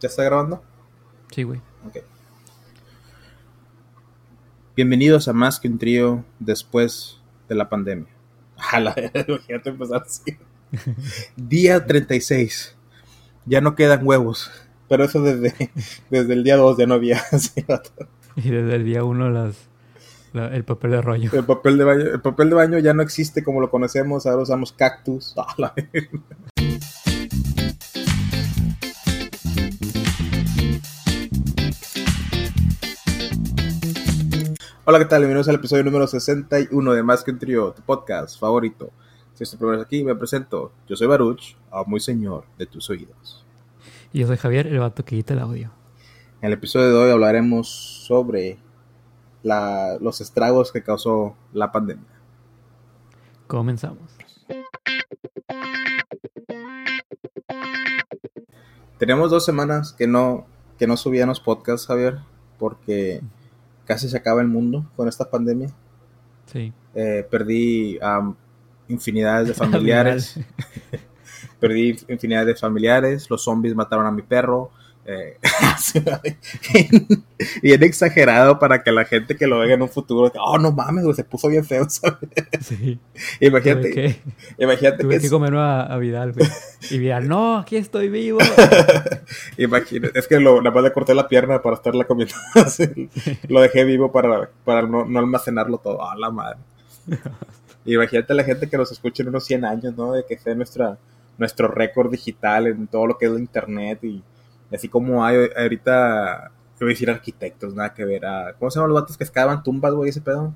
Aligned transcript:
¿Ya 0.00 0.08
está 0.08 0.24
grabando? 0.24 0.62
Sí, 1.30 1.42
güey. 1.42 1.60
Ok. 1.86 1.98
Bienvenidos 4.76 5.28
a 5.28 5.32
Más 5.32 5.60
que 5.60 5.68
un 5.68 5.78
trío 5.78 6.24
después 6.38 7.20
de 7.48 7.54
la 7.54 7.68
pandemia. 7.68 8.08
A 8.72 8.80
la 8.80 8.94
imagínate 9.28 9.70
empezar 9.70 10.02
así. 10.02 10.36
Día 11.36 11.84
36. 11.86 12.76
Ya 13.46 13.60
no 13.60 13.74
quedan 13.74 14.06
huevos. 14.06 14.50
Pero 14.88 15.04
eso 15.04 15.22
desde, 15.22 15.70
desde 16.10 16.32
el 16.34 16.44
día 16.44 16.56
2 16.56 16.76
ya 16.78 16.86
no 16.86 16.94
había. 16.94 17.18
así. 17.32 17.64
Y 18.36 18.50
desde 18.50 18.74
el 18.76 18.84
día 18.84 19.04
uno 19.04 19.30
las, 19.30 19.56
la- 20.32 20.48
el 20.54 20.64
papel 20.64 20.90
de 20.92 21.02
rollo. 21.02 21.30
el, 21.32 21.44
papel 21.44 21.78
de 21.78 21.84
baño, 21.84 22.02
el 22.02 22.20
papel 22.20 22.48
de 22.50 22.54
baño 22.54 22.78
ya 22.78 22.94
no 22.94 23.02
existe 23.02 23.42
como 23.44 23.60
lo 23.60 23.70
conocemos. 23.70 24.26
Ahora 24.26 24.42
usamos 24.42 24.72
cactus. 24.72 25.34
Hola, 34.86 34.98
¿qué 34.98 35.04
tal? 35.06 35.20
Bienvenidos 35.20 35.48
al 35.48 35.54
episodio 35.56 35.82
número 35.84 36.06
61 36.06 36.92
de 36.92 37.02
Más 37.02 37.24
que 37.24 37.30
un 37.30 37.38
trío, 37.38 37.72
tu 37.72 37.82
podcast 37.82 38.38
favorito. 38.38 38.90
Si 39.34 39.42
es 39.44 39.50
tu 39.50 39.56
primera 39.56 39.78
vez 39.78 39.86
aquí, 39.86 40.04
me 40.04 40.14
presento. 40.14 40.72
Yo 40.86 40.96
soy 40.96 41.06
Baruch, 41.06 41.56
amo 41.70 41.84
muy 41.86 42.00
señor 42.00 42.44
de 42.58 42.66
tus 42.66 42.88
oídos. 42.90 43.44
Y 44.12 44.20
yo 44.20 44.26
soy 44.26 44.36
Javier, 44.36 44.66
el 44.66 44.78
vato 44.78 45.04
que 45.04 45.16
quita 45.16 45.32
el 45.34 45.40
audio. 45.40 45.70
En 46.40 46.48
el 46.48 46.52
episodio 46.52 46.88
de 46.90 46.94
hoy 47.04 47.10
hablaremos 47.10 47.68
sobre 48.06 48.58
la- 49.42 49.96
los 50.00 50.20
estragos 50.20 50.70
que 50.70 50.82
causó 50.82 51.34
la 51.52 51.72
pandemia. 51.72 52.04
Comenzamos. 53.46 54.10
Tenemos 58.98 59.30
dos 59.30 59.44
semanas 59.44 59.92
que 59.92 60.06
no, 60.06 60.46
que 60.78 60.86
no 60.86 60.96
subíamos 60.96 61.40
podcast, 61.40 61.86
Javier, 61.88 62.18
porque 62.58 63.20
casi 63.84 64.08
se 64.08 64.16
acaba 64.16 64.40
el 64.40 64.48
mundo 64.48 64.84
con 64.96 65.08
esta 65.08 65.30
pandemia. 65.30 65.68
Sí. 66.46 66.72
Eh, 66.94 67.26
perdí 67.30 67.98
a 68.00 68.32
infinidades 68.88 69.48
de 69.48 69.54
familiares. 69.54 70.38
perdí 71.60 71.96
infinidad 72.08 72.46
de 72.46 72.54
familiares. 72.54 73.28
Los 73.30 73.44
zombies 73.44 73.74
mataron 73.74 74.06
a 74.06 74.10
mi 74.10 74.22
perro. 74.22 74.70
Eh, 75.06 75.36
bien 77.62 77.82
exagerado 77.82 78.58
para 78.58 78.82
que 78.82 78.90
la 78.90 79.04
gente 79.04 79.36
que 79.36 79.46
lo 79.46 79.58
vea 79.58 79.74
en 79.74 79.82
un 79.82 79.90
futuro, 79.90 80.32
oh 80.40 80.58
no 80.58 80.72
mames, 80.72 81.04
güey, 81.04 81.14
se 81.14 81.24
puso 81.24 81.48
bien 81.48 81.64
feo, 81.64 81.88
¿sabes? 81.90 82.18
Sí. 82.62 82.98
Imagínate, 83.40 83.90
que, 83.90 84.16
imagínate 84.56 85.02
tuve 85.02 85.16
que, 85.16 85.22
que 85.22 85.30
comer 85.30 85.54
a, 85.56 85.82
a 85.82 85.98
Vidal, 85.98 86.32
güey. 86.32 86.48
Y 86.90 86.98
Vidal, 86.98 87.28
no, 87.28 87.58
aquí 87.58 87.76
estoy 87.76 88.08
vivo. 88.08 88.38
imagínate, 89.58 90.18
es 90.18 90.26
que 90.26 90.40
lo, 90.40 90.62
nada 90.62 90.74
más 90.74 90.84
le 90.84 90.92
corté 90.92 91.14
la 91.14 91.28
pierna 91.28 91.60
para 91.60 91.76
estarla 91.76 92.04
comiendo. 92.04 92.34
lo 93.48 93.60
dejé 93.60 93.84
vivo 93.84 94.10
para, 94.10 94.50
para 94.64 94.82
no, 94.82 95.04
no 95.04 95.18
almacenarlo 95.18 95.78
todo. 95.78 96.02
A 96.08 96.16
la 96.16 96.30
madre. 96.30 96.58
Imagínate 97.86 98.34
la 98.34 98.44
gente 98.44 98.68
que 98.68 98.76
nos 98.76 98.90
escuche 98.92 99.22
en 99.22 99.28
unos 99.28 99.44
100 99.44 99.64
años, 99.64 99.96
¿no? 99.96 100.12
De 100.12 100.24
que 100.26 100.38
sea 100.38 100.54
nuestra, 100.54 100.98
nuestro 101.38 101.68
récord 101.68 102.10
digital 102.10 102.66
en 102.66 102.86
todo 102.86 103.06
lo 103.06 103.18
que 103.18 103.26
es 103.26 103.32
la 103.32 103.38
internet 103.38 104.02
y 104.02 104.22
así 104.74 104.88
como 104.88 105.24
hay 105.24 105.36
ahorita, 105.56 106.50
voy 106.80 106.88
a 106.88 106.90
decir 106.90 107.10
arquitectos, 107.10 107.74
nada 107.74 107.94
que 107.94 108.04
ver. 108.04 108.24
a- 108.26 108.54
¿Cómo 108.58 108.70
se 108.70 108.78
llaman 108.78 108.92
los 108.92 109.00
vatos 109.02 109.16
que 109.16 109.24
excavan 109.24 109.62
tumbas, 109.62 109.94
güey, 109.94 110.10
ese 110.10 110.20
pedo? 110.20 110.52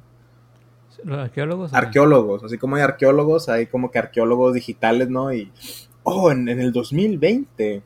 ¿Los 1.05 1.19
arqueólogos? 1.19 1.73
Arqueólogos, 1.75 2.45
así 2.45 2.59
como 2.59 2.77
hay 2.77 2.83
arqueólogos, 2.83 3.49
hay 3.49 3.67
como 3.67 3.91
que 3.91 3.99
arqueólogos 4.01 4.55
digitales, 4.55 5.09
¿no? 5.09 5.33
Y, 5.33 5.53
oh, 6.03 6.33
en, 6.33 6.49
en 6.49 6.61
el 6.61 6.73
2020 6.73 7.83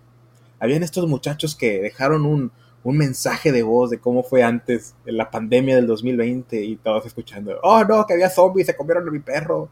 habían 0.58 0.82
estos 0.82 1.06
muchachos 1.08 1.54
que 1.54 1.80
dejaron 1.82 2.24
un, 2.24 2.50
un 2.84 2.96
mensaje 2.96 3.52
de 3.52 3.62
voz 3.62 3.90
de 3.90 3.98
cómo 3.98 4.22
fue 4.22 4.42
antes 4.42 4.94
de 5.04 5.12
la 5.12 5.30
pandemia 5.30 5.76
del 5.76 5.86
2020 5.86 6.64
y 6.64 6.76
todos 6.76 7.04
escuchando, 7.04 7.58
oh 7.62 7.84
no, 7.84 8.06
que 8.06 8.14
había 8.14 8.30
zombies, 8.30 8.66
se 8.66 8.76
comieron 8.76 9.06
a 9.06 9.10
mi 9.10 9.18
perro, 9.18 9.68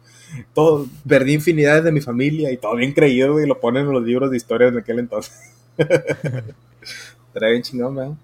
todo, 0.52 0.86
perdí 1.08 1.32
infinidades 1.34 1.82
de 1.84 1.92
mi 1.92 2.00
familia 2.02 2.50
y 2.52 2.56
todo 2.58 2.76
bien 2.76 2.92
creído, 2.92 3.32
güey, 3.32 3.46
lo 3.46 3.58
ponen 3.58 3.86
en 3.86 3.92
los 3.92 4.02
libros 4.02 4.30
de 4.30 4.36
historias 4.36 4.74
de 4.74 4.80
aquel 4.80 4.98
entonces. 4.98 5.32
Trae 7.32 7.50
bien 7.52 7.62
chingón, 7.62 7.94
¿verdad? 7.94 8.14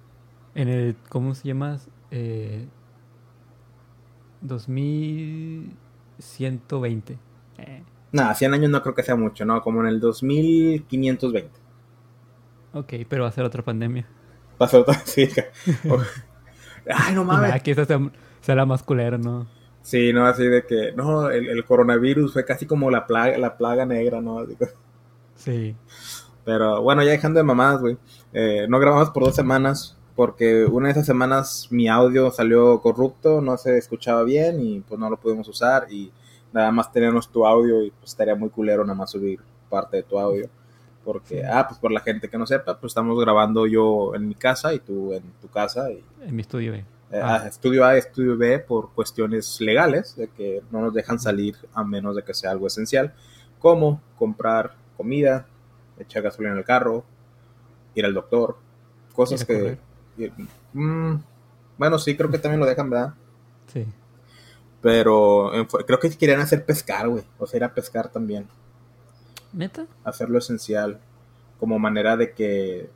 En 0.54 0.68
el, 0.68 0.96
¿cómo 1.08 1.34
se 1.34 1.48
llama? 1.48 1.78
Eh, 2.10 2.66
2120. 4.40 7.18
Eh, 7.58 7.82
Nada, 8.12 8.34
100 8.34 8.54
años 8.54 8.70
no 8.70 8.80
creo 8.82 8.94
que 8.94 9.02
sea 9.02 9.16
mucho, 9.16 9.44
¿no? 9.44 9.60
Como 9.62 9.80
en 9.82 9.88
el 9.88 10.00
2520. 10.00 11.50
ok, 12.72 12.92
pero 13.08 13.24
va 13.24 13.28
a 13.28 13.32
ser 13.32 13.44
otra 13.44 13.62
pandemia. 13.62 14.06
Pasó 14.58 14.82
todo 14.84 14.94
así. 14.96 15.28
Oh. 15.88 15.98
Ay, 16.88 17.14
no 17.14 17.24
mames. 17.24 17.52
Aquí 17.52 17.70
esta 17.72 17.84
sea, 17.84 17.98
sea 18.40 18.54
la 18.54 18.64
más 18.66 18.82
culera, 18.82 19.18
¿no? 19.18 19.46
Sí, 19.82 20.12
no, 20.12 20.26
así 20.26 20.44
de 20.46 20.64
que, 20.66 20.92
no, 20.96 21.30
el, 21.30 21.48
el 21.48 21.64
coronavirus 21.64 22.32
fue 22.32 22.44
casi 22.44 22.66
como 22.66 22.90
la 22.90 23.06
plaga, 23.06 23.38
la 23.38 23.56
plaga 23.56 23.86
negra, 23.86 24.20
¿no? 24.20 24.40
Así 24.40 24.56
que- 24.56 24.68
Sí. 25.36 25.76
Pero 26.46 26.80
bueno, 26.80 27.02
ya 27.02 27.10
dejando 27.10 27.38
de 27.38 27.44
mamadas, 27.44 27.80
güey. 27.80 27.98
Eh, 28.32 28.66
no 28.68 28.78
grabamos 28.78 29.10
por 29.10 29.24
dos 29.24 29.34
semanas 29.34 29.98
porque 30.14 30.64
una 30.64 30.86
de 30.86 30.92
esas 30.92 31.04
semanas 31.04 31.66
mi 31.70 31.88
audio 31.88 32.30
salió 32.30 32.80
corrupto, 32.80 33.42
no 33.42 33.58
se 33.58 33.76
escuchaba 33.76 34.22
bien 34.22 34.60
y 34.60 34.80
pues 34.80 34.98
no 34.98 35.10
lo 35.10 35.18
pudimos 35.18 35.46
usar 35.48 35.88
y 35.92 36.10
nada 36.52 36.70
más 36.70 36.90
teníamos 36.90 37.28
tu 37.30 37.44
audio 37.46 37.82
y 37.82 37.90
pues 37.90 38.12
estaría 38.12 38.34
muy 38.34 38.48
culero 38.48 38.82
nada 38.84 38.94
más 38.96 39.10
subir 39.10 39.40
parte 39.68 39.98
de 39.98 40.02
tu 40.04 40.18
audio. 40.18 40.48
Porque, 41.04 41.44
ah, 41.44 41.66
pues 41.68 41.78
por 41.80 41.90
la 41.92 42.00
gente 42.00 42.28
que 42.30 42.38
no 42.38 42.46
sepa, 42.46 42.78
pues 42.80 42.92
estamos 42.92 43.18
grabando 43.20 43.66
yo 43.66 44.14
en 44.14 44.26
mi 44.26 44.34
casa 44.36 44.72
y 44.72 44.78
tú 44.78 45.12
en 45.12 45.22
tu 45.40 45.48
casa 45.48 45.90
y 45.90 46.02
En 46.26 46.34
mi 46.34 46.42
estudio, 46.42 46.70
güey. 46.72 46.84
Eh, 47.10 47.20
Ah. 47.22 47.42
a 47.42 47.46
estudio 47.48 47.84
A 47.84 47.96
estudio 47.96 48.36
B 48.36 48.58
por 48.60 48.90
cuestiones 48.92 49.60
legales, 49.60 50.16
de 50.16 50.28
que 50.28 50.62
no 50.70 50.80
nos 50.80 50.94
dejan 50.94 51.18
salir 51.20 51.56
a 51.74 51.84
menos 51.84 52.16
de 52.16 52.22
que 52.22 52.34
sea 52.34 52.50
algo 52.52 52.66
esencial, 52.68 53.12
como 53.58 54.00
comprar 54.18 54.74
comida, 54.96 55.46
echar 55.98 56.22
gasolina 56.22 56.52
en 56.52 56.58
el 56.58 56.64
carro, 56.64 57.04
ir 57.94 58.04
al 58.04 58.14
doctor, 58.14 58.56
cosas 59.14 59.44
que... 59.44 59.78
ir- 60.18 60.32
mm, 60.72 61.14
bueno, 61.78 61.98
sí, 61.98 62.16
creo 62.16 62.30
que 62.30 62.38
también 62.38 62.60
lo 62.60 62.66
dejan, 62.66 62.88
¿verdad? 62.90 63.14
Sí. 63.66 63.86
Pero 64.80 65.52
en 65.54 65.64
creo 65.66 65.98
que 65.98 66.10
querían 66.16 66.40
hacer 66.40 66.64
pescar, 66.64 67.08
güey, 67.08 67.24
o 67.38 67.46
sea, 67.46 67.58
ir 67.58 67.64
a 67.64 67.74
pescar 67.74 68.08
también, 68.08 68.46
¿Neta? 69.52 69.86
hacerlo 70.04 70.38
esencial, 70.38 71.00
como 71.58 71.78
manera 71.78 72.16
de 72.16 72.32
que... 72.32 72.90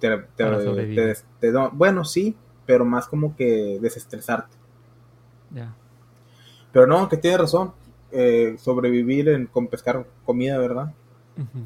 Te, 0.00 0.18
te- 0.36 1.14
te- 1.40 1.52
bueno, 1.72 2.04
sí, 2.04 2.36
pero 2.66 2.84
más 2.84 3.06
como 3.08 3.34
que 3.36 3.78
desestresarte. 3.80 4.54
Ya. 5.50 5.74
Pero 6.72 6.86
no, 6.86 7.08
que 7.08 7.16
tiene 7.16 7.38
razón. 7.38 7.72
eh, 8.12 8.56
sobrevivir 8.58 9.28
en, 9.30 9.46
con 9.46 9.66
pescar 9.68 10.06
comida, 10.26 10.58
¿verdad? 10.58 10.92
Ujú. 11.36 11.64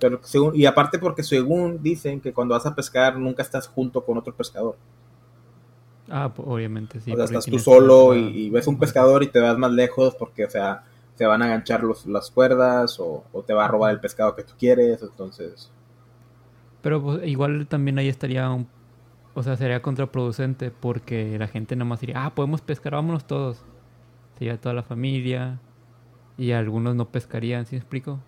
Pero 0.00 0.20
según, 0.22 0.54
y 0.54 0.66
aparte 0.66 0.98
porque 0.98 1.22
según 1.22 1.82
dicen 1.82 2.20
que 2.20 2.32
cuando 2.32 2.54
vas 2.54 2.66
a 2.66 2.74
pescar 2.74 3.18
nunca 3.18 3.42
estás 3.42 3.66
junto 3.66 4.04
con 4.04 4.18
otro 4.18 4.34
pescador. 4.34 4.76
Ah, 6.10 6.32
obviamente, 6.38 7.00
sí. 7.00 7.12
o 7.12 7.16
sea, 7.16 7.24
estás 7.26 7.44
tú 7.44 7.58
solo 7.58 8.16
y, 8.16 8.46
y 8.46 8.50
ves 8.50 8.66
un 8.66 8.78
pescador 8.78 9.22
y 9.22 9.26
te 9.26 9.40
vas 9.40 9.58
más 9.58 9.70
lejos 9.72 10.14
porque, 10.14 10.46
o 10.46 10.50
sea, 10.50 10.84
te 11.18 11.26
van 11.26 11.42
a 11.42 11.46
enganchar 11.46 11.82
los, 11.82 12.06
las 12.06 12.30
cuerdas 12.30 12.98
o, 13.00 13.24
o 13.32 13.42
te 13.42 13.52
va 13.52 13.66
a 13.66 13.68
robar 13.68 13.90
el 13.90 14.00
pescado 14.00 14.34
que 14.34 14.44
tú 14.44 14.54
quieres. 14.58 15.02
Entonces, 15.02 15.70
Pero 16.80 17.02
pues, 17.02 17.26
igual 17.26 17.66
también 17.66 17.98
ahí 17.98 18.08
estaría 18.08 18.48
un... 18.48 18.68
O 19.34 19.42
sea, 19.42 19.56
sería 19.56 19.82
contraproducente 19.82 20.70
porque 20.70 21.38
la 21.38 21.48
gente 21.48 21.76
nomás 21.76 22.00
diría, 22.00 22.24
ah, 22.24 22.34
podemos 22.34 22.60
pescar, 22.60 22.92
vámonos 22.92 23.26
todos. 23.26 23.64
Sería 24.38 24.60
toda 24.60 24.74
la 24.74 24.82
familia 24.82 25.60
y 26.36 26.52
algunos 26.52 26.94
no 26.94 27.08
pescarían, 27.08 27.66
¿sí 27.66 27.74
me 27.74 27.80
explico? 27.80 28.20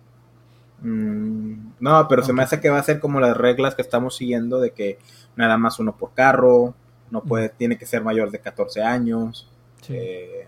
Mm, 0.81 1.71
no, 1.79 2.07
pero 2.07 2.23
se 2.23 2.33
me 2.33 2.43
hace 2.43 2.59
que 2.59 2.69
va 2.69 2.79
a 2.79 2.83
ser 2.83 2.99
como 2.99 3.19
las 3.19 3.35
reglas 3.37 3.75
que 3.75 3.81
estamos 3.81 4.15
siguiendo 4.15 4.59
de 4.59 4.71
que 4.71 4.99
nada 5.35 5.57
más 5.57 5.79
uno 5.79 5.95
por 5.95 6.13
carro, 6.13 6.73
no 7.09 7.21
puede, 7.23 7.49
tiene 7.49 7.77
que 7.77 7.85
ser 7.85 8.03
mayor 8.03 8.31
de 8.31 8.39
14 8.39 8.81
años. 8.83 9.49
Sí. 9.81 9.93
Eh, 9.97 10.47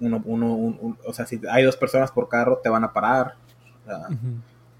uno, 0.00 0.20
uno, 0.26 0.54
un- 0.54 0.78
un- 0.80 0.98
o 1.06 1.12
sea, 1.12 1.26
si 1.26 1.40
hay 1.50 1.64
dos 1.64 1.76
personas 1.76 2.10
por 2.12 2.28
carro, 2.28 2.58
te 2.62 2.68
van 2.68 2.84
a 2.84 2.92
parar. 2.92 3.34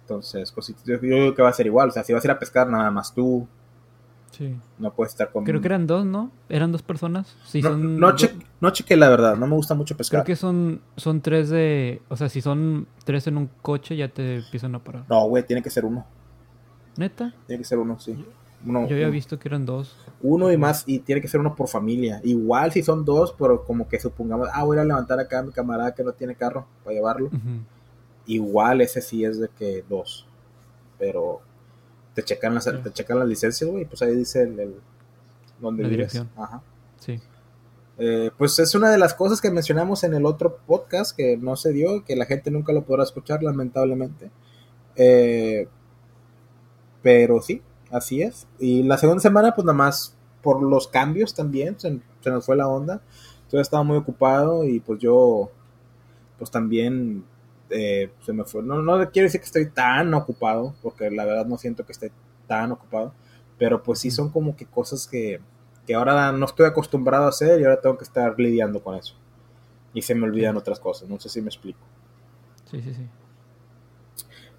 Entonces, 0.02 0.52
pues, 0.52 0.68
yo, 0.84 0.94
yo 0.94 0.98
digo 1.00 1.34
que 1.34 1.42
va 1.42 1.48
a 1.48 1.52
ser 1.54 1.66
igual. 1.66 1.88
O 1.88 1.92
sea, 1.92 2.04
si 2.04 2.12
vas 2.12 2.22
a 2.24 2.26
ir 2.26 2.30
a 2.32 2.38
pescar, 2.38 2.68
nada 2.68 2.90
más 2.90 3.12
tú. 3.14 3.46
Sí. 4.32 4.54
No 4.78 4.92
puedes 4.92 5.12
estar 5.14 5.30
con. 5.32 5.44
Creo 5.44 5.60
que 5.60 5.68
eran 5.68 5.86
dos, 5.86 6.04
¿no? 6.04 6.30
¿Eran 6.48 6.70
dos 6.72 6.82
personas? 6.82 7.36
Sí, 7.44 7.62
no, 7.62 7.70
son... 7.70 7.98
no, 7.98 8.14
che- 8.16 8.34
no 8.60 8.70
chequé 8.70 8.96
la 8.96 9.08
verdad. 9.08 9.36
No 9.36 9.46
me 9.46 9.54
gusta 9.54 9.74
mucho 9.74 9.96
pescar. 9.96 10.18
Creo 10.24 10.26
que 10.26 10.36
son, 10.36 10.80
son 10.96 11.20
tres 11.22 11.48
de... 11.48 12.02
O 12.08 12.16
sea, 12.16 12.28
si 12.28 12.40
son 12.42 12.86
tres 13.04 13.26
en 13.28 13.38
un 13.38 13.48
coche 13.62 13.96
ya 13.96 14.08
te 14.08 14.36
empiezan 14.36 14.74
a 14.74 14.78
parar. 14.84 15.04
No, 15.08 15.26
güey, 15.28 15.42
tiene 15.46 15.62
que 15.62 15.70
ser 15.70 15.84
uno. 15.86 16.04
¿Neta? 16.98 17.34
Tiene 17.46 17.62
que 17.62 17.64
ser 17.68 17.78
uno, 17.78 17.98
sí. 17.98 18.22
Uno, 18.66 18.86
Yo 18.88 18.94
había 18.94 19.06
uno- 19.06 19.12
visto 19.12 19.38
que 19.38 19.48
eran 19.48 19.64
dos. 19.64 19.96
uno 20.22 20.50
y 20.52 20.56
más, 20.56 20.82
y 20.86 20.98
tiene 20.98 21.20
que 21.20 21.28
ser 21.28 21.40
uno 21.40 21.54
por 21.54 21.68
familia. 21.68 22.20
Igual 22.24 22.72
si 22.72 22.82
son 22.82 23.04
dos, 23.04 23.34
pero 23.38 23.64
como 23.64 23.86
que 23.88 23.98
supongamos, 24.00 24.48
ah, 24.52 24.64
voy 24.64 24.76
a 24.78 24.84
levantar 24.84 25.18
acá 25.20 25.38
a 25.38 25.42
mi 25.42 25.52
camarada 25.52 25.94
que 25.94 26.02
no 26.02 26.12
tiene 26.12 26.34
carro 26.34 26.66
para 26.84 26.94
llevarlo. 26.94 27.30
Igual 28.26 28.80
ese 28.80 29.00
sí 29.02 29.24
es 29.24 29.38
de 29.38 29.48
que 29.48 29.84
dos. 29.88 30.26
Pero 30.98 31.40
te 32.16 32.22
checan 32.24 32.54
las, 32.54 32.64
te 32.64 32.92
checan 32.92 33.18
las 33.18 33.28
licencias, 33.28 33.70
güey, 33.70 33.84
pues 33.84 34.00
ahí 34.00 34.16
dice 34.16 34.42
el, 34.42 34.58
el 34.58 34.74
donde 35.60 35.82
La 35.82 35.88
vives. 35.90 36.12
dirección. 36.12 36.30
Ajá. 36.34 36.62
Sí. 36.98 37.20
Eh, 37.98 38.30
pues 38.38 38.58
es 38.58 38.74
una 38.74 38.90
de 38.90 38.96
las 38.96 39.12
cosas 39.12 39.40
que 39.42 39.50
mencionamos 39.50 40.02
en 40.02 40.14
el 40.14 40.24
otro 40.24 40.58
podcast 40.66 41.14
que 41.14 41.36
no 41.36 41.56
se 41.56 41.72
dio, 41.72 42.04
que 42.06 42.16
la 42.16 42.24
gente 42.24 42.50
nunca 42.50 42.72
lo 42.72 42.84
podrá 42.84 43.02
escuchar, 43.04 43.42
lamentablemente. 43.42 44.30
Eh, 44.96 45.68
pero 47.02 47.42
sí, 47.42 47.60
así 47.90 48.22
es. 48.22 48.46
Y 48.58 48.82
la 48.82 48.96
segunda 48.96 49.20
semana, 49.20 49.54
pues 49.54 49.66
nada 49.66 49.76
más 49.76 50.16
por 50.42 50.62
los 50.62 50.88
cambios 50.88 51.34
también, 51.34 51.78
se, 51.78 52.00
se 52.20 52.30
nos 52.30 52.46
fue 52.46 52.56
la 52.56 52.66
onda. 52.66 53.02
Yo 53.52 53.60
estaba 53.60 53.82
muy 53.82 53.98
ocupado 53.98 54.64
y 54.64 54.80
pues 54.80 55.00
yo, 55.00 55.50
pues 56.38 56.50
también 56.50 57.24
eh, 57.70 58.12
se 58.20 58.32
me 58.32 58.44
fue. 58.44 58.62
No, 58.62 58.82
no 58.82 59.10
quiero 59.10 59.26
decir 59.26 59.40
que 59.40 59.46
estoy 59.46 59.66
tan 59.70 60.12
ocupado, 60.14 60.74
porque 60.82 61.10
la 61.10 61.24
verdad 61.24 61.46
no 61.46 61.58
siento 61.58 61.84
que 61.86 61.92
esté 61.92 62.12
tan 62.46 62.72
ocupado, 62.72 63.14
pero 63.58 63.82
pues 63.82 64.00
sí 64.00 64.10
son 64.10 64.30
como 64.30 64.56
que 64.56 64.66
cosas 64.66 65.06
que, 65.06 65.40
que 65.86 65.94
ahora 65.94 66.32
no 66.32 66.46
estoy 66.46 66.66
acostumbrado 66.66 67.26
a 67.26 67.28
hacer 67.30 67.60
y 67.60 67.64
ahora 67.64 67.80
tengo 67.80 67.98
que 67.98 68.04
estar 68.04 68.38
lidiando 68.38 68.82
con 68.82 68.96
eso. 68.96 69.16
Y 69.94 70.02
se 70.02 70.14
me 70.14 70.24
olvidan 70.24 70.56
otras 70.56 70.80
cosas, 70.80 71.08
no 71.08 71.20
sé 71.20 71.28
si 71.30 71.42
me 71.42 71.48
explico. 71.48 71.80
Sí, 72.70 72.80
sí, 72.82 72.94
sí. 72.94 73.08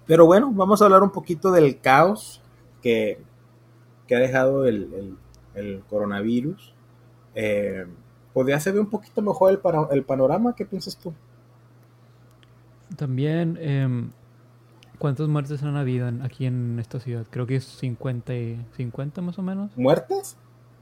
Pero 0.06 0.26
bueno, 0.26 0.50
vamos 0.52 0.80
a 0.80 0.86
hablar 0.86 1.02
un 1.02 1.10
poquito 1.10 1.50
del 1.52 1.80
caos 1.80 2.40
que, 2.82 3.20
que 4.06 4.16
ha 4.16 4.20
dejado 4.20 4.66
el, 4.66 4.92
el- 4.94 5.18
el 5.54 5.84
coronavirus. 5.88 6.74
Eh, 7.34 7.86
¿Podría 8.34 8.60
ser 8.60 8.78
un 8.80 8.90
poquito 8.90 9.22
mejor 9.22 9.52
el, 9.52 9.60
el 9.96 10.04
panorama? 10.04 10.54
¿Qué 10.56 10.66
piensas 10.66 10.98
tú? 10.98 11.14
También, 12.96 13.58
em, 13.60 14.10
¿cuántas 14.98 15.28
muertes 15.28 15.62
han 15.62 15.76
habido 15.76 16.08
aquí 16.22 16.46
en 16.46 16.78
esta 16.78 17.00
ciudad? 17.00 17.26
Creo 17.30 17.46
que 17.46 17.56
es 17.56 17.64
50, 17.64 18.34
y- 18.34 18.64
50 18.76 19.20
más 19.22 19.38
o 19.38 19.42
menos. 19.42 19.70
¿Muertes? 19.76 20.36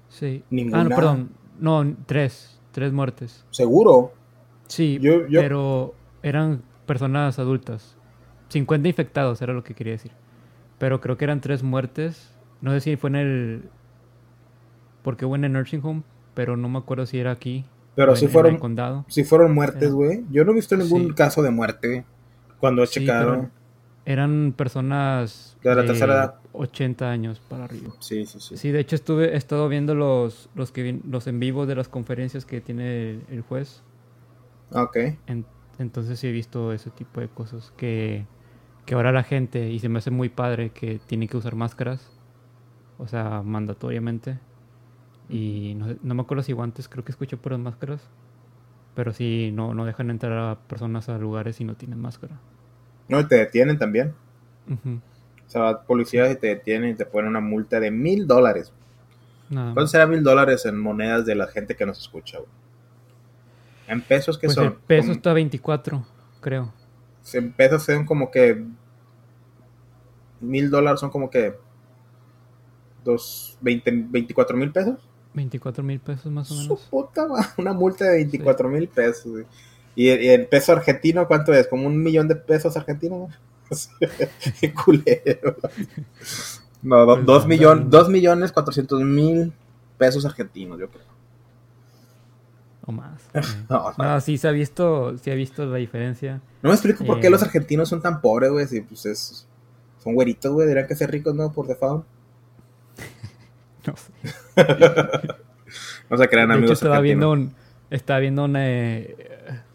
Sí. 0.09 0.43
Ninguna. 0.51 0.81
Ah, 0.81 0.85
no, 0.85 0.91
perdón. 0.97 1.31
No, 1.59 1.95
tres. 2.07 2.61
Tres 2.73 2.93
muertes. 2.93 3.45
Seguro. 3.51 4.13
Sí, 4.69 4.99
Yo- 5.01 5.27
yo- 5.29 5.41
pero 5.41 5.95
eran 6.23 6.63
personas 6.87 7.39
adultas. 7.39 7.97
50 8.51 8.87
infectados 8.89 9.41
era 9.43 9.53
lo 9.55 9.65
que 9.65 9.75
quería 9.75 9.95
decir. 9.95 10.13
Pero 10.79 11.01
creo 11.01 11.17
que 11.17 11.25
eran 11.25 11.41
tres 11.41 11.63
muertes. 11.63 12.31
No 12.61 12.71
sé 12.73 12.81
si 12.81 12.97
fue 12.97 13.09
en 13.11 13.17
el... 13.17 13.63
Porque 15.03 15.25
hubo 15.25 15.37
en 15.37 15.45
el 15.45 15.53
nursing 15.53 15.81
home, 15.83 16.03
pero 16.35 16.57
no 16.57 16.69
me 16.69 16.79
acuerdo 16.79 17.07
si 17.07 17.19
era 17.19 17.31
aquí. 17.31 17.65
Pero 17.97 18.13
o 18.13 18.17
sí 18.17 18.29
fueron, 18.29 18.61
sí 19.09 19.25
fueron 19.25 19.53
muertes, 19.55 19.91
güey. 19.93 20.25
Yo 20.31 20.45
no 20.45 20.53
he 20.53 20.55
visto 20.55 20.77
ningún 20.77 21.09
Sí. 21.09 21.15
caso 21.15 21.43
de 21.43 21.51
muerte 21.51 22.05
cuando 22.61 22.83
he 22.85 22.87
checado. 22.87 23.49
eran 24.05 24.55
personas 24.57 25.57
De 25.65 25.75
la 25.75 25.85
tercera 25.85 26.13
edad. 26.15 26.35
80 26.53 27.11
años 27.11 27.41
para 27.49 27.65
arriba. 27.65 27.93
Sí, 27.99 28.25
sí, 28.25 28.39
sí. 28.39 28.57
Sí, 28.57 28.71
de 28.71 28.79
hecho 28.79 28.95
estuve 28.95 29.33
he 29.35 29.37
estado 29.37 29.69
viendo 29.69 29.97
los 29.97 30.49
los 30.55 30.71
que 30.71 31.01
los 31.09 31.27
en 31.27 31.41
vivo 31.41 31.67
de 31.67 31.75
las 31.75 31.89
conferencias 31.89 32.45
que 32.47 32.61
tiene 32.61 33.11
el, 33.11 33.23
el 33.31 33.41
juez. 33.43 33.83
Ok. 34.73 34.97
En- 35.27 35.45
entonces 35.79 36.21
sí 36.21 36.29
he 36.29 36.33
visto 36.33 36.73
ese 36.73 36.91
tipo 36.91 37.21
de 37.21 37.29
cosas 37.29 37.73
que 37.77 38.27
que 38.85 38.95
ahora 38.95 39.11
la 39.11 39.25
gente 39.25 39.71
y 39.71 39.81
se 39.81 39.89
me 39.89 39.99
hace 39.99 40.13
muy 40.13 40.29
padre 40.29 40.71
que 40.71 41.01
tiene 41.07 41.27
que 41.27 41.37
usar 41.37 41.57
máscaras, 41.57 42.09
o 42.99 43.09
sea, 43.09 43.43
mandatoriamente. 43.45 44.39
Y 45.29 45.75
no, 45.77 45.97
no 46.03 46.15
me 46.15 46.23
acuerdo 46.23 46.43
si 46.43 46.53
guantes, 46.53 46.89
creo 46.89 47.05
que 47.05 47.13
escuché 47.13 47.37
por 47.37 47.53
las 47.53 47.61
máscaras. 47.61 48.01
Pero 48.95 49.13
sí, 49.13 49.51
no, 49.53 49.75
no 49.75 49.85
dejan 49.85 50.11
entrar 50.11 50.33
a 50.39 50.59
personas 50.59 51.09
a 51.09 51.19
lugares 51.19 51.57
si 51.57 51.65
no 51.65 51.75
tienen 51.75 51.99
máscara. 52.01 52.39
No, 53.09 53.21
y 53.21 53.25
te 53.27 53.37
detienen 53.37 53.79
también. 53.79 54.15
O 54.69 55.51
sea, 55.51 55.63
va 55.63 55.83
policías 55.83 56.33
y 56.33 56.37
te 56.37 56.49
detienen 56.49 56.91
y 56.91 56.95
te 56.95 57.07
ponen 57.07 57.31
una 57.31 57.41
multa 57.41 57.79
de 57.79 57.91
mil 57.91 58.27
dólares. 58.27 58.73
¿Cuánto 59.49 59.87
será 59.87 60.07
mil 60.07 60.23
dólares 60.25 60.65
en 60.67 60.77
monedas 60.81 61.25
de 61.27 61.35
la 61.37 61.47
gente 61.47 61.77
que 61.77 61.87
nos 61.87 61.99
escucha, 62.01 62.39
güey? 62.39 62.51
En 63.87 64.01
pesos, 64.03 64.39
¿qué 64.39 64.49
Pues 64.49 64.55
son? 64.57 64.65
el 64.65 64.73
peso 64.73 65.03
Como- 65.03 65.13
está 65.13 65.31
a 65.31 65.35
24, 65.35 66.05
creo. 66.41 66.73
En 67.33 67.53
pesos 67.53 67.85
son 67.85 68.05
como 68.07 68.31
que. 68.31 68.65
Mil 70.41 70.71
dólares 70.71 70.99
son 71.01 71.11
como 71.11 71.31
que. 71.31 71.55
Dos, 73.05 73.57
20, 73.61 73.91
24 74.09 74.57
mil 74.57 74.73
pesos. 74.73 75.06
24 75.37 75.85
mil 75.85 76.01
pesos 76.01 76.33
más 76.33 76.51
o 76.51 76.55
Su 76.55 76.61
menos. 76.63 76.81
puta 76.91 77.27
ma- 77.29 77.55
una 77.59 77.73
multa 77.73 78.05
de 78.07 78.17
24 78.17 78.69
mil 78.69 78.89
pesos, 78.89 79.27
güey. 79.31 79.45
Y, 79.95 80.09
y 80.09 80.29
el 80.29 80.47
peso 80.49 80.73
argentino, 80.73 81.27
¿cuánto 81.29 81.55
es? 81.55 81.69
¿Como 81.69 81.87
un 81.87 82.03
millón 82.03 82.27
de 82.29 82.35
pesos 82.37 82.77
argentinos? 82.77 83.33
Qué 84.61 84.73
culero. 84.75 85.57
No, 86.83 87.07
do- 87.07 87.15
Pues 87.25 87.27
dos, 87.27 87.91
dos 87.91 88.09
millones 88.09 88.53
cuatrocientos 88.53 89.01
mil 89.03 89.53
pesos 89.99 90.25
argentinos, 90.27 90.79
yo 90.79 90.89
creo. 90.91 91.05
O 92.87 92.93
más. 92.93 93.23
No, 93.71 93.93
no. 93.97 94.05
No, 94.05 94.21
sí 94.21 94.39
se 94.39 94.49
ha 94.49 94.53
visto, 94.53 95.17
sí 95.19 95.31
ha 95.31 95.35
visto 95.35 95.65
la 95.67 95.79
diferencia. 95.79 96.41
No 96.63 96.69
me 96.71 96.75
explico 96.75 97.05
por 97.05 97.21
qué 97.21 97.27
Eh. 97.27 97.31
los 97.31 97.43
argentinos 97.43 97.89
son 97.89 98.01
tan 98.03 98.21
pobres, 98.21 98.51
güey. 98.51 98.67
Si 98.67 98.81
pues 98.83 99.07
es, 99.07 99.49
son 100.03 100.15
güeritos, 100.15 100.53
güey. 100.53 100.67
Deberían 100.69 100.87
que 100.89 100.95
ser 100.95 101.11
ricos, 101.11 101.35
¿no? 101.35 101.51
Por 101.53 101.67
default. 101.67 102.05
No 103.87 103.97
sé. 103.97 104.13
No 106.09 106.17
se 106.17 106.29
crean 106.29 106.49
De 106.49 106.55
hecho, 106.55 106.59
amigos 106.59 106.79
estaba 106.79 107.01
viendo 107.01 107.33
un, 107.33 107.53
estaba 107.91 108.21
viendo 108.21 108.49
eh, 108.55 109.17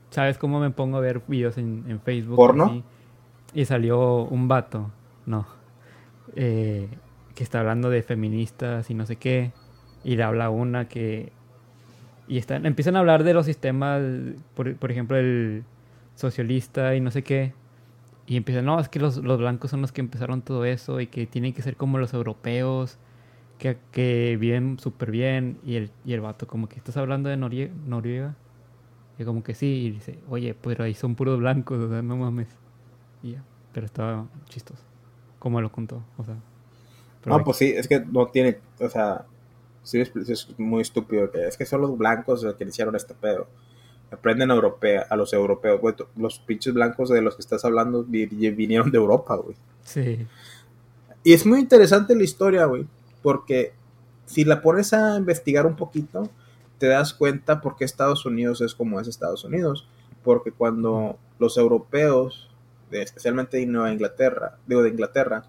¿sabes 0.10 0.38
cómo 0.38 0.60
me 0.60 0.70
pongo 0.70 0.98
a 0.98 1.02
ver 1.02 1.22
videos 1.28 1.58
en, 1.58 1.84
en 1.88 2.00
Facebook? 2.00 2.38
¿Porno? 2.38 2.66
así? 2.66 2.84
Y 3.54 3.66
salió 3.66 4.24
un 4.24 4.48
vato, 4.48 4.92
no, 5.26 5.46
eh, 6.36 6.88
que 7.36 7.44
está 7.44 7.60
hablando 7.60 7.90
de 7.90 8.02
feministas 8.04 8.90
y 8.90 8.94
no 8.94 9.06
sé 9.06 9.18
qué, 9.18 9.52
y 10.04 10.16
le 10.16 10.24
habla 10.24 10.50
una 10.50 10.88
que, 10.88 11.34
y 12.30 12.38
están, 12.38 12.66
empiezan 12.66 12.96
a 12.96 13.00
hablar 13.00 13.26
de 13.26 13.34
los 13.34 13.46
sistemas, 13.46 14.02
por, 14.56 14.74
por 14.78 14.92
ejemplo, 14.92 15.18
el 15.18 15.66
socialista 16.16 16.96
y 16.96 17.02
no 17.02 17.12
sé 17.12 17.24
qué, 17.24 17.54
y 18.26 18.38
empiezan, 18.38 18.64
no, 18.64 18.80
es 18.80 18.88
que 18.88 19.00
los, 19.00 19.18
los 19.18 19.40
blancos 19.40 19.72
son 19.72 19.82
los 19.82 19.92
que 19.92 20.00
empezaron 20.00 20.42
todo 20.42 20.64
eso 20.64 21.02
y 21.02 21.08
que 21.08 21.26
tienen 21.26 21.54
que 21.54 21.62
ser 21.62 21.76
como 21.76 21.98
los 21.98 22.14
europeos, 22.14 22.98
que, 23.62 23.78
que 23.92 24.38
viven 24.40 24.80
súper 24.80 25.12
bien, 25.12 25.60
y 25.64 25.76
el, 25.76 25.92
y 26.04 26.14
el 26.14 26.22
vato 26.22 26.48
como 26.48 26.68
que 26.68 26.78
estás 26.78 26.98
hablando 26.98 27.30
de 27.30 27.38
Norie- 27.38 27.72
Noriega, 27.86 28.34
y 29.20 29.24
como 29.24 29.44
que 29.44 29.54
sí, 29.54 29.68
y 29.86 29.92
dice, 29.92 30.18
oye, 30.30 30.56
pero 30.60 30.84
ahí 30.84 30.96
son 30.96 31.14
puros 31.14 31.38
blancos, 31.38 31.78
o 31.80 31.88
sea, 31.88 32.02
no 32.02 32.18
mames. 32.18 32.48
Y 33.22 33.34
ya, 33.34 33.44
pero 33.72 33.86
estaba 33.86 34.26
chistoso, 34.50 34.82
como 35.38 35.62
lo 35.62 35.72
contó, 35.72 36.02
o 36.18 36.26
sea. 36.26 36.38
pero 37.24 37.38
No, 37.38 37.44
pues 37.44 37.58
sí, 37.58 37.68
es 37.68 37.88
que 37.88 38.00
no 38.00 38.30
tiene, 38.30 38.58
o 38.80 38.90
sea, 38.90 39.26
sí 39.84 40.02
es, 40.02 40.12
muy 40.58 40.82
estúpido 40.82 41.30
que 41.30 41.46
es 41.46 41.56
que 41.56 41.68
son 41.68 41.82
los 41.82 41.96
blancos 41.96 42.42
los 42.42 42.56
que 42.56 42.64
hicieron 42.64 42.96
este 42.96 43.14
pedo. 43.14 43.46
Aprenden 44.10 44.50
a, 44.50 44.56
europea, 44.56 45.06
a 45.08 45.16
los 45.16 45.34
europeos, 45.34 45.80
güey, 45.80 45.94
los 46.18 46.40
pinches 46.40 46.74
blancos 46.74 47.10
de 47.10 47.22
los 47.22 47.36
que 47.36 47.42
estás 47.42 47.64
hablando 47.64 48.04
vi- 48.04 48.26
vinieron 48.26 48.90
de 48.90 48.98
Europa, 48.98 49.36
güey. 49.36 49.56
Sí, 49.84 50.26
Y 51.24 51.34
es 51.34 51.46
muy 51.46 51.60
interesante 51.60 52.16
la 52.16 52.24
historia, 52.24 52.66
güey, 52.66 52.88
porque 53.22 53.74
si 54.26 54.44
la 54.46 54.62
pones 54.62 54.94
a 54.94 55.18
investigar 55.18 55.66
un 55.66 55.76
poquito, 55.76 56.30
te 56.78 56.88
das 56.88 57.14
cuenta 57.14 57.62
por 57.62 57.76
qué 57.76 57.86
Estados 57.86 58.26
Unidos 58.26 58.62
es 58.62 58.74
como 58.74 59.00
es 59.00 59.08
Estados 59.08 59.44
Unidos. 59.44 59.88
Porque 60.24 60.52
cuando 60.52 61.18
los 61.40 61.58
europeos, 61.58 62.50
especialmente 62.92 63.58
de 63.58 63.66
Nueva 63.66 63.92
Inglaterra, 63.92 64.58
digo 64.68 64.84
de 64.84 64.90
Inglaterra, 64.90 65.44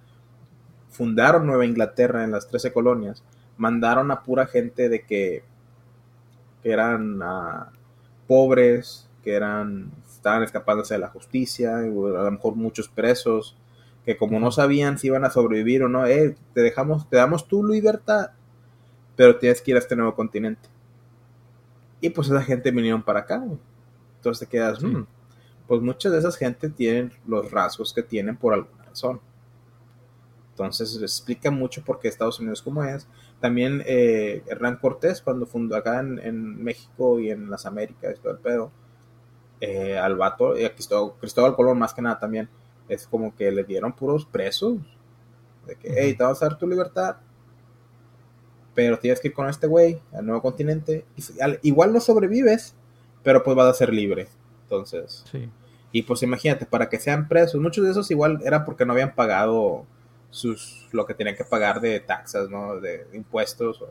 fundaron 0.90 1.46
Nueva 1.46 1.64
Inglaterra 1.64 2.24
en 2.24 2.32
las 2.32 2.48
13 2.48 2.72
colonias, 2.72 3.22
mandaron 3.56 4.10
a 4.10 4.22
pura 4.22 4.46
gente 4.46 4.88
de 4.88 5.04
que, 5.04 5.44
eran 6.64 7.20
ah, 7.22 7.72
pobres, 8.28 9.08
que 9.24 9.34
eran 9.34 9.90
estaban 10.22 10.44
escapándose 10.44 10.94
de 10.94 11.00
la 11.00 11.08
justicia, 11.08 11.78
a 11.78 11.82
lo 11.82 12.30
mejor 12.30 12.54
muchos 12.54 12.88
presos, 12.88 13.56
que 14.04 14.16
como 14.16 14.40
no 14.40 14.50
sabían 14.50 14.98
si 14.98 15.08
iban 15.08 15.24
a 15.24 15.30
sobrevivir 15.30 15.82
o 15.84 15.88
no, 15.88 16.06
eh, 16.06 16.36
te 16.54 16.60
dejamos, 16.60 17.08
te 17.08 17.16
damos 17.16 17.46
tu 17.48 17.64
libertad, 17.64 18.30
pero 19.16 19.38
tienes 19.38 19.62
que 19.62 19.70
ir 19.72 19.76
a 19.76 19.80
este 19.80 19.94
nuevo 19.96 20.14
continente. 20.14 20.68
Y 22.00 22.10
pues 22.10 22.28
esa 22.28 22.42
gente 22.42 22.70
vinieron 22.72 23.02
para 23.02 23.20
acá, 23.20 23.38
güey. 23.38 23.58
Entonces 24.16 24.48
te 24.48 24.50
quedas, 24.56 24.78
Sí. 24.80 24.86
"Hmm, 24.86 25.06
pues 25.68 25.80
muchas 25.80 26.12
de 26.12 26.18
esas 26.18 26.36
gente 26.36 26.68
tienen 26.68 27.12
los 27.26 27.50
rasgos 27.50 27.92
que 27.94 28.02
tienen 28.02 28.36
por 28.36 28.54
alguna 28.54 28.84
razón. 28.84 29.20
Entonces 30.50 31.00
explica 31.00 31.50
mucho 31.50 31.82
por 31.82 31.98
qué 31.98 32.08
Estados 32.08 32.38
Unidos 32.40 32.60
como 32.62 32.84
es. 32.84 33.08
También 33.40 33.82
eh, 33.86 34.42
Hernán 34.46 34.76
Cortés, 34.76 35.22
cuando 35.22 35.46
fundó 35.46 35.76
acá 35.76 36.00
en, 36.00 36.18
en 36.18 36.62
México 36.62 37.18
y 37.20 37.30
en 37.30 37.50
las 37.50 37.64
Américas, 37.66 38.18
todo 38.20 38.32
el 38.32 38.38
pedo, 38.38 38.70
eh, 39.60 39.96
al 39.98 40.16
vato, 40.16 40.58
y 40.58 40.64
a 40.64 40.74
Cristóbal, 40.74 41.14
Cristóbal 41.20 41.54
Colón 41.54 41.78
más 41.78 41.94
que 41.94 42.02
nada 42.02 42.18
también, 42.18 42.48
es 42.92 43.06
como 43.06 43.34
que 43.34 43.50
le 43.52 43.64
dieron 43.64 43.92
puros 43.92 44.24
presos. 44.26 44.78
De 45.66 45.76
que, 45.76 45.92
hey, 45.96 46.14
te 46.14 46.24
vas 46.24 46.42
a 46.42 46.46
dar 46.48 46.58
tu 46.58 46.66
libertad, 46.66 47.16
pero 48.74 48.98
tienes 48.98 49.20
que 49.20 49.28
ir 49.28 49.34
con 49.34 49.48
este 49.48 49.66
güey 49.66 50.00
al 50.12 50.24
nuevo 50.26 50.42
continente. 50.42 51.04
Y 51.16 51.22
si- 51.22 51.40
al- 51.40 51.58
igual 51.62 51.92
no 51.92 52.00
sobrevives, 52.00 52.74
pero 53.22 53.42
pues 53.42 53.56
vas 53.56 53.68
a 53.68 53.74
ser 53.74 53.92
libre. 53.92 54.28
Entonces, 54.64 55.24
sí. 55.30 55.48
y 55.92 56.02
pues 56.02 56.22
imagínate, 56.22 56.64
para 56.66 56.88
que 56.88 56.98
sean 56.98 57.28
presos, 57.28 57.60
muchos 57.60 57.84
de 57.84 57.90
esos 57.90 58.10
igual 58.10 58.40
era 58.44 58.64
porque 58.64 58.86
no 58.86 58.92
habían 58.94 59.14
pagado 59.14 59.84
sus 60.30 60.88
lo 60.92 61.04
que 61.04 61.12
tenían 61.14 61.36
que 61.36 61.44
pagar 61.44 61.80
de 61.80 62.00
taxas, 62.00 62.48
¿no? 62.48 62.80
De 62.80 63.06
impuestos. 63.12 63.82
O 63.82 63.88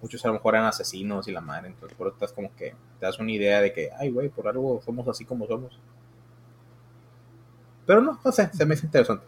muchos 0.00 0.24
a 0.24 0.28
lo 0.28 0.34
mejor 0.34 0.54
eran 0.54 0.66
asesinos 0.68 1.26
y 1.26 1.32
la 1.32 1.40
madre. 1.40 1.68
Entonces, 1.68 1.96
por 1.98 2.06
eso 2.06 2.14
estás 2.14 2.32
como 2.32 2.54
que 2.54 2.70
te 3.00 3.06
das 3.06 3.18
una 3.18 3.32
idea 3.32 3.60
de 3.60 3.72
que, 3.72 3.90
ay, 3.98 4.10
güey, 4.12 4.28
por 4.28 4.46
algo 4.46 4.80
somos 4.84 5.08
así 5.08 5.24
como 5.24 5.46
somos. 5.48 5.80
Pero 7.86 8.00
no, 8.00 8.18
no 8.24 8.32
sé, 8.32 8.50
se 8.52 8.64
me 8.66 8.74
hace 8.74 8.86
interesante. 8.86 9.24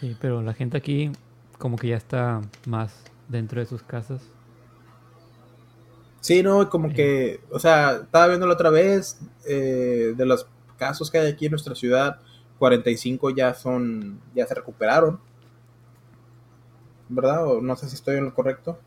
Sí, 0.00 0.16
pero 0.20 0.42
la 0.42 0.54
gente 0.54 0.76
aquí 0.76 1.12
como 1.58 1.76
que 1.76 1.88
ya 1.88 1.96
está 1.96 2.40
más 2.66 3.04
dentro 3.28 3.60
de 3.60 3.66
sus 3.66 3.82
casas. 3.82 4.22
Sí, 6.20 6.42
no, 6.42 6.68
como 6.70 6.92
que, 6.92 7.40
o 7.50 7.58
sea, 7.58 8.00
estaba 8.02 8.28
viendo 8.28 8.46
la 8.46 8.54
otra 8.54 8.70
vez, 8.70 9.20
eh, 9.46 10.14
de 10.16 10.26
los 10.26 10.46
casos 10.76 11.10
que 11.10 11.18
hay 11.18 11.28
aquí 11.28 11.46
en 11.46 11.50
nuestra 11.50 11.74
ciudad, 11.74 12.20
45 12.58 13.30
ya 13.30 13.54
son, 13.54 14.20
ya 14.34 14.46
se 14.46 14.54
recuperaron. 14.54 15.18
¿Verdad? 17.08 17.46
O 17.46 17.60
no 17.60 17.74
sé 17.76 17.88
si 17.88 17.96
estoy 17.96 18.16
en 18.16 18.24
lo 18.26 18.34
correcto. 18.34 18.78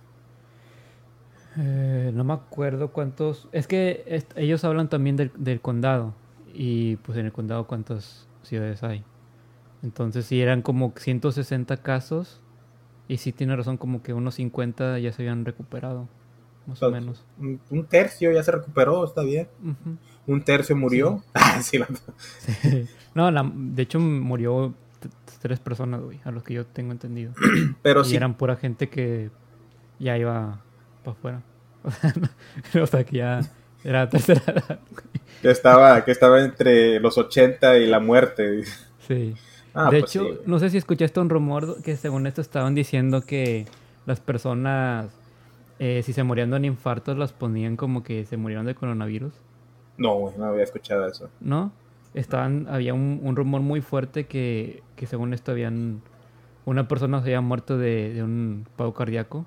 Eh, 1.58 2.12
no 2.14 2.24
me 2.24 2.34
acuerdo 2.34 2.94
cuántos. 2.94 3.50
Es 3.52 3.68
que 3.68 4.24
ellos 4.36 4.64
hablan 4.64 4.90
también 4.90 5.16
del, 5.16 5.32
del, 5.36 5.62
condado. 5.62 6.14
Y 6.58 6.96
pues 6.98 7.18
en 7.18 7.26
el 7.26 7.32
condado 7.32 7.68
cuántas 7.68 8.28
ciudades 8.44 8.82
hay. 8.84 9.04
Entonces 9.84 10.26
sí 10.26 10.42
eran 10.42 10.62
como 10.62 10.94
160 10.96 11.78
casos. 11.78 12.42
Y 13.08 13.18
sí 13.18 13.32
tiene 13.32 13.56
razón, 13.56 13.78
como 13.78 14.02
que 14.02 14.14
unos 14.14 14.36
50 14.36 14.98
ya 15.00 15.12
se 15.12 15.22
habían 15.22 15.46
recuperado. 15.46 16.08
Más 16.66 16.82
o 16.82 16.90
menos. 16.90 17.24
Un 17.38 17.86
tercio 17.88 18.32
ya 18.32 18.42
se 18.42 18.52
recuperó, 18.52 19.06
está 19.06 19.22
bien. 19.22 19.48
Un 20.26 20.42
tercio 20.44 20.76
murió. 20.76 21.24
Sí. 21.62 21.80
No, 23.14 23.32
la, 23.32 23.50
de 23.54 23.82
hecho 23.84 23.98
murió 23.98 24.74
tres 25.42 25.60
personas, 25.60 26.02
güey, 26.02 26.20
a 26.26 26.32
los 26.32 26.44
que 26.44 26.54
yo 26.54 26.66
tengo 26.66 26.92
entendido. 26.92 27.34
Pero 27.82 28.02
y 28.02 28.06
sí. 28.06 28.16
eran 28.16 28.34
pura 28.34 28.56
gente 28.56 28.90
que 28.90 29.30
ya 30.00 30.18
iba 30.18 30.62
para 31.04 31.18
afuera. 31.18 31.44
O 32.82 32.88
sea, 32.88 33.04
que 33.04 33.18
ya 33.18 33.42
era 33.86 34.10
tercera 34.10 34.42
edad. 34.48 34.80
Que 35.42 35.52
estaba, 35.52 36.04
que 36.04 36.12
estaba 36.12 36.44
entre 36.44 37.00
los 37.00 37.18
80 37.18 37.78
y 37.78 37.86
la 37.86 38.00
muerte. 38.00 38.64
Sí. 39.08 39.36
Ah, 39.76 39.92
de 39.92 40.00
pues 40.00 40.16
hecho, 40.16 40.24
sí. 40.24 40.40
no 40.48 40.58
sé 40.58 40.70
si 40.72 40.78
escuchaste 40.78 41.20
un 41.20 41.30
rumor 41.30 41.82
que 41.84 41.96
según 41.96 42.26
esto 42.26 42.42
estaban 42.42 42.74
diciendo 42.74 43.22
que 43.22 43.66
las 44.08 44.20
personas, 44.20 45.12
eh, 45.78 46.02
si 46.04 46.14
se 46.14 46.24
morían 46.24 46.50
de 46.50 46.56
un 46.56 46.66
infarto, 46.66 47.14
las 47.14 47.32
ponían 47.32 47.76
como 47.76 48.02
que 48.02 48.26
se 48.26 48.38
murieron 48.38 48.66
de 48.66 48.74
coronavirus. 48.74 49.34
No, 49.98 50.34
no 50.36 50.46
había 50.46 50.64
escuchado 50.64 51.08
eso. 51.08 51.30
¿No? 51.40 51.72
Estaban, 52.16 52.68
había 52.70 52.94
un, 52.94 53.20
un 53.22 53.36
rumor 53.36 53.62
muy 53.62 53.82
fuerte 53.82 54.26
que, 54.26 54.82
que 54.96 55.06
según 55.06 55.34
esto 55.34 55.52
habían... 55.52 56.02
Una 56.64 56.88
persona 56.88 57.20
se 57.20 57.26
había 57.28 57.42
muerto 57.42 57.78
de, 57.78 58.14
de 58.14 58.24
un 58.24 58.66
paro 58.76 58.96
cardíaco 58.96 59.46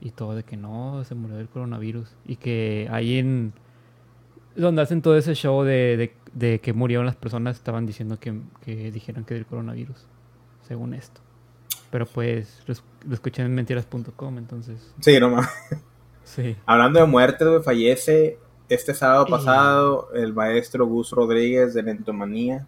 y 0.00 0.10
todo 0.10 0.34
de 0.34 0.42
que 0.44 0.56
no, 0.56 1.04
se 1.04 1.14
murió 1.14 1.36
del 1.36 1.48
coronavirus. 1.48 2.08
Y 2.24 2.36
que 2.36 2.88
ahí 2.90 3.18
en... 3.18 3.52
Donde 4.56 4.82
hacen 4.82 5.02
todo 5.02 5.16
ese 5.16 5.34
show 5.34 5.62
de, 5.62 5.96
de, 5.96 6.14
de 6.32 6.60
que 6.60 6.72
murieron 6.72 7.06
las 7.06 7.16
personas, 7.16 7.56
estaban 7.56 7.86
diciendo 7.86 8.18
que, 8.18 8.40
que 8.64 8.90
dijeron 8.90 9.24
que 9.24 9.34
del 9.34 9.46
coronavirus, 9.46 10.06
según 10.66 10.94
esto. 10.94 11.20
Pero 11.90 12.06
pues 12.06 12.62
lo, 12.66 12.74
lo 13.06 13.14
escuché 13.14 13.42
en 13.42 13.54
mentiras.com, 13.54 14.38
entonces... 14.38 14.92
Sí, 15.00 15.18
no 15.20 15.30
mames. 15.30 15.48
Sí. 16.24 16.56
Hablando 16.66 17.00
de 17.00 17.06
muertes, 17.06 17.46
güey, 17.46 17.62
fallece 17.62 18.38
este 18.68 18.94
sábado 18.94 19.26
pasado 19.26 20.10
el 20.14 20.32
maestro 20.32 20.86
Gus 20.86 21.10
Rodríguez 21.10 21.74
de 21.74 21.82
Lentomanía. 21.82 22.66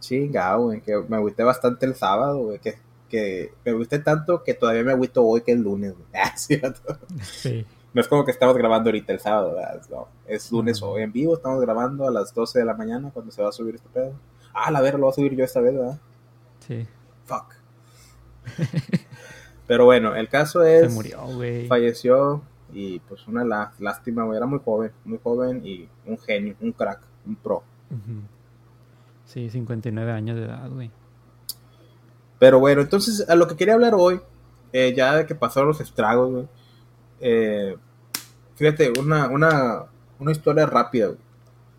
Chingado, 0.00 0.64
güey, 0.64 0.82
que 0.82 0.94
me 1.08 1.16
agüité 1.16 1.42
bastante 1.42 1.86
el 1.86 1.94
sábado, 1.94 2.38
güey, 2.38 2.58
que, 2.58 2.74
que 3.08 3.52
me 3.64 3.70
agüité 3.72 3.98
tanto 3.98 4.42
que 4.44 4.54
todavía 4.54 4.82
me 4.84 4.92
agüito 4.92 5.24
hoy 5.24 5.40
que 5.42 5.52
es 5.52 5.58
lunes. 5.58 5.94
Ah, 6.14 6.32
no, 6.62 7.22
Sí. 7.22 7.66
no 7.94 8.00
es 8.00 8.08
como 8.08 8.24
que 8.24 8.30
estamos 8.30 8.56
grabando 8.56 8.88
ahorita 8.90 9.12
el 9.12 9.20
sábado, 9.20 9.54
¿verdad? 9.54 9.82
No, 9.90 10.08
es 10.26 10.50
lunes 10.52 10.82
hoy 10.82 11.02
en 11.02 11.12
vivo, 11.12 11.34
estamos 11.34 11.60
grabando 11.60 12.06
a 12.06 12.10
las 12.10 12.34
12 12.34 12.58
de 12.60 12.64
la 12.64 12.74
mañana 12.74 13.10
cuando 13.12 13.32
se 13.32 13.42
va 13.42 13.48
a 13.48 13.52
subir 13.52 13.74
este 13.76 13.88
pedo. 13.88 14.12
Ah, 14.52 14.70
la 14.70 14.80
ver, 14.80 14.94
lo 14.94 15.00
voy 15.00 15.10
a 15.10 15.14
subir 15.14 15.34
yo 15.36 15.44
esta 15.44 15.60
vez, 15.60 15.74
¿verdad? 15.74 15.98
Sí. 16.60 16.86
Fuck. 17.26 17.54
Pero 19.66 19.84
bueno, 19.84 20.14
el 20.16 20.28
caso 20.28 20.62
es... 20.64 20.88
Se 20.88 20.94
murió, 20.94 21.22
güey. 21.26 21.66
falleció 21.66 22.42
y 22.72 22.98
pues 23.00 23.26
una 23.28 23.44
lá- 23.44 23.72
lástima, 23.78 24.24
güey, 24.24 24.36
era 24.36 24.46
muy 24.46 24.60
joven, 24.64 24.92
muy 25.04 25.18
joven 25.22 25.60
y 25.64 25.88
un 26.06 26.18
genio, 26.18 26.54
un 26.60 26.72
crack, 26.72 27.00
un 27.26 27.36
pro. 27.36 27.62
Ujú. 27.90 28.20
Sí, 29.26 29.50
59 29.50 30.10
años 30.12 30.36
de 30.38 30.44
edad, 30.46 30.70
güey. 30.70 30.90
Pero 32.38 32.60
bueno, 32.60 32.80
entonces 32.82 33.28
a 33.28 33.34
lo 33.34 33.48
que 33.48 33.56
quería 33.56 33.74
hablar 33.74 33.94
hoy, 33.96 34.20
eh, 34.72 34.94
ya 34.96 35.16
de 35.16 35.26
que 35.26 35.34
pasaron 35.34 35.68
los 35.68 35.80
estragos, 35.80 36.46
eh, 37.20 37.76
fíjate, 38.56 38.92
una, 39.00 39.28
una, 39.28 39.84
una 40.18 40.32
historia 40.32 40.66
rápida. 40.66 41.12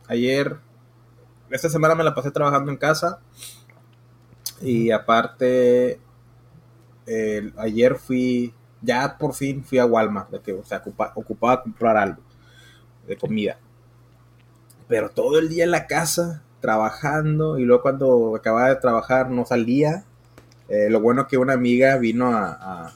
Ayer, 0.08 0.58
esta 1.50 1.70
semana 1.70 1.96
me 1.96 2.04
la 2.04 2.16
pasé 2.16 2.32
trabajando 2.32 2.72
en 2.72 2.78
casa 2.78 3.20
y 4.62 4.92
aparte, 4.92 6.00
ayer 7.58 7.96
fui, 7.96 8.54
ya 8.82 9.18
por 9.18 9.34
fin 9.34 9.64
fui 9.64 9.78
a 9.80 9.86
Walmart, 9.86 10.30
de 10.30 10.40
que, 10.42 10.54
o 10.54 10.64
sea, 10.64 10.82
ocupa- 10.84 11.12
ocupaba 11.16 11.62
comprar 11.64 11.98
algo 11.98 12.22
de 13.08 13.18
comida. 13.18 13.58
Pero 14.88 15.10
todo 15.10 15.40
el 15.40 15.50
día 15.50 15.64
en 15.64 15.72
la 15.72 15.88
casa, 15.88 16.42
trabajando, 16.62 17.58
y 17.60 17.64
luego 17.64 17.82
cuando 17.82 18.36
acababa 18.36 18.70
de 18.70 18.76
trabajar 18.76 19.30
no 19.30 19.46
salía. 19.46 20.04
Eh, 20.70 20.90
lo 20.90 21.02
bueno 21.02 21.28
que 21.28 21.38
una 21.38 21.54
amiga 21.54 21.98
vino 21.98 22.32
a, 22.32 22.94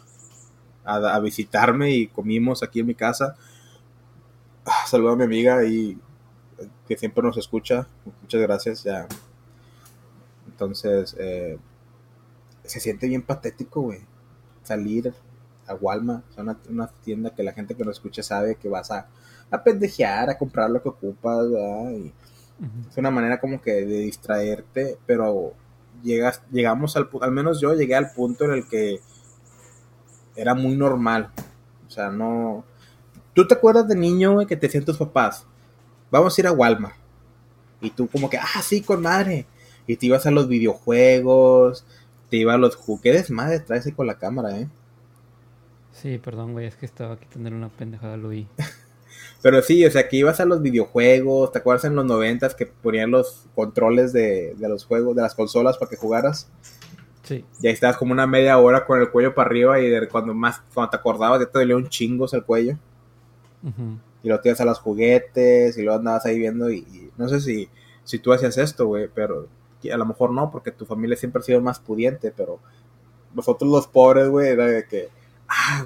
a, 0.85 1.19
visitarme 1.19 1.91
y 1.91 2.07
comimos 2.07 2.61
aquí 2.63 2.81
en 2.81 2.87
mi 2.87 2.95
casa. 2.95 3.35
Ah, 4.65 4.85
saludo 4.87 5.13
a 5.13 5.15
mi 5.15 5.23
amiga 5.23 5.65
y 5.65 5.97
que 6.87 6.97
siempre 6.97 7.23
nos 7.23 7.37
escucha. 7.37 7.87
Muchas 8.21 8.41
gracias. 8.41 8.83
Ya. 8.83 9.07
Entonces, 10.47 11.15
eh, 11.19 11.57
se 12.63 12.79
siente 12.79 13.07
bien 13.07 13.23
patético, 13.23 13.81
güey. 13.81 14.01
Salir 14.63 15.13
a 15.67 15.73
Walmart, 15.75 16.23
o 16.29 16.33
sea, 16.33 16.43
una, 16.43 16.57
una 16.69 16.87
tienda 16.87 17.31
que 17.31 17.43
la 17.43 17.53
gente 17.53 17.75
que 17.75 17.83
nos 17.83 17.97
escucha 17.97 18.21
sabe 18.21 18.55
que 18.55 18.69
vas 18.69 18.91
a, 18.91 19.07
a 19.49 19.63
pendejear, 19.63 20.29
a 20.29 20.37
comprar 20.37 20.69
lo 20.69 20.81
que 20.81 20.89
ocupas, 20.89 21.49
¿verdad? 21.49 21.91
Y, 21.91 22.13
es 22.89 22.97
una 22.97 23.11
manera 23.11 23.39
como 23.39 23.61
que 23.61 23.71
de 23.71 23.99
distraerte, 23.99 24.97
pero 25.05 25.53
llegas, 26.03 26.41
llegamos 26.51 26.95
al 26.98 27.10
al 27.22 27.31
menos 27.31 27.60
yo 27.62 27.74
llegué 27.74 27.95
al 27.95 28.12
punto 28.12 28.45
en 28.45 28.51
el 28.51 28.67
que 28.67 29.00
era 30.36 30.53
muy 30.53 30.75
normal. 30.75 31.31
O 31.88 31.89
sea, 31.89 32.10
no. 32.10 32.63
¿Tú 33.33 33.48
te 33.48 33.55
acuerdas 33.55 33.88
de 33.88 33.95
niño, 33.95 34.33
güey, 34.33 34.48
que 34.48 34.55
te 34.55 34.67
decían 34.67 34.86
tus 34.86 34.98
papás? 34.98 35.45
Vamos 36.12 36.38
a 36.38 36.41
ir 36.41 36.48
a 36.48 36.51
Walmart. 36.51 36.95
Y 37.81 37.89
tú 37.89 38.07
como 38.07 38.29
que, 38.29 38.38
ah, 38.38 38.62
sí, 38.62 38.81
con 38.81 39.01
madre. 39.01 39.45
Y 39.88 39.98
te 39.98 40.05
ibas 40.05 40.25
a 40.25 40.31
los 40.31 40.48
videojuegos, 40.48 41.86
te 42.29 42.38
ibas 42.38 42.55
a 42.55 42.60
los 42.60 42.75
juguetes, 42.75 43.29
madre, 43.31 43.60
traes 43.60 43.86
ahí 43.86 43.91
con 43.91 44.07
la 44.07 44.17
cámara, 44.17 44.57
¿eh? 44.57 44.69
Sí, 45.91 46.17
perdón, 46.17 46.53
güey, 46.53 46.67
es 46.67 46.75
que 46.75 46.86
estaba 46.86 47.17
quitando 47.19 47.50
una 47.50 47.69
pendejada, 47.69 48.17
lo 48.17 48.29
vi. 48.29 48.48
Pero 49.43 49.62
sí, 49.62 49.85
o 49.85 49.91
sea, 49.91 50.07
que 50.07 50.15
ibas 50.15 50.39
a 50.39 50.45
los 50.45 50.62
videojuegos, 50.62 51.51
¿te 51.51 51.59
acuerdas 51.59 51.83
en 51.83 51.97
los 51.97 52.05
noventas 52.05 52.55
que 52.55 52.65
ponían 52.65 53.12
los 53.12 53.45
controles 53.53 54.13
de, 54.13 54.55
de 54.55 54.69
los 54.69 54.85
juegos, 54.85 55.17
de 55.17 55.21
las 55.21 55.35
consolas 55.35 55.77
para 55.77 55.89
que 55.89 55.97
jugaras? 55.97 56.50
Sí. 57.23 57.43
Y 57.62 57.67
ahí 57.67 57.73
estabas 57.73 57.97
como 57.97 58.13
una 58.13 58.25
media 58.25 58.57
hora 58.57 58.85
con 58.85 59.01
el 59.01 59.12
cuello 59.12 59.35
para 59.35 59.50
arriba 59.50 59.81
y 59.81 59.89
de 59.89 60.07
cuando 60.07 60.33
más, 60.33 60.62
cuando 60.73 60.91
te 60.91 60.95
acordabas 60.95 61.41
ya 61.41 61.45
te 61.47 61.59
dolía 61.59 61.75
un 61.75 61.89
chingo 61.89 62.25
el 62.31 62.45
cuello. 62.45 62.77
Y 64.23 64.29
lo 64.29 64.39
ibas 64.41 64.62
a 64.62 64.65
los 64.65 64.79
juguetes 64.79 65.77
y 65.77 65.81
luego 65.81 66.00
andabas 66.00 66.25
ahí 66.25 66.39
viendo 66.39 66.71
y, 66.71 66.77
y 66.77 67.12
no 67.17 67.27
sé 67.27 67.41
si, 67.41 67.67
si 68.05 68.19
tú 68.19 68.31
hacías 68.31 68.57
esto, 68.57 68.88
güey, 68.88 69.09
pero 69.13 69.50
a 69.91 69.97
lo 69.97 70.05
mejor 70.05 70.31
no, 70.31 70.51
porque 70.51 70.71
tu 70.71 70.85
familia 70.85 71.17
siempre 71.17 71.41
ha 71.41 71.43
sido 71.43 71.59
más 71.59 71.79
pudiente, 71.79 72.31
pero 72.31 72.59
nosotros 73.33 73.69
los 73.69 73.88
pobres, 73.88 74.29
güey, 74.29 74.50
era 74.50 74.67
de 74.67 74.88
que, 74.88 75.09
ah, 75.50 75.83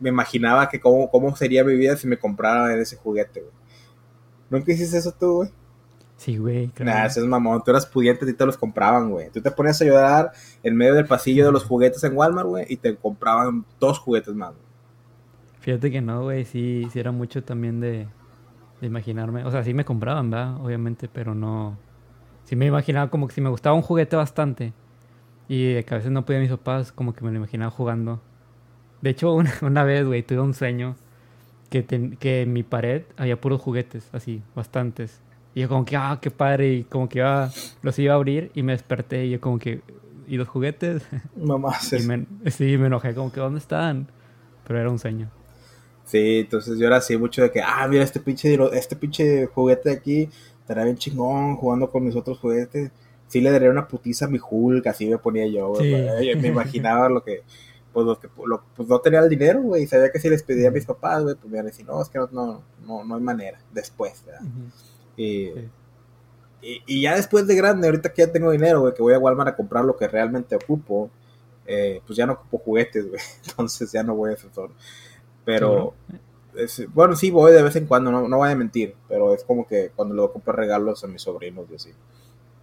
me 0.00 0.10
imaginaba 0.10 0.68
que 0.68 0.80
cómo, 0.80 1.10
cómo 1.10 1.34
sería 1.36 1.64
mi 1.64 1.74
vida 1.74 1.96
si 1.96 2.06
me 2.06 2.18
compraran 2.18 2.78
ese 2.78 2.96
juguete, 2.96 3.40
güey. 3.40 3.52
¿Nunca 4.50 4.72
hiciste 4.72 4.98
eso 4.98 5.12
tú, 5.12 5.36
güey? 5.36 5.50
Sí, 6.16 6.36
güey. 6.36 6.68
claro. 6.68 6.98
Nah, 6.98 7.06
ese 7.06 7.20
es 7.20 7.26
mamón. 7.26 7.62
Tú 7.62 7.70
eras 7.70 7.86
pudiente 7.86 8.28
y 8.28 8.32
te 8.32 8.46
los 8.46 8.56
compraban, 8.56 9.10
güey. 9.10 9.30
Tú 9.30 9.40
te 9.40 9.50
ponías 9.50 9.80
a 9.80 9.84
llorar 9.84 10.32
en 10.62 10.76
medio 10.76 10.94
del 10.94 11.06
pasillo 11.06 11.46
de 11.46 11.52
los 11.52 11.64
juguetes 11.64 12.02
en 12.02 12.16
Walmart, 12.16 12.48
güey, 12.48 12.66
y 12.68 12.76
te 12.76 12.96
compraban 12.96 13.64
dos 13.78 13.98
juguetes 13.98 14.34
más, 14.34 14.50
güey. 14.50 14.68
Fíjate 15.60 15.90
que 15.90 16.00
no, 16.00 16.22
güey, 16.22 16.44
sí, 16.44 16.88
sí 16.92 16.98
era 16.98 17.12
mucho 17.12 17.44
también 17.44 17.78
de, 17.80 18.08
de 18.80 18.86
imaginarme. 18.86 19.44
O 19.44 19.50
sea, 19.50 19.62
sí 19.62 19.74
me 19.74 19.84
compraban, 19.84 20.30
¿verdad? 20.30 20.56
Obviamente, 20.60 21.08
pero 21.08 21.34
no... 21.34 21.76
Sí 22.44 22.56
me 22.56 22.66
imaginaba 22.66 23.10
como 23.10 23.28
que 23.28 23.34
si 23.34 23.40
me 23.42 23.50
gustaba 23.50 23.76
un 23.76 23.82
juguete 23.82 24.16
bastante 24.16 24.72
y 25.48 25.74
de 25.74 25.84
que 25.84 25.94
a 25.94 25.98
veces 25.98 26.10
no 26.10 26.24
podía 26.24 26.40
mis 26.40 26.50
papás, 26.50 26.92
como 26.92 27.12
que 27.12 27.24
me 27.24 27.30
lo 27.30 27.36
imaginaba 27.36 27.70
jugando. 27.70 28.20
De 29.02 29.10
hecho, 29.10 29.32
una, 29.34 29.52
una 29.62 29.84
vez, 29.84 30.06
güey, 30.06 30.22
tuve 30.22 30.40
un 30.40 30.54
sueño 30.54 30.96
que, 31.70 31.82
ten- 31.82 32.16
que 32.16 32.42
en 32.42 32.52
mi 32.52 32.62
pared 32.62 33.04
había 33.16 33.40
puros 33.40 33.60
juguetes, 33.60 34.08
así, 34.12 34.42
bastantes. 34.54 35.20
Y 35.54 35.62
yo 35.62 35.68
como 35.68 35.84
que, 35.84 35.96
ah, 35.96 36.18
qué 36.22 36.30
padre, 36.30 36.74
y 36.74 36.84
como 36.84 37.08
que 37.08 37.18
iba, 37.20 37.54
los 37.82 37.98
iba 37.98 38.14
a 38.14 38.16
abrir 38.16 38.50
y 38.54 38.62
me 38.62 38.72
desperté 38.72 39.26
y 39.26 39.30
yo 39.32 39.40
como 39.40 39.58
que 39.58 39.82
¿y 40.28 40.36
los 40.36 40.48
juguetes? 40.48 41.06
Mamá, 41.36 41.72
y 41.94 42.02
me, 42.02 42.26
sí, 42.50 42.78
me 42.78 42.86
enojé 42.88 43.14
como 43.14 43.32
que 43.32 43.40
¿dónde 43.40 43.58
están? 43.60 44.08
Pero 44.66 44.80
era 44.80 44.90
un 44.90 44.98
sueño. 44.98 45.30
Sí, 46.04 46.38
entonces 46.40 46.78
yo 46.78 46.86
era 46.86 46.96
así 46.96 47.16
mucho 47.18 47.42
de 47.42 47.50
que, 47.50 47.60
ah, 47.62 47.86
mira 47.88 48.02
este 48.04 48.20
pinche, 48.20 48.56
este 48.72 48.96
pinche 48.96 49.46
juguete 49.46 49.90
de 49.90 49.94
aquí, 49.96 50.28
estará 50.60 50.84
bien 50.84 50.96
chingón 50.96 51.56
jugando 51.56 51.90
con 51.90 52.04
mis 52.04 52.16
otros 52.16 52.38
juguetes. 52.38 52.90
Sí 53.26 53.40
le 53.42 53.50
daría 53.50 53.68
una 53.70 53.86
putiza 53.88 54.24
a 54.24 54.28
mi 54.28 54.38
Hulk, 54.40 54.86
así 54.86 55.06
me 55.06 55.18
ponía 55.18 55.46
yo, 55.46 55.68
güey. 55.68 56.10
Me 56.40 56.48
imaginaba 56.48 57.08
lo 57.10 57.22
que, 57.22 57.42
pues, 57.92 58.06
lo 58.06 58.18
que, 58.20 58.28
pues 58.28 58.88
no 58.88 59.00
tenía 59.00 59.20
el 59.20 59.28
dinero, 59.28 59.62
güey, 59.62 59.82
y 59.82 59.86
sabía 59.86 60.10
que 60.12 60.20
si 60.20 60.28
les 60.28 60.42
pedía 60.42 60.68
a 60.68 60.72
mis 60.72 60.84
papás, 60.84 61.22
güey, 61.22 61.34
pues 61.34 61.46
me 61.46 61.56
iban 61.56 61.66
a 61.66 61.70
decir, 61.70 61.86
no, 61.86 62.00
es 62.00 62.08
que 62.08 62.18
no, 62.18 62.28
no, 62.32 62.62
no, 62.86 63.04
no 63.04 63.14
hay 63.14 63.20
manera, 63.20 63.58
después, 63.72 64.24
¿verdad? 64.24 64.42
y, 65.16 65.50
y, 66.60 67.02
ya 67.02 67.16
después 67.16 67.46
de 67.46 67.54
grande, 67.54 67.88
ahorita 67.88 68.12
que 68.12 68.22
ya 68.22 68.32
tengo 68.32 68.50
dinero, 68.50 68.80
güey, 68.80 68.94
que 68.94 69.02
voy 69.02 69.14
a 69.14 69.18
Walmart 69.18 69.50
a 69.50 69.56
comprar 69.56 69.84
lo 69.84 69.96
que 69.96 70.08
realmente 70.08 70.56
ocupo, 70.56 71.10
eh, 71.66 72.00
pues 72.06 72.16
ya 72.16 72.26
no 72.26 72.34
ocupo 72.34 72.58
juguetes, 72.58 73.08
güey, 73.08 73.20
entonces 73.48 73.90
ya 73.92 74.02
no 74.02 74.14
voy 74.14 74.30
a 74.30 74.34
hacer 74.34 74.50
solo. 74.52 74.74
Pero, 75.44 75.94
bueno, 76.92 77.16
sí 77.16 77.30
voy 77.30 77.52
de 77.52 77.62
vez 77.62 77.76
en 77.76 77.86
cuando, 77.86 78.10
no, 78.10 78.28
no 78.28 78.36
voy 78.36 78.50
a 78.50 78.56
mentir, 78.56 78.94
pero 79.08 79.34
es 79.34 79.44
como 79.44 79.66
que 79.66 79.90
cuando 79.94 80.14
le 80.14 80.20
voy 80.20 80.30
a 80.30 80.32
comprar 80.32 80.56
regalos 80.56 81.02
a 81.04 81.06
mis 81.06 81.22
sobrinos 81.22 81.66
y 81.70 81.74
así, 81.76 81.90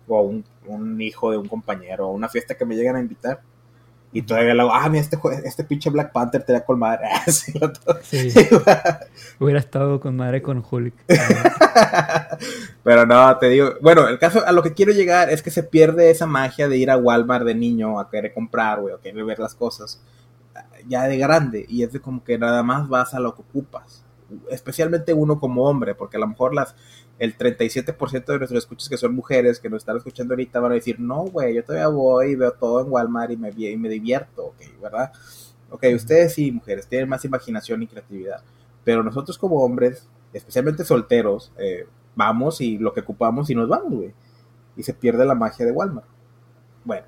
o 0.07 0.17
a 0.17 0.21
un, 0.21 0.45
un 0.67 1.01
hijo 1.01 1.31
de 1.31 1.37
un 1.37 1.47
compañero, 1.47 2.07
o 2.07 2.11
una 2.11 2.29
fiesta 2.29 2.55
que 2.55 2.65
me 2.65 2.75
lleguen 2.75 2.95
a 2.95 2.99
invitar, 2.99 3.41
y 4.15 4.21
todavía 4.21 4.53
le 4.53 4.61
hago, 4.61 4.73
ah, 4.73 4.87
mira, 4.87 5.01
este, 5.01 5.19
este 5.43 5.65
pinche 5.65 5.89
Black 5.89 6.13
Panther 6.13 6.41
te 6.41 6.53
da 6.53 6.63
con 6.63 6.79
madre. 6.79 7.05
sí, 7.27 7.51
Hubiera 9.39 9.59
estado 9.59 9.99
con 9.99 10.15
madre 10.15 10.41
con 10.41 10.63
Hulk. 10.71 10.93
Pero 12.83 13.05
no, 13.05 13.37
te 13.37 13.49
digo, 13.49 13.73
bueno, 13.81 14.07
el 14.07 14.17
caso 14.17 14.41
a 14.47 14.53
lo 14.53 14.63
que 14.63 14.73
quiero 14.73 14.93
llegar 14.93 15.29
es 15.29 15.43
que 15.43 15.51
se 15.51 15.63
pierde 15.63 16.11
esa 16.11 16.27
magia 16.27 16.69
de 16.69 16.77
ir 16.77 16.91
a 16.91 16.95
Walmart 16.95 17.43
de 17.43 17.55
niño 17.55 17.99
a 17.99 18.09
querer 18.09 18.33
comprar, 18.33 18.79
güey, 18.79 18.93
o 18.93 19.01
querer 19.01 19.25
ver 19.25 19.39
las 19.39 19.53
cosas 19.53 20.01
ya 20.87 21.03
de 21.09 21.17
grande. 21.17 21.65
Y 21.67 21.83
es 21.83 21.91
de 21.91 21.99
como 21.99 22.23
que 22.23 22.37
nada 22.37 22.63
más 22.63 22.87
vas 22.87 23.13
a 23.15 23.19
lo 23.19 23.35
que 23.35 23.41
ocupas. 23.41 24.05
Especialmente 24.49 25.13
uno 25.13 25.41
como 25.41 25.65
hombre, 25.65 25.93
porque 25.93 26.15
a 26.15 26.21
lo 26.21 26.27
mejor 26.27 26.55
las 26.55 26.73
el 27.17 27.37
37% 27.37 28.25
de 28.25 28.37
nuestros 28.37 28.63
escuchas 28.63 28.89
que 28.89 28.97
son 28.97 29.15
mujeres 29.15 29.59
que 29.59 29.69
nos 29.69 29.81
están 29.81 29.97
escuchando 29.97 30.33
ahorita 30.33 30.59
van 30.59 30.73
a 30.73 30.75
decir, 30.75 30.99
no, 30.99 31.23
güey, 31.23 31.55
yo 31.55 31.63
todavía 31.63 31.87
voy 31.87 32.31
y 32.31 32.35
veo 32.35 32.51
todo 32.51 32.81
en 32.81 32.91
Walmart 32.91 33.31
y 33.31 33.37
me, 33.37 33.49
y 33.55 33.77
me 33.77 33.89
divierto, 33.89 34.47
ok, 34.47 34.81
¿verdad? 34.81 35.11
Ok, 35.69 35.85
ustedes 35.95 36.33
sí, 36.33 36.51
mujeres, 36.51 36.87
tienen 36.87 37.07
más 37.07 37.23
imaginación 37.25 37.83
y 37.83 37.87
creatividad, 37.87 38.43
pero 38.83 39.03
nosotros 39.03 39.37
como 39.37 39.63
hombres, 39.63 40.09
especialmente 40.33 40.83
solteros, 40.83 41.53
eh, 41.57 41.87
vamos 42.15 42.61
y 42.61 42.77
lo 42.77 42.93
que 42.93 43.01
ocupamos 43.01 43.49
y 43.49 43.55
nos 43.55 43.69
vamos, 43.69 43.93
güey. 43.93 44.13
Y 44.75 44.83
se 44.83 44.93
pierde 44.93 45.25
la 45.25 45.35
magia 45.35 45.65
de 45.65 45.71
Walmart. 45.71 46.07
Bueno, 46.83 47.07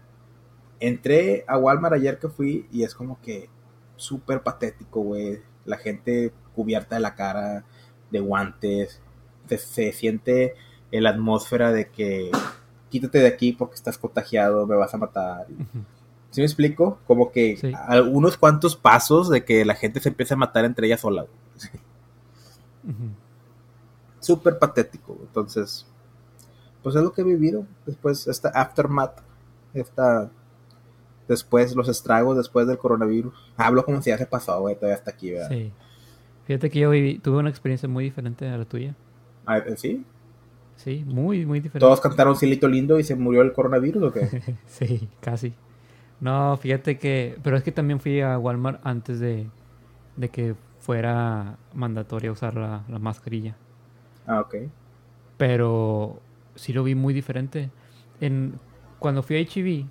entré 0.79 1.43
a 1.47 1.57
Walmart 1.57 1.95
ayer 1.95 2.17
que 2.17 2.29
fui 2.29 2.67
y 2.71 2.83
es 2.83 2.95
como 2.95 3.19
que 3.21 3.49
súper 3.95 4.41
patético, 4.41 5.01
güey. 5.01 5.41
La 5.65 5.77
gente 5.77 6.33
cubierta 6.55 6.95
de 6.95 7.01
la 7.01 7.15
cara, 7.15 7.65
de 8.09 8.19
guantes, 8.19 9.01
se, 9.49 9.93
siente 9.93 10.55
en 10.91 11.03
la 11.03 11.11
atmósfera 11.11 11.71
de 11.71 11.89
que 11.89 12.31
quítate 12.89 13.19
de 13.19 13.27
aquí 13.27 13.53
porque 13.53 13.75
estás 13.75 13.97
contagiado, 13.97 14.65
me 14.67 14.75
vas 14.75 14.93
a 14.93 14.97
matar. 14.97 15.47
¿Sí 16.31 16.41
me 16.41 16.45
explico? 16.45 16.99
Como 17.07 17.31
que 17.31 17.57
algunos 17.87 18.37
cuantos 18.37 18.75
pasos 18.75 19.29
de 19.29 19.45
que 19.45 19.63
la 19.63 19.75
gente 19.75 19.99
se 19.99 20.09
empieza 20.09 20.33
a 20.33 20.37
matar 20.37 20.65
entre 20.65 20.87
ellas 20.87 21.01
sola. 21.01 21.25
Súper 24.19 24.59
patético. 24.59 25.17
Entonces, 25.21 25.87
pues 26.83 26.95
es 26.95 27.01
lo 27.01 27.13
que 27.13 27.21
he 27.21 27.25
vivido. 27.25 27.65
Después, 27.85 28.27
esta 28.27 28.49
aftermath, 28.49 29.21
esta 29.73 30.29
después 31.27 31.75
los 31.75 31.89
estragos 31.89 32.37
después 32.37 32.67
del 32.67 32.77
coronavirus. 32.77 33.33
Hablo 33.57 33.83
como 33.85 34.01
si 34.01 34.09
ya 34.09 34.17
se 34.17 34.25
pasó, 34.25 34.59
güey, 34.61 34.75
todavía 34.75 34.95
hasta 34.95 35.11
aquí, 35.11 35.31
¿verdad? 35.31 35.49
Sí. 35.49 35.71
Fíjate 36.45 36.69
que 36.69 36.79
yo 36.79 36.89
viví, 36.89 37.19
tuve 37.19 37.37
una 37.37 37.49
experiencia 37.49 37.89
muy 37.89 38.05
diferente 38.05 38.47
a 38.47 38.57
la 38.57 38.65
tuya. 38.65 38.95
Ah, 39.47 39.63
¿Sí? 39.77 40.05
Sí, 40.75 41.03
muy, 41.07 41.45
muy 41.45 41.59
diferente. 41.59 41.79
¿Todos 41.79 42.01
cantaron 42.01 42.35
Silito 42.35 42.67
Lindo 42.67 42.99
y 42.99 43.03
se 43.03 43.15
murió 43.15 43.41
el 43.41 43.53
coronavirus 43.53 44.03
o 44.03 44.11
qué? 44.11 44.55
sí, 44.67 45.09
casi. 45.21 45.53
No, 46.19 46.55
fíjate 46.57 46.97
que... 46.97 47.37
Pero 47.41 47.57
es 47.57 47.63
que 47.63 47.71
también 47.71 47.99
fui 47.99 48.21
a 48.21 48.37
Walmart 48.37 48.79
antes 48.85 49.19
de, 49.19 49.49
de 50.17 50.29
que 50.29 50.55
fuera 50.79 51.57
mandatoria 51.73 52.31
usar 52.31 52.55
la, 52.55 52.83
la 52.89 52.99
mascarilla. 52.99 53.55
Ah, 54.27 54.41
ok. 54.41 54.55
Pero 55.37 56.21
sí 56.55 56.73
lo 56.73 56.83
vi 56.83 56.93
muy 56.93 57.13
diferente. 57.13 57.71
En, 58.19 58.59
cuando 58.99 59.23
fui 59.23 59.37
a 59.37 59.41
HB, 59.41 59.87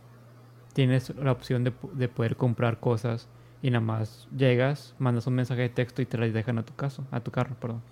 tienes 0.72 1.14
la 1.16 1.32
opción 1.32 1.64
de, 1.64 1.72
de, 1.94 2.08
poder 2.08 2.36
comprar 2.36 2.78
cosas 2.78 3.28
y 3.62 3.70
nada 3.70 3.84
más 3.84 4.28
llegas, 4.36 4.94
mandas 4.98 5.26
un 5.26 5.34
mensaje 5.34 5.62
de 5.62 5.68
texto 5.70 6.02
y 6.02 6.06
te 6.06 6.18
las 6.18 6.32
dejan 6.32 6.58
a 6.58 6.64
tu 6.64 6.74
caso, 6.74 7.04
a 7.10 7.20
tu 7.20 7.30
carro, 7.30 7.56
perdón. 7.58 7.82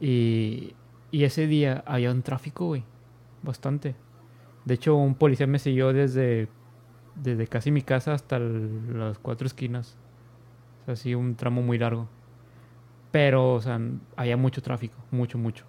Y, 0.00 0.74
y 1.10 1.24
ese 1.24 1.46
día 1.46 1.82
había 1.86 2.10
un 2.10 2.22
tráfico, 2.22 2.66
güey. 2.66 2.84
Bastante. 3.42 3.94
De 4.64 4.74
hecho, 4.74 4.96
un 4.96 5.14
policía 5.14 5.46
me 5.46 5.58
siguió 5.58 5.92
desde, 5.92 6.48
desde 7.14 7.46
casi 7.46 7.70
mi 7.70 7.82
casa 7.82 8.12
hasta 8.12 8.38
las 8.38 9.18
cuatro 9.18 9.46
esquinas. 9.46 9.96
O 10.82 10.84
sea, 10.86 10.94
así 10.94 11.14
un 11.14 11.36
tramo 11.36 11.62
muy 11.62 11.78
largo. 11.78 12.08
Pero, 13.12 13.54
o 13.54 13.60
sea, 13.60 13.80
había 14.16 14.36
mucho 14.36 14.62
tráfico. 14.62 14.96
Mucho, 15.10 15.38
mucho. 15.38 15.64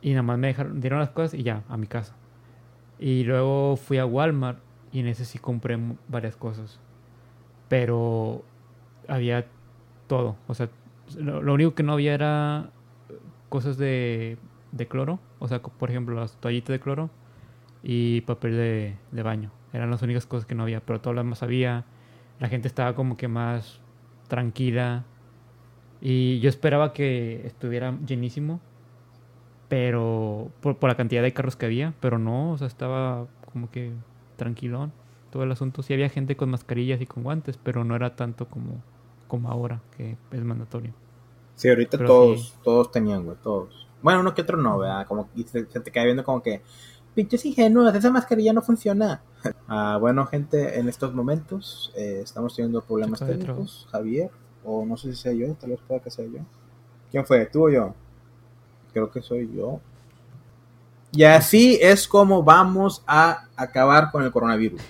Y 0.00 0.10
nada 0.10 0.22
más 0.22 0.38
me 0.38 0.46
dejaron, 0.48 0.80
dieron 0.80 1.00
las 1.00 1.10
cosas 1.10 1.34
y 1.34 1.42
ya, 1.42 1.64
a 1.68 1.76
mi 1.76 1.86
casa. 1.86 2.14
Y 2.98 3.24
luego 3.24 3.76
fui 3.76 3.98
a 3.98 4.06
Walmart 4.06 4.58
y 4.92 5.00
en 5.00 5.08
ese 5.08 5.24
sí 5.24 5.38
compré 5.38 5.78
varias 6.08 6.36
cosas. 6.36 6.80
Pero 7.68 8.44
había 9.08 9.46
todo. 10.06 10.36
O 10.46 10.54
sea, 10.54 10.68
lo 11.18 11.52
único 11.52 11.74
que 11.74 11.82
no 11.82 11.94
había 11.94 12.14
era 12.14 12.70
cosas 13.50 13.76
de, 13.76 14.38
cloro, 14.88 15.20
o 15.38 15.48
sea, 15.48 15.60
por 15.60 15.90
ejemplo, 15.90 16.14
las 16.14 16.36
toallitas 16.40 16.72
de 16.72 16.80
cloro 16.80 17.10
y 17.82 18.22
papel 18.22 18.56
de, 18.56 19.22
baño. 19.22 19.50
Eran 19.74 19.90
las 19.90 20.00
únicas 20.00 20.24
cosas 20.24 20.46
que 20.46 20.54
no 20.54 20.62
había, 20.62 20.80
pero 20.80 21.00
todo 21.02 21.12
lo 21.12 21.20
demás 21.20 21.42
había. 21.42 21.84
La 22.38 22.48
gente 22.48 22.66
estaba 22.66 22.94
como 22.94 23.18
que 23.18 23.28
más 23.28 23.80
tranquila. 24.28 25.04
Y 26.00 26.40
yo 26.40 26.48
esperaba 26.48 26.94
que 26.94 27.46
estuviera 27.46 27.98
llenísimo, 28.06 28.60
pero 29.68 30.50
por, 30.60 30.78
por, 30.78 30.88
la 30.88 30.96
cantidad 30.96 31.22
de 31.22 31.32
carros 31.34 31.56
que 31.56 31.66
había, 31.66 31.92
pero 32.00 32.18
no, 32.18 32.52
o 32.52 32.58
sea, 32.58 32.66
estaba 32.66 33.26
como 33.52 33.70
que 33.70 33.92
tranquilón 34.36 34.92
todo 35.30 35.44
el 35.44 35.52
asunto. 35.52 35.82
Sí 35.82 35.92
había 35.92 36.08
gente 36.08 36.36
con 36.36 36.50
mascarillas 36.50 37.00
y 37.00 37.06
con 37.06 37.22
guantes, 37.22 37.58
pero 37.58 37.84
no 37.84 37.94
era 37.94 38.16
tanto 38.16 38.48
como, 38.48 38.82
como 39.28 39.50
ahora, 39.50 39.80
que 39.96 40.16
es 40.32 40.44
mandatorio. 40.44 40.92
Sí, 41.60 41.68
ahorita 41.68 41.98
todos, 41.98 42.54
todos 42.64 42.90
tenían, 42.90 43.22
güey, 43.26 43.36
todos. 43.42 43.86
Bueno, 44.00 44.20
uno 44.20 44.34
que 44.34 44.40
otro 44.40 44.56
no, 44.56 44.78
¿verdad? 44.78 45.06
Como 45.06 45.30
que 45.30 45.42
se, 45.42 45.64
te 45.64 45.90
cae 45.90 46.06
viendo 46.06 46.24
como 46.24 46.42
que, 46.42 46.62
pinches 47.14 47.44
ingenuos, 47.44 47.94
esa 47.94 48.10
mascarilla 48.10 48.54
no 48.54 48.62
funciona. 48.62 49.20
ah, 49.68 49.98
bueno, 50.00 50.24
gente, 50.24 50.78
en 50.78 50.88
estos 50.88 51.12
momentos 51.12 51.92
eh, 51.94 52.22
estamos 52.24 52.56
teniendo 52.56 52.80
problemas 52.80 53.20
técnicos. 53.20 53.86
Javier, 53.92 54.30
o 54.64 54.86
no 54.86 54.96
sé 54.96 55.12
si 55.12 55.20
sea 55.20 55.34
yo, 55.34 55.52
tal 55.52 55.68
vez 55.68 55.80
pueda 55.86 56.00
que 56.00 56.10
sea 56.10 56.24
yo. 56.24 56.38
¿Quién 57.10 57.26
fue? 57.26 57.44
¿Tú 57.44 57.66
o 57.66 57.68
yo? 57.68 57.94
Creo 58.94 59.10
que 59.10 59.20
soy 59.20 59.54
yo. 59.54 59.82
Y 61.12 61.24
así 61.24 61.78
es 61.82 62.08
como 62.08 62.42
vamos 62.42 63.04
a 63.06 63.48
acabar 63.54 64.10
con 64.10 64.22
el 64.22 64.32
coronavirus. 64.32 64.80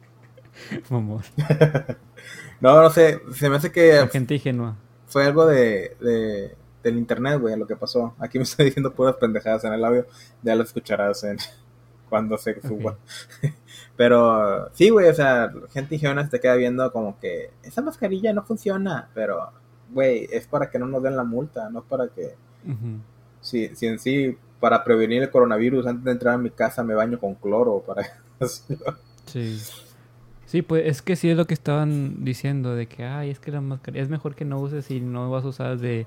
Vamos. 0.90 1.30
no, 2.60 2.82
no 2.82 2.90
sé, 2.90 3.20
se 3.32 3.48
me 3.48 3.56
hace 3.56 3.70
que... 3.70 4.08
gente 4.10 4.34
ingenua 4.34 4.76
fue 5.06 5.24
algo 5.24 5.46
de, 5.46 5.96
de 6.00 6.56
del 6.84 6.98
internet, 6.98 7.40
güey, 7.40 7.56
lo 7.56 7.66
que 7.66 7.74
pasó. 7.74 8.14
Aquí 8.18 8.38
me 8.38 8.44
estoy 8.44 8.66
diciendo 8.66 8.92
puras 8.92 9.16
pendejadas 9.16 9.64
en 9.64 9.72
el 9.72 9.84
audio, 9.84 10.06
ya 10.42 10.54
lo 10.54 10.62
escucharás 10.62 11.24
en 11.24 11.38
cuando 12.08 12.38
se 12.38 12.60
suba. 12.60 12.96
pero 13.96 14.70
sí, 14.72 14.90
güey, 14.90 15.08
o 15.08 15.14
sea, 15.14 15.50
gente 15.72 15.96
ingenua 15.96 16.22
se 16.24 16.30
te 16.30 16.40
queda 16.40 16.54
viendo 16.54 16.92
como 16.92 17.18
que 17.18 17.50
esa 17.62 17.82
mascarilla 17.82 18.32
no 18.32 18.44
funciona, 18.44 19.08
pero, 19.14 19.50
güey, 19.90 20.28
es 20.30 20.46
para 20.46 20.70
que 20.70 20.78
no 20.78 20.86
nos 20.86 21.02
den 21.02 21.16
la 21.16 21.24
multa, 21.24 21.68
no 21.70 21.82
para 21.82 22.08
que... 22.08 22.36
si, 23.40 23.74
si 23.74 23.86
en 23.86 23.98
sí, 23.98 24.38
para 24.60 24.84
prevenir 24.84 25.22
el 25.22 25.30
coronavirus, 25.30 25.86
antes 25.86 26.04
de 26.04 26.12
entrar 26.12 26.34
a 26.34 26.38
mi 26.38 26.50
casa 26.50 26.84
me 26.84 26.94
baño 26.94 27.18
con 27.18 27.34
cloro, 27.34 27.80
para... 27.80 28.02
sí. 29.26 29.58
Sí, 30.46 30.62
pues 30.62 30.86
es 30.86 31.02
que 31.02 31.16
sí 31.16 31.30
es 31.30 31.36
lo 31.36 31.46
que 31.46 31.54
estaban 31.54 32.24
diciendo, 32.24 32.74
de 32.74 32.86
que, 32.86 33.04
ay, 33.04 33.30
es 33.30 33.40
que 33.40 33.50
la 33.50 33.60
mascarilla 33.60 34.02
es 34.02 34.08
mejor 34.08 34.34
que 34.34 34.44
no 34.44 34.58
uses 34.60 34.90
y 34.90 35.00
no 35.00 35.30
vas 35.30 35.44
a 35.44 35.48
usar 35.48 35.78
de, 35.78 36.06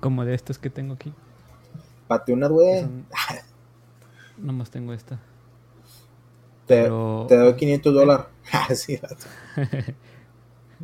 como 0.00 0.24
de 0.24 0.34
estas 0.34 0.58
que 0.58 0.70
tengo 0.70 0.94
aquí. 0.94 1.12
Pate 2.08 2.32
una, 2.32 2.48
güey. 2.48 2.86
Nomás 4.38 4.70
tengo 4.70 4.92
esta. 4.92 5.18
Te, 6.66 6.82
te 6.84 6.88
doy 7.36 7.56
500 7.56 7.94
dólares. 7.94 8.26
Ah, 8.52 8.74
sí, 8.74 8.98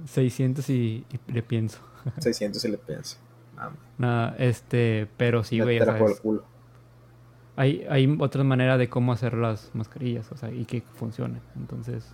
600 0.06 0.70
y, 0.70 1.04
le 1.26 1.42
pienso. 1.42 1.80
600 2.18 2.64
y 2.64 2.68
le 2.68 2.78
pienso. 2.78 3.16
Nada, 3.98 4.36
este, 4.38 5.08
pero 5.16 5.42
sí, 5.42 5.60
güey. 5.60 5.78
por 5.80 6.10
el 6.10 6.18
culo. 6.18 6.44
hay, 7.56 7.84
hay 7.90 8.16
otra 8.20 8.44
manera 8.44 8.78
de 8.78 8.88
cómo 8.88 9.12
hacer 9.12 9.34
las 9.34 9.74
mascarillas, 9.74 10.30
o 10.30 10.36
sea, 10.36 10.52
y 10.52 10.64
que 10.64 10.82
funcionen. 10.82 11.42
Entonces, 11.56 12.06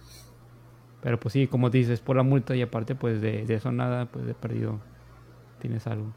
pero 1.05 1.21
pues 1.21 1.35
sí, 1.35 1.47
como 1.47 1.69
dices, 1.69 2.01
por 2.01 2.17
la 2.17 2.23
multa 2.23 2.57
y 2.57 2.63
aparte, 2.63 2.95
pues 2.95 3.21
de, 3.21 3.45
de 3.45 3.55
eso 3.57 3.71
nada, 3.71 4.07
pues 4.07 4.25
de 4.25 4.33
perdido 4.33 4.81
tienes 5.61 5.87
algo. 5.87 6.15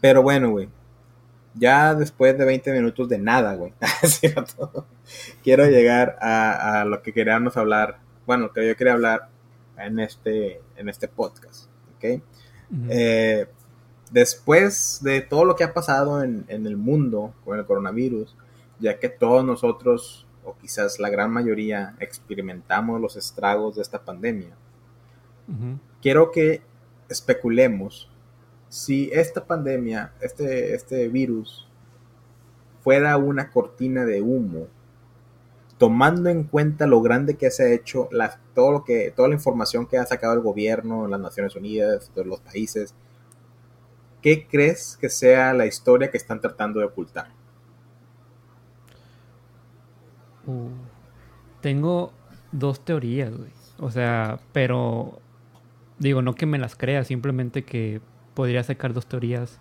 Pero 0.00 0.22
bueno, 0.22 0.48
güey. 0.50 0.70
Ya 1.54 1.94
después 1.94 2.38
de 2.38 2.46
20 2.46 2.72
minutos 2.72 3.06
de 3.10 3.18
nada, 3.18 3.54
güey. 3.54 3.74
Quiero 5.44 5.66
llegar 5.66 6.16
a, 6.22 6.80
a, 6.80 6.84
lo 6.86 7.02
que 7.02 7.12
queríamos 7.12 7.58
hablar. 7.58 7.98
Bueno, 8.24 8.50
que 8.50 8.66
yo 8.66 8.74
quería 8.78 8.94
hablar 8.94 9.28
en 9.76 10.00
este, 10.00 10.62
en 10.76 10.88
este 10.88 11.06
podcast. 11.06 11.66
¿Ok? 11.96 12.04
Uh 12.04 12.74
-huh. 12.74 12.86
eh, 12.88 13.46
después 14.10 15.00
de 15.02 15.20
todo 15.20 15.44
lo 15.44 15.54
que 15.54 15.64
ha 15.64 15.74
pasado 15.74 16.22
en, 16.22 16.46
en, 16.48 16.66
el 16.66 16.78
mundo 16.78 17.34
con 17.44 17.58
el 17.58 17.66
coronavirus, 17.66 18.34
ya 18.82 18.98
que 18.98 19.08
todos 19.08 19.44
nosotros, 19.44 20.26
o 20.44 20.56
quizás 20.58 20.98
la 20.98 21.08
gran 21.08 21.30
mayoría, 21.30 21.94
experimentamos 22.00 23.00
los 23.00 23.16
estragos 23.16 23.76
de 23.76 23.82
esta 23.82 24.04
pandemia, 24.04 24.54
uh 25.48 25.52
-huh. 25.52 25.78
quiero 26.02 26.30
que 26.30 26.62
especulemos 27.08 28.10
si 28.68 29.10
esta 29.12 29.44
pandemia, 29.46 30.12
este, 30.20 30.74
este 30.74 31.08
virus, 31.08 31.68
fuera 32.82 33.16
una 33.18 33.50
cortina 33.50 34.04
de 34.04 34.22
humo, 34.22 34.66
tomando 35.78 36.30
en 36.30 36.44
cuenta 36.44 36.86
lo 36.86 37.02
grande 37.02 37.36
que 37.36 37.50
se 37.50 37.64
ha 37.64 37.72
hecho, 37.72 38.08
la, 38.10 38.40
todo 38.54 38.72
lo 38.72 38.84
que, 38.84 39.12
toda 39.14 39.28
la 39.28 39.34
información 39.34 39.86
que 39.86 39.98
ha 39.98 40.06
sacado 40.06 40.32
el 40.32 40.40
gobierno, 40.40 41.06
las 41.06 41.20
Naciones 41.20 41.54
Unidas, 41.54 42.10
todos 42.14 42.26
los 42.26 42.40
países, 42.40 42.94
¿qué 44.22 44.46
crees 44.48 44.96
que 45.00 45.10
sea 45.10 45.52
la 45.52 45.66
historia 45.66 46.10
que 46.10 46.16
están 46.16 46.40
tratando 46.40 46.80
de 46.80 46.86
ocultar? 46.86 47.28
Uh, 50.46 50.68
tengo 51.60 52.12
dos 52.52 52.84
teorías, 52.84 53.36
güey. 53.36 53.50
O 53.78 53.90
sea, 53.90 54.40
pero 54.52 55.20
digo, 55.98 56.22
no 56.22 56.34
que 56.34 56.46
me 56.46 56.58
las 56.58 56.76
crea, 56.76 57.04
simplemente 57.04 57.64
que 57.64 58.00
podría 58.34 58.62
sacar 58.62 58.92
dos 58.92 59.06
teorías 59.06 59.58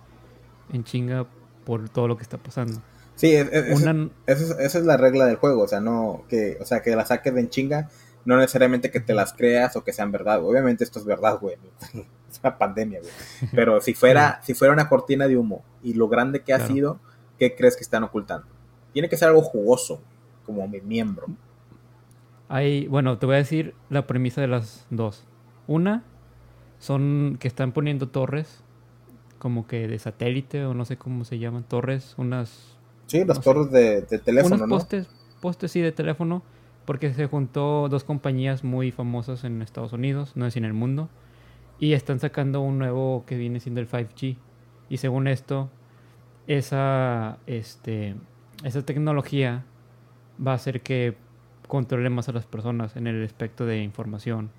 en 0.71 0.83
chinga 0.83 1.25
por 1.65 1.89
todo 1.89 2.07
lo 2.07 2.17
que 2.17 2.23
está 2.23 2.37
pasando. 2.37 2.81
Sí, 3.15 3.35
es, 3.35 3.51
es, 3.51 3.81
Una... 3.81 4.09
esa, 4.25 4.61
es, 4.61 4.75
es, 4.75 4.83
la 4.83 4.97
regla 4.97 5.25
del 5.25 5.35
juego, 5.35 5.63
o 5.63 5.67
sea, 5.67 5.79
no 5.79 6.23
que, 6.27 6.57
o 6.59 6.65
sea, 6.65 6.81
que 6.81 6.95
las 6.95 7.09
saques 7.09 7.33
de 7.33 7.41
en 7.41 7.49
chinga, 7.49 7.89
no 8.25 8.37
necesariamente 8.37 8.91
que 8.91 8.99
te 8.99 9.13
las 9.13 9.33
creas 9.33 9.75
o 9.75 9.83
que 9.83 9.93
sean 9.93 10.11
verdad. 10.11 10.43
Obviamente 10.43 10.83
esto 10.83 10.99
es 10.99 11.05
verdad, 11.05 11.39
güey. 11.39 11.57
Es 12.31 12.39
una 12.41 12.57
pandemia, 12.57 13.01
güey. 13.01 13.11
Pero 13.53 13.81
si 13.81 13.93
fuera, 13.93 14.39
si 14.41 14.53
fuera 14.53 14.73
una 14.73 14.87
cortina 14.87 15.27
de 15.27 15.35
humo 15.35 15.65
y 15.83 15.95
lo 15.95 16.07
grande 16.07 16.43
que 16.43 16.53
ha 16.53 16.59
claro. 16.59 16.73
sido, 16.73 16.99
¿qué 17.37 17.57
crees 17.57 17.75
que 17.75 17.83
están 17.83 18.03
ocultando? 18.03 18.47
Tiene 18.93 19.09
que 19.09 19.17
ser 19.17 19.27
algo 19.27 19.41
jugoso, 19.41 20.01
como 20.45 20.67
mi 20.67 20.81
miembro. 20.81 21.27
Hay, 22.49 22.87
bueno, 22.87 23.17
te 23.17 23.25
voy 23.25 23.35
a 23.35 23.39
decir 23.39 23.73
la 23.89 24.07
premisa 24.07 24.41
de 24.41 24.47
las 24.47 24.85
dos. 24.89 25.25
Una, 25.67 26.03
son 26.79 27.37
que 27.39 27.47
están 27.47 27.71
poniendo 27.71 28.09
torres 28.09 28.63
como 29.41 29.65
que 29.65 29.87
de 29.87 29.97
satélite 29.97 30.65
o 30.65 30.75
no 30.75 30.85
sé 30.85 30.97
cómo 30.97 31.25
se 31.25 31.39
llaman, 31.39 31.63
torres, 31.63 32.13
unas... 32.17 32.77
Sí, 33.07 33.25
las 33.25 33.37
no 33.37 33.43
torres 33.43 33.67
sé, 33.71 33.77
de, 33.77 34.01
de, 34.01 34.19
teléfono, 34.19 34.55
unos 34.55 34.69
postes, 34.69 35.09
postes, 35.41 35.71
sí, 35.71 35.81
de 35.81 35.91
teléfono, 35.91 36.43
porque 36.85 37.11
se 37.11 37.25
juntó 37.25 37.89
dos 37.89 38.03
compañías 38.03 38.63
muy 38.63 38.91
famosas 38.91 39.43
en 39.43 39.63
Estados 39.63 39.93
Unidos, 39.93 40.33
no 40.35 40.45
es 40.45 40.55
en 40.57 40.65
el 40.65 40.73
mundo, 40.73 41.09
y 41.79 41.93
están 41.93 42.19
sacando 42.19 42.61
un 42.61 42.77
nuevo 42.77 43.23
que 43.25 43.35
viene 43.35 43.59
siendo 43.59 43.81
el 43.81 43.89
5G. 43.89 44.37
Y 44.89 44.97
según 44.97 45.27
esto, 45.27 45.71
esa, 46.45 47.39
este, 47.47 48.15
esa 48.63 48.85
tecnología 48.85 49.65
va 50.45 50.51
a 50.51 50.55
hacer 50.55 50.81
que 50.81 51.15
controle 51.67 52.09
más 52.09 52.29
a 52.29 52.31
las 52.31 52.45
personas 52.45 52.95
en 52.95 53.07
el 53.07 53.23
aspecto 53.23 53.65
de 53.65 53.81
información, 53.81 54.49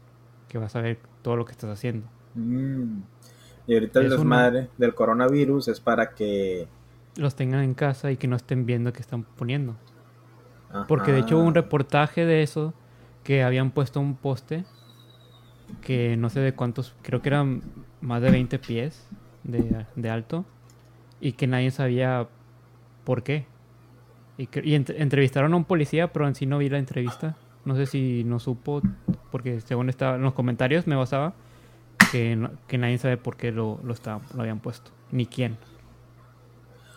que 0.49 0.59
vas 0.59 0.77
a 0.77 0.81
ver 0.81 0.99
todo 1.23 1.37
lo 1.37 1.45
que 1.45 1.53
estás 1.53 1.71
haciendo. 1.71 2.07
Mm. 2.35 3.01
Y 3.66 3.75
ahorita 3.75 4.01
el 4.01 4.11
desmadre 4.11 4.61
una... 4.61 4.68
del 4.79 4.95
coronavirus 4.95 5.68
es 5.68 5.81
para 5.81 6.14
que 6.14 6.66
los 7.16 7.37
tengan 7.37 7.62
en 7.62 7.75
casa 7.75 8.11
y 8.11 8.16
que 8.16 8.27
no 8.27 8.37
estén 8.37 8.66
viendo 8.66 8.92
qué 8.92 9.01
están 9.01 9.25
poniendo. 9.25 9.77
Ajá. 10.71 10.87
Porque 10.87 11.12
de 11.12 11.21
hecho 11.21 11.38
hubo 11.38 11.47
un 11.47 11.55
reportaje 11.55 12.25
de 12.25 12.42
eso 12.42 12.75
que 13.25 13.42
habían 13.42 13.71
puesto 13.71 14.01
un 14.01 14.16
poste 14.16 14.64
que 15.81 16.16
no 16.16 16.29
sé 16.29 16.40
de 16.40 16.55
cuántos, 16.55 16.95
creo 17.03 17.23
que 17.23 17.29
eran 17.29 17.62
más 18.01 18.21
de 18.21 18.31
20 18.31 18.59
pies 18.59 19.07
de, 19.45 19.87
de 19.95 20.11
alto 20.11 20.45
y 21.21 21.33
que 21.33 21.47
nadie 21.47 21.71
sabía 21.71 22.29
por 23.05 23.23
qué. 23.23 23.47
Y, 24.38 24.47
que, 24.47 24.62
y 24.64 24.75
ent 24.75 24.90
entrevistaron 24.90 25.53
a 25.53 25.57
un 25.57 25.64
policía, 25.64 26.12
pero 26.12 26.27
en 26.27 26.35
sí 26.35 26.47
no 26.47 26.59
vi 26.59 26.68
la 26.68 26.79
entrevista. 26.79 27.37
No 27.64 27.77
sé 27.77 27.87
si 27.87 28.25
no 28.25 28.40
supo, 28.40 28.83
porque 29.31 29.61
según 29.61 29.88
estaba 29.88 30.16
en 30.16 30.23
los 30.23 30.35
comentarios 30.35 30.87
me 30.87 30.97
basaba 30.97 31.35
que, 32.11 32.35
no, 32.35 32.51
que 32.66 32.79
nadie 32.79 32.99
sabe 32.99 33.16
por 33.16 33.37
qué 33.37 33.53
lo, 33.53 33.79
lo, 33.85 33.92
está, 33.92 34.21
lo 34.35 34.40
habían 34.40 34.61
puesto, 34.61 34.90
ni 35.11 35.27
quién. 35.27 35.59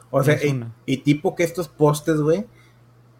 O 0.09 0.23
sea, 0.23 0.37
y, 0.43 0.63
y, 0.85 0.97
tipo 0.97 1.35
que 1.35 1.43
estos 1.43 1.67
postes, 1.67 2.17
güey, 2.17 2.45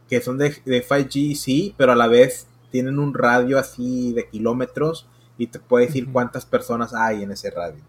que 0.07 0.21
son 0.21 0.37
de, 0.37 0.55
de 0.65 0.83
5G, 0.83 1.35
sí, 1.35 1.75
pero 1.77 1.91
a 1.91 1.95
la 1.95 2.07
vez 2.07 2.47
tienen 2.71 2.99
un 2.99 3.13
radio 3.13 3.59
así 3.59 4.13
de 4.13 4.27
kilómetros 4.27 5.07
y 5.37 5.47
te 5.47 5.59
puede 5.59 5.87
decir 5.87 6.05
uh 6.05 6.07
-huh. 6.07 6.13
cuántas 6.13 6.45
personas 6.45 6.93
hay 6.93 7.23
en 7.23 7.31
ese 7.31 7.51
radio 7.51 7.83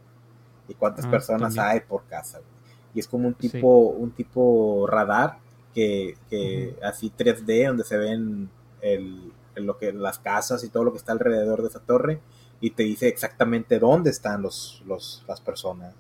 y 0.68 0.74
cuántas 0.74 1.06
ah, 1.06 1.10
personas 1.10 1.54
también. 1.54 1.76
hay 1.76 1.80
por 1.80 2.04
casa. 2.06 2.38
Güey. 2.38 2.50
Y 2.94 3.00
es 3.00 3.08
como 3.08 3.28
un 3.28 3.34
tipo, 3.34 3.92
sí. 3.94 4.02
un 4.02 4.10
tipo 4.10 4.86
radar 4.88 5.38
que, 5.76 6.16
que 6.30 6.74
uh 6.74 6.80
-huh. 6.80 6.88
así 6.88 7.12
3D 7.16 7.66
donde 7.66 7.84
se 7.84 7.98
ven 7.98 8.48
el, 8.80 9.30
el, 9.54 9.64
lo 9.66 9.76
que 9.76 9.92
las 9.92 10.18
casas 10.18 10.64
y 10.64 10.70
todo 10.70 10.84
lo 10.84 10.92
que 10.92 10.96
está 10.96 11.12
alrededor 11.12 11.60
de 11.60 11.68
esa 11.68 11.80
torre 11.80 12.18
y 12.62 12.70
te 12.70 12.82
dice 12.82 13.08
exactamente 13.08 13.78
dónde 13.78 14.08
están 14.08 14.40
los, 14.40 14.82
los 14.86 15.22
las 15.28 15.42
personas. 15.42 15.94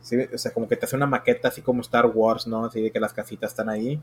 ¿Sí? 0.00 0.16
O 0.34 0.38
sea, 0.38 0.52
como 0.52 0.66
que 0.66 0.76
te 0.76 0.86
hace 0.86 0.96
una 0.96 1.06
maqueta 1.06 1.46
así 1.46 1.62
como 1.62 1.80
Star 1.82 2.06
Wars, 2.06 2.48
¿no? 2.48 2.64
Así 2.64 2.80
de 2.80 2.90
que 2.90 2.98
las 2.98 3.12
casitas 3.12 3.52
están 3.52 3.68
ahí. 3.68 4.02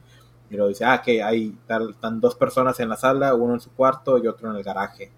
Y 0.49 0.55
luego 0.55 0.69
dice, 0.69 0.85
ah, 0.85 1.01
que 1.01 1.21
hay 1.21 1.57
tal, 1.67 1.91
están 1.91 2.21
dos 2.21 2.35
personas 2.35 2.79
en 2.79 2.87
la 2.87 2.95
sala, 2.95 3.35
uno 3.35 3.55
en 3.55 3.59
su 3.59 3.69
cuarto 3.71 4.17
y 4.17 4.27
otro 4.27 4.49
en 4.49 4.55
el 4.55 4.63
garaje. 4.63 5.11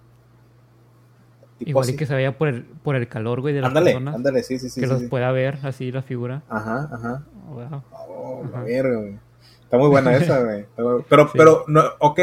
Tipo 1.59 1.69
Igual 1.69 1.83
así. 1.83 1.93
y 1.93 1.95
que 1.95 2.05
se 2.07 2.15
vea 2.15 2.35
por 2.35 2.47
el, 2.47 2.63
por 2.65 2.95
el 2.95 3.07
calor, 3.07 3.41
güey, 3.41 3.53
de 3.53 3.61
las 3.61 3.67
ándale, 3.69 3.91
personas. 3.91 4.15
Ándale, 4.15 4.43
sí, 4.43 4.57
sí, 4.57 4.69
sí. 4.69 4.81
Que 4.81 4.87
sí, 4.87 4.91
los 4.91 5.01
sí. 5.01 5.07
pueda 5.07 5.31
ver 5.31 5.59
así 5.63 5.91
la 5.91 6.01
figura. 6.01 6.41
Ajá, 6.49 6.89
ajá. 6.91 7.23
Oh, 7.47 7.53
wow. 7.53 7.83
Oh, 7.91 8.43
ajá. 8.45 8.61
Güey. 8.61 9.19
Está 9.65 9.77
muy 9.77 9.89
buena 9.89 10.15
esa, 10.15 10.41
güey. 10.41 10.65
Pero, 11.09 11.25
sí. 11.27 11.31
pero, 11.33 11.65
no, 11.67 11.83
ok. 11.99 12.19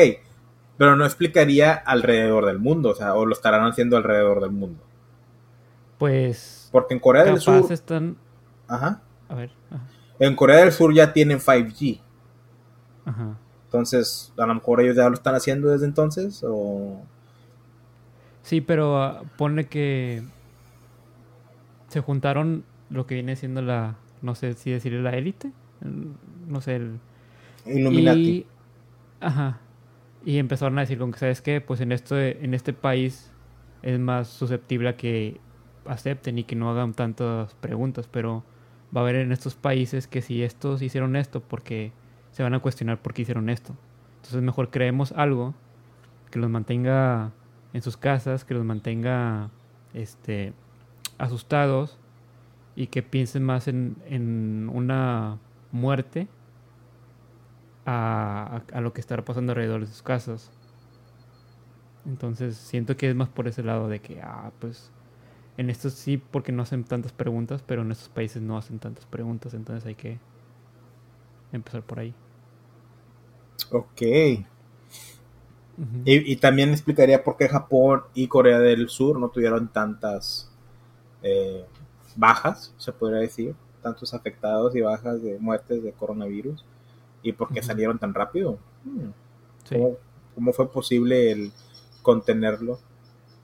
Pero 0.78 0.96
no 0.96 1.04
explicaría 1.04 1.74
alrededor 1.74 2.46
del 2.46 2.58
mundo, 2.58 2.90
o 2.90 2.94
sea, 2.94 3.14
o 3.14 3.26
lo 3.26 3.32
estarán 3.32 3.68
haciendo 3.68 3.96
alrededor 3.96 4.40
del 4.40 4.50
mundo. 4.50 4.82
Pues. 5.98 6.68
Porque 6.72 6.94
en 6.94 7.00
Corea 7.00 7.24
del 7.24 7.38
Sur. 7.38 7.70
están. 7.70 8.16
Ajá. 8.66 9.02
A 9.28 9.34
ver. 9.34 9.50
Ajá. 9.70 9.84
En 10.18 10.34
Corea 10.36 10.58
del 10.58 10.72
Sur 10.72 10.94
ya 10.94 11.12
tienen 11.12 11.38
5G. 11.38 12.00
Ajá. 13.04 13.36
Entonces, 13.64 14.32
a 14.36 14.46
lo 14.46 14.54
mejor 14.54 14.80
ellos 14.80 14.96
ya 14.96 15.08
lo 15.08 15.14
están 15.14 15.34
haciendo 15.34 15.68
desde 15.68 15.86
entonces, 15.86 16.44
o. 16.46 17.00
Sí, 18.42 18.60
pero 18.60 18.96
uh, 18.96 19.26
pone 19.36 19.66
que. 19.66 20.22
Se 21.88 22.00
juntaron 22.00 22.64
lo 22.90 23.06
que 23.06 23.14
viene 23.14 23.36
siendo 23.36 23.62
la. 23.62 23.96
No 24.20 24.34
sé 24.34 24.54
si 24.54 24.70
decirle 24.70 25.02
la 25.02 25.16
élite. 25.16 25.52
No 26.46 26.60
sé, 26.60 26.76
el. 26.76 27.00
Y, 27.66 28.46
ajá. 29.20 29.60
Y 30.24 30.38
empezaron 30.38 30.78
a 30.78 30.82
decir 30.82 30.98
como 30.98 31.12
que 31.12 31.18
sabes 31.18 31.40
qué 31.40 31.60
pues 31.60 31.80
en 31.80 31.92
este 31.92 32.44
en 32.44 32.54
este 32.54 32.72
país 32.72 33.30
es 33.82 33.98
más 33.98 34.28
susceptible 34.28 34.88
a 34.88 34.96
que 34.96 35.40
acepten 35.84 36.38
y 36.38 36.44
que 36.44 36.56
no 36.56 36.70
hagan 36.70 36.94
tantas 36.94 37.54
preguntas 37.54 38.08
pero 38.10 38.44
va 38.94 39.00
a 39.00 39.04
haber 39.04 39.16
en 39.16 39.32
estos 39.32 39.54
países 39.54 40.06
que 40.06 40.22
si 40.22 40.42
estos 40.42 40.82
hicieron 40.82 41.16
esto 41.16 41.40
porque 41.40 41.92
se 42.30 42.42
van 42.44 42.54
a 42.54 42.60
cuestionar 42.60 43.02
por 43.02 43.14
qué 43.14 43.22
hicieron 43.22 43.48
esto 43.48 43.74
entonces 44.16 44.42
mejor 44.42 44.70
creemos 44.70 45.12
algo 45.12 45.54
que 46.30 46.38
los 46.38 46.50
mantenga 46.50 47.32
en 47.72 47.82
sus 47.82 47.96
casas 47.96 48.44
que 48.44 48.54
los 48.54 48.64
mantenga 48.64 49.50
este 49.92 50.52
asustados 51.18 51.98
y 52.76 52.86
que 52.86 53.02
piensen 53.02 53.42
más 53.42 53.66
en, 53.66 53.96
en 54.06 54.70
una 54.72 55.38
muerte 55.72 56.28
a, 57.86 58.62
a, 58.72 58.78
a, 58.78 58.80
lo 58.80 58.92
que 58.92 59.00
estará 59.00 59.24
pasando 59.24 59.52
alrededor 59.52 59.80
de 59.80 59.86
sus 59.86 60.02
casas. 60.02 60.50
Entonces 62.06 62.56
siento 62.56 62.96
que 62.96 63.08
es 63.08 63.14
más 63.14 63.28
por 63.28 63.48
ese 63.48 63.62
lado 63.62 63.88
de 63.88 64.00
que, 64.00 64.20
ah, 64.22 64.52
pues 64.58 64.90
en 65.56 65.70
estos 65.70 65.92
sí 65.94 66.16
porque 66.16 66.52
no 66.52 66.62
hacen 66.62 66.84
tantas 66.84 67.12
preguntas, 67.12 67.62
pero 67.66 67.82
en 67.82 67.92
estos 67.92 68.08
países 68.08 68.42
no 68.42 68.56
hacen 68.56 68.78
tantas 68.78 69.06
preguntas, 69.06 69.54
entonces 69.54 69.86
hay 69.86 69.94
que 69.94 70.18
empezar 71.52 71.82
por 71.82 72.00
ahí. 72.00 72.14
Ok. 73.70 74.02
Uh 75.78 75.80
-huh. 75.80 76.02
y, 76.04 76.32
y, 76.32 76.36
también 76.36 76.70
explicaría 76.70 77.24
por 77.24 77.36
qué 77.36 77.48
Japón 77.48 78.02
y 78.14 78.28
Corea 78.28 78.58
del 78.58 78.88
Sur 78.88 79.18
no 79.18 79.28
tuvieron 79.28 79.68
tantas... 79.68 80.50
Eh, 81.22 81.64
bajas, 82.16 82.74
se 82.76 82.92
podría 82.92 83.20
decir, 83.20 83.54
tantos 83.82 84.14
afectados 84.14 84.74
y 84.76 84.80
bajas 84.80 85.22
de 85.22 85.38
muertes 85.38 85.82
de 85.82 85.92
coronavirus. 85.92 86.64
¿Y 87.22 87.32
por 87.32 87.52
qué 87.52 87.62
salieron 87.62 87.98
tan 87.98 88.14
rápido? 88.14 88.58
Hmm. 88.84 89.10
¿Cómo, 90.34 90.52
fue 90.52 90.70
posible 90.70 91.30
el 91.30 91.52
contenerlo 92.02 92.78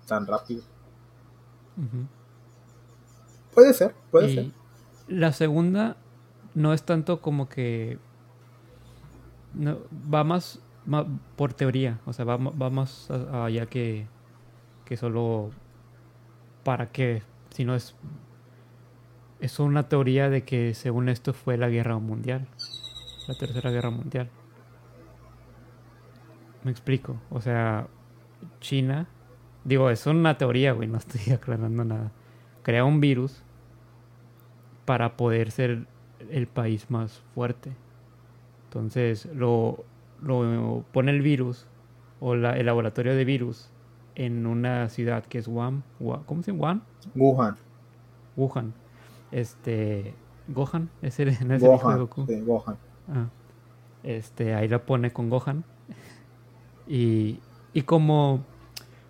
tan 0.07 0.27
rápido? 0.27 0.63
Puede 3.55 3.73
ser, 3.73 3.95
puede 4.11 4.35
ser. 4.35 4.51
La 5.07 5.33
segunda 5.33 5.97
no 6.55 6.73
es 6.73 6.83
tanto 6.83 7.21
como 7.21 7.49
que 7.49 7.99
no, 9.55 9.79
va 10.13 10.25
más, 10.25 10.61
por 11.37 11.53
teoría, 11.53 12.01
o 12.05 12.13
sea, 12.13 12.25
va, 12.25 12.39
más 12.39 13.11
allá 13.11 13.67
que, 13.67 14.07
que 14.85 14.97
solo 14.97 15.51
para 16.65 16.91
qué, 16.91 17.23
si 17.51 17.65
no 17.65 17.75
es 17.75 17.95
es 19.41 19.59
una 19.59 19.89
teoría 19.89 20.31
de 20.31 20.43
que 20.43 20.75
según 20.75 21.09
esto 21.09 21.33
fue 21.33 21.57
la 21.57 21.69
guerra 21.69 21.99
mundial, 21.99 22.47
la 23.29 23.35
tercera 23.35 23.71
guerra 23.71 23.91
mundial. 23.91 24.29
Me 26.65 26.71
explico, 26.71 27.17
o 27.31 27.41
sea, 27.41 27.87
China, 28.61 29.07
digo, 29.65 29.91
es 29.91 30.07
una 30.07 30.37
teoría, 30.39 30.73
güey, 30.73 30.89
no 30.89 30.99
estoy 30.99 31.33
aclarando 31.33 31.85
nada. 31.85 32.11
Crea 32.63 32.85
un 32.85 33.01
virus 33.01 33.43
para 34.85 35.17
poder 35.17 35.51
ser 35.51 35.87
el 36.31 36.47
país 36.49 36.91
más 36.91 37.23
fuerte. 37.35 37.71
Entonces 38.65 39.27
lo, 39.27 39.85
lo 40.23 40.85
pone 40.93 41.13
el 41.13 41.23
virus 41.23 41.67
o 42.21 42.35
el 42.35 42.67
laboratorio 42.67 43.15
de 43.15 43.25
virus 43.25 43.71
en 44.15 44.47
una 44.47 44.89
ciudad 44.89 45.25
que 45.25 45.39
es 45.39 45.47
Wuhan. 45.47 45.85
¿Cómo 46.27 46.43
se 46.43 46.53
llama? 46.53 46.83
Wuhan. 47.15 47.57
Wuhan. 48.37 48.75
Este. 49.31 50.15
Gohan, 50.49 50.89
ese 51.03 51.23
es 51.29 51.41
el 51.43 51.55
hijo 51.55 51.91
de 51.91 51.99
Goku. 51.99 52.27
Sí, 52.27 52.41
Gohan. 52.41 52.79
Ah. 53.09 53.29
Este, 54.03 54.55
ahí 54.55 54.69
la 54.69 54.85
pone 54.85 55.13
con 55.13 55.31
Gohan. 55.31 55.65
Y, 56.87 57.41
y 57.73 57.83
como 57.83 58.45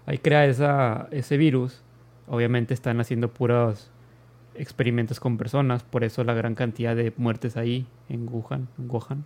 ahí 0.06 0.18
crea 0.18 0.46
esa, 0.46 1.08
ese 1.10 1.36
virus, 1.36 1.82
obviamente 2.26 2.74
están 2.74 3.00
haciendo 3.00 3.32
puros 3.32 3.90
experimentos 4.54 5.20
con 5.20 5.38
personas, 5.38 5.84
por 5.84 6.04
eso 6.04 6.24
la 6.24 6.34
gran 6.34 6.54
cantidad 6.54 6.96
de 6.96 7.12
muertes 7.16 7.56
ahí 7.56 7.86
en 8.08 8.28
Wuhan, 8.28 8.68
en 8.78 8.88
Gohan. 8.88 9.24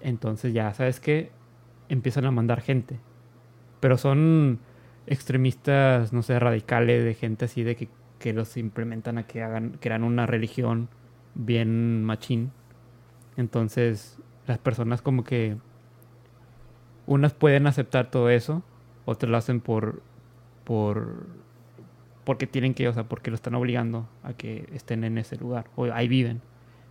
Entonces 0.00 0.52
ya, 0.52 0.72
¿sabes 0.74 1.00
qué? 1.00 1.30
Empiezan 1.88 2.26
a 2.26 2.30
mandar 2.30 2.60
gente. 2.60 2.98
Pero 3.80 3.96
son 3.96 4.60
extremistas, 5.06 6.12
no 6.12 6.22
sé, 6.22 6.38
radicales, 6.38 7.04
de 7.04 7.14
gente 7.14 7.46
así 7.46 7.62
de 7.62 7.76
que, 7.76 7.88
que 8.18 8.32
los 8.32 8.56
implementan 8.56 9.18
a 9.18 9.26
que 9.26 9.42
hagan, 9.42 9.78
crean 9.80 10.04
una 10.04 10.26
religión 10.26 10.88
bien 11.34 12.04
machín. 12.04 12.52
Entonces, 13.36 14.18
las 14.46 14.58
personas 14.58 15.02
como 15.02 15.24
que 15.24 15.56
unas 17.06 17.34
pueden 17.34 17.66
aceptar 17.66 18.10
todo 18.10 18.30
eso, 18.30 18.62
otras 19.04 19.30
lo 19.30 19.36
hacen 19.36 19.60
por 19.60 20.02
por 20.64 21.26
porque 22.24 22.46
tienen 22.46 22.74
que, 22.74 22.86
o 22.88 22.94
sea, 22.94 23.04
porque 23.04 23.30
lo 23.30 23.34
están 23.34 23.54
obligando 23.54 24.08
a 24.22 24.32
que 24.34 24.68
estén 24.72 25.02
en 25.04 25.18
ese 25.18 25.36
lugar 25.36 25.66
o 25.74 25.84
ahí 25.86 26.06
viven. 26.06 26.40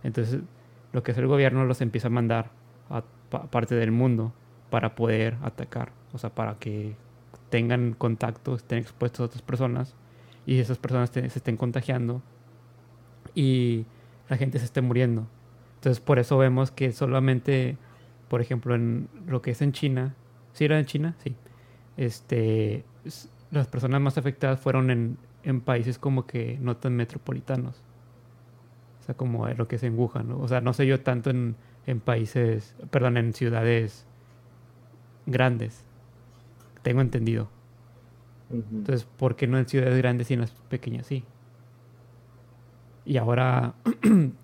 Entonces, 0.02 0.40
lo 0.92 1.02
que 1.02 1.12
hace 1.12 1.20
el 1.20 1.26
gobierno 1.26 1.64
los 1.64 1.80
empieza 1.80 2.08
a 2.08 2.10
mandar 2.10 2.50
a, 2.90 3.02
parte 3.50 3.74
del 3.74 3.92
mundo 3.92 4.34
para 4.68 4.94
poder 4.94 5.38
atacar, 5.42 5.92
o 6.12 6.18
sea, 6.18 6.30
para 6.30 6.58
que 6.58 6.96
tengan 7.48 7.94
contacto, 7.94 8.54
estén 8.54 8.78
expuestos 8.78 9.20
a 9.20 9.24
otras 9.24 9.42
personas 9.42 9.94
y 10.44 10.58
esas 10.58 10.78
personas 10.78 11.10
se 11.10 11.24
estén 11.26 11.56
contagiando 11.56 12.22
y 13.34 13.86
la 14.28 14.36
gente 14.36 14.58
se 14.58 14.66
esté 14.66 14.82
muriendo. 14.82 15.26
Entonces, 15.82 15.98
por 15.98 16.20
eso 16.20 16.38
vemos 16.38 16.70
que 16.70 16.92
solamente, 16.92 17.76
por 18.28 18.40
ejemplo, 18.40 18.76
en 18.76 19.08
lo 19.26 19.42
que 19.42 19.50
es 19.50 19.62
en 19.62 19.72
China, 19.72 20.14
¿sí 20.52 20.64
era 20.64 20.78
en 20.78 20.86
China? 20.86 21.16
Sí. 21.24 21.34
Este, 21.96 22.84
las 23.50 23.66
personas 23.66 24.00
más 24.00 24.16
afectadas 24.16 24.60
fueron 24.60 24.92
en, 24.92 25.18
en 25.42 25.60
países 25.60 25.98
como 25.98 26.24
que 26.24 26.56
no 26.60 26.76
tan 26.76 26.94
metropolitanos. 26.94 27.82
O 29.00 29.04
sea, 29.04 29.16
como 29.16 29.48
lo 29.48 29.66
que 29.66 29.74
es 29.74 29.82
en 29.82 29.98
Wuhan, 29.98 30.28
¿no? 30.28 30.38
O 30.38 30.46
sea, 30.46 30.60
no 30.60 30.72
sé 30.72 30.86
yo 30.86 31.00
tanto 31.00 31.30
en, 31.30 31.56
en 31.84 31.98
países, 31.98 32.76
perdón, 32.92 33.16
en 33.16 33.32
ciudades 33.32 34.06
grandes. 35.26 35.84
Tengo 36.82 37.00
entendido. 37.00 37.48
Entonces, 38.50 39.04
¿por 39.04 39.34
qué 39.34 39.48
no 39.48 39.58
en 39.58 39.66
ciudades 39.66 39.98
grandes 39.98 40.30
y 40.30 40.34
en 40.34 40.42
las 40.42 40.52
pequeñas 40.52 41.08
sí? 41.08 41.24
Y 43.04 43.16
ahora, 43.16 43.74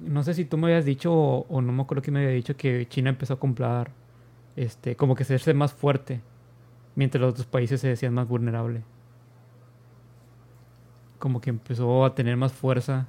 no 0.00 0.22
sé 0.22 0.34
si 0.34 0.44
tú 0.44 0.56
me 0.56 0.66
habías 0.66 0.84
dicho 0.84 1.12
o, 1.12 1.60
no 1.62 1.72
me 1.72 1.82
acuerdo 1.82 2.02
que 2.02 2.10
me 2.10 2.20
había 2.20 2.30
dicho 2.30 2.56
que 2.56 2.86
China 2.88 3.10
empezó 3.10 3.34
a 3.34 3.38
comprar, 3.38 3.92
este, 4.56 4.96
como 4.96 5.14
que 5.14 5.24
se 5.24 5.34
hace 5.34 5.54
más 5.54 5.72
fuerte, 5.72 6.20
mientras 6.94 7.20
los 7.20 7.32
otros 7.32 7.46
países 7.46 7.80
se 7.80 7.88
decían 7.88 8.14
más 8.14 8.28
vulnerable. 8.28 8.82
Como 11.18 11.40
que 11.40 11.50
empezó 11.50 12.04
a 12.04 12.14
tener 12.14 12.36
más 12.36 12.52
fuerza. 12.52 13.08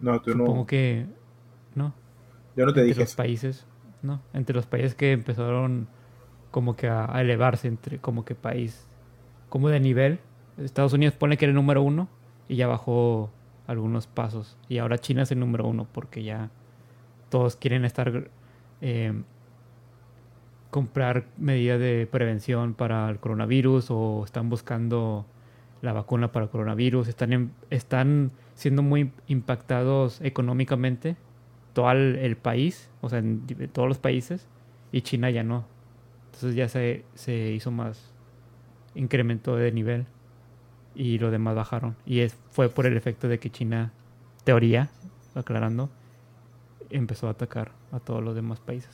No, 0.00 0.20
tú 0.20 0.32
Supongo 0.32 0.66
que 0.66 1.06
¿no? 1.74 1.94
Yo 2.56 2.66
no 2.66 2.72
te 2.72 2.82
entre 2.82 3.00
los 3.00 3.14
países, 3.14 3.66
¿no? 4.02 4.20
Entre 4.32 4.54
los 4.54 4.66
países 4.66 4.94
que 4.94 5.12
empezaron 5.12 5.88
como 6.50 6.76
que 6.76 6.88
a, 6.88 7.06
elevarse 7.20 7.68
entre 7.68 7.98
como 7.98 8.24
que 8.24 8.34
país, 8.34 8.86
como 9.48 9.68
de 9.68 9.80
nivel. 9.80 10.18
Estados 10.58 10.92
Unidos 10.92 11.14
pone 11.14 11.36
que 11.36 11.44
era 11.44 11.50
el 11.50 11.56
número 11.56 11.82
uno 11.82 12.08
y 12.48 12.56
ya 12.56 12.66
bajó 12.66 13.30
algunos 13.70 14.06
pasos. 14.08 14.56
Y 14.68 14.78
ahora 14.78 14.98
China 14.98 15.22
es 15.22 15.30
el 15.30 15.38
número 15.38 15.66
uno 15.66 15.86
porque 15.90 16.24
ya 16.24 16.50
todos 17.28 17.54
quieren 17.54 17.84
estar 17.84 18.28
eh, 18.80 19.22
comprar 20.70 21.26
medidas 21.38 21.78
de 21.78 22.08
prevención 22.10 22.74
para 22.74 23.08
el 23.08 23.18
coronavirus 23.18 23.90
o 23.90 24.24
están 24.24 24.50
buscando 24.50 25.24
la 25.82 25.92
vacuna 25.92 26.32
para 26.32 26.44
el 26.46 26.50
coronavirus, 26.50 27.08
están, 27.08 27.52
están 27.70 28.32
siendo 28.54 28.82
muy 28.82 29.12
impactados 29.28 30.20
económicamente 30.20 31.16
todo 31.72 31.92
el, 31.92 32.36
país, 32.36 32.90
o 33.00 33.08
sea, 33.08 33.20
en, 33.20 33.46
todos 33.72 33.88
los 33.88 33.98
países, 33.98 34.48
y 34.90 35.02
China 35.02 35.30
ya 35.30 35.44
no. 35.44 35.64
Entonces 36.26 36.56
ya 36.56 36.68
se, 36.68 37.04
se 37.14 37.52
hizo 37.52 37.70
más, 37.70 38.12
incremento 38.94 39.54
de 39.56 39.70
nivel 39.70 40.06
y 40.94 41.18
los 41.18 41.30
demás 41.30 41.54
bajaron. 41.54 41.96
Y 42.06 42.20
es, 42.20 42.36
fue 42.50 42.68
por 42.68 42.86
el 42.86 42.96
efecto 42.96 43.28
de 43.28 43.38
que 43.38 43.50
China, 43.50 43.92
teoría, 44.44 44.90
aclarando, 45.34 45.90
empezó 46.90 47.28
a 47.28 47.30
atacar 47.30 47.72
a 47.92 48.00
todos 48.00 48.22
los 48.22 48.34
demás 48.34 48.60
países. 48.60 48.90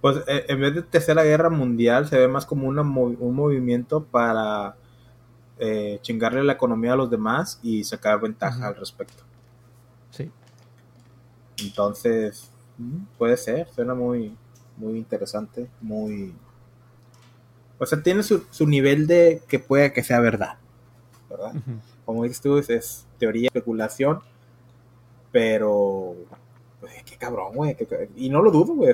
Pues 0.00 0.18
eh, 0.26 0.44
en 0.48 0.60
vez 0.60 0.74
de 0.74 0.82
tercera 0.82 1.22
guerra 1.22 1.48
mundial 1.48 2.06
se 2.06 2.18
ve 2.18 2.28
más 2.28 2.44
como 2.44 2.68
una, 2.68 2.82
un 2.82 3.34
movimiento 3.34 4.04
para 4.04 4.76
eh, 5.58 5.98
chingarle 6.02 6.44
la 6.44 6.52
economía 6.54 6.92
a 6.92 6.96
los 6.96 7.10
demás 7.10 7.58
y 7.62 7.84
sacar 7.84 8.20
ventaja 8.20 8.66
al 8.66 8.76
respecto. 8.76 9.22
Sí. 10.10 10.30
Entonces, 11.62 12.50
puede 13.16 13.36
ser, 13.36 13.68
suena 13.68 13.94
muy, 13.94 14.36
muy 14.76 14.98
interesante, 14.98 15.70
muy... 15.80 16.34
O 17.78 17.86
sea, 17.86 18.02
tiene 18.02 18.22
su, 18.22 18.44
nivel 18.66 19.06
de 19.06 19.42
que 19.48 19.58
puede 19.58 19.92
que 19.92 20.02
sea 20.02 20.20
verdad, 20.20 20.58
¿verdad? 21.28 21.52
Como 22.04 22.22
dices 22.22 22.40
tú, 22.40 22.58
es, 22.58 23.06
teoría, 23.18 23.48
especulación, 23.48 24.20
pero... 25.32 26.14
Pues, 26.80 27.02
qué 27.04 27.16
cabrón, 27.16 27.54
güey. 27.54 27.76
Y 28.14 28.28
no 28.28 28.42
lo 28.42 28.50
dudo, 28.50 28.74
güey. 28.74 28.92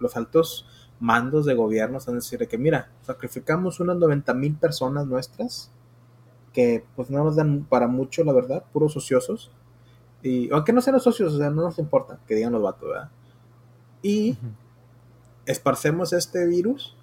los 0.00 0.16
altos 0.16 0.66
mandos 1.00 1.46
de 1.46 1.54
gobierno 1.54 1.98
están 1.98 2.16
diciendo 2.16 2.46
que, 2.48 2.58
mira, 2.58 2.90
sacrificamos 3.02 3.80
unas 3.80 3.96
90 3.96 4.34
mil 4.34 4.56
personas 4.56 5.06
nuestras, 5.06 5.70
que 6.52 6.84
pues 6.94 7.10
no 7.10 7.24
nos 7.24 7.36
dan 7.36 7.64
para 7.64 7.86
mucho, 7.86 8.24
la 8.24 8.32
verdad, 8.32 8.64
puros 8.72 8.96
ociosos 8.96 9.50
y, 10.22 10.52
aunque 10.52 10.72
no 10.72 10.80
sean 10.80 10.94
los 10.94 11.02
socios, 11.02 11.34
o 11.34 11.38
sea, 11.38 11.50
no 11.50 11.62
nos 11.62 11.78
importa 11.78 12.20
que 12.26 12.36
digan 12.36 12.52
los 12.52 12.62
vatos, 12.62 12.88
¿verdad? 12.88 13.10
Y 14.02 14.36
esparcemos 15.46 16.12
este 16.12 16.46
virus 16.46 16.96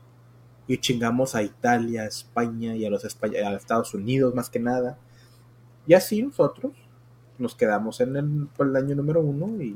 y 0.70 0.78
chingamos 0.78 1.34
a 1.34 1.42
Italia, 1.42 2.04
a 2.04 2.06
España 2.06 2.76
y 2.76 2.86
a 2.86 2.92
los 2.92 3.04
a 3.04 3.54
Estados 3.56 3.96
Unidos 3.96 4.36
más 4.36 4.52
que 4.52 4.60
nada. 4.60 5.00
Y 5.88 5.96
así 5.96 6.22
nosotros 6.22 6.74
nos 7.40 7.56
quedamos 7.56 8.00
en 8.02 8.16
el, 8.16 8.76
año 8.76 8.96
número 8.96 9.20
uno 9.20 9.62
y... 9.62 9.76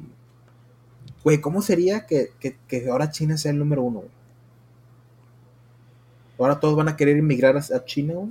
Güey, 1.24 1.42
¿cómo 1.42 1.64
sería 1.64 2.06
que, 2.06 2.30
ahora 2.92 3.10
China 3.10 3.38
sea 3.38 3.52
el 3.52 3.58
número 3.58 3.82
uno? 3.82 4.04
Ahora 6.38 6.60
todos 6.60 6.76
van 6.76 6.90
a 6.90 6.96
querer 6.96 7.18
inmigrar 7.18 7.58
a, 7.58 7.86
China. 7.86 8.30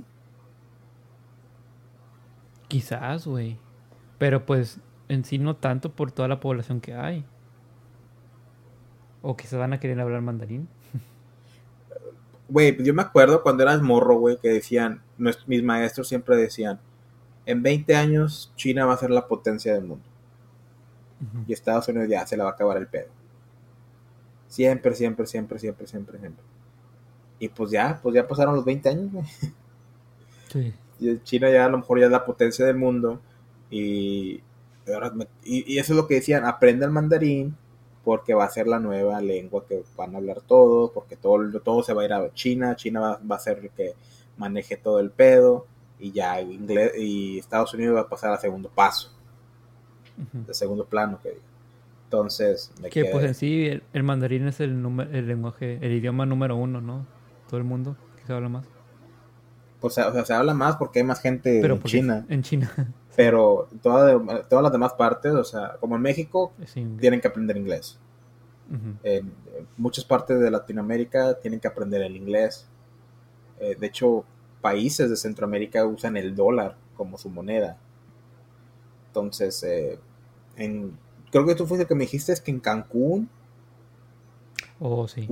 Quizás, 2.69 3.27
güey. 3.27 3.57
Pero 4.19 4.45
pues 4.45 4.79
en 5.09 5.25
sí 5.25 5.37
no 5.37 5.57
tanto 5.57 5.91
por 5.91 6.13
toda 6.13 6.29
la 6.29 6.39
población 6.39 6.79
que 6.79 6.93
hay. 6.93 7.25
O 9.21 9.35
que 9.35 9.47
se 9.47 9.57
van 9.57 9.73
a 9.73 9.81
querer 9.81 9.99
hablar 9.99 10.21
mandarín. 10.21 10.69
Güey, 12.53 12.83
yo 12.83 12.93
me 12.93 13.01
acuerdo 13.01 13.41
cuando 13.41 13.63
eras 13.63 13.81
morro, 13.81 14.19
güey, 14.19 14.37
que 14.37 14.49
decían, 14.49 15.01
mis 15.17 15.63
maestros 15.63 16.07
siempre 16.07 16.37
decían, 16.37 16.79
en 17.47 17.63
20 17.63 17.95
años 17.95 18.53
China 18.55 18.85
va 18.85 18.93
a 18.93 18.97
ser 18.97 19.09
la 19.09 19.27
potencia 19.27 19.73
del 19.73 19.85
mundo. 19.85 20.05
Y 21.47 21.53
Estados 21.53 21.87
Unidos 21.87 22.09
ya 22.09 22.27
se 22.27 22.37
la 22.37 22.43
va 22.43 22.51
a 22.51 22.53
acabar 22.53 22.77
el 22.77 22.85
pedo. 22.85 23.07
Siempre, 24.49 24.93
siempre, 24.93 25.25
siempre, 25.25 25.57
siempre, 25.57 25.87
siempre, 25.87 26.19
siempre. 26.19 26.45
Y 27.39 27.49
pues 27.49 27.71
ya, 27.71 27.99
pues 28.03 28.13
ya 28.13 28.27
pasaron 28.27 28.55
los 28.55 28.65
20 28.65 28.87
años, 28.87 29.11
güey. 29.11 29.25
Sí. 30.49 30.75
China 31.23 31.49
ya 31.49 31.65
a 31.65 31.69
lo 31.69 31.79
mejor 31.79 31.99
ya 31.99 32.05
es 32.05 32.11
la 32.11 32.23
potencia 32.23 32.67
del 32.67 32.75
mundo. 32.75 33.19
Y, 33.71 34.43
y, 35.43 35.79
eso 35.79 35.93
es 35.93 35.97
lo 35.97 36.05
que 36.05 36.15
decían, 36.15 36.45
aprende 36.45 36.85
el 36.85 36.91
mandarín 36.91 37.57
porque 38.03 38.33
va 38.33 38.45
a 38.45 38.49
ser 38.49 38.67
la 38.67 38.79
nueva 38.79 39.21
lengua 39.21 39.65
que 39.65 39.83
van 39.95 40.13
a 40.13 40.17
hablar 40.17 40.41
todos, 40.41 40.91
porque 40.91 41.15
todo, 41.15 41.59
todo 41.61 41.83
se 41.83 41.93
va 41.93 42.01
a 42.01 42.05
ir 42.05 42.13
a 42.13 42.33
China, 42.33 42.75
China 42.75 43.19
va, 43.29 43.35
a 43.35 43.39
ser 43.39 43.59
el 43.59 43.69
que 43.69 43.93
maneje 44.37 44.77
todo 44.77 44.99
el 44.99 45.09
pedo 45.09 45.65
y 45.99 46.11
ya 46.11 46.41
inglés 46.41 46.93
y 46.97 47.39
Estados 47.39 47.73
Unidos 47.73 47.95
va 47.95 48.01
a 48.01 48.09
pasar 48.09 48.33
a 48.33 48.37
segundo 48.37 48.69
paso, 48.69 49.11
de 50.31 50.53
segundo 50.53 50.85
plano 50.85 51.19
que 51.23 51.37
Entonces, 52.05 52.71
que 52.91 53.05
pues 53.05 53.23
en 53.23 53.35
sí 53.35 53.81
el, 53.93 54.03
mandarín 54.03 54.47
es 54.47 54.59
el, 54.59 54.71
el 55.11 55.27
lenguaje, 55.27 55.79
el 55.81 55.93
idioma 55.93 56.25
número 56.25 56.57
uno, 56.57 56.81
¿no? 56.81 57.05
Todo 57.47 57.57
el 57.57 57.63
mundo 57.63 57.95
que 58.17 58.27
se 58.27 58.33
habla 58.33 58.49
más. 58.49 58.65
Pues 59.79 59.97
o 59.97 60.11
sea, 60.13 60.25
se 60.25 60.33
habla 60.33 60.53
más 60.53 60.75
porque 60.75 60.99
hay 60.99 61.05
más 61.05 61.21
gente 61.21 61.59
en 61.59 61.83
China. 61.83 62.25
En 62.29 62.41
China. 62.41 62.71
Pero 63.15 63.67
todas 63.81 64.19
las 64.49 64.71
demás 64.71 64.93
partes, 64.93 65.33
o 65.33 65.43
sea, 65.43 65.77
como 65.79 65.95
en 65.95 66.01
México, 66.01 66.51
tienen 66.99 67.21
que 67.21 67.27
aprender 67.27 67.57
inglés. 67.57 67.99
en, 69.03 69.31
muchas 69.77 70.03
partes 70.03 70.39
de 70.39 70.49
Latinoamérica 70.49 71.39
tienen 71.39 71.59
que 71.59 71.67
aprender 71.67 72.01
el 72.01 72.15
inglés. 72.15 72.67
Eh, 73.59 73.75
de 73.79 73.87
hecho, 73.87 74.25
países 74.61 75.09
de 75.09 75.15
Centroamérica 75.15 75.85
usan 75.85 76.17
el 76.17 76.35
dólar 76.35 76.75
como 76.95 77.17
su 77.17 77.29
moneda. 77.29 77.77
Entonces, 79.07 79.61
eh, 79.63 79.99
en, 80.55 80.97
creo 81.31 81.45
que 81.45 81.53
tú 81.53 81.67
fuiste 81.67 81.83
el 81.83 81.87
que 81.87 81.95
me 81.95 82.05
dijiste 82.05 82.31
es 82.31 82.41
que 82.41 82.49
en 82.49 82.59
Cancún 82.59 83.29
oh, 84.79 85.07
sí. 85.07 85.27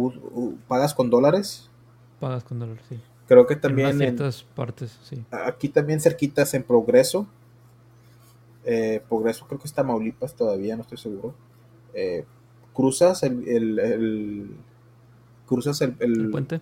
pagas 0.67 0.93
con 0.93 1.09
dólares. 1.09 1.69
Pagas 2.19 2.43
con 2.43 2.59
dólares, 2.59 2.83
sí. 2.87 2.99
Creo 3.27 3.47
que 3.47 3.55
también 3.55 3.89
en 3.89 3.97
ciertas 3.97 4.43
partes, 4.43 4.99
sí. 5.03 5.23
Aquí 5.31 5.69
también 5.69 5.99
cerquitas 5.99 6.53
en 6.53 6.63
Progreso 6.63 7.25
eh, 8.63 9.01
Progreso 9.07 9.45
creo 9.47 9.59
que 9.59 9.67
está 9.67 9.83
Maulipas 9.83 10.35
todavía, 10.35 10.75
no 10.75 10.83
estoy 10.83 10.97
seguro. 10.97 11.33
Eh, 11.93 12.25
cruzas 12.73 13.23
el, 13.23 13.47
el, 13.47 14.55
cruzas 15.47 15.81
el, 15.81 15.95
el, 15.99 16.29
puente. 16.29 16.61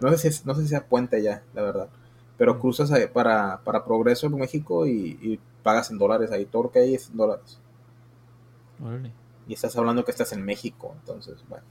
no, 0.00 0.16
sé 0.16 0.32
si 0.32 0.44
no 0.44 0.54
sé 0.54 0.62
si 0.62 0.68
sea 0.68 0.86
puente 0.86 1.22
ya, 1.22 1.42
la 1.54 1.62
verdad. 1.62 1.88
Pero 2.36 2.58
cruzas 2.58 2.90
para, 3.12 3.60
para 3.64 3.84
Progreso 3.84 4.26
en 4.26 4.36
México 4.36 4.86
y, 4.86 5.40
pagas 5.62 5.90
en 5.90 5.98
dólares 5.98 6.30
ahí. 6.30 6.46
Todo 6.46 6.64
lo 6.64 6.70
que 6.70 6.78
hay 6.78 6.94
es 6.94 7.10
en 7.10 7.16
dólares. 7.16 7.58
Y 9.46 9.54
estás 9.54 9.76
hablando 9.76 10.04
que 10.04 10.12
estás 10.12 10.32
en 10.32 10.44
México, 10.44 10.94
entonces, 11.00 11.36
bueno. 11.48 11.64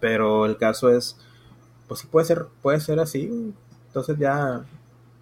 Pero 0.00 0.46
el 0.46 0.56
caso 0.56 0.88
es, 0.88 1.16
pues 1.86 2.00
sí 2.00 2.06
puede 2.06 2.26
ser, 2.26 2.46
puede 2.62 2.80
ser 2.80 2.98
así. 2.98 3.54
Entonces 3.88 4.18
ya 4.18 4.64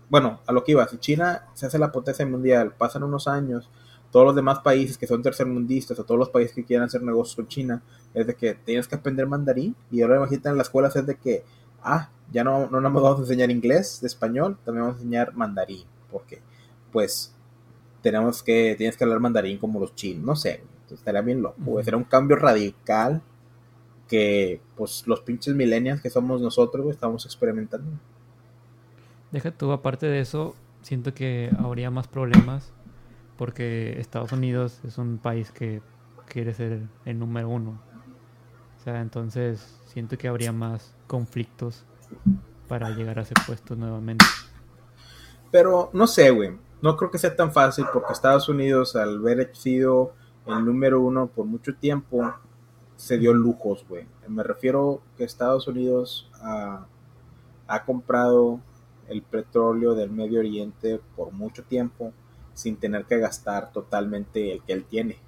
bueno, 0.08 0.40
a 0.46 0.52
lo 0.52 0.64
que 0.64 0.72
iba, 0.72 0.86
si 0.88 0.98
China 0.98 1.46
se 1.54 1.66
hace 1.66 1.78
la 1.78 1.92
potencia 1.92 2.26
mundial, 2.26 2.74
pasan 2.76 3.02
unos 3.02 3.26
años, 3.28 3.70
todos 4.10 4.26
los 4.26 4.36
demás 4.36 4.60
países 4.60 4.96
que 4.96 5.06
son 5.06 5.22
tercermundistas 5.22 5.98
o 5.98 6.04
todos 6.04 6.18
los 6.18 6.30
países 6.30 6.54
que 6.54 6.64
quieran 6.64 6.86
hacer 6.86 7.02
negocios 7.02 7.36
con 7.36 7.48
China, 7.48 7.82
es 8.12 8.26
de 8.26 8.34
que 8.34 8.54
tienes 8.54 8.86
que 8.86 8.94
aprender 8.94 9.26
mandarín 9.26 9.74
y 9.90 10.02
ahora 10.02 10.16
imagínate 10.16 10.48
en 10.50 10.56
las 10.56 10.68
escuelas 10.68 10.94
es 10.96 11.06
de 11.06 11.16
que, 11.16 11.44
ah, 11.82 12.10
ya 12.32 12.44
no, 12.44 12.68
no 12.70 12.80
nos 12.80 12.92
vamos 12.92 13.18
a 13.18 13.22
enseñar 13.22 13.50
inglés, 13.50 14.00
de 14.00 14.06
español, 14.06 14.56
también 14.64 14.84
vamos 14.84 14.98
a 14.98 15.02
enseñar 15.02 15.34
mandarín, 15.34 15.84
porque 16.10 16.42
pues 16.92 17.34
tenemos 18.02 18.42
que, 18.42 18.74
tienes 18.76 18.96
que 18.96 19.04
hablar 19.04 19.20
mandarín 19.20 19.58
como 19.58 19.80
los 19.80 19.94
chinos, 19.94 20.24
no 20.24 20.36
sé, 20.36 20.62
estaría 20.90 21.20
bien 21.22 21.42
loco, 21.42 21.82
será 21.82 21.96
un 21.96 22.04
cambio 22.04 22.36
radical 22.36 23.22
que 24.08 24.60
pues 24.76 25.06
los 25.06 25.20
pinches 25.22 25.54
millennials 25.54 26.00
que 26.00 26.10
somos 26.10 26.40
nosotros 26.40 26.86
estamos 26.90 27.24
experimentando. 27.24 27.98
Deja 29.32 29.50
tú, 29.50 29.72
aparte 29.72 30.06
de 30.06 30.20
eso, 30.20 30.54
siento 30.82 31.14
que 31.14 31.50
habría 31.58 31.90
más 31.90 32.06
problemas 32.08 32.72
porque 33.36 33.98
Estados 33.98 34.32
Unidos 34.32 34.80
es 34.84 34.98
un 34.98 35.18
país 35.18 35.50
que 35.50 35.82
quiere 36.26 36.54
ser 36.54 36.82
el 37.04 37.18
número 37.18 37.48
uno. 37.48 37.80
O 38.78 38.84
sea, 38.84 39.00
entonces 39.00 39.80
siento 39.86 40.16
que 40.18 40.28
habría 40.28 40.52
más 40.52 40.94
conflictos 41.06 41.84
para 42.68 42.90
llegar 42.90 43.18
a 43.18 43.22
ese 43.22 43.34
puesto 43.46 43.74
nuevamente. 43.74 44.24
Pero 45.50 45.90
no 45.92 46.06
sé, 46.06 46.30
güey. 46.30 46.56
No 46.82 46.96
creo 46.96 47.10
que 47.10 47.18
sea 47.18 47.34
tan 47.34 47.52
fácil 47.52 47.86
porque 47.92 48.12
Estados 48.12 48.48
Unidos, 48.48 48.94
al 48.94 49.18
haber 49.18 49.56
sido 49.56 50.12
el 50.46 50.64
número 50.64 51.00
uno 51.00 51.28
por 51.28 51.46
mucho 51.46 51.74
tiempo, 51.74 52.34
se 52.96 53.18
dio 53.18 53.32
lujos, 53.32 53.86
güey. 53.88 54.06
Me 54.28 54.42
refiero 54.42 55.00
que 55.16 55.24
Estados 55.24 55.66
Unidos 55.66 56.30
ha 56.42 57.84
comprado 57.86 58.60
el 59.08 59.22
petróleo 59.22 59.94
del 59.94 60.10
Medio 60.10 60.40
Oriente 60.40 61.00
por 61.16 61.32
mucho 61.32 61.62
tiempo 61.62 62.12
sin 62.52 62.76
tener 62.76 63.04
que 63.04 63.18
gastar 63.18 63.72
totalmente 63.72 64.52
el 64.52 64.62
que 64.62 64.72
él 64.72 64.84
tiene. 64.84 65.18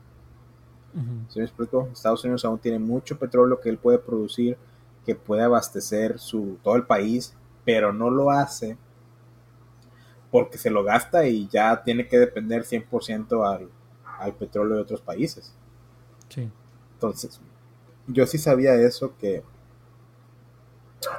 ¿Sí 1.28 1.38
me 1.38 1.44
explico? 1.44 1.90
Estados 1.92 2.24
Unidos 2.24 2.46
aún 2.46 2.58
tiene 2.58 2.78
mucho 2.78 3.18
petróleo 3.18 3.60
que 3.60 3.68
él 3.68 3.76
puede 3.76 3.98
producir, 3.98 4.56
que 5.04 5.14
puede 5.14 5.42
abastecer 5.42 6.18
su, 6.18 6.58
todo 6.62 6.74
el 6.74 6.86
país, 6.86 7.34
pero 7.66 7.92
no 7.92 8.08
lo 8.08 8.30
hace 8.30 8.78
porque 10.30 10.56
se 10.56 10.70
lo 10.70 10.84
gasta 10.84 11.26
y 11.26 11.48
ya 11.48 11.82
tiene 11.82 12.08
que 12.08 12.18
depender 12.18 12.62
100% 12.62 13.46
al, 13.46 13.68
al 14.18 14.34
petróleo 14.36 14.76
de 14.76 14.82
otros 14.82 15.02
países. 15.02 15.54
Sí. 16.30 16.50
Entonces, 16.94 17.40
yo 18.06 18.26
sí 18.26 18.38
sabía 18.38 18.74
eso, 18.74 19.14
que 19.18 19.44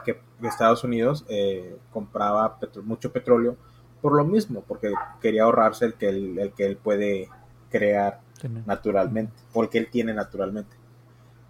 que 0.04 0.20
Estados 0.42 0.84
Unidos 0.84 1.26
eh, 1.30 1.78
compraba 1.92 2.60
mucho 2.84 3.12
petróleo 3.12 3.58
por 4.02 4.16
lo 4.16 4.24
mismo, 4.24 4.64
porque 4.68 4.94
quería 5.22 5.44
ahorrarse 5.44 5.86
el 5.86 5.96
que 5.96 6.10
él, 6.10 6.38
el 6.38 6.52
que 6.54 6.66
él 6.66 6.78
puede 6.78 7.30
crear 7.70 8.22
naturalmente, 8.66 9.34
porque 9.52 9.80
él 9.80 9.90
tiene 9.90 10.14
naturalmente. 10.14 10.76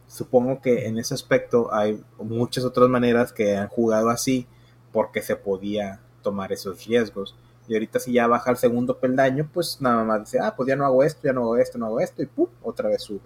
Supongo 0.07 0.61
que 0.61 0.87
en 0.87 0.97
ese 0.97 1.13
aspecto 1.13 1.73
hay 1.73 2.01
muchas 2.17 2.63
otras 2.63 2.87
maneras 2.89 3.33
que 3.33 3.57
han 3.57 3.67
jugado 3.67 4.09
así 4.09 4.47
porque 4.93 5.21
se 5.21 5.35
podía 5.35 5.99
tomar 6.21 6.53
esos 6.53 6.85
riesgos. 6.85 7.35
Y 7.67 7.73
ahorita 7.73 7.99
si 7.99 8.13
ya 8.13 8.27
baja 8.27 8.49
al 8.49 8.57
segundo 8.57 8.97
peldaño, 8.97 9.49
pues 9.53 9.81
nada 9.81 10.05
más 10.05 10.21
dice, 10.21 10.39
ah, 10.39 10.55
pues 10.55 10.69
ya 10.69 10.77
no 10.77 10.85
hago 10.85 11.03
esto, 11.03 11.21
ya 11.23 11.33
no 11.33 11.41
hago 11.41 11.57
esto, 11.57 11.77
no 11.77 11.87
hago 11.87 11.99
esto, 11.99 12.23
y 12.23 12.25
¡pum! 12.25 12.47
otra 12.63 12.87
vez 12.87 13.01
sube. 13.01 13.19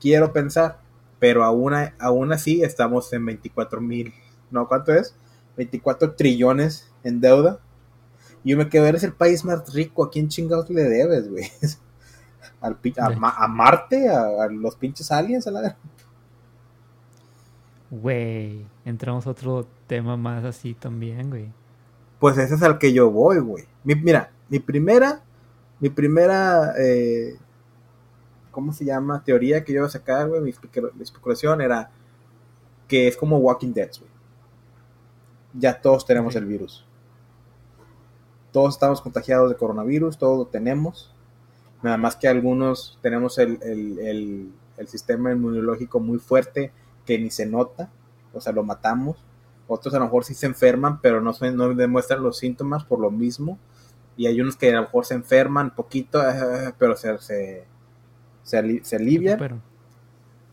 Quiero 0.00 0.32
pensar, 0.32 0.78
pero 1.18 1.44
aún, 1.44 1.74
aún 1.98 2.32
así 2.32 2.62
estamos 2.62 3.12
en 3.12 3.26
24 3.26 3.82
mil 3.82 4.14
no, 4.54 4.68
¿cuánto 4.68 4.94
es? 4.94 5.14
24 5.56 6.14
trillones 6.14 6.90
en 7.02 7.20
deuda. 7.20 7.60
Y 8.42 8.50
yo 8.50 8.56
me 8.56 8.68
quedo, 8.68 8.86
eres 8.86 9.04
el 9.04 9.12
país 9.12 9.44
más 9.44 9.72
rico, 9.72 10.04
¿a 10.04 10.10
quién 10.10 10.28
chingados 10.28 10.68
le 10.70 10.82
debes, 10.82 11.30
güey? 11.30 11.44
Al, 12.60 12.78
a, 12.96 13.46
Marte, 13.46 14.08
a, 14.08 14.46
los 14.48 14.74
pinches 14.76 15.10
aliens, 15.12 15.46
a 15.46 15.50
la... 15.50 15.76
Güey, 17.90 18.64
entramos 18.86 19.26
a 19.26 19.30
otro 19.30 19.66
tema 19.86 20.16
más 20.16 20.44
así 20.44 20.72
también, 20.72 21.28
güey. 21.28 21.52
Pues 22.18 22.38
ese 22.38 22.54
es 22.54 22.62
al 22.62 22.78
que 22.78 22.94
yo 22.94 23.10
voy, 23.10 23.38
güey. 23.38 23.64
mira, 23.84 24.32
mi 24.48 24.60
primera, 24.60 25.22
mi 25.78 25.90
primera, 25.90 26.72
eh, 26.78 27.36
¿cómo 28.50 28.72
se 28.72 28.86
llama? 28.86 29.22
Teoría 29.22 29.62
que 29.62 29.74
yo 29.74 29.80
iba 29.80 29.86
a 29.86 29.90
sacar, 29.90 30.26
güey, 30.26 30.40
mi, 30.40 30.54
especulación 31.02 31.60
era 31.60 31.90
que 32.88 33.08
es 33.08 33.16
como 33.16 33.36
Walking 33.36 33.74
Dead, 33.74 33.90
güey 33.98 34.13
ya 35.54 35.80
todos 35.80 36.04
tenemos 36.04 36.34
el 36.36 36.46
virus. 36.46 36.84
Todos 38.52 38.74
estamos 38.74 39.00
contagiados 39.00 39.50
de 39.50 39.56
coronavirus, 39.56 40.18
todos 40.18 40.38
lo 40.38 40.46
tenemos. 40.46 41.12
Nada 41.82 41.96
más 41.96 42.16
que 42.16 42.28
algunos 42.28 42.98
tenemos 43.02 43.38
el, 43.38 44.52
sistema 44.86 45.32
inmunológico 45.32 46.00
muy 46.00 46.18
fuerte 46.18 46.72
que 47.06 47.18
ni 47.18 47.30
se 47.30 47.46
nota, 47.46 47.90
o 48.32 48.40
sea, 48.40 48.52
lo 48.52 48.64
matamos. 48.64 49.16
Otros 49.66 49.94
a 49.94 49.98
lo 49.98 50.04
mejor 50.04 50.24
sí 50.24 50.34
se 50.34 50.46
enferman, 50.46 51.00
pero 51.00 51.20
no, 51.20 51.32
no 51.52 51.74
demuestran 51.74 52.22
los 52.22 52.38
síntomas 52.38 52.84
por 52.84 53.00
lo 53.00 53.10
mismo. 53.10 53.58
Y 54.16 54.26
hay 54.26 54.40
unos 54.40 54.56
que 54.56 54.70
a 54.70 54.76
lo 54.76 54.82
mejor 54.82 55.04
se 55.04 55.14
enferman 55.14 55.74
poquito, 55.74 56.22
eh, 56.22 56.72
pero 56.78 56.96
se, 56.96 57.18
se, 57.18 57.64
se, 58.42 58.96
alivian. 58.96 59.62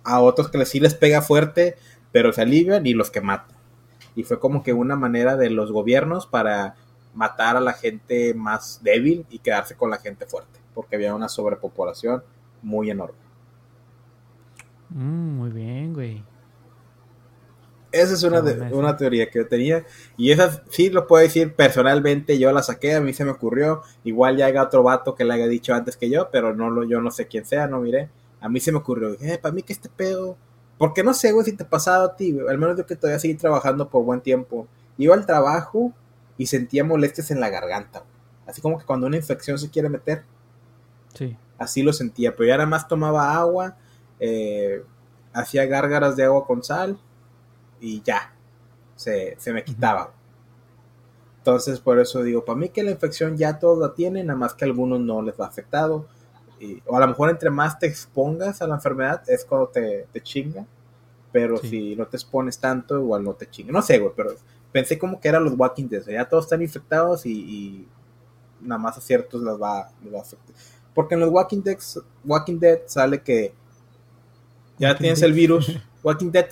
A 0.04 0.22
otros 0.22 0.50
que 0.50 0.66
sí 0.66 0.80
les 0.80 0.96
pega 0.96 1.22
fuerte, 1.22 1.76
pero 2.12 2.34
se 2.34 2.42
alivian 2.42 2.86
y 2.88 2.94
los 2.94 3.12
que 3.12 3.22
matan 3.22 3.51
y 4.16 4.24
fue 4.24 4.40
como 4.40 4.64
que 4.64 4.74
una 4.74 4.96
manera 4.96 5.38
de 5.38 5.50
los 5.50 5.72
gobiernos 5.72 6.28
para 6.28 6.76
matar 7.14 7.58
a 7.58 7.62
la 7.62 7.74
gente 7.74 8.34
más 8.34 8.82
débil 8.84 9.26
y 9.30 9.40
quedarse 9.40 9.76
con 9.76 9.90
la 9.90 9.98
gente 9.98 10.26
fuerte, 10.26 10.60
porque 10.74 10.96
había 10.96 11.16
una 11.16 11.30
sobrepopulación 11.30 12.24
muy 12.62 12.90
enorme. 12.90 13.18
Mm, 14.90 15.38
muy 15.38 15.50
bien, 15.50 15.94
güey. 15.94 16.24
Esa 17.92 18.14
es 18.14 18.24
una, 18.24 18.42
una 18.72 18.96
teoría 18.96 19.30
que 19.30 19.40
yo 19.40 19.48
tenía. 19.48 19.86
Y 20.16 20.32
esa 20.32 20.64
sí 20.70 20.90
lo 20.90 21.08
puedo 21.08 21.24
decir 21.24 21.54
personalmente. 21.54 22.40
Yo 22.40 22.52
la 22.54 22.64
saqué, 22.64 22.96
a 22.96 23.02
mí 23.02 23.14
se 23.14 23.26
me 23.26 23.32
ocurrió. 23.32 23.82
Igual 24.06 24.38
ya 24.38 24.46
haya 24.46 24.64
otro 24.64 24.82
vato 24.84 25.14
que 25.14 25.26
le 25.26 25.34
haya 25.34 25.48
dicho 25.48 25.74
antes 25.74 25.98
que 25.98 26.10
yo, 26.10 26.30
pero 26.32 26.56
no 26.56 26.70
lo, 26.70 26.86
yo 26.86 27.02
no 27.02 27.12
sé 27.12 27.28
quién 27.28 27.46
sea, 27.46 27.68
no 27.68 27.82
miré. 27.82 28.10
A 28.40 28.48
mí 28.48 28.62
se 28.62 28.72
me 28.72 28.78
ocurrió. 28.78 29.14
Eh, 29.20 29.38
para 29.42 29.54
mí 29.54 29.62
que 29.62 29.74
este 29.74 29.90
pedo. 29.90 30.38
Porque 30.82 31.04
no 31.04 31.14
sé, 31.14 31.32
güey, 31.32 31.46
si 31.46 31.54
te 31.54 31.62
ha 31.62 31.70
pasado 31.70 32.06
a 32.06 32.16
ti, 32.16 32.36
Al 32.50 32.58
menos 32.58 32.76
yo 32.76 32.88
que 32.88 32.96
todavía 32.96 33.20
seguí 33.20 33.36
trabajando 33.36 33.88
por 33.88 34.04
buen 34.04 34.20
tiempo. 34.20 34.68
Iba 34.98 35.14
al 35.14 35.28
trabajo 35.28 35.94
y 36.40 36.48
sentía 36.48 36.84
molestias 36.84 37.30
en 37.30 37.40
la 37.40 37.50
garganta. 37.50 38.04
Así 38.48 38.62
como 38.62 38.80
que 38.80 38.86
cuando 38.86 39.06
una 39.06 39.16
infección 39.16 39.60
se 39.60 39.70
quiere 39.70 39.90
meter. 39.90 40.24
Sí. 41.14 41.38
Así 41.60 41.84
lo 41.84 41.94
sentía. 41.94 42.36
Pero 42.36 42.48
ya 42.48 42.58
nada 42.58 42.68
más 42.68 42.88
tomaba 42.88 43.36
agua. 43.36 43.78
Eh, 44.20 44.84
hacía 45.34 45.68
gárgaras 45.68 46.16
de 46.16 46.24
agua 46.24 46.48
con 46.48 46.64
sal 46.64 46.98
y 47.80 48.02
ya, 48.02 48.34
se, 48.96 49.38
me 49.54 49.64
quitaba. 49.64 50.12
Entonces, 51.38 51.80
por 51.80 52.00
eso 52.00 52.24
digo, 52.24 52.44
para 52.44 52.58
mí 52.58 52.70
que 52.70 52.82
la 52.82 52.90
infección 52.90 53.38
ya 53.38 53.60
todos 53.60 53.78
la 53.78 53.94
tienen, 53.94 54.26
nada 54.26 54.40
más 54.40 54.56
que 54.56 54.66
a 54.66 54.68
algunos 54.68 55.00
no 55.00 55.22
les 55.22 55.40
va 55.40 55.46
afectado. 55.46 56.08
Y, 56.62 56.82
o 56.86 56.96
a 56.96 57.00
lo 57.00 57.08
mejor 57.08 57.32
entre 57.32 57.50
más 57.50 57.80
te 57.80 57.88
expongas 57.88 58.62
a 58.62 58.68
la 58.68 58.76
enfermedad 58.76 59.24
es 59.28 59.44
cuando 59.44 59.68
te, 59.68 60.08
chinga. 60.22 60.66
Pero 61.32 61.58
si 61.58 61.96
no 61.96 62.06
te 62.06 62.18
expones 62.18 62.60
tanto, 62.60 63.00
igual 63.00 63.24
no 63.24 63.34
te 63.34 63.50
chinga. 63.50 63.72
No 63.72 63.82
sé, 63.82 63.98
güey, 63.98 64.14
pero 64.16 64.36
pensé 64.72 65.00
como 65.00 65.20
que 65.20 65.28
eran 65.28 65.44
los 65.44 65.58
Walking 65.58 65.88
Dead. 65.88 66.04
Ya 66.06 66.28
todos 66.30 66.46
están 66.46 66.62
infectados 66.62 67.26
y, 67.26 67.88
nada 68.62 68.80
más 68.80 68.98
a 68.98 69.02
ciertos 69.02 69.42
les 69.42 69.60
va, 69.60 69.90
les 70.04 70.14
va 70.14 70.20
a 70.20 70.22
afectar. 70.22 70.56
Porque 70.94 71.16
en 71.16 71.22
los 71.22 71.30
Walking 71.32 71.64
Dead, 71.64 71.78
Walking 72.24 72.60
Dead 72.60 72.80
sale 72.86 73.22
que 73.22 73.54
ya 74.78 74.96
tienes 74.96 75.22
el 75.22 75.34
virus. 75.34 75.80
Walking 76.04 76.32
Dead 76.32 76.50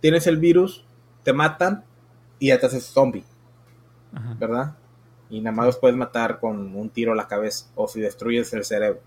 tienes 0.00 0.26
el 0.26 0.36
virus, 0.36 0.84
te 1.22 1.32
matan 1.32 1.84
y 2.38 2.48
ya 2.48 2.60
te 2.60 2.66
haces 2.66 2.84
zombie. 2.84 3.24
¿Verdad? 4.38 4.76
Y 5.30 5.40
nada 5.40 5.56
más 5.56 5.66
los 5.66 5.78
puedes 5.78 5.96
matar 5.96 6.40
con 6.40 6.74
un 6.74 6.90
tiro 6.90 7.12
a 7.12 7.16
la 7.16 7.28
cabeza 7.28 7.66
o 7.76 7.86
si 7.88 8.00
destruyes 8.00 8.52
el 8.52 8.64
cerebro. 8.64 9.00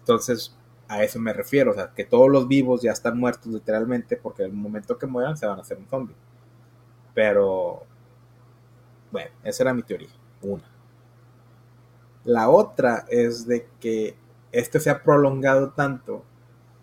Entonces, 0.00 0.56
a 0.88 1.02
eso 1.02 1.18
me 1.18 1.32
refiero. 1.32 1.70
O 1.70 1.74
sea, 1.74 1.92
que 1.94 2.04
todos 2.04 2.28
los 2.28 2.48
vivos 2.48 2.82
ya 2.82 2.92
están 2.92 3.18
muertos 3.18 3.46
literalmente 3.46 4.16
porque 4.16 4.42
el 4.42 4.52
momento 4.52 4.98
que 4.98 5.06
mueran 5.06 5.36
se 5.36 5.46
van 5.46 5.58
a 5.58 5.62
hacer 5.62 5.78
un 5.78 5.88
zombie. 5.88 6.16
Pero, 7.14 7.84
bueno, 9.10 9.30
esa 9.44 9.62
era 9.62 9.74
mi 9.74 9.82
teoría. 9.82 10.10
Una. 10.42 10.64
La 12.24 12.50
otra 12.50 13.04
es 13.08 13.46
de 13.46 13.68
que 13.80 14.16
este 14.52 14.80
se 14.80 14.90
ha 14.90 15.02
prolongado 15.02 15.70
tanto 15.70 16.24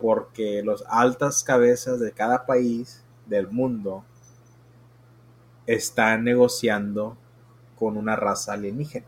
porque 0.00 0.62
los 0.62 0.84
altas 0.88 1.44
cabezas 1.44 2.00
de 2.00 2.12
cada 2.12 2.46
país 2.46 3.04
del 3.26 3.48
mundo 3.48 4.04
está 5.66 6.16
negociando 6.18 7.16
con 7.84 7.98
una 7.98 8.16
raza 8.16 8.54
alienígena. 8.54 9.04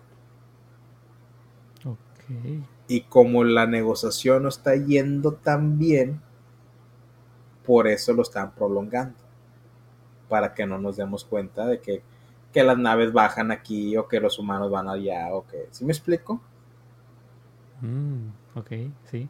Y 2.89 3.01
como 3.03 3.43
la 3.43 3.66
negociación 3.66 4.43
no 4.43 4.51
está 4.51 4.77
yendo 4.77 5.33
tan 5.33 5.79
bien, 5.79 6.20
por 7.64 7.87
eso 7.87 8.12
lo 8.12 8.20
están 8.20 8.55
prolongando. 8.55 9.16
Para 10.29 10.53
que 10.53 10.66
no 10.66 10.77
nos 10.77 10.99
demos 10.99 11.24
cuenta 11.24 11.64
de 11.64 11.81
que, 11.81 12.03
que 12.53 12.64
las 12.64 12.77
naves 12.77 13.14
bajan 13.14 13.51
aquí 13.51 13.97
o 13.97 14.09
que 14.09 14.20
los 14.20 14.39
humanos 14.39 14.70
van 14.70 14.91
allá 14.91 15.35
o 15.35 15.47
que... 15.47 15.68
¿Sí 15.70 15.87
me 15.87 15.93
explico? 15.93 16.43
Mm, 17.81 18.29
ok, 18.57 18.72
sí. 19.11 19.27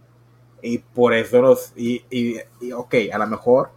Y 0.61 0.79
por 0.79 1.15
eso 1.15 1.41
los... 1.41 1.73
Y, 1.77 2.05
y, 2.11 2.39
y 2.61 2.73
ok, 2.73 2.95
a 3.13 3.19
lo 3.19 3.29
mejor 3.29 3.71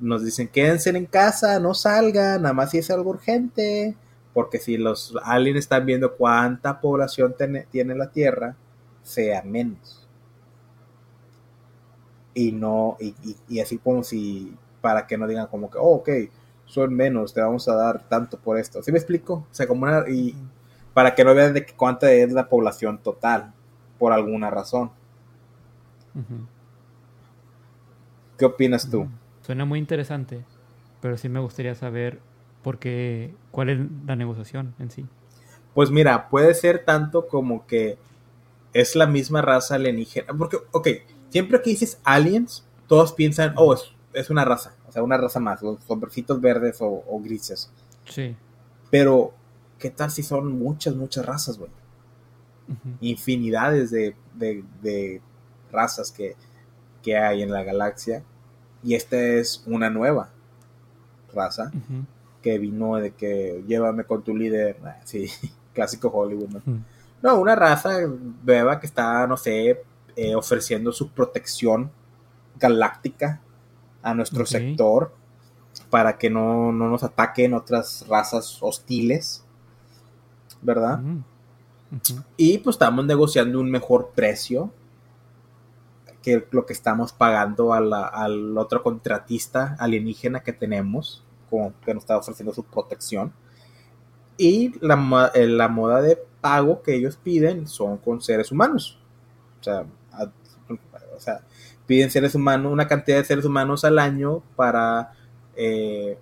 nos 0.00 0.24
dicen 0.24 0.48
quédense 0.48 0.90
en 0.90 1.06
casa, 1.06 1.60
no 1.60 1.72
salgan, 1.72 2.42
nada 2.42 2.52
más 2.52 2.72
si 2.72 2.78
es 2.78 2.90
algo 2.90 3.10
urgente, 3.10 3.96
porque 4.34 4.58
si 4.58 4.76
los 4.76 5.16
aliens 5.22 5.60
están 5.60 5.86
viendo 5.86 6.16
cuánta 6.16 6.80
población 6.80 7.36
tiene 7.70 7.94
la 7.94 8.10
Tierra, 8.10 8.56
sea 9.02 9.42
menos. 9.42 10.06
Y 12.34 12.50
no, 12.50 12.96
y, 12.98 13.60
así 13.60 13.78
como 13.78 14.02
si, 14.02 14.56
para 14.80 15.06
que 15.06 15.16
no 15.16 15.28
digan 15.28 15.46
como 15.46 15.70
que, 15.70 15.78
oh, 15.78 15.96
ok, 15.96 16.08
son 16.66 16.92
menos, 16.92 17.32
te 17.32 17.40
vamos 17.40 17.68
a 17.68 17.76
dar 17.76 18.08
tanto 18.08 18.36
por 18.36 18.58
esto. 18.58 18.82
¿Sí 18.82 18.90
me 18.90 18.98
explico? 18.98 19.46
O 19.50 19.54
sea, 19.54 19.68
como 19.68 19.84
una, 19.84 20.08
y 20.08 20.34
para 20.92 21.14
que 21.14 21.24
no 21.24 21.32
vean 21.32 21.54
de 21.54 21.64
cuánta 21.66 22.10
es 22.10 22.32
la 22.32 22.48
población 22.48 22.98
total, 22.98 23.52
por 24.00 24.12
alguna 24.12 24.50
razón. 24.50 24.90
¿Qué 28.36 28.44
opinas 28.44 28.90
tú? 28.90 29.06
Suena 29.42 29.64
muy 29.64 29.78
interesante, 29.78 30.44
pero 31.00 31.16
sí 31.16 31.28
me 31.28 31.38
gustaría 31.38 31.76
saber 31.76 32.18
por 32.64 32.78
qué, 32.80 33.32
cuál 33.52 33.68
es 33.68 33.78
la 34.06 34.16
negociación 34.16 34.74
en 34.80 34.90
sí. 34.90 35.06
Pues 35.74 35.90
mira, 35.90 36.28
puede 36.28 36.54
ser 36.54 36.84
tanto 36.84 37.28
como 37.28 37.66
que 37.66 37.98
es 38.72 38.96
la 38.96 39.06
misma 39.06 39.42
raza 39.42 39.76
alienígena. 39.76 40.32
Porque, 40.36 40.58
ok, 40.72 40.88
siempre 41.28 41.60
que 41.62 41.70
dices 41.70 42.00
aliens, 42.02 42.64
todos 42.88 43.12
piensan, 43.12 43.54
oh, 43.56 43.76
es, 44.12 44.30
una 44.30 44.44
raza, 44.44 44.74
o 44.88 44.92
sea, 44.92 45.02
una 45.02 45.18
raza 45.18 45.38
más, 45.38 45.62
los 45.62 45.78
hombrecitos 45.86 46.40
verdes 46.40 46.78
o, 46.80 47.20
grises. 47.22 47.70
Sí. 48.06 48.34
Pero, 48.90 49.34
¿qué 49.78 49.90
tal 49.90 50.10
si 50.10 50.22
son 50.22 50.58
muchas, 50.58 50.96
muchas 50.96 51.24
razas, 51.24 51.58
güey? 51.58 51.70
Infinidades 53.02 53.90
de, 53.90 54.16
de, 54.34 55.20
razas 55.70 56.10
que, 56.10 56.34
que 57.02 57.18
hay 57.18 57.42
en 57.42 57.52
la 57.52 57.62
galaxia 57.62 58.22
y 58.82 58.94
esta 58.94 59.20
es 59.20 59.62
una 59.66 59.90
nueva 59.90 60.30
raza 61.34 61.70
que 62.44 62.58
vino 62.58 62.96
de 62.96 63.12
que 63.12 63.64
llévame 63.66 64.04
con 64.04 64.22
tu 64.22 64.36
líder. 64.36 64.76
Ah, 64.84 65.00
sí, 65.04 65.30
clásico 65.72 66.08
Hollywood, 66.08 66.50
¿no? 66.50 66.84
No, 67.22 67.40
una 67.40 67.54
raza 67.54 68.00
nueva 68.44 68.78
que 68.78 68.86
está, 68.86 69.26
no 69.26 69.38
sé, 69.38 69.82
eh, 70.14 70.34
ofreciendo 70.34 70.92
su 70.92 71.08
protección 71.08 71.90
galáctica 72.56 73.40
a 74.02 74.12
nuestro 74.12 74.44
sector 74.44 75.14
para 75.88 76.18
que 76.18 76.28
no, 76.28 76.70
nos 76.70 77.02
ataquen 77.02 77.54
otras 77.54 78.06
razas 78.08 78.58
hostiles, 78.60 79.42
¿verdad? 80.60 81.00
Y 82.36 82.58
pues 82.58 82.74
estamos 82.74 83.06
negociando 83.06 83.58
un 83.58 83.70
mejor 83.70 84.10
precio 84.14 84.70
que 86.20 86.46
lo 86.50 86.66
que 86.66 86.74
estamos 86.74 87.14
pagando 87.14 87.72
al 87.72 88.58
otro 88.58 88.82
contratista 88.82 89.76
alienígena 89.78 90.40
que 90.40 90.52
tenemos, 90.52 91.23
como 91.54 91.72
que 91.84 91.94
nos 91.94 92.02
está 92.02 92.16
ofreciendo 92.16 92.52
su 92.52 92.64
protección. 92.64 93.32
Y 94.36 94.72
la, 94.80 95.30
eh, 95.34 95.46
la 95.46 95.68
moda 95.68 96.02
de 96.02 96.18
pago 96.40 96.82
que 96.82 96.94
ellos 96.94 97.16
piden 97.16 97.68
son 97.68 97.98
con 97.98 98.20
seres 98.20 98.50
humanos. 98.50 98.98
O 99.60 99.64
sea, 99.64 99.86
o 101.16 101.20
sea, 101.20 101.42
piden 101.86 102.10
seres 102.10 102.34
humanos, 102.34 102.72
una 102.72 102.88
cantidad 102.88 103.18
de 103.18 103.24
seres 103.24 103.44
humanos 103.44 103.84
al 103.84 103.98
año 103.98 104.42
para... 104.56 105.12
Eh, 105.56 106.18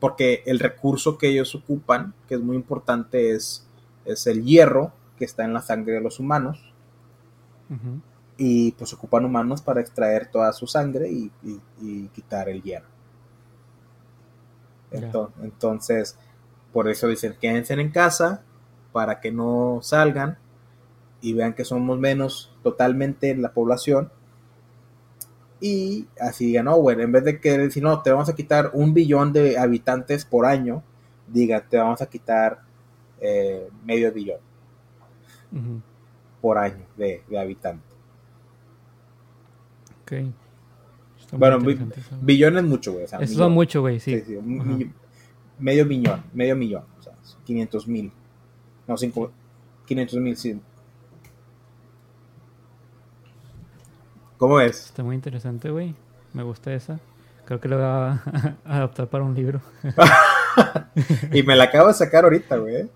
porque 0.00 0.42
el 0.46 0.58
recurso 0.58 1.18
que 1.18 1.28
ellos 1.28 1.54
ocupan, 1.54 2.14
que 2.26 2.36
es 2.36 2.40
muy 2.40 2.56
importante, 2.56 3.32
es, 3.32 3.68
es 4.06 4.26
el 4.26 4.44
hierro 4.44 4.94
que 5.18 5.26
está 5.26 5.44
en 5.44 5.52
la 5.52 5.60
sangre 5.60 5.92
de 5.92 6.00
los 6.00 6.18
humanos 6.18 6.72
y 8.42 8.72
pues 8.72 8.92
ocupan 8.94 9.26
humanos 9.26 9.60
para 9.60 9.82
extraer 9.82 10.26
toda 10.30 10.52
su 10.54 10.66
sangre 10.66 11.10
y, 11.10 11.30
quitar 12.14 12.48
el 12.48 12.62
hierro. 12.62 12.88
Entonces, 14.92 16.16
por 16.72 16.88
eso 16.88 17.08
dicen 17.08 17.36
quédense 17.40 17.74
en 17.74 17.90
casa 17.90 18.42
para 18.92 19.20
que 19.20 19.32
no 19.32 19.80
salgan 19.82 20.38
y 21.20 21.32
vean 21.32 21.54
que 21.54 21.64
somos 21.64 21.98
menos 21.98 22.52
totalmente 22.62 23.30
en 23.30 23.42
la 23.42 23.52
población. 23.52 24.10
Y 25.60 26.08
así 26.18 26.46
digan, 26.46 26.64
no, 26.64 26.80
bueno, 26.80 27.02
en 27.02 27.12
vez 27.12 27.24
de 27.24 27.38
que 27.38 27.58
decir, 27.58 27.82
no, 27.82 28.00
te 28.02 28.10
vamos 28.10 28.28
a 28.30 28.34
quitar 28.34 28.70
un 28.72 28.94
billón 28.94 29.32
de 29.32 29.58
habitantes 29.58 30.24
por 30.24 30.46
año, 30.46 30.82
diga, 31.28 31.60
te 31.68 31.76
vamos 31.76 32.00
a 32.00 32.06
quitar 32.06 32.62
eh, 33.20 33.68
medio 33.84 34.10
billón 34.12 34.38
por 36.40 36.56
año 36.56 36.86
de 36.96 37.22
habitantes 37.38 37.90
bueno, 41.32 41.58
billón 42.20 42.58
es 42.58 42.64
mucho, 42.64 42.92
güey. 42.92 43.04
Eso 43.04 43.34
son 43.34 43.52
mucho, 43.52 43.80
güey, 43.80 44.00
sí. 44.00 44.22
medio 45.58 45.86
millón, 45.86 46.22
medio 46.32 46.56
millón. 46.56 46.84
O 46.98 47.02
sea, 47.02 47.12
500 47.44 47.88
mil. 47.88 48.12
No, 48.86 48.96
500 48.96 50.20
mil, 50.20 50.36
sí. 50.36 50.60
¿Cómo 54.36 54.60
es? 54.60 54.86
Está 54.86 55.02
muy 55.02 55.14
interesante, 55.14 55.70
güey. 55.70 55.94
Me 56.32 56.42
gusta 56.42 56.72
esa. 56.72 56.98
Creo 57.44 57.60
que 57.60 57.68
lo 57.68 57.76
voy 57.76 57.84
a 57.84 58.22
adaptar 58.64 59.08
para 59.08 59.24
un 59.24 59.34
libro. 59.34 59.60
y 61.32 61.42
me 61.42 61.56
la 61.56 61.64
acabo 61.64 61.88
de 61.88 61.94
sacar 61.94 62.24
ahorita, 62.24 62.56
güey. 62.56 62.88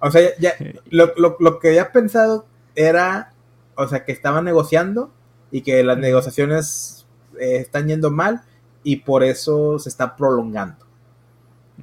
O 0.00 0.10
sea, 0.10 0.36
ya, 0.38 0.52
lo, 0.90 1.12
lo, 1.16 1.36
lo 1.40 1.58
que 1.58 1.68
había 1.68 1.90
pensado 1.92 2.46
era, 2.74 3.32
o 3.74 3.88
sea, 3.88 4.04
que 4.04 4.12
estaban 4.12 4.44
negociando 4.44 5.10
y 5.50 5.62
que 5.62 5.82
las 5.82 5.98
negociaciones 5.98 7.01
eh, 7.40 7.56
están 7.56 7.88
yendo 7.88 8.10
mal 8.10 8.42
y 8.82 8.96
por 8.96 9.22
eso 9.22 9.78
se 9.78 9.88
está 9.88 10.16
prolongando. 10.16 10.84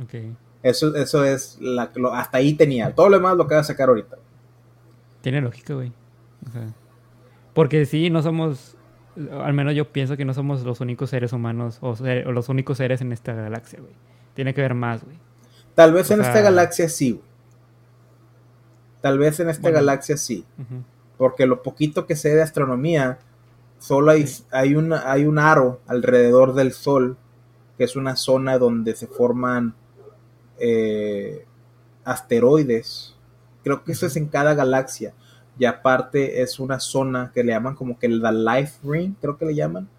Ok. 0.03 0.13
Eso, 0.63 0.95
eso 0.95 1.23
es 1.23 1.57
la, 1.61 1.89
lo- 1.95 2.13
hasta 2.13 2.37
ahí 2.39 2.53
tenía. 2.53 2.93
Todo 2.93 3.09
lo 3.09 3.17
demás 3.17 3.37
lo 3.37 3.47
que 3.47 3.55
va 3.55 3.61
a 3.61 3.63
sacar 3.65 3.89
ahorita. 3.89 4.17
Tiene 5.21 5.41
lógica, 5.41 5.73
güey. 5.73 5.91
O 6.47 6.51
sea, 6.51 6.67
porque 7.53 7.85
sí, 7.85 8.09
no 8.09 8.21
somos. 8.21 8.75
Al 9.43 9.53
menos 9.53 9.73
yo 9.75 9.91
pienso 9.91 10.15
que 10.15 10.23
no 10.25 10.33
somos 10.33 10.63
los 10.63 10.79
únicos 10.81 11.09
seres 11.09 11.33
humanos 11.33 11.77
o, 11.81 11.95
ser- 11.95 12.27
o 12.27 12.31
los 12.31 12.47
únicos 12.49 12.77
seres 12.77 13.01
en 13.01 13.11
esta 13.11 13.33
galaxia, 13.33 13.79
güey. 13.79 13.93
Tiene 14.33 14.53
que 14.53 14.61
haber 14.61 14.75
más, 14.75 15.03
güey. 15.03 15.17
Tal 15.75 15.93
vez 15.93 16.09
O 16.11 16.13
en 16.13 16.21
esta 16.21 16.41
galaxia 16.41 16.87
sí. 16.89 17.11
güey. 17.13 17.23
Tal 19.01 19.17
vez 19.17 19.39
en 19.39 19.49
esta 19.49 19.63
Bueno. 19.63 19.75
galaxia 19.75 20.17
sí. 20.17 20.45
Porque 21.17 21.45
lo 21.47 21.63
poquito 21.63 22.05
que 22.05 22.15
sé 22.15 22.33
de 22.35 22.41
astronomía, 22.41 23.19
solo 23.79 24.11
hay, 24.11 24.25
hay, 24.51 24.75
una, 24.75 25.11
hay 25.11 25.25
un 25.25 25.39
aro 25.39 25.81
alrededor 25.87 26.53
del 26.53 26.73
Sol, 26.73 27.17
que 27.77 27.85
es 27.85 27.95
una 27.95 28.15
zona 28.15 28.57
donde 28.57 28.95
se 28.95 29.07
forman 29.07 29.73
eh, 30.59 31.45
asteroides. 32.03 33.15
Creo 33.63 33.83
que 33.83 33.93
eso 33.93 34.05
es 34.05 34.15
en 34.15 34.27
cada 34.27 34.53
galaxia. 34.53 35.13
Y 35.57 35.65
aparte 35.65 36.41
es 36.41 36.59
una 36.59 36.79
zona 36.79 37.31
que 37.33 37.43
le 37.43 37.51
llaman 37.51 37.75
como 37.75 37.97
que 37.97 38.07
la 38.07 38.31
Life 38.31 38.79
Ring, 38.83 39.15
creo 39.19 39.37
que 39.37 39.45
le 39.45 39.55
llaman. 39.55 39.89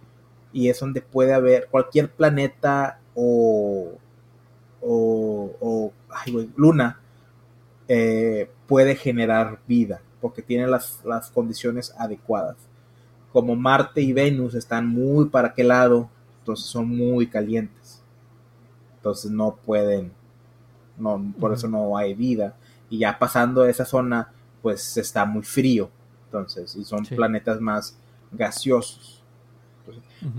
Y 0.52 0.68
es 0.68 0.80
donde 0.80 1.02
puede 1.02 1.34
haber 1.34 1.68
cualquier 1.68 2.10
planeta 2.10 3.00
o, 3.14 3.92
o, 4.80 5.92
luna 6.56 7.00
eh, 7.88 8.50
puede 8.66 8.94
generar 8.94 9.58
vida 9.66 10.00
porque 10.20 10.42
tiene 10.42 10.66
las, 10.66 11.00
las 11.04 11.30
condiciones 11.30 11.94
adecuadas. 11.98 12.56
Como 13.32 13.54
Marte 13.56 14.00
y 14.00 14.12
Venus 14.12 14.54
están 14.54 14.86
muy 14.88 15.26
para 15.26 15.48
aquel 15.48 15.68
lado, 15.68 16.08
entonces 16.40 16.66
son 16.66 16.88
muy 16.88 17.26
calientes. 17.28 18.02
Entonces 18.96 19.30
no 19.30 19.56
pueden, 19.56 20.12
no, 20.98 21.32
por 21.38 21.52
eso 21.52 21.68
no 21.68 21.96
hay 21.96 22.14
vida. 22.14 22.54
Y 22.90 22.98
ya 22.98 23.18
pasando 23.18 23.64
esa 23.64 23.84
zona, 23.84 24.32
pues 24.62 24.96
está 24.96 25.24
muy 25.24 25.42
frío. 25.42 25.90
Entonces, 26.26 26.74
y 26.76 26.84
son 26.84 27.04
Sí. 27.06 27.14
planetas 27.14 27.60
más 27.60 27.96
gaseosos. 28.32 29.22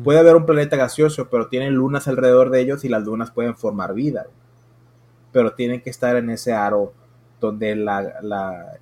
Puede 0.04 0.20
haber 0.20 0.36
un 0.36 0.46
planeta 0.46 0.78
gaseoso, 0.78 1.28
pero 1.30 1.48
tienen 1.48 1.74
lunas 1.74 2.08
alrededor 2.08 2.50
de 2.52 2.62
ellos 2.62 2.86
y 2.86 2.90
las 2.90 3.04
lunas 3.04 3.32
pueden 3.32 3.56
formar 3.58 3.94
vida. 3.94 4.28
Pero 5.32 5.54
tienen 5.54 5.82
que 5.82 5.90
estar 5.90 6.16
en 6.18 6.30
ese 6.30 6.54
aro 6.54 6.94
donde 7.40 7.76
la, 7.76 8.20
la, 8.22 8.78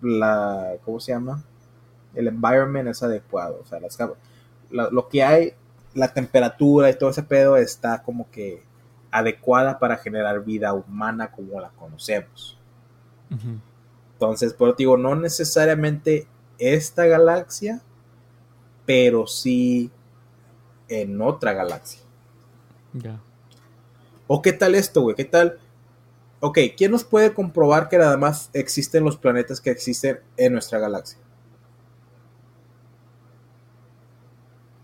la 0.00 0.72
¿cómo 0.84 1.00
se 1.00 1.12
llama? 1.12 1.44
El 2.14 2.28
environment 2.28 2.88
es 2.88 3.02
adecuado. 3.02 3.60
O 3.62 3.66
sea, 3.66 3.80
las, 3.80 3.98
la- 4.70 4.90
lo 4.90 5.08
que 5.08 5.22
hay, 5.22 5.54
la 5.94 6.12
temperatura 6.12 6.90
y 6.90 6.94
todo 6.98 7.10
ese 7.10 7.22
pedo 7.22 7.56
está 7.56 8.02
como 8.02 8.30
que 8.30 8.62
adecuada 9.10 9.78
para 9.78 9.96
generar 9.96 10.44
vida 10.44 10.72
humana 10.72 11.30
como 11.32 11.60
la 11.60 11.70
conocemos. 11.70 12.58
Ujú. 13.30 13.58
Entonces, 14.14 14.52
por 14.52 14.76
digo, 14.76 14.96
no 14.96 15.16
necesariamente 15.16 16.26
esta 16.58 17.06
galaxia, 17.06 17.80
pero 18.86 19.26
sí 19.26 19.90
en 20.88 21.20
otra 21.20 21.52
galaxia. 21.52 22.00
Ya. 22.92 23.20
¿O 24.26 24.42
qué 24.42 24.52
tal 24.52 24.74
esto, 24.74 25.02
güey? 25.02 25.16
¿Qué 25.16 25.24
tal? 25.24 25.58
Ok, 26.40 26.58
¿quién 26.76 26.90
nos 26.90 27.04
puede 27.04 27.34
comprobar 27.34 27.88
que 27.88 27.98
nada 27.98 28.16
más 28.16 28.50
existen 28.52 29.04
los 29.04 29.16
planetas 29.16 29.60
que 29.60 29.70
existen 29.70 30.20
en 30.36 30.52
nuestra 30.52 30.78
galaxia? 30.78 31.18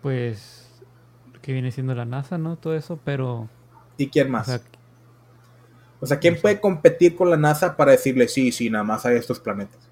Pues. 0.07 0.71
Que 1.43 1.53
viene 1.53 1.73
siendo 1.73 1.93
la 1.97 2.05
NASA, 2.05 2.39
¿no? 2.39 2.57
Todo 2.57 2.77
eso, 2.77 3.01
pero. 3.03 3.49
¿Y 3.97 4.09
quién 4.09 4.29
O 4.29 4.31
más? 4.31 4.47
sea, 4.47 4.61
O 6.01 6.07
sea, 6.07 6.21
¿quién 6.21 6.41
puede 6.41 6.61
competir 6.61 7.17
con 7.17 7.29
la 7.29 7.37
NASA 7.37 7.77
para 7.77 7.91
decirle 7.91 8.29
sí, 8.29 8.53
sí, 8.53 8.71
nada 8.71 8.85
más 8.85 9.05
hay 9.05 9.17
estos 9.17 9.41
planetas? 9.41 9.91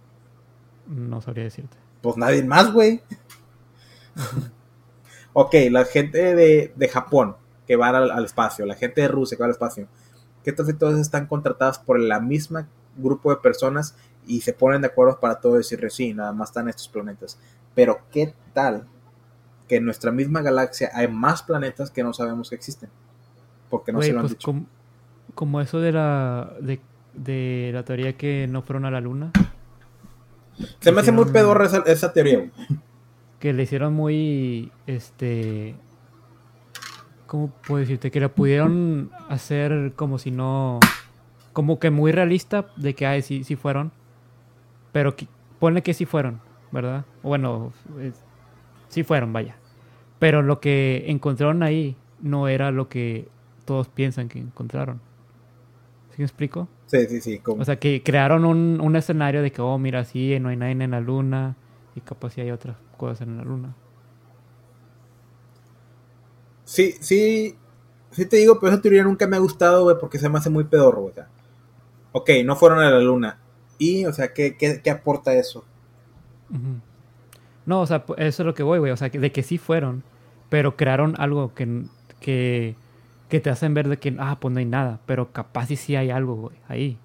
no 0.86 1.20
sabría 1.20 1.44
decirte. 1.44 1.76
Pues 2.00 2.16
nadie 2.16 2.42
más, 2.44 2.72
güey. 2.72 3.02
ok, 5.32 5.54
la 5.70 5.84
gente 5.84 6.34
de, 6.34 6.72
de 6.74 6.88
Japón 6.88 7.36
que 7.66 7.76
va 7.76 7.88
al, 7.88 8.10
al 8.10 8.24
espacio, 8.24 8.66
la 8.66 8.74
gente 8.76 9.00
de 9.00 9.08
Rusia 9.08 9.36
que 9.36 9.42
va 9.42 9.46
al 9.46 9.52
espacio, 9.52 9.88
¿qué 10.42 10.52
tal 10.52 10.66
si 10.66 10.74
todas 10.74 10.98
están 10.98 11.26
contratadas 11.26 11.78
por 11.78 11.98
la 11.98 12.20
misma 12.20 12.68
grupo 12.96 13.30
de 13.30 13.36
personas 13.38 13.96
y 14.26 14.42
se 14.42 14.52
ponen 14.52 14.82
de 14.82 14.88
acuerdo 14.88 15.18
para 15.18 15.40
todo 15.40 15.54
decirle 15.54 15.90
sí, 15.90 16.14
nada 16.14 16.32
más 16.32 16.50
están 16.50 16.68
estos 16.68 16.88
planetas? 16.88 17.38
Pero 17.74 18.00
¿qué 18.10 18.34
tal 18.52 18.86
que 19.68 19.76
en 19.76 19.84
nuestra 19.84 20.10
misma 20.12 20.42
galaxia 20.42 20.90
hay 20.94 21.08
más 21.08 21.42
planetas 21.42 21.90
que 21.90 22.02
no 22.02 22.12
sabemos 22.12 22.50
que 22.50 22.56
existen? 22.56 22.90
Porque 23.70 23.92
no 23.92 24.02
se 24.02 24.12
lo 24.12 24.20
han 24.20 24.24
pues 24.26 24.32
dicho. 24.34 24.44
com- 24.46 24.66
como 25.34 25.60
eso 25.60 25.80
de 25.80 25.92
la. 25.92 26.52
De, 26.60 26.80
de 27.14 27.70
la 27.72 27.84
teoría 27.84 28.16
que 28.16 28.46
no 28.48 28.62
fueron 28.62 28.84
a 28.84 28.90
la 28.90 29.00
luna. 29.00 29.30
Se 30.80 30.92
me 30.92 31.00
hace 31.00 31.12
muy 31.12 31.26
pedorra 31.26 31.66
esa, 31.66 31.78
esa 31.86 32.12
teoría. 32.12 32.50
que 33.40 33.52
le 33.52 33.62
hicieron 33.64 33.94
muy 33.94 34.70
este 34.86 35.74
cómo 37.26 37.48
puedo 37.66 37.80
decirte 37.80 38.10
que 38.10 38.20
la 38.20 38.28
pudieron 38.28 39.10
hacer 39.28 39.92
como 39.96 40.18
si 40.18 40.30
no 40.30 40.80
como 41.52 41.78
que 41.78 41.90
muy 41.90 42.12
realista 42.12 42.66
de 42.76 42.94
que 42.94 43.06
ay 43.06 43.22
sí 43.22 43.44
sí 43.44 43.56
fueron 43.56 43.92
pero 44.92 45.16
que, 45.16 45.26
ponle 45.58 45.82
que 45.82 45.94
sí 45.94 46.04
fueron 46.06 46.40
verdad 46.70 47.04
bueno 47.22 47.72
es- 48.00 48.22
sí 48.94 49.02
fueron 49.04 49.32
vaya 49.32 49.56
pero 50.18 50.42
lo 50.42 50.60
que 50.60 51.04
encontraron 51.08 51.62
ahí 51.62 51.96
no 52.22 52.48
era 52.48 52.70
lo 52.70 52.88
que 52.88 53.28
todos 53.64 53.88
piensan 53.88 54.28
que 54.28 54.38
encontraron 54.38 55.00
¿Sí 56.10 56.22
me 56.22 56.26
explico? 56.26 56.68
Sí, 56.86 57.06
sí, 57.08 57.20
sí. 57.20 57.38
como- 57.40 57.60
O 57.60 57.64
sea, 57.64 57.80
que 57.80 58.00
crearon 58.04 58.44
un, 58.44 58.80
un 58.80 58.94
escenario 58.94 59.42
de 59.42 59.50
que, 59.50 59.60
oh, 59.60 59.76
mira, 59.78 60.04
sí, 60.04 60.38
no 60.38 60.48
hay 60.48 60.56
nadie 60.56 60.72
en 60.84 60.92
la 60.92 61.00
luna 61.00 61.56
y 61.96 62.00
capaz 62.02 62.30
sí 62.34 62.40
hay 62.40 62.52
otras 62.52 62.76
cosas 62.96 63.22
en 63.22 63.36
la 63.36 63.42
luna. 63.42 63.74
Sí, 66.64 66.94
sí, 67.00 67.56
sí 68.12 68.26
te 68.26 68.36
digo, 68.36 68.58
pero 68.60 68.72
esa 68.72 68.80
teoría 68.80 69.02
nunca 69.02 69.26
me 69.26 69.36
ha 69.36 69.40
gustado, 69.40 69.82
güey, 69.84 69.96
porque 69.98 70.18
se 70.18 70.28
me 70.28 70.38
hace 70.38 70.50
muy 70.50 70.64
pedorro, 70.64 71.00
güey. 71.02 71.12
o 71.12 71.14
sea. 71.14 71.28
Ok, 72.12 72.30
no 72.44 72.54
fueron 72.54 72.78
a 72.78 72.90
la 72.90 73.00
luna. 73.00 73.38
Y, 73.78 74.06
o 74.06 74.12
sea, 74.12 74.32
¿qué, 74.32 74.56
qué, 74.56 74.80
qué 74.82 74.90
aporta 74.90 75.34
eso? 75.34 75.64
Ujú. 76.50 76.78
No, 77.66 77.80
o 77.80 77.86
sea, 77.86 78.04
eso 78.18 78.42
es 78.42 78.46
lo 78.46 78.54
que 78.54 78.62
voy, 78.62 78.78
güey. 78.78 78.92
O 78.92 78.96
sea, 78.96 79.10
que- 79.10 79.18
de 79.18 79.32
que 79.32 79.42
sí 79.42 79.58
fueron, 79.58 80.02
pero 80.50 80.76
crearon 80.76 81.14
algo 81.18 81.54
que, 81.54 81.84
que, 82.20 82.74
que 83.28 83.40
te 83.40 83.50
hacen 83.50 83.74
ver 83.74 83.88
de 83.88 83.96
que, 83.98 84.14
ah, 84.18 84.38
pues 84.40 84.52
no 84.52 84.58
hay 84.60 84.66
nada, 84.66 85.00
pero 85.06 85.32
capaz 85.32 85.66
sí 85.66 85.76
sí 85.76 85.96
hay 85.96 86.10
algo, 86.10 86.34
güey, 86.36 86.56
ahí. 86.68 86.98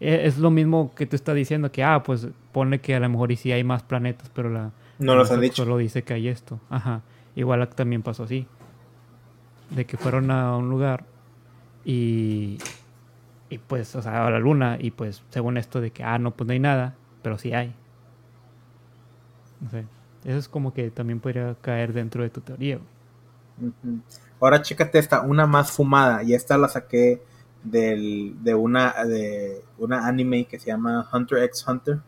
E- 0.00 0.26
Es 0.26 0.38
lo 0.38 0.50
mismo 0.50 0.94
que 0.94 1.06
tú 1.06 1.16
estás 1.16 1.34
diciendo, 1.34 1.72
que, 1.72 1.82
ah, 1.82 2.02
pues 2.02 2.28
pone 2.52 2.80
que 2.80 2.94
a 2.94 3.00
lo 3.00 3.08
mejor 3.08 3.32
y 3.32 3.36
sí 3.36 3.50
hay 3.52 3.64
más 3.64 3.82
planetas, 3.82 4.30
pero 4.34 4.48
la... 4.50 4.70
No 4.98 5.14
nos 5.14 5.30
han 5.30 5.40
dicho. 5.40 5.64
Solo 5.64 5.76
dice 5.76 6.04
que 6.04 6.14
hay 6.14 6.28
esto. 6.28 6.60
Ajá. 6.70 7.02
Igual 7.34 7.68
también 7.68 8.02
pasó 8.02 8.22
así. 8.24 8.46
De 9.70 9.84
que 9.84 9.96
fueron 9.96 10.30
a 10.30 10.56
un 10.56 10.70
lugar 10.70 11.04
y... 11.84 12.58
Y 13.48 13.58
pues, 13.58 13.94
o 13.94 14.02
sea, 14.02 14.26
a 14.26 14.30
la 14.30 14.38
luna 14.40 14.76
y 14.80 14.90
pues 14.90 15.22
según 15.30 15.56
esto 15.56 15.80
de 15.80 15.90
que, 15.92 16.02
ah, 16.02 16.18
no, 16.18 16.32
pues 16.32 16.46
no 16.46 16.52
hay 16.52 16.58
nada, 16.58 16.94
pero 17.22 17.38
sí 17.38 17.52
hay. 17.54 17.72
No 19.60 19.70
sé. 19.70 19.84
Eso 20.26 20.36
es 20.38 20.48
como 20.50 20.74
que 20.74 20.90
también 20.90 21.20
podría 21.20 21.54
caer 21.62 21.94
dentro 21.94 22.22
de 22.22 22.28
tu 22.30 22.42
teoría. 22.42 22.76
güey. 22.76 22.88
Ujú. 23.60 24.00
Ahora 24.40 24.60
chécate 24.62 24.98
esta, 24.98 25.22
una 25.22 25.46
más 25.46 25.70
fumada, 25.72 26.22
y 26.22 26.34
esta 26.34 26.58
la 26.58 26.68
saqué 26.68 27.22
del, 27.62 28.36
de 28.42 28.54
una 28.54 28.92
de 29.04 29.62
una 29.78 30.06
anime 30.06 30.46
que 30.46 30.58
se 30.58 30.66
llama 30.66 31.08
Hunter 31.12 31.42
x 31.44 31.64
Hunter. 31.66 32.00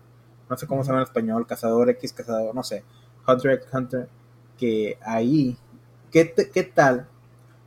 No 0.50 0.56
sé 0.56 0.66
cómo 0.66 0.82
se 0.82 0.88
llama 0.88 1.00
en 1.00 1.04
español, 1.08 1.46
Cazador 1.46 1.88
X 1.90 2.12
Cazador, 2.12 2.54
no 2.54 2.62
sé. 2.62 2.84
Hunter 3.26 3.52
x 3.52 3.68
Hunter. 3.72 4.08
Que 4.58 4.98
ahí, 5.02 5.56
¿qué, 6.10 6.24
te- 6.26 6.50
qué 6.50 6.64
tal 6.64 7.08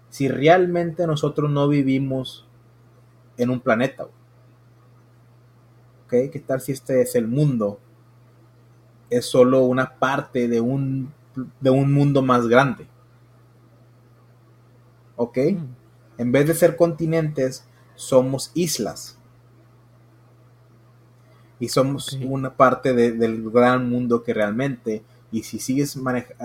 si 0.10 0.28
realmente 0.30 1.08
nosotros 1.08 1.49
no 1.52 1.68
vivimos 1.70 2.47
en 3.38 3.49
un 3.52 3.62
planeta? 3.62 4.08
¿Ok? 6.06 6.14
¿Qué 6.32 6.43
tal 6.45 6.62
si 6.62 6.72
este 6.74 7.02
es 7.02 7.16
el 7.16 7.28
mundo? 7.28 7.80
Es 9.12 9.28
solo 9.28 9.59
una 9.66 9.99
parte 9.99 10.47
de 10.47 10.59
un, 10.59 11.14
de 11.59 11.70
un 11.70 11.93
mundo 11.93 12.24
más 12.24 12.47
grande. 12.47 12.88
¿ok? 15.16 15.38
Mm. 15.38 15.76
En 16.18 16.32
vez 16.32 16.47
de 16.47 16.55
ser 16.55 16.76
continentes, 16.76 17.66
somos 17.95 18.51
islas. 18.55 19.18
Y 21.59 21.70
somos 21.70 22.18
una 22.24 22.55
parte 22.55 22.93
de- 22.93 23.12
del 23.12 23.49
gran 23.51 23.88
mundo 23.89 24.24
que 24.24 24.34
realmente, 24.34 25.03
y 25.32 25.43
si 25.43 25.59
sigues 25.59 25.95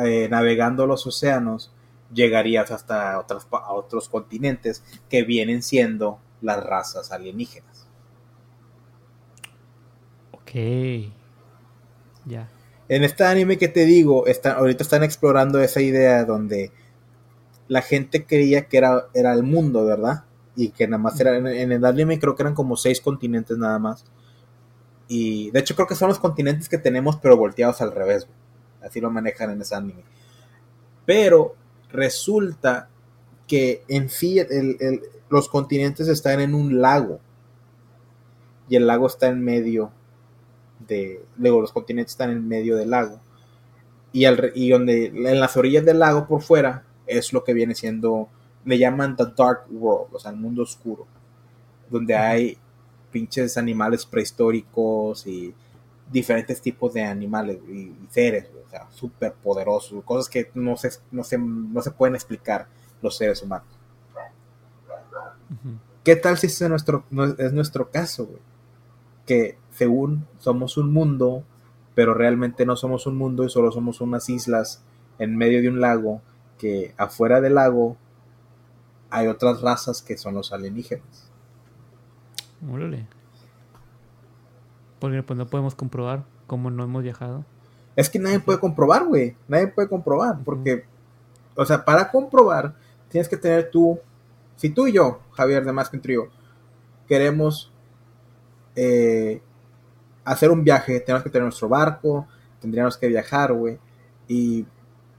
eh, 0.04 0.28
navegando 0.30 0.86
los 0.86 1.06
océanos, 1.06 1.72
llegarías 2.12 2.70
hasta 2.70 3.18
otras, 3.18 3.46
pa- 3.46 3.58
a 3.64 3.72
otros 3.72 4.08
continentes 4.10 4.82
que 5.08 5.22
vienen 5.22 5.62
siendo 5.62 6.18
las 6.42 6.62
razas 6.62 7.12
alienígenas. 7.12 7.86
Ok. 10.32 11.12
Ya. 12.26 12.48
En 12.88 13.02
este 13.02 13.24
anime 13.24 13.58
que 13.58 13.68
te 13.68 13.84
digo, 13.84 14.24
ahorita 14.56 14.82
están 14.82 15.02
explorando 15.02 15.60
esa 15.60 15.80
idea 15.80 16.24
donde 16.24 16.70
la 17.68 17.82
gente 17.82 18.24
creía 18.24 18.66
que 18.66 18.78
era, 18.78 19.08
era 19.12 19.32
el 19.32 19.42
mundo, 19.42 19.84
¿verdad? 19.84 20.24
Y 20.54 20.70
que 20.70 20.86
nada 20.86 21.02
más 21.02 21.18
era, 21.18 21.36
en, 21.36 21.72
el 21.72 21.84
anime 21.84 22.20
creo 22.20 22.36
que 22.36 22.44
eran 22.44 22.54
como 22.54 22.76
seis 22.76 23.00
continentes 23.00 23.58
nada 23.58 23.78
más. 23.78 24.04
Y 25.08 25.50
de 25.50 25.60
hecho 25.60 25.74
creo 25.74 25.88
que 25.88 25.96
son 25.96 26.08
los 26.08 26.18
continentes 26.20 26.68
que 26.68 26.78
tenemos 26.78 27.16
pero 27.16 27.36
volteados 27.36 27.80
al 27.80 27.92
revés. 27.92 28.28
Así 28.82 29.00
lo 29.00 29.10
manejan 29.10 29.50
en 29.50 29.62
ese 29.62 29.74
anime. 29.74 30.04
Pero 31.04 31.56
resulta 31.90 32.88
que 33.48 33.82
en 33.88 34.08
sí 34.10 34.40
los 35.28 35.48
continentes 35.48 36.06
están 36.06 36.40
en 36.40 36.54
un 36.54 36.80
lago. 36.80 37.20
Y 38.68 38.76
el 38.76 38.86
lago 38.86 39.08
está 39.08 39.26
en 39.26 39.42
medio 39.42 39.90
de... 40.80 41.24
Luego 41.36 41.60
los 41.60 41.72
continentes 41.72 42.12
están 42.12 42.30
en 42.30 42.46
medio 42.46 42.76
del 42.76 42.90
lago. 42.90 43.20
Y, 44.12 44.26
y 44.54 44.70
donde 44.70 45.06
en 45.06 45.40
las 45.40 45.56
orillas 45.56 45.84
del 45.84 45.98
lago 45.98 46.26
por 46.26 46.42
fuera 46.42 46.84
es 47.06 47.32
lo 47.32 47.44
que 47.44 47.54
viene 47.54 47.74
siendo, 47.74 48.28
le 48.64 48.78
llaman 48.78 49.16
The 49.16 49.26
Dark 49.36 49.66
World, 49.70 50.14
o 50.14 50.18
sea, 50.18 50.30
el 50.30 50.36
mundo 50.36 50.62
oscuro, 50.62 51.06
donde 51.88 52.14
hay 52.14 52.58
pinches 53.10 53.56
animales 53.56 54.04
prehistóricos 54.04 55.26
y 55.26 55.54
diferentes 56.10 56.60
tipos 56.60 56.92
de 56.92 57.02
animales 57.02 57.58
y, 57.68 57.94
seres, 58.10 58.48
o 58.66 58.68
sea, 58.68 58.88
súper 58.90 59.32
poderosos, 59.34 60.04
cosas 60.04 60.28
que 60.28 60.50
no 60.54 60.76
se, 60.76 60.90
no, 61.10 61.24
se, 61.24 61.38
no 61.38 61.80
se 61.82 61.90
pueden 61.90 62.14
explicar 62.14 62.66
los 63.02 63.16
seres 63.16 63.42
humanos. 63.42 63.68
¿Qué 66.04 66.16
tal 66.16 66.38
si 66.38 66.46
es 66.46 66.60
nuestro, 66.62 67.04
es 67.38 67.52
nuestro 67.52 67.90
caso, 67.90 68.28
Que 69.24 69.58
según 69.76 70.26
somos 70.38 70.78
un 70.78 70.90
mundo, 70.90 71.44
pero 71.94 72.14
realmente 72.14 72.64
no 72.64 72.76
somos 72.76 73.06
un 73.06 73.18
mundo 73.18 73.44
y 73.44 73.50
solo 73.50 73.70
somos 73.70 74.00
unas 74.00 74.28
islas 74.30 74.82
en 75.18 75.36
medio 75.36 75.60
de 75.60 75.68
un 75.68 75.82
lago 75.82 76.22
que 76.58 76.94
afuera 76.96 77.42
del 77.42 77.56
lago 77.56 77.98
hay 79.10 79.26
otras 79.26 79.60
razas 79.60 80.00
que 80.00 80.16
son 80.16 80.34
los 80.34 80.50
alienígenas. 80.50 81.30
Órale. 82.72 83.06
Porque 84.98 85.22
pues 85.22 85.36
no 85.36 85.46
podemos 85.46 85.74
comprobar 85.74 86.24
cómo 86.46 86.70
no 86.70 86.84
hemos 86.84 87.02
viajado. 87.02 87.44
Es 87.96 88.08
que 88.08 88.18
nadie 88.18 88.40
puede 88.40 88.58
comprobar, 88.58 89.04
güey. 89.04 89.36
Nadie 89.46 89.66
puede 89.68 89.88
comprobar. 89.88 90.38
Porque, 90.42 90.84
o 91.54 91.66
sea, 91.66 91.84
para 91.84 92.10
comprobar, 92.10 92.74
tienes 93.10 93.28
que 93.28 93.36
tener 93.36 93.70
tú. 93.70 94.00
Si 94.56 94.70
tú 94.70 94.86
y 94.86 94.92
yo, 94.92 95.20
Javier 95.32 95.66
de 95.66 95.72
Más 95.72 95.90
que 95.90 95.96
un 95.96 96.02
Trío, 96.02 96.28
queremos 97.06 97.70
eh, 98.74 99.42
hacer 100.26 100.50
un 100.50 100.64
viaje, 100.64 101.00
tenemos 101.00 101.22
que 101.22 101.30
tener 101.30 101.44
nuestro 101.44 101.68
barco, 101.68 102.26
tendríamos 102.60 102.98
que 102.98 103.08
viajar, 103.08 103.52
güey. 103.52 103.78
Y 104.28 104.66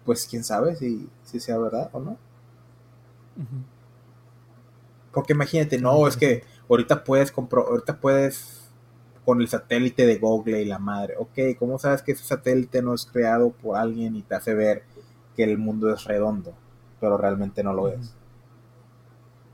pues 0.05 0.27
quién 0.29 0.43
sabe 0.43 0.75
si, 0.75 1.09
si 1.23 1.39
sea 1.39 1.57
verdad 1.57 1.89
o 1.93 1.99
no. 1.99 2.17
Porque 5.11 5.33
imagínate, 5.33 5.79
no, 5.79 6.07
es 6.07 6.17
que 6.17 6.43
ahorita 6.69 7.03
puedes 7.03 7.31
compro 7.31 7.67
ahorita 7.67 7.99
puedes 7.99 8.69
con 9.25 9.41
el 9.41 9.47
satélite 9.47 10.05
de 10.05 10.17
Google 10.17 10.61
y 10.61 10.65
la 10.65 10.79
madre. 10.79 11.15
Ok, 11.17 11.57
¿cómo 11.57 11.79
sabes 11.79 12.01
que 12.01 12.11
ese 12.11 12.23
satélite 12.23 12.81
no 12.81 12.93
es 12.93 13.05
creado 13.05 13.51
por 13.51 13.77
alguien 13.77 14.15
y 14.15 14.21
te 14.21 14.35
hace 14.35 14.53
ver 14.53 14.83
que 15.35 15.43
el 15.43 15.57
mundo 15.57 15.91
es 15.93 16.03
redondo, 16.03 16.53
pero 16.99 17.17
realmente 17.17 17.63
no 17.63 17.73
lo 17.73 17.87
es? 17.89 18.13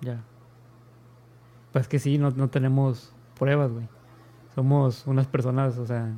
Ya. 0.01 0.23
Pues 1.71 1.87
que 1.87 1.99
sí, 1.99 2.17
no, 2.17 2.31
no 2.31 2.49
tenemos 2.49 3.13
pruebas, 3.35 3.71
güey. 3.71 3.87
Somos 4.55 5.07
unas 5.07 5.27
personas, 5.27 5.77
o 5.77 5.85
sea, 5.85 6.13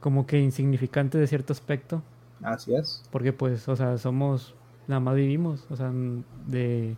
como 0.00 0.26
que 0.26 0.40
insignificante 0.40 1.18
de 1.18 1.26
cierto 1.26 1.52
aspecto. 1.52 2.02
Así 2.42 2.74
es. 2.74 3.02
Porque 3.10 3.32
pues, 3.32 3.68
o 3.68 3.76
sea, 3.76 3.98
somos, 3.98 4.54
nada 4.86 5.00
más 5.00 5.14
vivimos, 5.14 5.66
o 5.70 5.76
sea, 5.76 5.92
de, 6.46 6.96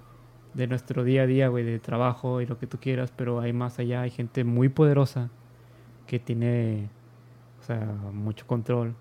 de 0.55 0.67
nuestro 0.67 1.05
día 1.05 1.23
a 1.23 1.27
día, 1.27 1.49
güey, 1.49 1.65
de 1.65 1.79
trabajo 1.79 2.41
y 2.41 2.47
lo 2.47 2.59
que 2.59 2.67
tú 2.67 2.79
quieras, 2.79 3.13
pero 3.15 3.41
hay 3.41 3.53
más 3.53 3.79
allá, 3.79 4.03
hay 4.03 4.11
gente 4.11 4.45
muy 4.45 4.69
poderosa 4.69 5.31
que 6.07 6.19
tiene, 6.19 6.89
o 7.61 7.65
sea, 7.65 7.81
mucho 8.13 8.47
control, 8.47 8.95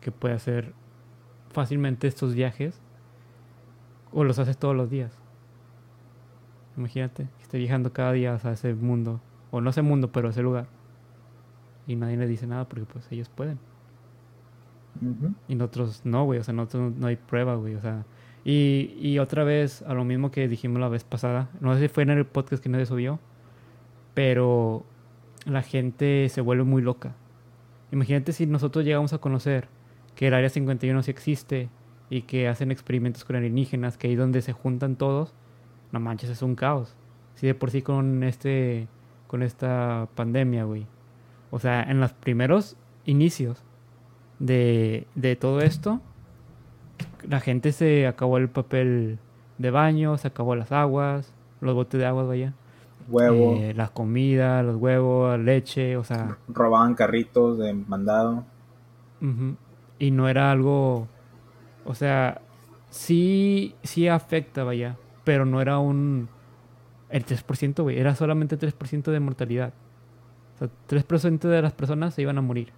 que 0.00 0.12
puede 0.12 0.34
hacer 0.34 0.74
fácilmente 1.50 2.06
estos 2.06 2.34
viajes 2.34 2.80
o 4.12 4.24
los 4.24 4.38
haces 4.38 4.56
todos 4.58 4.76
los 4.76 4.90
días. 4.90 5.12
Imagínate 6.76 7.28
que 7.36 7.42
esté 7.42 7.58
viajando 7.58 7.92
cada 7.92 8.12
día 8.12 8.38
a 8.42 8.52
ese 8.52 8.74
mundo, 8.74 9.20
o 9.50 9.60
no 9.60 9.70
ese 9.70 9.82
mundo, 9.82 10.12
pero 10.12 10.28
ese 10.28 10.42
lugar 10.42 10.66
y 11.88 11.96
nadie 11.96 12.18
le 12.18 12.28
dice 12.28 12.46
nada 12.46 12.68
porque 12.68 12.84
pues 12.84 13.10
ellos 13.10 13.28
pueden. 13.30 13.58
Y 15.48 15.54
nosotros 15.54 16.02
no, 16.04 16.24
güey, 16.24 16.38
o 16.38 16.44
sea, 16.44 16.52
nosotros 16.52 16.92
no 16.96 17.06
hay 17.06 17.16
prueba, 17.16 17.54
güey, 17.54 17.74
o 17.74 17.80
sea. 17.80 18.04
Y, 18.44 18.94
y 19.00 19.18
otra 19.18 19.42
vez, 19.42 19.82
a 19.82 19.94
lo 19.94 20.04
mismo 20.04 20.30
que 20.30 20.48
dijimos 20.48 20.80
la 20.80 20.88
vez 20.88 21.04
pasada, 21.04 21.48
no 21.60 21.74
sé 21.74 21.82
si 21.82 21.88
fue 21.88 22.02
en 22.02 22.10
el 22.10 22.26
podcast 22.26 22.62
que 22.62 22.68
nadie 22.68 22.84
subió, 22.84 23.20
pero 24.14 24.84
la 25.46 25.62
gente 25.62 26.28
se 26.28 26.40
vuelve 26.40 26.64
muy 26.64 26.82
loca. 26.82 27.14
Imagínate 27.90 28.32
si 28.32 28.46
nosotros 28.46 28.84
llegamos 28.84 29.14
a 29.14 29.18
conocer 29.18 29.68
que 30.14 30.26
el 30.26 30.34
Área 30.34 30.50
51 30.50 31.02
sí 31.02 31.10
existe 31.10 31.70
y 32.10 32.22
que 32.22 32.48
hacen 32.48 32.70
experimentos 32.70 33.24
con 33.24 33.36
alienígenas, 33.36 33.96
que 33.96 34.08
ahí 34.08 34.14
donde 34.14 34.42
se 34.42 34.52
juntan 34.52 34.96
todos, 34.96 35.32
no 35.92 36.00
manches, 36.00 36.28
es 36.28 36.42
un 36.42 36.54
caos. 36.54 36.96
Si 37.34 37.46
de 37.46 37.54
por 37.54 37.70
sí 37.70 37.80
con 37.82 38.24
este 38.24 38.88
con 39.28 39.44
esta 39.44 40.08
pandemia, 40.16 40.64
güey, 40.64 40.86
o 41.50 41.58
sea, 41.60 41.82
en 41.82 42.00
los 42.00 42.12
primeros 42.12 42.76
inicios 43.04 43.62
de, 44.38 45.06
todo 45.40 45.60
esto, 45.60 46.00
la 47.26 47.40
gente 47.40 47.72
se 47.72 48.06
acabó 48.06 48.38
el 48.38 48.48
papel 48.48 49.18
de 49.58 49.70
baño, 49.70 50.16
se 50.18 50.28
acabó 50.28 50.56
las 50.56 50.72
aguas, 50.72 51.32
los 51.60 51.74
botes 51.74 52.00
de 52.00 52.06
agua, 52.06 52.24
vaya. 52.24 52.54
Huevo. 53.08 53.54
Eh, 53.56 53.72
las 53.74 53.90
comidas, 53.90 54.64
los 54.64 54.76
huevos, 54.76 55.38
leche, 55.38 55.96
o 55.96 56.04
sea. 56.04 56.36
Robaban 56.48 56.94
carritos 56.94 57.58
de 57.58 57.72
mandado. 57.72 58.44
Y 59.98 60.10
no 60.10 60.28
era 60.28 60.50
algo. 60.52 61.08
O 61.84 61.94
sea, 61.94 62.42
sí, 62.90 63.74
sí 63.82 64.08
afecta, 64.08 64.62
vaya. 64.64 64.96
Pero 65.24 65.46
no 65.46 65.60
era 65.60 65.78
un. 65.78 66.28
El 67.10 67.24
3%, 67.24 67.82
güey. 67.82 67.98
Era 67.98 68.14
solamente 68.14 68.58
3% 68.58 69.10
de 69.10 69.20
mortalidad. 69.20 69.72
O 70.54 70.58
sea, 70.58 70.68
3% 70.88 71.48
de 71.48 71.62
las 71.62 71.72
personas 71.72 72.14
se 72.14 72.22
iban 72.22 72.38
a 72.38 72.42
morir. 72.42 72.72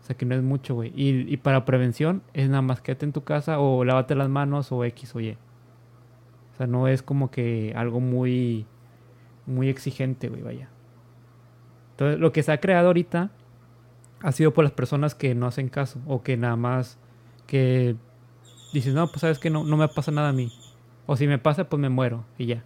O 0.00 0.04
sea, 0.04 0.16
que 0.16 0.26
no 0.26 0.34
es 0.34 0.42
mucho, 0.42 0.74
güey. 0.74 0.92
Y, 0.94 1.36
para 1.38 1.64
prevención 1.64 2.22
es 2.34 2.48
nada 2.48 2.62
más 2.62 2.80
quédate 2.80 3.06
en 3.06 3.12
tu 3.12 3.22
casa 3.22 3.60
o 3.60 3.84
lávate 3.84 4.14
las 4.14 4.28
manos 4.28 4.72
o 4.72 4.84
X 4.84 5.14
o 5.14 5.20
Y. 5.20 5.30
O 6.52 6.56
sea, 6.56 6.66
no 6.66 6.88
es 6.88 7.02
como 7.02 7.30
que 7.30 7.72
algo 7.76 8.00
muy, 8.00 8.66
muy 9.46 9.68
exigente, 9.68 10.28
güey, 10.28 10.42
vaya. 10.42 10.68
Entonces, 11.92 12.18
lo 12.18 12.32
que 12.32 12.42
se 12.42 12.52
ha 12.52 12.60
creado 12.60 12.88
ahorita 12.88 13.30
ha 14.22 14.32
sido 14.32 14.52
por 14.52 14.64
las 14.64 14.72
personas 14.72 15.14
que 15.14 15.34
no 15.34 15.46
hacen 15.46 15.68
caso 15.68 16.00
o 16.06 16.22
que 16.22 16.36
nada 16.36 16.56
más 16.56 16.98
que 17.46 17.96
dicen, 18.72 18.94
no, 18.94 19.06
pues 19.08 19.20
sabes 19.20 19.38
que 19.38 19.50
no, 19.50 19.64
no 19.64 19.76
me 19.76 19.88
pasa 19.88 20.10
nada 20.10 20.30
a 20.30 20.32
mí. 20.32 20.52
O 21.06 21.16
si 21.16 21.26
me 21.26 21.38
pasa, 21.38 21.68
pues 21.68 21.80
me 21.80 21.88
muero 21.88 22.24
y 22.38 22.46
ya. 22.46 22.64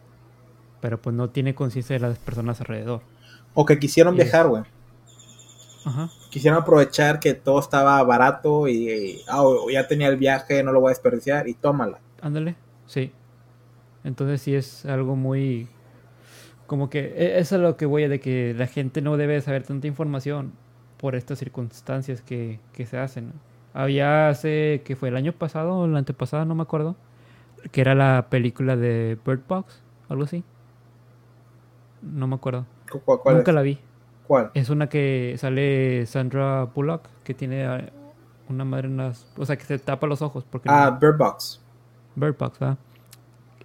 Pero 0.85 1.01
pues 1.01 1.17
no 1.17 1.31
tiene 1.31 1.55
conciencia 1.55 1.95
de 1.95 2.01
las 2.01 2.19
personas 2.19 2.61
alrededor. 2.61 3.01
O 3.55 3.65
que 3.65 3.79
quisieron 3.79 4.17
viajar, 4.17 4.49
güey. 4.49 4.65
Ajá. 5.87 6.11
Quisieron 6.31 6.61
aprovechar 6.61 7.21
que 7.21 7.33
todo 7.33 7.59
estaba 7.59 8.03
barato 8.03 8.69
y, 8.69 9.23
ah, 9.27 9.43
ya 9.73 9.89
tenía 9.89 10.09
el 10.09 10.19
viaje, 10.19 10.63
no 10.63 10.73
lo 10.73 10.81
voy 10.81 10.89
a 10.89 10.91
desperdiciar 10.91 11.49
y 11.49 11.55
tómala. 11.55 12.01
Ándale, 12.21 12.57
sí. 12.85 13.13
Entonces 14.05 14.43
sí 14.43 14.55
es 14.55 14.85
algo 14.85 15.17
muy... 15.17 15.69
Como 16.67 16.91
que 16.91 17.39
eso 17.39 17.57
es 17.57 17.63
lo 17.63 17.79
que 17.79 17.87
voy 17.87 18.05
a 18.05 18.11
de 18.11 18.21
que 18.21 18.53
la 18.55 18.67
gente 18.67 19.01
no 19.01 19.17
debe 19.17 19.41
saber 19.41 19.63
tanta 19.63 19.87
información 19.87 20.53
por 20.99 21.15
estas 21.15 21.39
circunstancias 21.39 22.21
que, 22.21 22.61
que 22.75 22.85
se 22.85 22.99
hacen. 22.99 23.33
Había 23.73 24.29
hace, 24.29 24.83
que 24.85 24.97
fue 24.97 25.09
el 25.09 25.17
año 25.17 25.33
pasado 25.33 25.79
o 25.79 25.87
el 25.87 25.97
antepasado, 25.97 26.45
no 26.45 26.55
me 26.55 26.63
acuerdo, 26.63 26.95
que 27.73 27.81
era 27.81 27.95
la 27.95 28.27
película 28.29 28.77
de 28.77 29.17
Bird 29.25 29.41
Box, 29.49 29.81
algo 30.11 30.25
así. 30.25 30.45
No 32.05 32.27
me 32.27 32.37
acuerdo. 32.37 32.67
Nunca 33.27 33.53
la 33.53 33.63
vi. 33.63 33.79
¿Cuál? 34.27 34.51
Es 34.55 34.71
una 34.71 34.89
que 34.89 35.35
sale 35.39 36.07
Sandra 36.07 36.65
Bullock, 36.65 37.09
que 37.25 37.35
tiene 37.35 37.65
eh, 37.65 37.93
una 38.49 38.65
madre 38.65 38.89
en 38.89 38.97
las... 38.97 39.27
O 39.37 39.45
sea, 39.45 39.57
que 39.57 39.65
se 39.65 39.79
tapa 39.79 40.07
los 40.07 40.23
ojos. 40.23 40.45
Porque 40.49 40.69
ah, 40.71 40.97
Bird 41.01 41.19
Box. 41.19 41.61
Bird 42.15 42.37
Box, 42.39 42.59
¿verdad? 42.59 42.79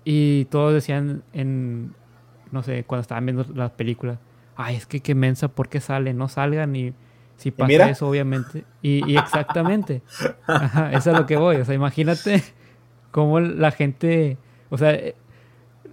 Y 0.03 0.45
todos 0.45 0.73
decían 0.73 1.23
en... 1.33 1.95
No 2.51 2.63
sé, 2.63 2.83
cuando 2.83 3.01
estaban 3.01 3.25
viendo 3.25 3.45
las 3.53 3.71
películas. 3.71 4.17
Ay, 4.55 4.75
es 4.75 4.85
que 4.85 5.01
qué 5.01 5.15
mensa, 5.15 5.49
¿por 5.49 5.69
qué 5.69 5.79
sale? 5.79 6.13
No 6.13 6.27
salgan 6.27 6.75
y... 6.75 6.93
Si 7.37 7.51
pasa 7.51 7.89
eso, 7.89 8.09
obviamente. 8.09 8.65
Y, 8.81 9.15
exactamente. 9.17 10.01
eso 10.91 11.11
es 11.11 11.17
lo 11.17 11.25
que 11.25 11.37
voy. 11.37 11.55
O 11.55 11.65
sea, 11.65 11.73
imagínate 11.73 12.43
cómo 13.11 13.39
la 13.39 13.71
gente... 13.71 14.37
O 14.69 14.77
sea, 14.77 14.99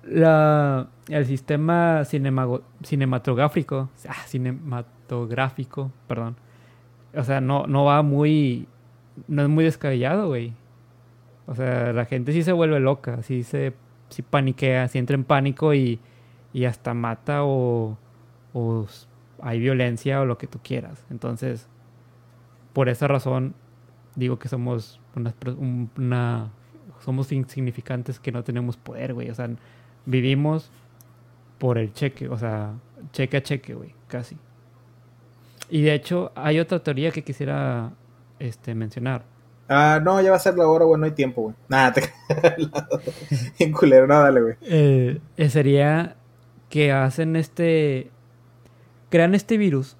la, 0.02 0.88
el 1.08 1.26
sistema 1.26 2.04
cinematográfico, 2.04 3.88
ah, 4.08 4.26
cinematográfico, 4.26 5.92
perdón. 6.08 6.36
O 7.14 7.22
sea, 7.24 7.40
no, 7.40 7.66
no 7.66 7.84
va 7.84 8.02
muy, 8.02 8.68
no 9.28 9.42
es 9.42 9.48
muy 9.48 9.64
descabellado, 9.64 10.28
güey. 10.28 10.52
O 11.46 11.54
sea, 11.54 11.92
la 11.92 12.04
gente 12.06 12.32
sí 12.32 12.42
se 12.42 12.52
vuelve 12.52 12.80
loca, 12.80 13.22
sí 13.22 13.42
se 13.44 13.74
sí 14.08 14.22
paniquea, 14.22 14.88
sí 14.88 14.98
entra 14.98 15.14
en 15.14 15.24
pánico 15.24 15.74
y, 15.74 16.00
y 16.52 16.64
hasta 16.64 16.94
mata 16.94 17.44
o, 17.44 17.98
o 18.52 18.86
hay 19.42 19.58
violencia 19.58 20.20
o 20.20 20.24
lo 20.24 20.38
que 20.38 20.46
tú 20.46 20.58
quieras. 20.62 21.04
Entonces, 21.10 21.68
por 22.72 22.88
esa 22.88 23.08
razón 23.08 23.54
digo 24.14 24.38
que 24.38 24.48
somos 24.48 25.00
una, 25.14 25.34
una 25.96 26.50
somos 27.00 27.30
insignificantes 27.32 28.18
que 28.18 28.32
no 28.32 28.42
tenemos 28.42 28.76
poder, 28.76 29.14
güey. 29.14 29.30
O 29.30 29.34
sea, 29.34 29.48
vivimos 30.06 30.70
por 31.58 31.78
el 31.78 31.92
cheque, 31.92 32.28
o 32.28 32.38
sea, 32.38 32.74
cheque 33.12 33.36
a 33.36 33.42
cheque, 33.42 33.74
güey, 33.74 33.94
casi. 34.08 34.36
Y 35.68 35.82
de 35.82 35.94
hecho, 35.94 36.32
hay 36.34 36.60
otra 36.60 36.78
teoría 36.82 37.10
que 37.10 37.24
quisiera 37.24 37.92
este, 38.38 38.74
mencionar. 38.74 39.24
Ah, 39.68 40.00
no, 40.02 40.20
ya 40.20 40.30
va 40.30 40.36
a 40.36 40.40
ser 40.40 40.56
la 40.56 40.68
hora, 40.68 40.84
güey, 40.84 41.00
no 41.00 41.06
hay 41.06 41.12
tiempo, 41.12 41.42
güey. 41.42 41.54
Nada, 41.68 41.92
te 41.92 42.02
en 43.64 43.72
culero, 43.72 44.06
no, 44.06 44.20
dale, 44.20 44.40
güey. 44.40 44.54
Eh, 44.62 45.20
eh, 45.36 45.48
sería 45.50 46.16
que 46.68 46.92
hacen 46.92 47.34
este. 47.34 48.10
crean 49.10 49.34
este 49.34 49.56
virus 49.56 49.96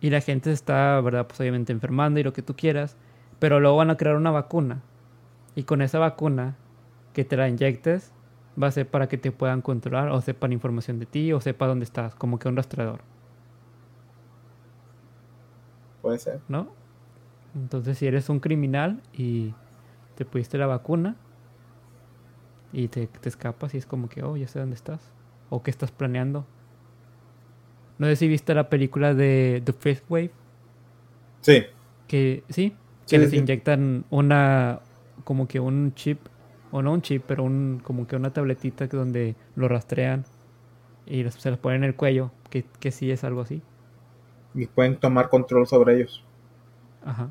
y 0.00 0.10
la 0.10 0.20
gente 0.22 0.50
está, 0.50 1.00
¿verdad? 1.02 1.26
Pues 1.26 1.40
obviamente 1.40 1.72
enfermando 1.72 2.20
y 2.20 2.22
lo 2.22 2.32
que 2.32 2.42
tú 2.42 2.56
quieras, 2.56 2.96
pero 3.38 3.60
luego 3.60 3.76
van 3.76 3.90
a 3.90 3.96
crear 3.96 4.16
una 4.16 4.30
vacuna. 4.30 4.82
Y 5.54 5.64
con 5.64 5.82
esa 5.82 5.98
vacuna 5.98 6.56
que 7.12 7.24
te 7.24 7.36
la 7.36 7.48
inyectes, 7.48 8.12
va 8.60 8.68
a 8.68 8.70
ser 8.70 8.88
para 8.88 9.08
que 9.08 9.18
te 9.18 9.32
puedan 9.32 9.62
controlar 9.62 10.08
o 10.08 10.20
sepan 10.20 10.52
información 10.52 10.98
de 10.98 11.06
ti 11.06 11.32
o 11.32 11.40
sepa 11.40 11.66
dónde 11.66 11.84
estás, 11.84 12.14
como 12.14 12.38
que 12.38 12.48
un 12.48 12.56
rastreador. 12.56 13.00
Puede 16.02 16.18
ser. 16.18 16.40
¿No? 16.48 16.68
Entonces, 17.54 17.98
si 17.98 18.06
eres 18.06 18.28
un 18.28 18.40
criminal 18.40 19.02
y 19.12 19.54
te 20.14 20.24
pusiste 20.24 20.56
la 20.56 20.66
vacuna 20.66 21.16
y 22.72 22.88
te, 22.88 23.06
te 23.06 23.28
escapas 23.28 23.74
y 23.74 23.78
es 23.78 23.86
como 23.86 24.08
que, 24.08 24.22
oh, 24.22 24.36
ya 24.36 24.48
sé 24.48 24.58
dónde 24.60 24.76
estás. 24.76 25.00
O 25.50 25.62
qué 25.62 25.70
estás 25.70 25.90
planeando. 25.90 26.46
No 27.98 28.06
sé 28.06 28.16
si 28.16 28.28
viste 28.28 28.54
la 28.54 28.70
película 28.70 29.14
de 29.14 29.62
The 29.64 29.72
Fifth 29.72 30.04
Wave. 30.08 30.30
Sí. 31.40 31.64
Que, 32.06 32.44
¿sí? 32.48 32.74
Que 33.08 33.18
les 33.18 33.32
inyectan 33.32 34.04
una, 34.10 34.80
como 35.24 35.48
que 35.48 35.58
un 35.60 35.92
chip 35.94 36.20
o 36.70 36.82
no 36.82 36.92
un 36.92 37.02
chip, 37.02 37.24
pero 37.26 37.44
un, 37.44 37.80
como 37.82 38.06
que 38.06 38.16
una 38.16 38.32
tabletita 38.32 38.86
donde 38.86 39.34
lo 39.56 39.68
rastrean 39.68 40.24
y 41.06 41.24
se 41.30 41.50
los 41.50 41.58
ponen 41.58 41.84
en 41.84 41.90
el 41.90 41.96
cuello, 41.96 42.30
que, 42.50 42.64
que 42.78 42.90
sí 42.90 43.10
es 43.10 43.24
algo 43.24 43.40
así. 43.40 43.62
Y 44.54 44.66
pueden 44.66 44.96
tomar 44.96 45.28
control 45.28 45.66
sobre 45.66 45.96
ellos. 45.96 46.24
Ajá. 47.04 47.30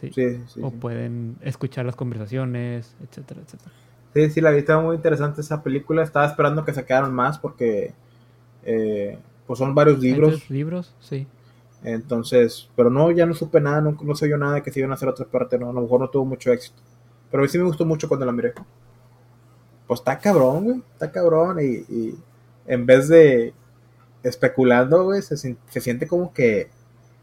Sí. 0.00 0.10
Sí, 0.12 0.40
sí, 0.46 0.60
o 0.62 0.70
pueden 0.70 1.36
escuchar 1.42 1.84
las 1.84 1.94
conversaciones, 1.94 2.96
etcétera, 3.02 3.42
etcétera. 3.42 3.70
Sí, 4.14 4.30
sí, 4.30 4.40
la 4.40 4.50
vi, 4.50 4.58
estaba 4.58 4.82
muy 4.82 4.96
interesante 4.96 5.40
esa 5.40 5.62
película. 5.62 6.02
Estaba 6.02 6.26
esperando 6.26 6.64
que 6.64 6.72
sacaran 6.72 7.12
más 7.12 7.38
porque 7.38 7.92
eh, 8.64 9.18
pues 9.46 9.58
son 9.58 9.74
varios 9.74 10.00
libros. 10.00 10.48
libros, 10.50 10.94
sí. 11.00 11.26
Entonces, 11.82 12.68
pero 12.76 12.90
no, 12.90 13.10
ya 13.10 13.26
no 13.26 13.34
supe 13.34 13.60
nada, 13.60 13.80
no, 13.80 13.96
no 14.02 14.14
se 14.14 14.26
vio 14.26 14.36
nada 14.36 14.62
que 14.62 14.70
se 14.70 14.80
iban 14.80 14.90
a 14.90 14.94
hacer 14.94 15.08
otra 15.08 15.26
parte, 15.26 15.58
no, 15.58 15.70
a 15.70 15.72
lo 15.72 15.80
mejor 15.82 16.00
no 16.00 16.08
tuvo 16.08 16.24
mucho 16.24 16.52
éxito. 16.52 16.80
Pero 17.30 17.42
a 17.42 17.44
mí 17.44 17.48
sí 17.48 17.58
me 17.58 17.64
gustó 17.64 17.84
mucho 17.84 18.08
cuando 18.08 18.26
la 18.26 18.32
miré. 18.32 18.52
Pues 19.86 20.00
está 20.00 20.18
cabrón, 20.18 20.64
güey. 20.64 20.82
Está 20.92 21.10
cabrón. 21.10 21.58
Y, 21.60 22.14
en 22.66 22.86
vez 22.86 23.08
de 23.08 23.54
especulando, 24.22 25.04
güey, 25.04 25.22
se, 25.22 25.56
siente 25.80 26.06
como 26.06 26.32
que. 26.32 26.70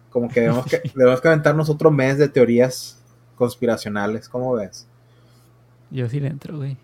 Como 0.10 0.30
que 0.30 0.42
debemos, 0.42 0.66
que 0.66 0.82
debemos 0.96 1.22
que 1.22 1.28
aventarnos 1.28 1.70
otro 1.70 1.92
mes 1.92 2.18
de 2.18 2.30
teorías 2.30 3.04
conspiracionales. 3.36 4.30
¿Cómo 4.30 4.54
ves? 4.54 4.88
Yo 5.92 6.10
sí 6.10 6.20
le 6.20 6.28
entro, 6.28 6.58
güey. 6.58 6.78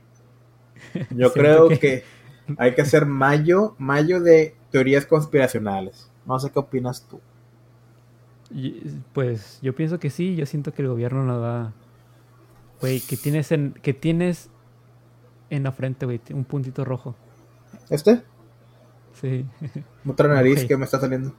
Yo 1.11 1.32
creo 1.32 1.69
que... 1.69 2.03
hay 2.57 2.76
que 2.76 2.82
hacer 2.82 3.05
mayo, 3.05 3.76
mayo 3.78 4.21
de 4.21 4.55
teorías 4.69 5.05
conspiracionales. 5.05 6.09
No 6.26 6.39
sé 6.39 6.51
qué 6.51 6.59
opinas 6.59 7.07
tú. 7.07 7.21
pues 9.13 9.59
yo 9.61 9.74
pienso 9.74 9.99
que 9.99 10.09
sí, 10.09 10.36
yo 10.36 10.45
siento 10.45 10.74
que 10.74 10.82
el 10.82 10.88
gobierno 10.89 11.24
nos 11.24 11.41
va 11.41 11.74
Güey, 12.84 12.99
que 12.99 13.15
tienes 13.15 13.49
en, 13.53 13.71
que 13.81 13.93
tienes 13.93 14.49
en 15.49 15.63
la 15.63 15.71
frente, 15.71 16.05
güey, 16.05 16.19
un 16.31 16.43
puntito 16.43 16.84
rojo. 16.84 17.15
¿Este? 17.89 18.23
Sí. 19.21 19.45
Otra 20.05 20.27
nariz 20.27 20.65
que 20.65 20.75
me 20.75 20.84
está 20.84 20.99
saliendo. 20.99 21.34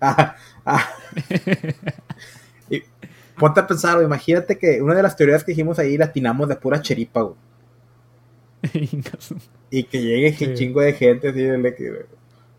Ah, 0.00 0.34
ah. 0.66 0.84
y 2.70 2.82
ponte 3.38 3.60
a 3.60 3.68
pensar, 3.68 4.02
imagínate 4.02 4.58
que 4.58 4.82
una 4.82 4.96
de 4.96 5.04
las 5.04 5.16
teorías 5.16 5.44
que 5.44 5.52
dijimos 5.52 5.78
ahí 5.78 5.96
la 5.96 6.06
atinamos 6.06 6.48
de 6.48 6.56
pura 6.56 6.82
cheripa, 6.82 7.22
güey. 7.22 7.36
y 9.70 9.84
que 9.84 10.02
llegue 10.02 10.44
un 10.44 10.54
chingo 10.56 10.80
de 10.80 10.92
gente 10.94 11.28
así 11.28 11.40
de 11.40 11.74
que 11.76 12.06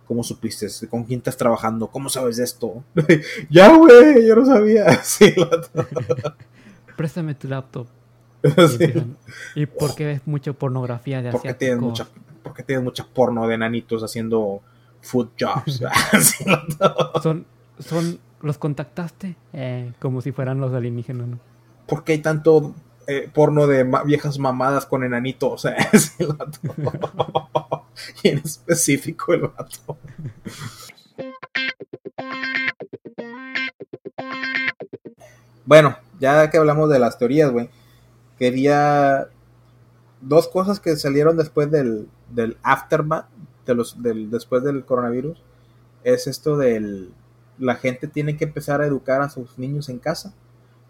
¿Cómo 0.07 0.23
supiste? 0.23 0.67
¿Con 0.87 1.03
quién 1.03 1.17
estás 1.17 1.35
trabajando? 1.35 1.87
¿Cómo 1.87 2.07
sabes 2.07 2.37
de 2.37 2.45
esto? 2.45 2.81
ya, 3.49 3.75
güey, 3.75 4.25
yo 4.25 4.37
no 4.37 4.45
sabía. 4.45 5.03
Sí, 5.03 5.35
Préstame 6.95 7.35
tu 7.35 7.49
laptop. 7.49 7.87
Y, 9.55 9.65
por 9.65 9.95
qué 9.95 10.05
ves 10.05 10.21
mucha 10.25 10.53
pornografía 10.53 11.21
de 11.21 11.31
porque 11.31 11.53
tienes 11.53 11.79
mucha 11.79 12.07
Porque 12.43 12.63
tienes 12.63 12.83
mucha 12.83 13.05
porno 13.05 13.47
de 13.47 13.57
nanitos 13.57 14.03
haciendo 14.03 14.61
food 15.01 15.29
jobs. 15.39 15.81
son, 17.23 17.45
son, 17.79 18.19
¿Los 18.41 18.57
contactaste? 18.57 19.35
Eh, 19.53 19.93
como 19.99 20.21
si 20.21 20.31
fueran 20.31 20.59
los 20.59 20.73
alienígenas, 20.73 21.27
¿no? 21.27 21.39
¿Por 21.87 22.03
qué 22.03 22.13
hay 22.13 22.19
tanto 22.19 22.73
eh, 23.07 23.29
porno 23.33 23.67
de 23.67 23.89
viejas 24.05 24.39
mamadas 24.39 24.85
con 24.85 25.03
enanitos? 25.03 25.65
y 28.23 28.27
en 28.27 28.37
específico 28.39 29.33
el 29.33 29.41
vato. 29.41 29.97
Bueno, 35.65 35.97
ya 36.19 36.49
que 36.49 36.57
hablamos 36.57 36.89
de 36.89 36.99
las 36.99 37.17
teorías, 37.17 37.51
güey 37.51 37.69
quería 38.37 39.27
dos 40.21 40.47
cosas 40.47 40.79
que 40.79 40.95
salieron 40.95 41.37
después 41.37 41.69
del, 41.71 42.07
del 42.29 42.57
aftermath, 42.63 43.27
de 43.65 43.75
los, 43.75 44.01
del, 44.01 44.29
después 44.29 44.63
del 44.63 44.85
coronavirus, 44.85 45.41
es 46.03 46.27
esto 46.27 46.57
del, 46.57 47.11
la 47.57 47.75
gente 47.75 48.07
tiene 48.07 48.37
que 48.37 48.45
empezar 48.45 48.81
a 48.81 48.85
educar 48.85 49.21
a 49.21 49.29
sus 49.29 49.57
niños 49.57 49.89
en 49.89 49.99
casa, 49.99 50.33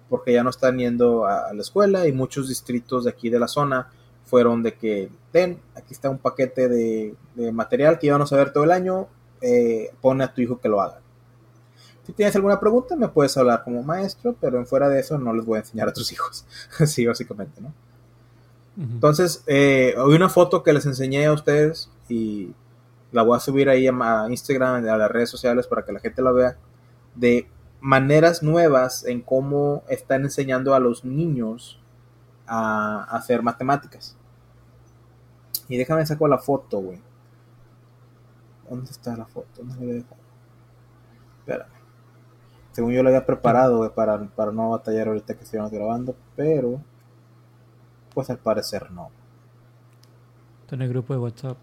porque 0.10 0.34
ya 0.34 0.44
no 0.44 0.50
están 0.50 0.78
yendo 0.78 1.26
a, 1.26 1.54
la 1.54 1.62
escuela 1.62 2.08
y 2.08 2.12
muchos 2.12 2.48
distritos 2.50 3.06
de 3.06 3.10
aquí 3.10 3.30
de 3.30 3.40
la 3.40 3.48
zona 3.48 3.90
fueron 4.26 4.64
de 4.64 4.74
que, 4.74 5.10
ten, 5.32 5.60
aquí 5.76 5.94
está 5.94 6.10
un 6.10 6.18
paquete 6.18 6.68
de, 6.68 7.16
material 7.52 8.00
que 8.00 8.08
íbamos 8.08 8.32
a 8.34 8.38
ver 8.38 8.52
todo 8.52 8.64
el 8.64 8.72
año, 8.72 9.08
eh, 9.42 9.92
pone 10.02 10.24
a 10.24 10.34
tu 10.34 10.42
hijo 10.42 10.60
que 10.60 10.70
lo 10.70 10.82
haga. 10.82 11.00
Si 12.06 12.14
tienes 12.14 12.36
alguna 12.36 12.60
pregunta, 12.60 12.96
me 12.96 13.08
puedes 13.08 13.36
hablar 13.36 13.64
como 13.64 13.82
maestro, 13.82 14.36
pero 14.40 14.60
en 14.60 14.68
fuera 14.68 14.88
de 14.90 15.00
eso 15.00 15.18
no 15.18 15.34
les 15.34 15.44
voy 15.44 15.58
a 15.58 15.62
enseñar 15.62 15.90
a 15.90 15.94
tus 15.94 16.12
hijos. 16.12 16.46
sí, 16.86 17.06
básicamente, 17.06 17.62
¿no? 17.62 17.74
Entonces, 18.78 19.42
eh, 19.48 19.96
hay 19.98 20.14
una 20.14 20.28
foto 20.28 20.62
que 20.62 20.74
les 20.74 20.86
enseñé 20.86 21.26
a 21.26 21.32
ustedes 21.32 21.90
y 22.10 22.54
la 23.14 23.24
voy 23.24 23.38
a 23.38 23.40
subir 23.40 23.70
ahí 23.70 23.88
a 23.88 24.26
Instagram, 24.30 24.86
a 24.88 24.98
las 24.98 25.10
redes 25.10 25.30
sociales 25.30 25.66
para 25.66 25.86
que 25.86 25.94
la 25.94 26.02
gente 26.02 26.22
la 26.22 26.32
vea, 26.32 26.58
de 27.16 27.48
maneras 27.80 28.44
nuevas 28.44 29.06
en 29.06 29.22
cómo 29.22 29.84
están 29.88 30.24
enseñando 30.24 30.76
a 30.76 30.80
los 30.80 31.06
niños 31.06 31.80
a, 32.46 33.06
hacer 33.16 33.42
matemáticas. 33.42 34.18
Y 35.70 35.78
déjame 35.78 36.06
sacar 36.06 36.30
la 36.30 36.38
foto, 36.38 36.80
güey. 36.80 37.02
¿Dónde 38.70 38.92
está 38.92 39.16
la 39.16 39.26
foto? 39.26 39.64
¿Dónde 39.64 39.86
la? 39.86 40.18
Espera 41.40 41.75
según 42.76 42.92
yo 42.92 43.02
lo 43.04 43.08
había 43.08 43.26
preparado 43.26 43.90
para, 43.94 44.22
para 44.36 44.52
no 44.52 44.72
batallar 44.72 45.08
ahorita 45.08 45.34
que 45.34 45.46
estuvimos 45.46 45.72
grabando, 45.72 46.14
pero 46.36 46.82
pues 48.14 48.30
al 48.30 48.38
parecer 48.38 48.92
no. 48.92 49.10
Está 50.64 50.76
en 50.76 50.82
el 50.82 50.90
grupo 50.90 51.14
de 51.14 51.20
WhatsApp. 51.20 51.58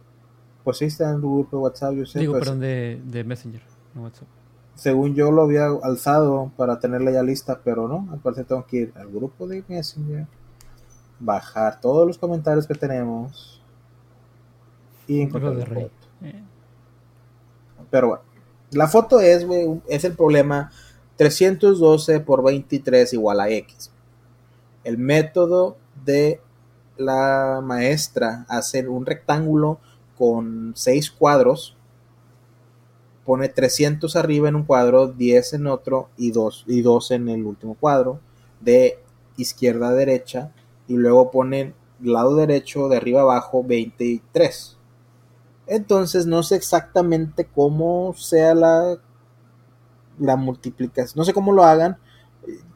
Pues 0.64 0.78
sí, 0.78 0.86
está 0.86 1.10
en 1.10 1.16
el 1.16 1.20
grupo 1.20 1.58
de 1.58 1.62
WhatsApp, 1.64 1.92
yo 1.92 2.06
sé. 2.06 2.18
Digo, 2.18 2.32
pues, 2.32 2.44
perdón, 2.44 2.60
de, 2.60 3.02
de 3.04 3.24
Messenger, 3.24 3.60
no 3.94 4.04
WhatsApp. 4.04 4.26
Según 4.74 5.14
yo 5.14 5.30
lo 5.30 5.42
había 5.42 5.66
alzado 5.82 6.50
para 6.56 6.80
tenerla 6.80 7.10
ya 7.10 7.22
lista, 7.22 7.60
pero 7.62 7.86
no, 7.88 8.08
al 8.10 8.20
parecer 8.20 8.46
tengo 8.46 8.64
que 8.64 8.76
ir 8.78 8.92
al 8.96 9.08
grupo 9.08 9.46
de 9.46 9.62
Messenger, 9.68 10.26
bajar 11.20 11.78
todos 11.78 12.06
los 12.06 12.16
comentarios 12.16 12.66
que 12.66 12.74
tenemos 12.74 13.62
y 15.06 15.20
encontrar 15.20 15.58
la 15.58 15.66
foto. 15.66 15.90
Eh. 16.22 16.42
Pero 17.90 18.08
bueno, 18.08 18.22
la 18.70 18.88
foto 18.88 19.20
es, 19.20 19.46
es 19.88 20.04
el 20.04 20.14
problema 20.14 20.70
312 21.16 22.20
por 22.20 22.42
23 22.42 23.12
igual 23.12 23.40
a 23.40 23.50
X. 23.50 23.90
El 24.84 24.98
método 24.98 25.76
de 26.04 26.40
la 26.96 27.60
maestra 27.62 28.44
hacer 28.48 28.88
un 28.88 29.06
rectángulo 29.06 29.78
con 30.16 30.72
6 30.76 31.10
cuadros. 31.12 31.76
Pone 33.24 33.48
300 33.48 34.16
arriba 34.16 34.48
en 34.48 34.56
un 34.56 34.64
cuadro, 34.64 35.08
10 35.08 35.54
en 35.54 35.66
otro 35.68 36.08
y 36.16 36.32
2, 36.32 36.64
y 36.66 36.82
2 36.82 37.10
en 37.12 37.28
el 37.28 37.44
último 37.44 37.74
cuadro. 37.74 38.20
De 38.60 38.98
izquierda 39.36 39.88
a 39.88 39.94
derecha. 39.94 40.52
y 40.88 40.94
luego 40.96 41.30
ponen 41.30 41.74
lado 42.02 42.36
derecho 42.36 42.88
de 42.88 42.96
arriba 42.96 43.22
abajo 43.22 43.62
23. 43.64 44.76
Entonces 45.66 46.26
no 46.26 46.42
sé 46.42 46.56
exactamente 46.56 47.46
cómo 47.46 48.14
sea 48.16 48.54
la, 48.54 48.98
la 50.18 50.36
multiplicación, 50.36 51.14
no 51.16 51.24
sé 51.24 51.32
cómo 51.32 51.52
lo 51.52 51.64
hagan, 51.64 51.98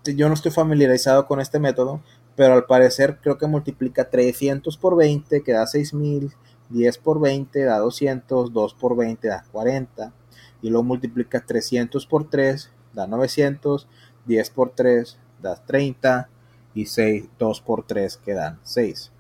yo 0.05 0.29
no 0.29 0.35
estoy 0.35 0.53
familiarizado 0.53 1.27
con 1.27 1.41
este 1.41 1.59
método, 1.59 2.01
pero 2.37 2.55
al 2.55 2.67
parecer 2.67 3.19
creo 3.23 3.39
que 3.39 3.47
multiplica 3.47 4.11
300 4.11 4.77
por 4.77 4.97
20 4.97 5.43
que 5.43 5.53
da 5.53 5.67
6000, 5.67 6.33
10 6.69 6.99
por 6.99 7.21
20 7.21 7.65
da 7.65 7.79
200, 7.79 8.53
2 8.53 8.75
por 8.75 8.97
20 8.97 9.29
da 9.29 9.45
40 9.51 10.13
y 10.63 10.69
luego 10.69 10.85
multiplica 10.85 11.45
300 11.45 12.07
por 12.07 12.29
3 12.29 12.71
da 12.93 13.07
900, 13.07 13.89
10 14.27 14.51
por 14.51 14.71
3 14.71 15.19
da 15.41 15.57
30 15.57 16.29
y 16.75 16.87
6, 16.87 17.29
2 17.39 17.61
por 17.63 17.85
3 17.85 18.17
que 18.19 18.35
dan 18.35 18.61
6. 18.63 19.13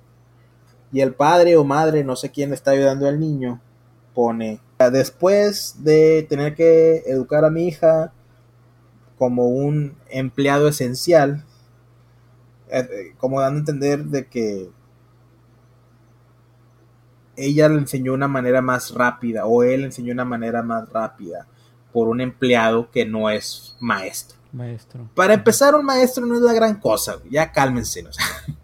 Y 0.91 1.01
el 1.01 1.13
padre 1.13 1.57
o 1.57 1.63
madre, 1.63 2.03
no 2.03 2.15
sé 2.15 2.31
quién 2.31 2.53
está 2.53 2.71
ayudando 2.71 3.07
al 3.07 3.19
niño, 3.19 3.61
pone, 4.15 4.61
después 4.91 5.75
de 5.83 6.25
tener 6.27 6.55
que 6.55 7.03
educar 7.05 7.45
a 7.45 7.51
mi 7.51 7.67
hija 7.67 8.11
como 9.19 9.49
un 9.49 9.95
empleado 10.09 10.67
esencial, 10.67 11.45
eh, 12.69 12.79
eh, 12.79 13.13
como 13.19 13.41
dando 13.41 13.57
a 13.57 13.59
entender 13.59 14.05
de 14.05 14.25
que 14.25 14.71
ella 17.35 17.69
le 17.69 17.77
enseñó 17.77 18.15
una 18.15 18.27
manera 18.27 18.63
más 18.63 18.91
rápida 18.91 19.45
o 19.45 19.61
él 19.61 19.81
le 19.81 19.85
enseñó 19.85 20.13
una 20.13 20.25
manera 20.25 20.63
más 20.63 20.89
rápida 20.89 21.45
por 21.93 22.07
un 22.07 22.21
empleado 22.21 22.89
que 22.89 23.05
no 23.05 23.29
es 23.29 23.77
maestro. 23.79 24.40
Maestro. 24.51 25.09
Para 25.15 25.33
empezar, 25.33 25.75
un 25.75 25.85
maestro 25.85 26.25
no 26.25 26.35
es 26.35 26.41
la 26.41 26.53
gran 26.53 26.79
cosa, 26.79 27.17
ya 27.29 27.51
cálmense. 27.51 28.03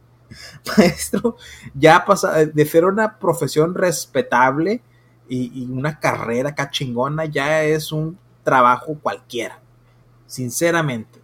maestro 0.78 1.38
ya 1.74 2.04
pasa 2.04 2.46
de 2.46 2.66
ser 2.66 2.86
una 2.86 3.18
profesión 3.18 3.74
respetable 3.74 4.82
y, 5.30 5.66
una 5.70 6.00
carrera 6.00 6.56
cachingona, 6.56 7.26
ya 7.26 7.64
es 7.64 7.92
un 7.92 8.18
trabajo 8.44 8.98
cualquiera. 9.02 9.60
Sinceramente, 10.26 11.22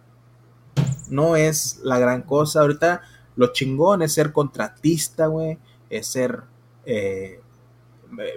no 1.08 1.36
es 1.36 1.80
la 1.82 1.98
gran 1.98 2.22
cosa. 2.22 2.60
Ahorita 2.60 3.02
lo 3.36 3.52
chingón 3.52 4.02
es 4.02 4.14
ser 4.14 4.32
contratista, 4.32 5.26
güey, 5.26 5.58
es 5.90 6.06
ser 6.06 6.42
eh, 6.86 7.40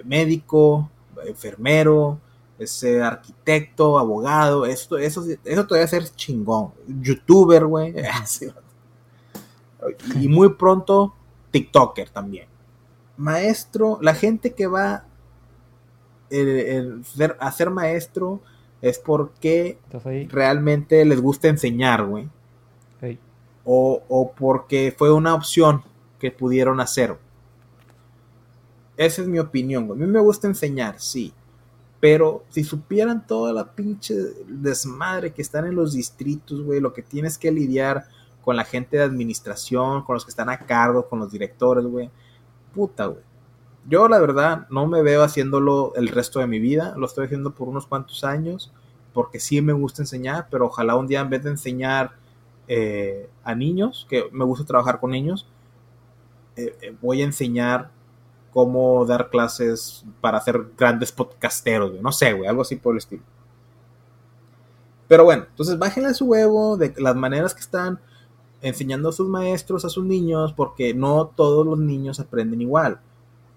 médico, 0.04 0.90
enfermero, 1.26 2.20
ese 2.58 3.02
arquitecto, 3.02 3.98
abogado, 3.98 4.66
esto, 4.66 4.98
eso, 4.98 5.24
eso 5.44 5.66
todavía 5.66 5.86
ser 5.86 6.08
chingón. 6.10 6.72
Youtuber, 6.86 7.66
güey. 7.66 7.94
y 10.20 10.28
muy 10.28 10.54
pronto, 10.54 11.14
TikToker 11.50 12.10
también. 12.10 12.48
Maestro, 13.16 13.98
la 14.02 14.14
gente 14.14 14.54
que 14.54 14.66
va 14.66 15.04
a 17.38 17.52
ser 17.52 17.70
maestro 17.70 18.40
es 18.82 18.98
porque 18.98 19.78
realmente 20.28 21.04
les 21.04 21.20
gusta 21.20 21.48
enseñar, 21.48 22.04
güey. 22.04 22.28
O, 23.70 24.02
o 24.08 24.32
porque 24.32 24.94
fue 24.96 25.12
una 25.12 25.34
opción 25.34 25.82
que 26.18 26.30
pudieron 26.30 26.80
hacer. 26.80 27.18
Esa 28.96 29.22
es 29.22 29.28
mi 29.28 29.38
opinión, 29.38 29.86
güey. 29.86 30.02
A 30.02 30.06
mí 30.06 30.10
me 30.10 30.20
gusta 30.20 30.46
enseñar, 30.46 30.98
sí. 30.98 31.34
Pero 32.00 32.44
si 32.48 32.62
supieran 32.62 33.26
toda 33.26 33.52
la 33.52 33.72
pinche 33.72 34.14
desmadre 34.46 35.32
que 35.32 35.42
están 35.42 35.66
en 35.66 35.74
los 35.74 35.94
distritos, 35.94 36.62
güey, 36.62 36.80
lo 36.80 36.92
que 36.92 37.02
tienes 37.02 37.38
que 37.38 37.50
lidiar 37.50 38.04
con 38.44 38.56
la 38.56 38.64
gente 38.64 38.96
de 38.96 39.02
administración, 39.02 40.02
con 40.04 40.14
los 40.14 40.24
que 40.24 40.30
están 40.30 40.48
a 40.48 40.58
cargo, 40.58 41.08
con 41.08 41.18
los 41.18 41.30
directores, 41.30 41.84
güey. 41.84 42.10
Puta, 42.72 43.06
güey. 43.06 43.22
Yo 43.88 44.08
la 44.08 44.18
verdad 44.18 44.66
no 44.70 44.86
me 44.86 45.02
veo 45.02 45.22
haciéndolo 45.22 45.92
el 45.96 46.08
resto 46.08 46.40
de 46.40 46.46
mi 46.46 46.58
vida, 46.58 46.94
lo 46.96 47.06
estoy 47.06 47.26
haciendo 47.26 47.54
por 47.54 47.68
unos 47.68 47.86
cuantos 47.86 48.22
años, 48.22 48.72
porque 49.12 49.40
sí 49.40 49.60
me 49.62 49.72
gusta 49.72 50.02
enseñar, 50.02 50.48
pero 50.50 50.66
ojalá 50.66 50.94
un 50.94 51.06
día 51.06 51.20
en 51.20 51.30
vez 51.30 51.42
de 51.42 51.50
enseñar 51.50 52.12
eh, 52.68 53.30
a 53.44 53.54
niños, 53.54 54.06
que 54.10 54.28
me 54.30 54.44
gusta 54.44 54.66
trabajar 54.66 55.00
con 55.00 55.10
niños, 55.10 55.48
eh, 56.56 56.76
eh, 56.82 56.94
voy 57.00 57.22
a 57.22 57.24
enseñar 57.24 57.90
cómo 58.52 59.04
dar 59.04 59.30
clases 59.30 60.04
para 60.20 60.38
hacer 60.38 60.70
grandes 60.76 61.12
podcasteros, 61.12 62.00
No 62.00 62.12
sé, 62.12 62.28
algo 62.46 62.62
así 62.62 62.76
por 62.76 62.94
el 62.94 62.98
estilo. 62.98 63.22
Pero 65.06 65.24
bueno, 65.24 65.46
entonces 65.48 65.78
bájenle 65.78 66.12
su 66.14 66.26
huevo 66.26 66.76
de 66.76 66.94
las 66.98 67.16
maneras 67.16 67.54
que 67.54 67.60
están 67.60 67.98
enseñando 68.60 69.08
a 69.08 69.12
sus 69.12 69.28
maestros, 69.28 69.84
a 69.84 69.88
sus 69.88 70.04
niños, 70.04 70.52
porque 70.52 70.92
no 70.92 71.26
todos 71.26 71.64
los 71.64 71.78
niños 71.78 72.20
aprenden 72.20 72.60
igual. 72.60 73.00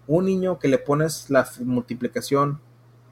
Un 0.07 0.25
niño 0.25 0.59
que 0.59 0.67
le 0.67 0.77
pones 0.77 1.29
la 1.29 1.47
multiplicación 1.59 2.59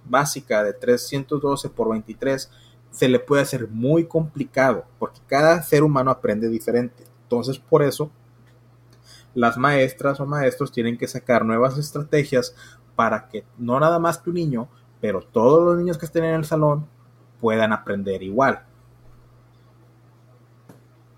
básica 0.05 0.63
de 0.63 0.73
312 0.73 1.69
por 1.69 1.89
23 1.89 2.49
se 2.91 3.07
le 3.07 3.19
puede 3.19 3.43
hacer 3.43 3.67
muy 3.67 4.05
complicado, 4.05 4.85
porque 4.97 5.19
cada 5.27 5.61
ser 5.61 5.83
humano 5.83 6.09
aprende 6.09 6.49
diferente. 6.49 7.03
Entonces, 7.23 7.59
por 7.59 7.83
eso 7.83 8.09
las 9.39 9.57
maestras 9.57 10.19
o 10.19 10.25
maestros 10.25 10.71
tienen 10.71 10.97
que 10.97 11.07
sacar 11.07 11.45
nuevas 11.45 11.77
estrategias 11.77 12.55
para 12.95 13.29
que 13.29 13.45
no 13.57 13.79
nada 13.79 13.97
más 13.97 14.21
tu 14.21 14.33
niño, 14.33 14.67
pero 14.99 15.21
todos 15.21 15.63
los 15.63 15.77
niños 15.77 15.97
que 15.97 16.05
estén 16.05 16.25
en 16.25 16.35
el 16.35 16.43
salón 16.43 16.85
puedan 17.39 17.71
aprender 17.71 18.21
igual. 18.21 18.63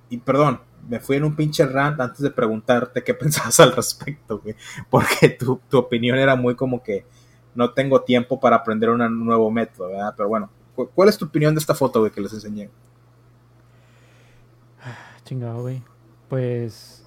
Y 0.10 0.18
perdón, 0.20 0.62
me 0.88 1.00
fui 1.00 1.16
en 1.16 1.24
un 1.24 1.36
pinche 1.36 1.66
rant 1.66 2.00
antes 2.00 2.20
de 2.20 2.30
preguntarte 2.30 3.04
qué 3.04 3.14
pensabas 3.16 3.60
al 3.60 3.72
respecto, 3.72 4.40
güey, 4.40 4.56
porque 4.92 5.30
tu, 5.30 5.60
tu, 5.68 5.80
opinión 5.80 6.20
era 6.20 6.36
muy 6.36 6.56
como 6.56 6.84
que 6.84 7.08
no 7.56 7.74
tengo 7.74 8.04
tiempo 8.04 8.40
para 8.40 8.58
aprender 8.58 8.92
un 8.92 9.26
nuevo 9.26 9.50
método, 9.50 9.88
¿verdad? 9.88 10.14
Pero 10.16 10.30
bueno, 10.30 10.52
¿cuál 10.94 11.10
es 11.10 11.18
tu 11.18 11.26
opinión 11.26 11.56
de 11.56 11.60
esta 11.60 11.74
foto, 11.74 12.02
güey, 12.02 12.12
que 12.12 12.22
les 12.22 12.34
enseñé? 12.34 12.70
Chingado, 15.26 15.62
güey. 15.62 15.82
Pues 16.30 17.01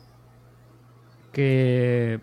que 1.35 2.21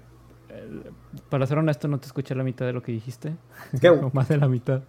eh, 0.49 0.91
para 1.29 1.45
ser 1.45 1.59
honesto 1.59 1.87
no 1.87 1.99
te 1.99 2.07
escuché 2.07 2.33
la 2.33 2.43
mitad 2.43 2.65
de 2.65 2.73
lo 2.73 2.81
que 2.81 2.91
dijiste. 2.91 3.35
Qué 3.79 3.91
más 4.13 4.29
de 4.29 4.37
la 4.37 4.47
mitad. 4.47 4.81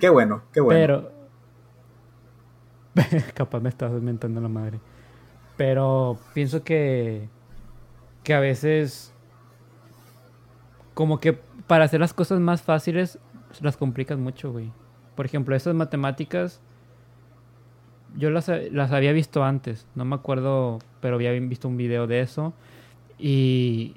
Qué 0.00 0.08
bueno, 0.08 0.42
qué 0.52 0.60
bueno. 0.60 0.80
Pero 2.94 3.22
capaz 3.34 3.60
me 3.60 3.68
estás 3.68 3.92
mentando 3.92 4.40
la 4.40 4.48
madre. 4.48 4.80
Pero 5.56 6.18
pienso 6.34 6.64
que 6.64 7.28
que 8.24 8.34
a 8.34 8.40
veces 8.40 9.14
como 10.94 11.20
que 11.20 11.34
para 11.68 11.84
hacer 11.84 12.00
las 12.00 12.12
cosas 12.12 12.40
más 12.40 12.62
fáciles 12.62 13.20
las 13.60 13.76
complicas 13.76 14.18
mucho, 14.18 14.50
güey. 14.50 14.72
Por 15.14 15.26
ejemplo, 15.26 15.54
esas 15.54 15.74
matemáticas 15.74 16.60
yo 18.16 18.30
las, 18.30 18.50
las 18.70 18.92
había 18.92 19.12
visto 19.12 19.44
antes, 19.44 19.86
no 19.94 20.06
me 20.06 20.14
acuerdo, 20.14 20.78
pero 21.00 21.16
había 21.16 21.32
visto 21.32 21.68
un 21.68 21.76
video 21.76 22.06
de 22.06 22.20
eso 22.20 22.54
y. 23.18 23.96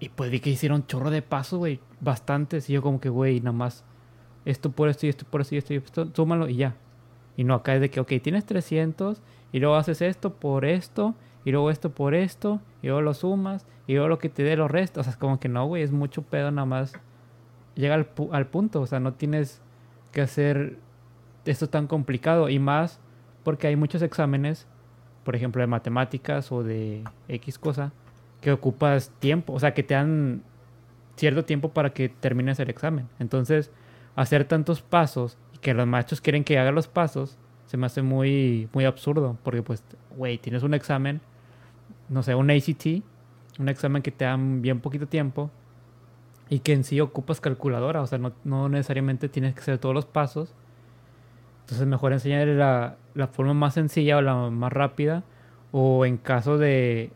Y 0.00 0.08
pues 0.10 0.30
vi 0.30 0.40
que 0.40 0.50
hicieron 0.50 0.86
chorro 0.86 1.10
de 1.10 1.22
pasos, 1.22 1.58
güey. 1.58 1.80
Bastantes. 2.00 2.68
Y 2.68 2.74
yo, 2.74 2.82
como 2.82 3.00
que, 3.00 3.08
güey, 3.08 3.40
nada 3.40 3.52
más. 3.52 3.84
Esto 4.44 4.70
por 4.70 4.88
esto 4.88 5.06
y 5.06 5.08
esto 5.08 5.24
por 5.24 5.40
esto 5.40 5.54
y 5.54 5.58
esto 5.58 5.74
y 5.74 5.76
esto. 5.78 6.08
Súmalo 6.12 6.48
y 6.48 6.56
ya. 6.56 6.76
Y 7.36 7.44
no, 7.44 7.54
acá 7.54 7.74
es 7.74 7.80
de 7.80 7.90
que, 7.90 8.00
ok, 8.00 8.12
tienes 8.22 8.44
300. 8.44 9.22
Y 9.52 9.60
luego 9.60 9.76
haces 9.76 10.02
esto 10.02 10.34
por 10.34 10.64
esto. 10.64 11.14
Y 11.44 11.52
luego 11.52 11.70
esto 11.70 11.90
por 11.90 12.14
esto. 12.14 12.60
Y 12.82 12.88
luego 12.88 13.00
lo 13.00 13.14
sumas. 13.14 13.66
Y 13.86 13.94
luego 13.94 14.08
lo 14.08 14.18
que 14.18 14.28
te 14.28 14.42
dé 14.42 14.56
los 14.56 14.70
restos. 14.70 15.02
O 15.02 15.04
sea, 15.04 15.12
es 15.12 15.16
como 15.16 15.40
que 15.40 15.48
no, 15.48 15.66
güey. 15.66 15.82
Es 15.82 15.92
mucho 15.92 16.22
pedo 16.22 16.50
nada 16.50 16.66
más. 16.66 16.92
Llega 17.74 17.94
al, 17.94 18.08
al 18.32 18.46
punto. 18.48 18.82
O 18.82 18.86
sea, 18.86 19.00
no 19.00 19.14
tienes 19.14 19.62
que 20.12 20.20
hacer 20.20 20.78
esto 21.46 21.68
tan 21.68 21.86
complicado. 21.86 22.50
Y 22.50 22.58
más 22.58 23.00
porque 23.42 23.68
hay 23.68 23.76
muchos 23.76 24.02
exámenes 24.02 24.66
por 25.24 25.34
ejemplo, 25.34 25.60
de 25.60 25.66
matemáticas 25.66 26.52
o 26.52 26.62
de 26.62 27.02
X 27.28 27.58
cosa, 27.58 27.92
que 28.40 28.52
ocupas 28.52 29.10
tiempo, 29.18 29.54
o 29.54 29.58
sea, 29.58 29.74
que 29.74 29.82
te 29.82 29.94
dan 29.94 30.42
cierto 31.16 31.44
tiempo 31.44 31.70
para 31.70 31.90
que 31.90 32.08
termines 32.08 32.60
el 32.60 32.70
examen. 32.70 33.08
Entonces, 33.18 33.70
hacer 34.16 34.44
tantos 34.44 34.82
pasos 34.82 35.38
y 35.54 35.58
que 35.58 35.74
los 35.74 35.86
machos 35.86 36.20
quieren 36.20 36.44
que 36.44 36.58
haga 36.58 36.70
los 36.70 36.88
pasos, 36.88 37.38
se 37.66 37.76
me 37.76 37.86
hace 37.86 38.02
muy, 38.02 38.68
muy 38.72 38.84
absurdo, 38.84 39.38
porque 39.42 39.62
pues, 39.62 39.82
güey, 40.16 40.38
tienes 40.38 40.62
un 40.62 40.74
examen, 40.74 41.20
no 42.08 42.22
sé, 42.22 42.34
un 42.34 42.50
ACT, 42.50 43.02
un 43.58 43.68
examen 43.68 44.02
que 44.02 44.10
te 44.10 44.24
dan 44.24 44.60
bien 44.60 44.80
poquito 44.80 45.06
tiempo 45.06 45.50
y 46.50 46.58
que 46.58 46.74
en 46.74 46.84
sí 46.84 47.00
ocupas 47.00 47.40
calculadora, 47.40 48.02
o 48.02 48.06
sea, 48.06 48.18
no, 48.18 48.32
no 48.44 48.68
necesariamente 48.68 49.28
tienes 49.28 49.54
que 49.54 49.60
hacer 49.60 49.78
todos 49.78 49.94
los 49.94 50.04
pasos 50.04 50.54
entonces 51.64 51.86
mejor 51.86 52.12
enseñar 52.12 52.46
la, 52.48 52.96
la 53.14 53.26
forma 53.26 53.54
más 53.54 53.74
sencilla 53.74 54.18
o 54.18 54.20
la 54.20 54.50
más 54.50 54.72
rápida. 54.72 55.24
O 55.72 56.04
en 56.04 56.18
caso 56.18 56.58
de, 56.58 57.10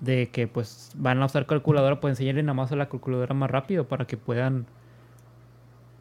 de 0.00 0.28
que 0.30 0.46
pues 0.48 0.92
van 0.96 1.22
a 1.22 1.26
usar 1.26 1.46
calculadora, 1.46 2.00
pues 2.00 2.12
enseñarle 2.12 2.42
nada 2.42 2.54
más 2.54 2.72
a 2.72 2.76
la 2.76 2.88
calculadora 2.88 3.34
más 3.34 3.50
rápido 3.50 3.88
para 3.88 4.06
que 4.06 4.16
puedan, 4.16 4.66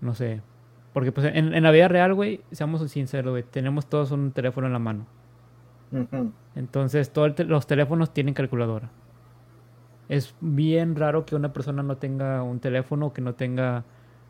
no 0.02 0.14
sé, 0.16 0.42
porque 0.94 1.12
pues 1.12 1.32
en, 1.34 1.62
la 1.62 1.72
vida 1.72 1.88
real, 1.88 2.14
güey, 2.16 2.42
seamos 2.52 2.90
sinceros, 2.90 3.32
güey, 3.32 3.44
tenemos 3.44 3.88
todos 3.88 4.12
un 4.12 4.32
teléfono 4.32 4.68
en 4.68 4.74
la 4.74 4.80
mano. 4.80 5.06
Entonces 6.56 7.12
todos 7.12 7.38
los 7.40 7.68
teléfonos 7.68 8.14
tienen 8.14 8.34
calculadora. 8.34 8.90
Es 10.10 10.36
bien 10.42 10.96
raro 10.96 11.26
que 11.26 11.36
una 11.36 11.54
persona 11.54 11.84
no 11.84 11.98
tenga 11.98 12.42
un 12.44 12.60
teléfono 12.60 13.08
o 13.08 13.14
que 13.14 13.22
no 13.22 13.36
tenga 13.36 13.84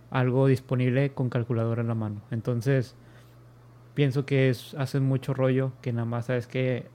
algo 0.10 0.48
disponible 0.48 1.12
con 1.14 1.30
calculadora 1.30 1.82
en 1.82 1.88
la 1.88 1.96
mano. 1.96 2.22
Entonces, 2.32 2.96
pienso 3.94 4.26
que 4.26 4.50
es, 4.50 4.74
hacen 4.76 5.04
mucho 5.04 5.34
rollo, 5.34 5.72
que 5.82 5.92
nada 5.92 6.06
más 6.06 6.28
sabes 6.28 6.48
que 6.48 6.86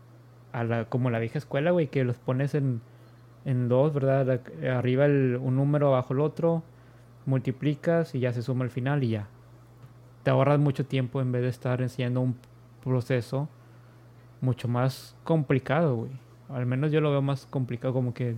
a 0.52 0.64
la, 0.64 0.84
como 0.86 1.10
la 1.10 1.18
vieja 1.18 1.38
escuela, 1.38 1.70
güey, 1.70 1.88
que 1.88 2.04
los 2.04 2.18
pones 2.18 2.54
en, 2.54 2.80
en 3.44 3.68
dos, 3.68 3.92
¿verdad? 3.92 4.40
arriba 4.70 5.06
el, 5.06 5.38
un 5.40 5.56
número, 5.56 5.88
abajo 5.88 6.14
el 6.14 6.20
otro, 6.20 6.62
multiplicas 7.26 8.14
y 8.14 8.20
ya 8.20 8.32
se 8.32 8.42
suma 8.42 8.64
al 8.64 8.70
final 8.70 9.02
y 9.04 9.10
ya. 9.10 9.28
Te 10.22 10.30
ahorras 10.30 10.58
mucho 10.58 10.86
tiempo 10.86 11.20
en 11.20 11.32
vez 11.32 11.42
de 11.42 11.48
estar 11.48 11.82
enseñando 11.82 12.20
un 12.20 12.36
proceso 12.82 13.48
mucho 14.40 14.68
más 14.68 15.16
complicado, 15.24 15.96
güey. 15.96 16.10
Al 16.48 16.66
menos 16.66 16.92
yo 16.92 17.00
lo 17.00 17.10
veo 17.10 17.22
más 17.22 17.46
complicado, 17.46 17.94
como 17.94 18.12
que 18.12 18.36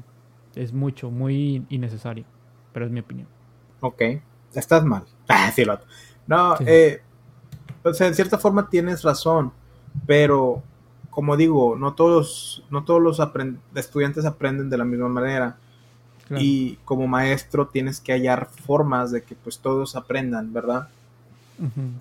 es 0.54 0.72
mucho, 0.72 1.10
muy 1.10 1.66
innecesario. 1.68 2.24
Pero 2.72 2.86
es 2.86 2.92
mi 2.92 3.00
opinión. 3.00 3.28
Ok, 3.80 4.02
estás 4.60 4.84
mal. 4.84 5.04
Ah, 5.28 5.50
sí, 5.54 5.64
lo... 5.64 5.80
No, 6.26 6.54
eh, 6.60 7.00
o 7.82 7.94
sea, 7.94 8.06
en 8.06 8.14
cierta 8.14 8.38
forma 8.38 8.68
tienes 8.68 9.02
razón, 9.02 9.52
pero 10.06 10.62
como 11.10 11.36
digo, 11.36 11.76
no 11.76 11.94
todos, 11.94 12.64
no 12.70 12.84
todos 12.84 13.00
los 13.00 13.22
estudiantes 13.74 14.24
aprenden 14.24 14.68
de 14.68 14.78
la 14.78 14.84
misma 14.84 15.08
manera. 15.08 15.56
Y 16.36 16.76
como 16.84 17.06
maestro 17.06 17.68
tienes 17.68 18.00
que 18.00 18.12
hallar 18.12 18.48
formas 18.48 19.10
de 19.12 19.22
que 19.22 19.34
pues 19.34 19.58
todos 19.58 19.94
aprendan, 19.94 20.52
¿verdad? 20.52 20.88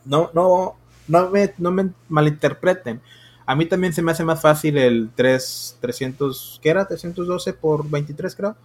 No, 0.05 0.31
no, 0.33 0.75
no 1.07 1.29
me, 1.29 1.53
no 1.57 1.71
me 1.71 1.91
malinterpreten. 2.09 3.01
A 3.45 3.55
mí 3.55 3.65
también 3.65 3.93
se 3.93 4.01
me 4.01 4.13
hace 4.13 4.23
más 4.23 4.41
fácil 4.41 4.77
el 4.77 5.09
3, 5.13 5.77
300, 5.81 6.59
¿qué 6.63 6.69
era? 6.69 6.87
312 6.87 7.53
por 7.53 7.87
23 7.89 8.35
creo. 8.35 8.55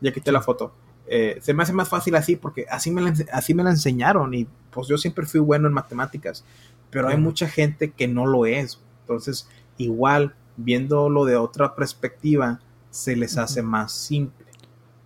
Ya 0.00 0.12
quité 0.12 0.30
la 0.30 0.40
foto. 0.40 0.72
Eh, 1.10 1.38
se 1.40 1.54
me 1.54 1.62
hace 1.62 1.72
más 1.72 1.88
fácil 1.88 2.14
así 2.14 2.36
porque 2.36 2.66
así 2.70 2.90
me, 2.90 3.00
la, 3.00 3.14
así 3.32 3.54
me 3.54 3.64
la 3.64 3.70
enseñaron 3.70 4.34
y 4.34 4.46
pues 4.70 4.88
yo 4.88 4.98
siempre 4.98 5.26
fui 5.26 5.40
bueno 5.40 5.66
en 5.66 5.74
matemáticas. 5.74 6.44
Pero 6.90 7.08
hay 7.08 7.16
mucha 7.16 7.48
gente 7.48 7.90
que 7.90 8.08
no 8.08 8.26
lo 8.26 8.46
es. 8.46 8.80
Entonces 9.02 9.48
igual 9.78 10.34
viéndolo 10.58 11.24
de 11.24 11.36
otra 11.36 11.74
perspectiva, 11.74 12.60
se 12.90 13.16
les 13.16 13.38
hace 13.38 13.62
más 13.62 13.92
simple. 13.92 14.46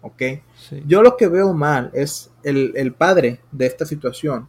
¿Ok? 0.00 0.22
Yo 0.86 1.02
lo 1.02 1.16
que 1.16 1.28
veo 1.28 1.52
mal 1.52 1.90
es 1.94 2.32
el, 2.42 2.92
padre 2.94 3.40
de 3.52 3.66
esta 3.66 3.86
situación 3.86 4.48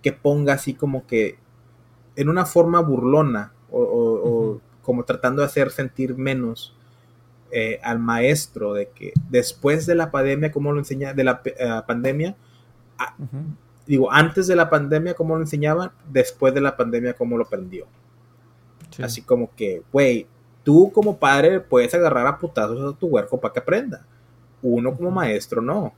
que 0.00 0.12
ponga 0.12 0.52
así 0.52 0.74
como 0.74 1.06
que 1.06 1.38
en 2.14 2.28
una 2.28 2.44
forma 2.44 2.80
burlona 2.80 3.52
o, 3.70 4.60
como 4.82 5.04
tratando 5.04 5.42
de 5.42 5.46
hacer 5.46 5.70
sentir 5.70 6.16
menos 6.16 6.76
eh, 7.54 7.78
al 7.82 7.98
maestro 7.98 8.72
de 8.72 8.88
que 8.88 9.12
después 9.28 9.84
de 9.84 9.94
la 9.94 10.10
pandemia, 10.10 10.50
como 10.50 10.72
lo 10.72 10.78
enseña, 10.78 11.12
de 11.12 11.22
la 11.22 11.42
eh, 11.44 11.82
pandemia, 11.86 12.34
digo, 13.86 14.10
antes 14.10 14.46
de 14.46 14.56
la 14.56 14.70
pandemia, 14.70 15.12
como 15.12 15.36
lo 15.36 15.42
enseñaban, 15.42 15.92
después 16.10 16.54
de 16.54 16.62
la 16.62 16.76
pandemia, 16.76 17.12
como 17.12 17.36
lo 17.36 17.44
aprendió. 17.44 17.86
Así 19.02 19.20
como 19.20 19.54
que, 19.54 19.82
güey, 19.92 20.26
tú 20.62 20.90
como 20.92 21.18
padre 21.18 21.60
puedes 21.60 21.94
agarrar 21.94 22.26
a 22.26 22.38
putazos 22.38 22.94
a 22.94 22.98
tu 22.98 23.06
huerco 23.06 23.38
para 23.38 23.52
que 23.52 23.60
aprenda. 23.60 24.06
Uno 24.62 24.94
como 24.94 25.10
maestro 25.10 25.60
no. 25.60 25.92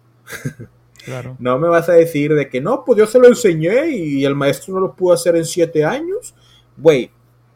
Claro. 1.05 1.36
no 1.40 1.59
me 1.59 1.68
vas 1.68 1.88
a 1.88 1.92
decir 1.92 2.34
de 2.34 2.48
que 2.48 2.61
no, 2.61 2.84
pues 2.84 2.98
yo 2.98 3.07
se 3.07 3.18
lo 3.18 3.28
enseñé 3.28 3.90
y 3.90 4.24
el 4.24 4.34
maestro 4.34 4.74
no 4.74 4.80
lo 4.80 4.94
pudo 4.94 5.12
hacer 5.12 5.36
en 5.36 5.44
siete 5.44 5.84
años. 5.84 6.34
Güey, 6.76 7.11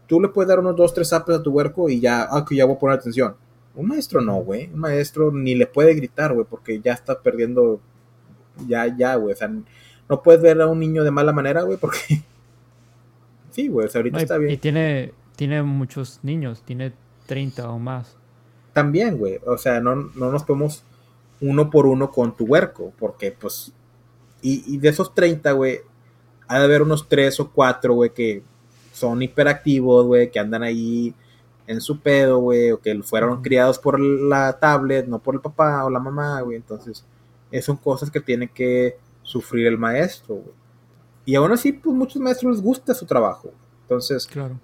tú 0.07 0.20
le 0.20 0.28
puedes 0.28 0.49
dar 0.49 0.61
unos 0.61 0.76
dos, 0.76 0.94
tres 0.94 1.12
apes 1.12 1.36
a 1.36 1.42
tu 1.42 1.51
huerco 1.51 1.88
y 1.88 2.01
ya, 2.01 2.28
ah, 2.30 2.44
que 2.49 2.57
ya 2.57 2.64
voy 2.64 2.76
a 2.76 2.78
poner 2.78 2.99
atención. 2.99 3.34
Un 3.79 3.87
maestro 3.87 4.20
no, 4.20 4.39
güey. 4.39 4.68
Un 4.72 4.81
maestro 4.81 5.31
ni 5.31 5.55
le 5.55 5.68
puede 5.68 5.95
gritar, 5.95 6.35
güey, 6.35 6.45
porque 6.51 6.81
ya 6.81 6.93
está 6.93 7.22
perdiendo. 7.22 7.81
Ya, 8.66 8.93
ya, 8.97 9.14
güey. 9.14 9.35
O 9.35 9.37
sea, 9.37 9.49
no 10.09 10.22
puedes 10.22 10.43
ver 10.43 10.61
a 10.61 10.66
un 10.66 10.81
niño 10.81 11.05
de 11.05 11.12
mala 11.12 11.33
manera, 11.33 11.62
güey, 11.62 11.79
porque. 11.79 12.24
sí, 13.51 13.68
güey. 13.68 13.87
O 13.87 13.89
sea, 13.89 14.01
ahorita 14.01 14.18
está 14.18 14.37
bien. 14.37 14.51
Y 14.53 14.57
tiene, 14.57 15.14
tiene 15.37 15.62
muchos 15.62 16.18
niños, 16.24 16.62
tiene 16.62 16.93
30 17.26 17.70
o 17.70 17.79
más. 17.79 18.16
También, 18.72 19.16
güey. 19.16 19.39
O 19.47 19.57
sea, 19.57 19.79
no, 19.79 19.95
no 19.95 20.33
nos 20.33 20.43
podemos 20.43 20.83
uno 21.41 21.70
por 21.70 21.87
uno 21.87 22.11
con 22.11 22.37
tu 22.37 22.47
huerco, 22.47 22.93
porque 22.99 23.31
pues. 23.31 23.72
Y, 24.43 24.79
de 24.79 24.89
esos 24.89 25.14
30, 25.14 25.53
güey, 25.53 25.83
ha 26.49 26.59
de 26.59 26.64
haber 26.64 26.83
unos 26.83 27.09
3 27.09 27.39
o 27.39 27.53
4, 27.53 27.95
güey, 27.95 28.11
que 28.11 28.43
son 28.93 29.22
hiperactivos, 29.22 30.05
güey, 30.07 30.33
que 30.33 30.41
andan 30.41 30.64
ahí 30.64 31.14
en 31.69 31.81
su 31.81 32.01
pedo, 32.01 32.39
güey, 32.39 32.73
o 32.73 32.81
que 32.81 33.01
fueron 33.05 33.41
criados 33.43 33.79
por 33.79 34.01
la 34.01 34.59
tablet, 34.59 35.07
no 35.07 35.21
por 35.21 35.37
el 35.37 35.41
papá 35.41 35.85
o 35.85 35.91
la 35.91 36.01
mamá, 36.01 36.41
güey. 36.41 36.57
Entonces, 36.57 37.05
esas 37.53 37.66
son 37.66 37.77
cosas 37.77 38.11
que 38.11 38.21
tiene 38.21 38.49
que 38.49 38.99
sufrir 39.23 39.69
el 39.69 39.79
maestro, 39.79 40.35
güey. 40.35 40.57
Y 41.25 41.37
aún 41.37 41.53
así, 41.53 41.73
pues 41.73 41.95
muchos 41.95 42.21
maestros 42.21 42.57
les 42.57 42.62
gusta 42.62 42.93
su 42.95 43.07
trabajo. 43.07 43.51
Entonces, 43.83 44.27
claro 44.27 44.59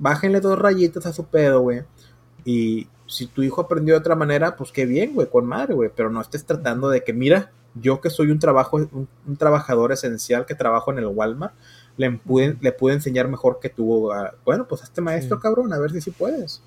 bájenle 0.00 0.40
dos 0.40 0.58
rayitas 0.58 1.06
a 1.06 1.12
su 1.12 1.26
pedo, 1.26 1.60
güey. 1.60 1.82
Y 2.44 2.88
si 3.06 3.26
tu 3.26 3.42
hijo 3.42 3.60
aprendió 3.60 3.94
de 3.94 4.00
otra 4.00 4.16
manera, 4.16 4.56
pues 4.56 4.72
qué 4.72 4.86
bien, 4.86 5.14
güey, 5.14 5.28
con 5.28 5.46
madre, 5.46 5.74
güey. 5.74 5.90
Pero 5.94 6.10
no 6.10 6.20
estés 6.20 6.44
tratando 6.44 6.88
de 6.88 7.04
que, 7.04 7.12
mira, 7.12 7.52
yo 7.74 8.00
que 8.00 8.10
soy 8.10 8.30
un 8.30 8.38
trabajo, 8.38 8.78
un, 8.78 9.36
trabajador 9.36 9.92
esencial 9.92 10.46
que 10.46 10.54
trabajo 10.54 10.90
en 10.90 10.98
el 10.98 11.06
Walmart, 11.06 11.54
le 12.00 12.10
pude, 12.12 12.56
le 12.60 12.72
pude 12.72 12.94
enseñar 12.94 13.28
mejor 13.28 13.60
que 13.60 13.68
tú. 13.68 14.10
bueno, 14.44 14.66
pues 14.66 14.80
a 14.80 14.84
este 14.84 15.02
maestro, 15.02 15.38
cabrón, 15.38 15.72
a 15.72 15.78
ver 15.78 15.90
si 15.92 16.00
sí 16.00 16.10
puedes. 16.10 16.62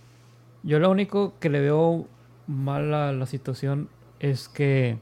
Yo 0.61 0.77
lo 0.79 0.91
único 0.91 1.33
que 1.39 1.49
le 1.49 1.59
veo 1.59 2.05
mal 2.45 2.93
a 2.93 3.11
la 3.11 3.25
situación 3.25 3.89
es 4.19 4.47
que 4.47 4.99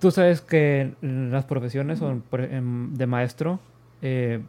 tú 0.00 0.10
sabes 0.10 0.42
que 0.42 0.94
en 1.00 1.32
las 1.32 1.46
profesiones 1.46 2.00
de 2.00 3.06
maestro, 3.06 3.58
eh, 4.02 4.42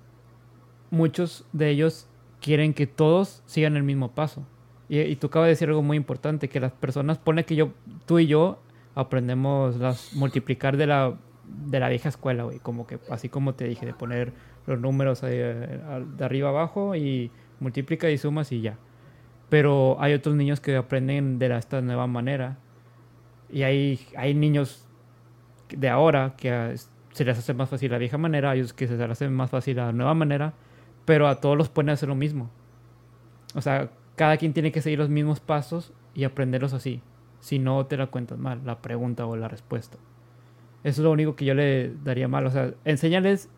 muchos 0.92 1.46
de 1.54 1.70
ellos 1.70 2.08
quieren 2.42 2.74
que 2.74 2.88
todos 2.88 3.42
sigan 3.46 3.78
el 3.78 3.84
mismo 3.84 4.12
paso. 4.12 4.44
Y, 4.90 5.16
tú 5.16 5.28
acabas 5.28 5.48
de 5.48 5.52
decir 5.52 5.70
algo 5.70 5.82
muy 5.82 5.96
importante, 5.96 6.50
que 6.50 6.60
las 6.60 6.74
personas, 6.74 7.18
pone 7.18 7.46
que 7.46 7.56
yo, 7.56 7.72
tú 8.06 8.20
y 8.20 8.28
yo 8.28 8.60
aprendemos 8.96 9.78
las 9.78 10.14
multiplicar 10.14 10.76
de 10.78 10.88
la, 10.88 11.16
de 11.54 11.80
la 11.80 11.90
vieja 11.90 12.10
escuela, 12.10 12.44
güey, 12.44 12.60
como 12.60 12.88
que 12.88 13.00
así 13.10 13.30
como 13.30 13.54
te 13.56 13.66
dije, 13.66 13.86
de 13.86 13.94
poner 13.94 14.34
los 14.66 14.80
números 14.80 15.22
de 15.22 15.80
arriba 16.20 16.50
abajo 16.50 16.96
y 16.96 17.32
multiplica 17.60 18.10
y 18.10 18.18
sumas 18.18 18.52
y 18.52 18.62
ya. 18.62 18.78
Pero 19.50 19.98
hay 20.00 20.14
otros 20.14 20.36
niños 20.36 20.60
que 20.60 20.76
aprenden 20.76 21.40
de 21.40 21.56
esta 21.56 21.82
nueva 21.82 22.08
manera. 22.08 22.58
Y 23.50 23.64
hay, 23.64 24.00
hay 24.18 24.34
niños 24.34 24.88
de 25.70 25.90
ahora 25.90 26.34
que 26.38 26.76
se 27.12 27.26
les 27.26 27.38
hace 27.38 27.54
más 27.54 27.70
fácil 27.70 27.92
la 27.92 28.00
vieja 28.00 28.18
manera, 28.18 28.52
hay 28.52 28.62
otros 28.62 28.74
que 28.74 28.88
se 28.88 28.98
les 28.98 29.10
hace 29.10 29.30
más 29.30 29.52
fácil 29.52 29.78
la 29.78 29.92
nueva 29.92 30.14
manera 30.14 30.54
pero 31.06 31.28
a 31.28 31.40
todos 31.40 31.58
los 31.58 31.70
pueden 31.70 31.90
hacer 31.90 32.10
lo 32.10 32.16
mismo. 32.16 32.50
O 33.56 33.62
sea, 33.62 33.90
cada 34.16 34.38
quien 34.38 34.54
tiene 34.54 34.72
que 34.72 34.82
seguir 34.82 35.00
los 35.00 35.10
mismos 35.10 35.40
pasos 35.40 35.94
y 36.14 36.24
aprenderlos 36.24 36.74
así. 36.74 37.02
Si 37.40 37.60
no 37.60 37.86
te 37.86 37.98
la 37.98 38.08
cuentas 38.08 38.38
mal, 38.38 38.62
la 38.66 38.82
pregunta 38.82 39.26
o 39.26 39.36
la 39.36 39.48
respuesta. 39.48 39.98
Eso 40.84 41.02
es 41.02 41.04
lo 41.04 41.12
único 41.12 41.36
que 41.36 41.46
yo 41.46 41.54
le 41.54 41.94
daría 42.04 42.28
mal. 42.28 42.46
O 42.46 42.52
sea, 42.52 42.74
enséñales, 42.86 43.50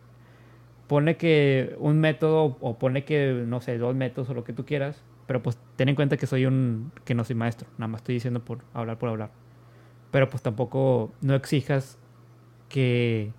pone 0.88 1.18
que 1.18 1.76
un 1.80 2.00
método 2.00 2.58
o 2.60 2.78
pone 2.78 3.04
que, 3.04 3.44
no 3.48 3.62
sé, 3.62 3.78
dos 3.78 3.96
métodos 3.96 4.30
o 4.30 4.34
lo 4.34 4.44
que 4.44 4.54
tú 4.54 4.66
quieras. 4.66 5.02
Pero 5.28 5.42
pues 5.42 5.58
ten 5.76 5.90
en 5.90 5.96
cuenta 5.96 6.18
que 6.18 6.28
soy 6.28 6.46
un, 6.46 6.92
que 7.04 7.16
no 7.16 7.24
soy 7.24 7.36
maestro. 7.36 7.68
Nada 7.78 7.88
más 7.88 8.02
estoy 8.02 8.16
diciendo 8.16 8.42
por 8.46 8.60
hablar 8.74 9.00
por 9.00 9.10
hablar. 9.10 9.32
Pero 10.12 10.30
pues 10.30 10.44
tampoco 10.44 11.12
no 11.22 11.34
exijas 11.34 11.98
que 12.70 13.32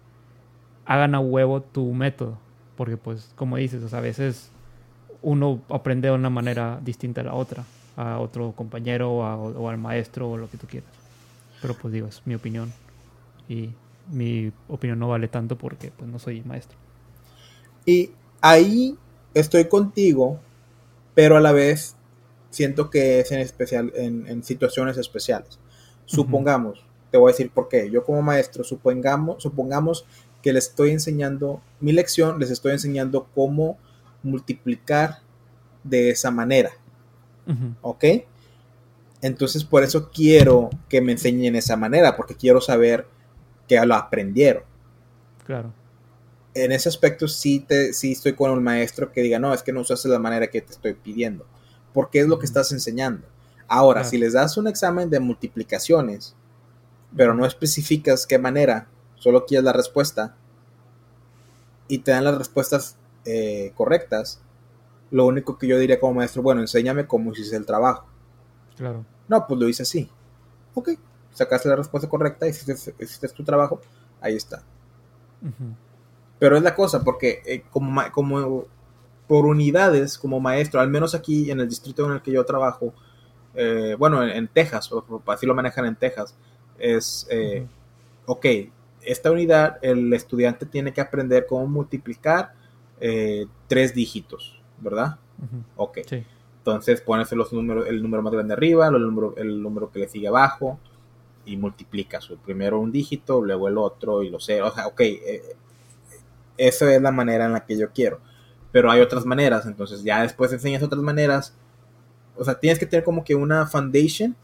hagan 0.84 1.14
a 1.14 1.20
huevo 1.20 1.62
tu 1.62 1.92
método 1.92 2.38
porque 2.76 2.96
pues 2.96 3.32
como 3.34 3.56
dices, 3.56 3.92
a 3.92 4.00
veces 4.00 4.50
uno 5.22 5.60
aprende 5.70 6.08
de 6.08 6.14
una 6.14 6.30
manera 6.30 6.78
distinta 6.82 7.22
a 7.22 7.24
la 7.24 7.34
otra, 7.34 7.64
a 7.96 8.18
otro 8.18 8.52
compañero 8.52 9.12
o, 9.12 9.68
al 9.68 9.78
maestro 9.78 10.30
o 10.30 10.36
lo 10.36 10.48
que 10.48 10.58
tú 10.58 10.66
quieras. 10.66 10.90
Pero 11.60 11.74
pues 11.74 11.92
digo, 11.92 12.06
es 12.06 12.22
mi 12.26 12.34
opinión 12.34 12.72
y 13.48 13.70
mi 14.10 14.52
opinión 14.68 14.98
no 14.98 15.08
vale 15.08 15.28
tanto 15.28 15.56
porque 15.56 15.90
pues 15.90 16.10
no 16.10 16.18
soy 16.18 16.42
maestro. 16.42 16.78
Y 17.84 18.10
ahí 18.40 18.96
estoy 19.34 19.66
contigo, 19.66 20.40
pero 21.14 21.36
a 21.36 21.40
la 21.40 21.52
vez 21.52 21.96
siento 22.50 22.90
que 22.90 23.20
es 23.20 23.32
en 23.32 23.40
especial 23.40 23.92
en, 23.94 24.42
situaciones 24.42 24.96
especiales. 24.96 25.58
Supongamos, 26.04 26.84
te 27.10 27.18
voy 27.18 27.30
a 27.30 27.32
decir 27.32 27.50
por 27.50 27.68
qué. 27.68 27.90
Yo 27.90 28.04
como 28.04 28.22
maestro, 28.22 28.64
supongamos, 28.64 29.42
supongamos 29.42 30.06
que 30.42 30.52
les 30.52 30.68
estoy 30.68 30.90
enseñando, 30.90 31.60
mi 31.80 31.92
lección 31.92 32.38
les 32.38 32.50
estoy 32.50 32.72
enseñando 32.72 33.28
cómo 33.34 33.78
multiplicar 34.22 35.18
de 35.84 36.10
esa 36.10 36.30
manera. 36.30 36.72
¿Ok? 37.82 38.04
Entonces 39.22 39.64
por 39.64 39.82
eso 39.84 40.10
quiero 40.10 40.70
que 40.88 41.00
me 41.00 41.12
enseñen 41.12 41.56
esa 41.56 41.76
manera, 41.76 42.16
porque 42.16 42.34
quiero 42.34 42.60
saber 42.60 43.06
que 43.68 43.84
lo 43.84 43.94
aprendieron. 43.94 44.62
Claro. 45.44 45.72
En 46.54 46.72
ese 46.72 46.88
aspecto 46.88 47.28
sí, 47.28 47.60
te, 47.60 47.92
sí 47.92 48.12
estoy 48.12 48.34
con 48.34 48.50
el 48.52 48.60
maestro 48.60 49.12
que 49.12 49.22
diga, 49.22 49.38
no, 49.38 49.52
es 49.52 49.62
que 49.62 49.72
no 49.72 49.80
usas 49.80 50.02
de 50.02 50.08
la 50.08 50.18
manera 50.18 50.48
que 50.48 50.62
te 50.62 50.72
estoy 50.72 50.94
pidiendo, 50.94 51.46
porque 51.92 52.20
es 52.20 52.26
lo 52.26 52.38
que 52.38 52.46
estás 52.46 52.72
enseñando. 52.72 53.26
Ahora, 53.68 54.04
si 54.04 54.16
les 54.16 54.32
das 54.32 54.56
un 54.56 54.68
examen 54.68 55.10
de 55.10 55.20
multiplicaciones, 55.20 56.36
pero 57.16 57.34
no 57.34 57.44
especificas 57.44 58.26
qué 58.26 58.38
manera, 58.38 58.88
solo 59.16 59.44
quieres 59.44 59.64
la 59.64 59.72
respuesta, 59.72 60.36
y 61.88 61.98
te 61.98 62.12
dan 62.12 62.24
las 62.24 62.38
respuestas 62.38 62.96
eh, 63.24 63.72
correctas, 63.74 64.40
lo 65.10 65.26
único 65.26 65.58
que 65.58 65.66
yo 65.66 65.78
diría 65.78 66.00
como 66.00 66.14
maestro, 66.14 66.42
bueno, 66.42 66.60
enséñame 66.60 67.06
cómo 67.06 67.32
hiciste 67.32 67.56
el 67.56 67.66
trabajo. 67.66 68.06
Claro. 68.76 69.04
No, 69.28 69.46
pues 69.46 69.60
lo 69.60 69.68
hice 69.68 69.82
así. 69.82 70.08
Ok, 70.74 70.90
sacaste 71.36 71.68
la 71.68 71.76
respuesta 71.76 72.08
correcta, 72.08 72.48
hiciste, 72.48 72.94
hiciste 72.98 73.28
tu 73.28 73.44
trabajo, 73.44 73.80
ahí 74.20 74.34
está. 74.34 74.62
Pero 76.38 76.56
es 76.56 76.62
la 76.62 76.74
cosa, 76.74 77.04
porque 77.04 77.42
eh, 77.44 77.62
como, 77.70 78.00
como 78.10 78.64
por 79.28 79.44
unidades, 79.44 80.16
como 80.18 80.40
maestro, 80.40 80.80
al 80.80 80.88
menos 80.88 81.14
aquí 81.14 81.50
en 81.50 81.60
el 81.60 81.68
distrito 81.68 82.06
en 82.06 82.12
el 82.12 82.22
que 82.22 82.32
yo 82.32 82.44
trabajo, 82.44 82.94
eh, 83.54 83.96
bueno, 83.98 84.26
en, 84.26 84.48
Texas, 84.48 84.90
así 85.26 85.46
lo 85.46 85.54
manejan 85.54 85.84
en 85.84 85.96
Texas, 85.96 86.34
es, 86.78 87.26
eh, 87.30 87.66
ok, 88.24 88.46
esta 89.02 89.30
unidad 89.30 89.78
el 89.82 90.12
estudiante 90.14 90.64
tiene 90.64 90.92
que 90.92 91.02
aprender 91.02 91.46
cómo 91.46 91.66
multiplicar 91.66 92.54
tres 93.68 93.94
dígitos, 93.94 94.58
¿verdad? 94.80 95.18
Ok. 95.76 95.98
Entonces 96.58 97.02
pones 97.02 97.30
los 97.32 97.52
números, 97.52 97.86
el 97.86 98.02
número 98.02 98.22
más 98.22 98.32
grande 98.32 98.54
arriba, 98.54 98.88
el 98.88 99.02
número, 99.02 99.34
el 99.36 99.62
número 99.62 99.90
que 99.92 99.98
le 99.98 100.08
sigue 100.08 100.28
abajo 100.28 100.80
y 101.46 101.56
multiplicas. 101.56 102.28
Primero 102.44 102.78
un 102.80 102.92
dígito, 102.92 103.40
luego 103.40 103.68
el 103.68 103.78
otro 103.78 104.22
y 104.22 104.28
lo 104.28 104.38
cero. 104.40 104.68
O 104.68 104.74
sea, 104.74 104.86
ok, 104.88 105.00
esa 106.58 106.94
es 106.94 107.00
la 107.00 107.12
manera 107.12 107.46
en 107.46 107.52
la 107.52 107.64
que 107.64 107.78
yo 107.78 107.90
quiero. 107.92 108.20
Pero 108.72 108.90
hay 108.90 109.00
otras 109.00 109.24
maneras, 109.24 109.64
entonces 109.64 110.02
ya 110.02 110.22
después 110.22 110.52
enseñas 110.52 110.82
otras 110.82 111.02
maneras. 111.02 111.54
O 112.36 112.44
sea, 112.44 112.58
tienes 112.58 112.78
que 112.78 112.86
tener 112.86 113.04
como 113.04 113.24
que 113.24 113.34
una 113.34 113.66
foundation 113.66 114.36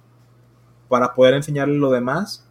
para 0.89 1.15
poder 1.15 1.35
enseñarle 1.35 1.77
lo 1.77 1.91
demás. 1.91 2.47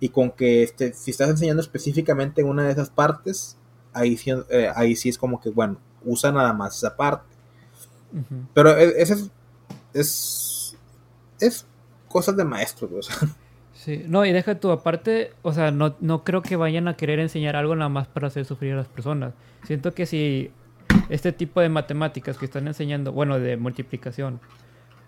Y 0.00 0.08
con 0.08 0.30
que 0.30 0.62
este, 0.62 0.94
si 0.94 1.10
estás 1.10 1.28
enseñando 1.28 1.60
específicamente 1.60 2.42
una 2.42 2.64
de 2.64 2.72
esas 2.72 2.88
partes, 2.88 3.58
ahí, 3.92 4.18
eh, 4.48 4.72
ahí 4.74 4.96
sí 4.96 5.10
es 5.10 5.18
como 5.18 5.40
que, 5.40 5.50
bueno, 5.50 5.78
usa 6.04 6.32
nada 6.32 6.52
más 6.54 6.76
esa 6.76 6.96
parte. 6.96 7.28
Pero 8.54 8.76
e, 8.76 9.02
ese 9.02 9.12
es, 9.14 9.30
es, 9.92 10.76
es 11.38 11.66
cosas 12.08 12.36
de 12.36 12.44
maestros, 12.44 12.90
o 12.92 13.02
sea. 13.02 13.16
Sí, 13.80 14.04
no, 14.06 14.26
y 14.26 14.32
deja 14.32 14.60
tú, 14.60 14.70
aparte, 14.72 15.32
o 15.40 15.54
sea, 15.54 15.70
no, 15.70 15.96
no 16.00 16.22
creo 16.22 16.42
que 16.42 16.54
vayan 16.54 16.86
a 16.86 16.98
querer 16.98 17.18
enseñar 17.18 17.56
algo 17.56 17.74
nada 17.74 17.88
más 17.88 18.08
para 18.08 18.26
hacer 18.26 18.44
sufrir 18.44 18.74
a 18.74 18.76
las 18.76 18.88
personas. 18.88 19.32
Siento 19.64 19.94
que 19.94 20.04
si 20.04 20.50
este 21.08 21.32
tipo 21.32 21.62
de 21.62 21.70
matemáticas 21.70 22.36
que 22.36 22.44
están 22.44 22.66
enseñando, 22.66 23.10
bueno, 23.10 23.40
de 23.40 23.56
multiplicación, 23.56 24.38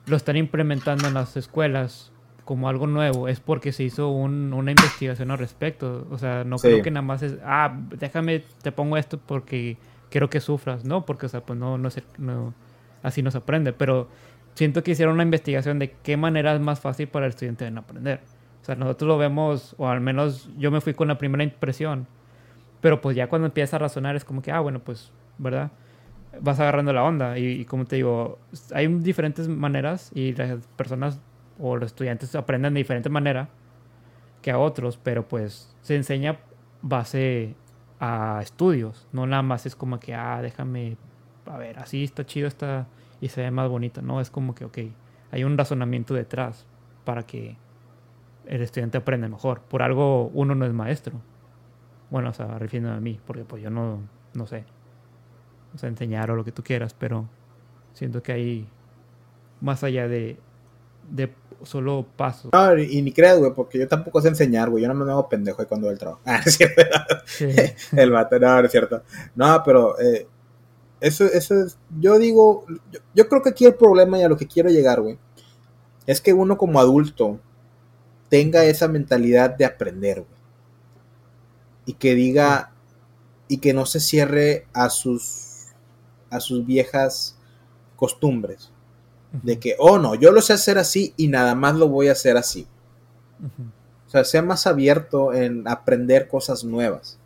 lo 0.07 0.17
están 0.17 0.39
implementando 0.39 1.07
en 1.07 1.13
las 1.13 1.37
escuelas 1.37 2.13
como 2.47 2.67
algo 2.71 2.87
nuevo, 2.87 3.29
es 3.29 3.41
porque 3.41 3.73
se 3.73 3.83
hizo 3.83 4.09
una 4.09 4.71
investigación 4.71 5.31
al 5.31 5.37
respecto. 5.37 6.07
O 6.11 6.17
sea, 6.17 6.45
no 6.45 6.57
creo 6.57 6.81
que 6.81 6.91
nada 6.91 7.05
más 7.05 7.23
es, 7.23 7.37
ah, 7.45 7.79
déjame, 7.91 8.43
te 8.63 8.73
pongo 8.73 8.97
esto 8.97 9.19
porque 9.19 9.77
quiero 10.09 10.31
que 10.31 10.41
sufras, 10.41 10.87
¿no? 10.87 11.05
Porque, 11.05 11.27
o 11.27 11.29
sea, 11.29 11.43
pues 11.43 11.59
no, 11.59 11.77
no, 11.77 11.91
no 12.17 12.55
así 13.03 13.23
no 13.23 13.31
se 13.31 13.37
aprende, 13.37 13.75
pero 13.75 14.09
siento 14.55 14.83
que 14.83 14.93
hicieron 14.93 15.13
una 15.17 15.25
investigación 15.25 15.79
de 15.79 15.91
qué 16.03 16.17
manera 16.17 16.55
es 16.55 16.61
más 16.63 16.81
fácil 16.81 17.09
para 17.09 17.27
el 17.27 17.31
estudiante 17.33 17.67
en 17.67 17.77
aprender. 17.77 18.21
O 18.63 18.65
sea, 18.65 18.77
nosotros 18.77 19.09
lo 19.09 19.19
vemos, 19.19 19.75
o 19.77 19.89
al 19.89 20.01
menos 20.01 20.49
yo 20.57 20.71
me 20.71 20.81
fui 20.81 20.95
con 20.95 21.09
la 21.09 21.19
primera 21.19 21.43
impresión. 21.43 22.07
Pero 22.81 23.01
pues 23.01 23.17
ya 23.17 23.29
cuando 23.29 23.47
empiezas 23.47 23.75
a 23.75 23.79
razonar 23.79 24.15
es 24.17 24.25
como 24.25 24.41
que, 24.41 24.53
ah, 24.53 24.61
bueno, 24.61 24.81
pues, 24.81 25.11
¿verdad? 25.39 25.73
Vas 26.41 26.61
agarrando 26.61 26.93
la 26.93 27.03
onda. 27.03 27.39
Y, 27.39 27.65
como 27.65 27.85
te 27.85 27.97
digo, 27.97 28.39
hay 28.73 28.87
diferentes 28.87 29.49
maneras 29.49 30.11
y 30.15 30.33
las 30.35 30.67
personas 30.77 31.21
o 31.59 31.77
los 31.77 31.87
estudiantes 31.87 32.35
aprenden 32.35 32.75
de 32.75 32.79
diferente 32.79 33.09
manera 33.09 33.49
que 34.43 34.51
a 34.51 34.59
otros, 34.59 34.97
pero 34.97 35.29
pues 35.29 35.73
se 35.83 35.97
enseña 35.97 36.39
base 36.83 37.55
a 38.01 38.41
estudios. 38.43 39.09
No 39.13 39.27
nada 39.27 39.43
más 39.43 39.67
es 39.67 39.77
como 39.77 39.99
que, 40.01 40.15
ah, 40.15 40.41
déjame, 40.41 40.97
a 41.47 41.57
ver, 41.57 41.79
así 41.79 42.05
está 42.05 42.25
chido 42.27 42.49
está 42.49 42.87
y 43.21 43.29
se 43.29 43.43
ve 43.43 43.51
más 43.51 43.69
bonito. 43.69 44.03
No, 44.03 44.21
es 44.21 44.31
como 44.31 44.55
que, 44.55 44.65
ok, 44.65 44.79
hay 45.31 45.45
un 45.45 45.59
razonamiento 45.59 46.15
detrás 46.15 46.67
para 47.05 47.25
que 47.25 47.57
el 48.47 48.63
estudiante 48.63 48.99
aprende 48.99 49.29
mejor. 49.29 49.61
Por 49.61 49.83
algo 49.83 50.29
uno 50.35 50.55
no 50.55 50.67
es 50.67 50.73
maestro. 50.73 51.21
Bueno, 52.11 52.31
o 52.31 52.33
sea, 52.33 52.59
refiriéndome 52.59 52.97
a 52.97 53.01
mí, 53.01 53.21
porque 53.27 53.45
pues 53.45 53.63
yo 53.63 53.71
no, 53.71 54.01
no 54.35 54.47
sé. 54.47 54.65
O 55.75 55.79
sea, 55.79 55.89
enseñar 55.89 56.31
o 56.31 56.37
lo 56.37 56.45
que 56.45 56.53
tú 56.53 56.63
quieras, 56.63 56.95
pero 56.95 57.27
siento 57.95 58.23
que 58.23 58.33
hay 58.33 58.69
más 59.61 59.83
allá 59.85 60.09
de, 60.09 60.39
de 61.11 61.33
solo 61.63 62.07
pasos. 62.17 62.51
No, 62.53 62.79
y, 62.79 63.01
ni 63.01 63.13
creas, 63.13 63.39
güey, 63.39 63.53
porque 63.55 63.79
yo 63.79 63.89
tampoco 63.89 64.21
sé 64.21 64.29
enseñar, 64.29 64.69
güey. 64.69 64.83
Yo 64.83 64.93
no 64.93 65.05
me 65.05 65.11
hago 65.11 65.29
pendejo 65.29 65.67
cuando 65.67 65.87
voy 65.87 65.95
al 65.95 65.99
trabajo. 65.99 66.21
Ah, 66.27 66.43
es 66.45 66.57
cierto. 66.57 66.83
el 67.97 68.11
vato, 68.11 68.39
no, 68.39 68.61
es 68.61 68.71
cierto. 68.71 69.03
No, 69.35 69.63
pero 69.65 69.99
eh, 69.99 70.27
eso, 71.01 71.25
eso 71.25 71.55
es, 71.55 71.79
yo 71.99 72.19
digo, 72.19 72.67
yo, 72.91 73.01
yo 73.15 73.29
creo 73.29 73.43
que 73.43 73.51
aquí 73.51 73.65
el 73.65 73.75
problema 73.75 74.19
y 74.19 74.23
a 74.23 74.29
lo 74.29 74.37
que 74.37 74.47
quiero 74.47 74.69
llegar, 74.69 75.01
güey, 75.01 75.19
es 76.07 76.21
que 76.21 76.33
uno 76.33 76.59
como 76.59 76.81
adulto 76.81 77.39
tenga 78.33 78.65
esa 78.65 78.89
mentalidad 78.89 79.51
de 79.59 79.67
aprender, 79.67 80.21
güey. 80.21 80.41
Y 81.85 81.93
que 81.93 82.15
diga, 82.15 82.73
y 83.47 83.59
que 83.59 83.75
no 83.75 83.85
se 83.85 84.01
cierre 84.01 84.67
a 84.73 84.89
sus, 84.89 85.67
a 86.31 86.41
sus 86.41 86.65
viejas 86.65 87.37
costumbres. 87.95 88.73
De 89.43 89.59
que, 89.59 89.77
oh 89.79 89.99
no, 89.99 90.15
yo 90.15 90.33
lo 90.33 90.41
sé 90.41 90.55
hacer 90.55 90.79
así 90.79 91.13
y 91.19 91.29
nada 91.29 91.55
más 91.55 91.75
lo 91.75 91.89
voy 91.89 92.09
a 92.09 92.13
hacer 92.13 92.39
así. 92.39 92.67
O 94.07 94.11
sea, 94.11 94.25
sea 94.25 94.41
más 94.41 94.67
abierto 94.67 95.35
en 95.35 95.69
aprender 95.69 96.27
cosas 96.27 96.65
nuevas. 96.65 97.19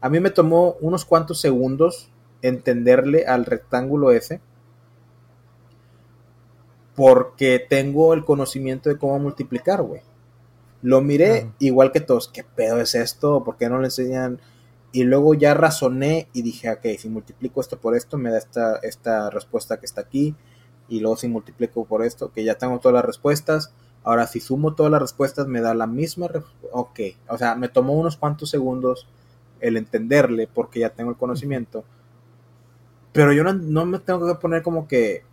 A 0.00 0.08
mí 0.08 0.20
me 0.20 0.30
tomó 0.30 0.76
unos 0.80 1.04
cuantos 1.04 1.40
segundos 1.40 2.08
entenderle 2.40 3.26
al 3.26 3.46
rectángulo 3.46 4.12
ese 4.12 4.40
porque 6.94 7.66
tengo 7.68 8.14
el 8.14 8.24
conocimiento 8.24 8.90
de 8.90 8.96
cómo 8.96 9.18
multiplicar, 9.18 9.82
güey. 9.82 10.02
Lo 10.86 11.00
miré 11.00 11.50
igual 11.58 11.90
que 11.90 11.98
todos, 11.98 12.28
¿qué 12.28 12.44
pedo 12.44 12.80
es 12.80 12.94
esto? 12.94 13.42
¿Por 13.42 13.56
qué 13.56 13.68
no 13.68 13.80
le 13.80 13.86
enseñan? 13.86 14.40
Y 14.92 15.02
luego 15.02 15.34
ya 15.34 15.52
razoné 15.52 16.28
y 16.32 16.42
dije, 16.42 16.70
ok, 16.70 16.86
si 16.96 17.08
multiplico 17.08 17.60
esto 17.60 17.80
por 17.80 17.96
esto, 17.96 18.18
me 18.18 18.30
da 18.30 18.38
esta, 18.38 18.76
esta 18.76 19.28
respuesta 19.30 19.80
que 19.80 19.86
está 19.86 20.02
aquí. 20.02 20.36
Y 20.88 21.00
luego 21.00 21.16
si 21.16 21.26
multiplico 21.26 21.84
por 21.86 22.04
esto, 22.04 22.30
que 22.30 22.44
ya 22.44 22.54
tengo 22.54 22.78
todas 22.78 22.94
las 22.94 23.04
respuestas. 23.04 23.72
Ahora 24.04 24.28
si 24.28 24.38
sumo 24.38 24.76
todas 24.76 24.92
las 24.92 25.02
respuestas, 25.02 25.48
me 25.48 25.60
da 25.60 25.74
la 25.74 25.88
misma. 25.88 26.28
Ok, 26.70 27.00
o 27.26 27.36
sea, 27.36 27.56
me 27.56 27.68
tomó 27.68 27.94
unos 27.94 28.16
cuantos 28.16 28.50
segundos 28.50 29.08
el 29.58 29.76
entenderle 29.76 30.46
porque 30.46 30.78
ya 30.78 30.90
tengo 30.90 31.10
el 31.10 31.16
conocimiento. 31.16 31.82
Pero 33.12 33.32
yo 33.32 33.42
no, 33.42 33.86
me 33.86 33.98
tengo 33.98 34.24
que 34.24 34.36
poner 34.36 34.62
como 34.62 34.86
que 34.86 35.24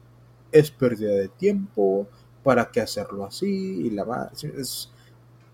es 0.52 0.72
pérdida 0.72 1.12
de 1.12 1.28
tiempo, 1.28 2.08
para 2.42 2.72
qué 2.72 2.82
hacerlo 2.82 3.26
así 3.26 3.86
y 3.86 3.90
la 3.92 4.32
es, 4.42 4.90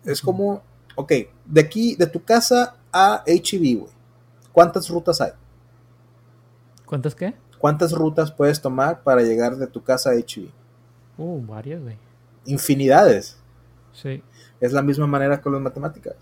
es 0.06 0.22
como, 0.22 0.62
ok, 0.96 1.12
de 1.46 1.62
aquí, 1.62 1.96
de 1.96 2.08
tu 2.08 2.24
casa 2.24 2.76
a 2.92 3.24
HEB, 3.26 3.80
güey. 3.80 3.94
¿Cuántas 4.52 4.90
rutas 4.90 5.22
hay? 5.22 5.32
¿Cuántas 6.86 7.16
qué? 7.16 7.36
¿Cuántas 7.60 7.92
rutas 7.92 8.32
puedes 8.32 8.62
tomar 8.62 9.04
para 9.04 9.22
llegar 9.22 9.56
de 9.58 9.68
tu 9.68 9.84
casa 9.84 10.12
a 10.12 10.16
HEB? 10.16 10.50
Uh, 11.18 11.46
varias, 11.46 11.82
güey. 11.82 11.98
Infinidades. 12.46 13.38
Sí. 13.94 14.24
Es 14.60 14.72
la 14.72 14.82
misma 14.82 15.08
manera 15.08 15.42
con 15.42 15.54
las 15.54 15.62
matemáticas. 15.62 16.16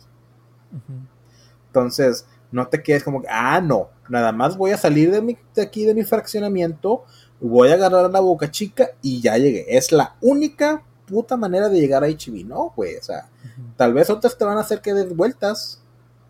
Entonces, 1.68 2.28
no 2.52 2.68
te 2.68 2.82
quedes 2.82 3.04
como, 3.04 3.24
ah, 3.30 3.62
no, 3.62 3.90
nada 4.10 4.32
más 4.32 4.58
voy 4.58 4.72
a 4.72 4.78
salir 4.78 5.12
de, 5.12 5.22
mi, 5.22 5.38
de 5.56 5.62
aquí 5.62 5.86
de 5.86 5.94
mi 5.94 6.04
fraccionamiento, 6.04 7.06
voy 7.40 7.70
a 7.70 7.74
agarrar 7.74 8.10
la 8.10 8.20
boca 8.20 8.50
chica 8.50 8.90
y 9.02 9.22
ya 9.22 9.38
llegué. 9.38 9.66
Es 9.78 9.92
la 9.92 10.16
única 10.22 10.84
puta 11.08 11.38
manera 11.38 11.70
de 11.70 11.80
llegar 11.80 12.04
a 12.04 12.08
HB, 12.08 12.46
no, 12.46 12.74
güey, 12.76 12.98
o 12.98 13.02
sea, 13.02 13.30
tal 13.76 13.94
vez 13.94 14.10
otras 14.10 14.38
te 14.38 14.46
van 14.46 14.58
a 14.58 14.62
hacer 14.62 14.82
que 14.82 14.94
des 14.94 15.16
vueltas, 15.16 15.82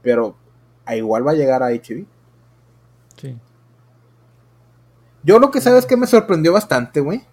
pero 0.01 0.37
a 0.85 0.95
igual 0.95 1.27
va 1.27 1.31
a 1.31 1.35
llegar 1.35 1.63
a 1.63 1.71
HB. 1.71 2.05
Sí. 3.17 3.37
Yo 5.23 5.39
lo 5.39 5.51
que 5.51 5.59
sabes 5.59 5.85
que 5.85 5.97
me 5.97 6.07
sorprendió 6.07 6.53
bastante, 6.53 7.01
güey, 7.01 7.25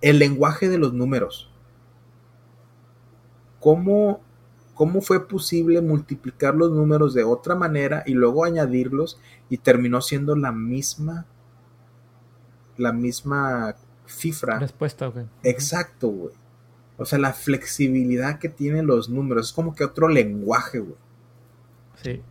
el 0.00 0.18
lenguaje 0.18 0.68
de 0.68 0.78
los 0.78 0.94
números. 0.94 1.50
¿Cómo, 3.60 4.20
¿Cómo 4.74 5.02
fue 5.02 5.26
posible 5.26 5.82
multiplicar 5.82 6.54
los 6.54 6.70
números 6.70 7.12
de 7.12 7.24
otra 7.24 7.56
manera 7.56 8.04
y 8.06 8.12
luego 8.12 8.44
añadirlos 8.44 9.20
y 9.48 9.58
terminó 9.58 10.00
siendo 10.00 10.36
la 10.36 10.52
misma 10.52 11.26
la 12.76 12.92
misma 12.92 13.74
cifra. 14.06 14.58
Respuesta, 14.58 15.12
Exacto, 15.42 16.08
güey. 16.08 16.34
O 16.98 17.04
sea, 17.04 17.18
la 17.18 17.32
flexibilidad 17.32 18.38
que 18.38 18.48
tienen 18.48 18.86
los 18.86 19.08
números. 19.08 19.48
Es 19.48 19.52
como 19.52 19.74
que 19.74 19.84
otro 19.84 20.08
lenguaje, 20.08 20.78
güey. 20.78 20.96
Sí. 22.02 22.22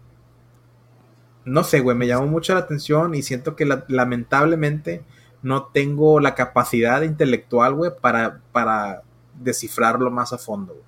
No 1.46 1.64
sé, 1.64 1.82
güey, 1.82 1.96
me 1.96 2.08
llamó 2.08 2.26
mucho 2.28 2.54
la 2.54 2.62
atención 2.62 3.14
y 3.14 3.22
siento 3.22 3.56
que 3.56 3.66
lamentablemente 3.88 5.04
no 5.44 5.66
tengo 5.66 6.20
la 6.20 6.34
capacidad 6.34 7.04
intelectual, 7.04 7.76
güey, 7.76 7.92
para, 8.02 8.42
para 8.52 9.04
descifrarlo 9.40 10.10
más 10.10 10.34
a 10.34 10.40
fondo, 10.40 10.74
güey. 10.74 10.86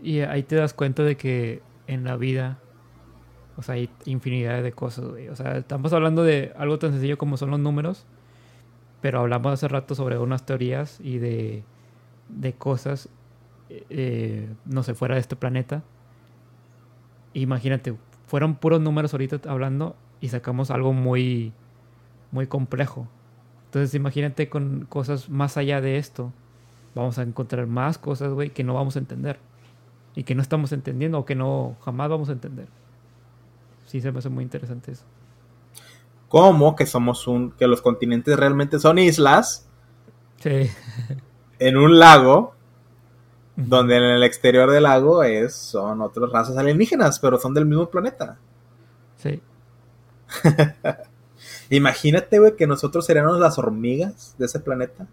Y 0.00 0.20
ahí 0.20 0.42
te 0.42 0.56
das 0.56 0.74
cuenta 0.74 1.02
de 1.02 1.16
que 1.16 1.62
en 1.86 2.04
la 2.04 2.16
vida, 2.16 2.58
o 3.56 3.62
sea, 3.62 3.74
hay 3.74 3.90
infinidad 4.04 4.62
de 4.62 4.72
cosas, 4.72 5.06
güey. 5.06 5.28
O 5.28 5.34
sea, 5.34 5.56
estamos 5.56 5.92
hablando 5.92 6.22
de 6.22 6.52
algo 6.56 6.78
tan 6.78 6.92
sencillo 6.92 7.18
como 7.18 7.36
son 7.36 7.50
los 7.50 7.58
números, 7.58 8.06
pero 9.04 9.20
hablamos 9.20 9.52
hace 9.52 9.68
rato 9.68 9.94
sobre 9.94 10.16
unas 10.16 10.46
teorías 10.46 10.98
y 10.98 11.18
de, 11.18 11.62
de 12.30 12.54
cosas, 12.54 13.10
eh, 13.68 14.48
no 14.64 14.82
sé, 14.82 14.94
fuera 14.94 15.16
de 15.16 15.20
este 15.20 15.36
planeta. 15.36 15.82
Imagínate, 17.34 17.94
fueron 18.26 18.54
puros 18.54 18.80
números 18.80 19.12
ahorita 19.12 19.42
hablando 19.46 19.94
y 20.22 20.30
sacamos 20.30 20.70
algo 20.70 20.94
muy, 20.94 21.52
muy 22.32 22.46
complejo. 22.46 23.06
Entonces 23.66 23.94
imagínate 23.94 24.48
con 24.48 24.86
cosas 24.86 25.28
más 25.28 25.58
allá 25.58 25.82
de 25.82 25.98
esto. 25.98 26.32
Vamos 26.94 27.18
a 27.18 27.24
encontrar 27.24 27.66
más 27.66 27.98
cosas, 27.98 28.32
güey, 28.32 28.54
que 28.54 28.64
no 28.64 28.72
vamos 28.72 28.96
a 28.96 29.00
entender. 29.00 29.38
Y 30.14 30.22
que 30.22 30.34
no 30.34 30.40
estamos 30.40 30.72
entendiendo 30.72 31.18
o 31.18 31.26
que 31.26 31.34
no 31.34 31.76
jamás 31.84 32.08
vamos 32.08 32.30
a 32.30 32.32
entender. 32.32 32.68
Sí, 33.84 34.00
se 34.00 34.10
me 34.12 34.20
hace 34.20 34.30
muy 34.30 34.44
interesante 34.44 34.92
eso. 34.92 35.04
¿Cómo 36.28 36.74
que 36.74 36.86
somos 36.86 37.26
un... 37.26 37.52
que 37.52 37.66
los 37.66 37.82
continentes 37.82 38.36
realmente 38.36 38.78
son 38.78 38.98
islas? 38.98 39.68
Sí. 40.40 40.70
en 41.58 41.76
un 41.76 41.98
lago 41.98 42.54
donde 43.56 43.96
en 43.96 44.02
el 44.02 44.22
exterior 44.24 44.70
del 44.70 44.82
lago 44.82 45.22
es, 45.22 45.54
son 45.54 46.02
otras 46.02 46.30
razas 46.30 46.56
alienígenas, 46.56 47.20
pero 47.20 47.38
son 47.38 47.54
del 47.54 47.66
mismo 47.66 47.88
planeta. 47.88 48.38
Sí. 49.16 49.40
Imagínate, 51.70 52.38
güey, 52.38 52.56
que 52.56 52.66
nosotros 52.66 53.06
seríamos 53.06 53.38
las 53.38 53.58
hormigas 53.58 54.34
de 54.38 54.46
ese 54.46 54.60
planeta. 54.60 55.06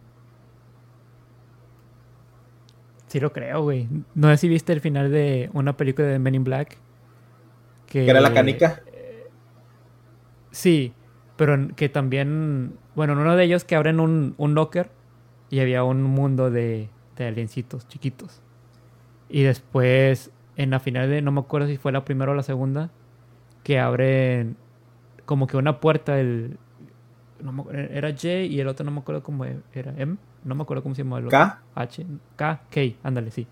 Sí 3.08 3.20
lo 3.20 3.32
creo, 3.32 3.62
güey. 3.62 3.88
No 4.16 4.30
sé 4.30 4.38
si 4.38 4.48
viste 4.48 4.74
el 4.74 4.82
final 4.82 5.12
de 5.12 5.50
una 5.54 5.76
película 5.76 6.08
de 6.08 6.18
Men 6.18 6.36
in 6.36 6.44
Black. 6.44 6.78
Que, 7.86 8.10
era 8.10 8.22
la 8.22 8.34
canica. 8.34 8.82
sí, 10.50 10.94
pero 11.42 11.70
que 11.76 11.90
también, 11.90 12.78
bueno, 12.94 13.14
en 13.14 13.20
uno 13.20 13.36
de 13.36 13.44
ellos 13.44 13.64
que 13.64 13.76
abren 13.76 14.00
un, 14.00 14.36
un 14.38 14.54
locker 14.54 14.92
y 15.50 15.60
había 15.60 15.84
un 15.84 16.04
mundo 16.04 16.52
de, 16.52 16.88
de 17.18 17.26
aliencitos 17.26 17.88
chiquitos. 17.88 18.44
Y 19.28 19.42
después, 19.42 20.30
en 20.56 20.70
la 20.70 20.80
final 20.80 21.10
de, 21.10 21.24
no 21.24 21.32
me 21.32 21.40
acuerdo 21.40 21.68
si 21.68 21.78
fue 21.78 21.92
la 21.92 22.06
primera 22.06 22.32
o 22.32 22.36
la 22.36 22.44
segunda, 22.44 22.92
que 23.64 23.80
abren 23.80 24.56
como 25.26 25.48
que 25.48 25.58
una 25.58 25.80
puerta, 25.80 26.20
el, 26.20 26.60
era 27.72 28.12
J 28.12 28.42
y 28.42 28.60
el 28.60 28.68
otro 28.68 28.86
no 28.86 28.92
me 28.92 29.00
acuerdo 29.00 29.24
cómo 29.24 29.44
era, 29.44 29.96
M, 29.98 30.18
no 30.44 30.54
me 30.54 30.62
acuerdo 30.62 30.84
cómo 30.84 30.94
se 30.94 31.02
llama 31.02 31.18
el 31.18 31.26
otro. 31.26 31.40
K. 31.40 31.60
H, 31.74 32.06
K, 32.36 32.62
K, 32.70 32.82
ándale, 33.02 33.32
sí. 33.32 33.48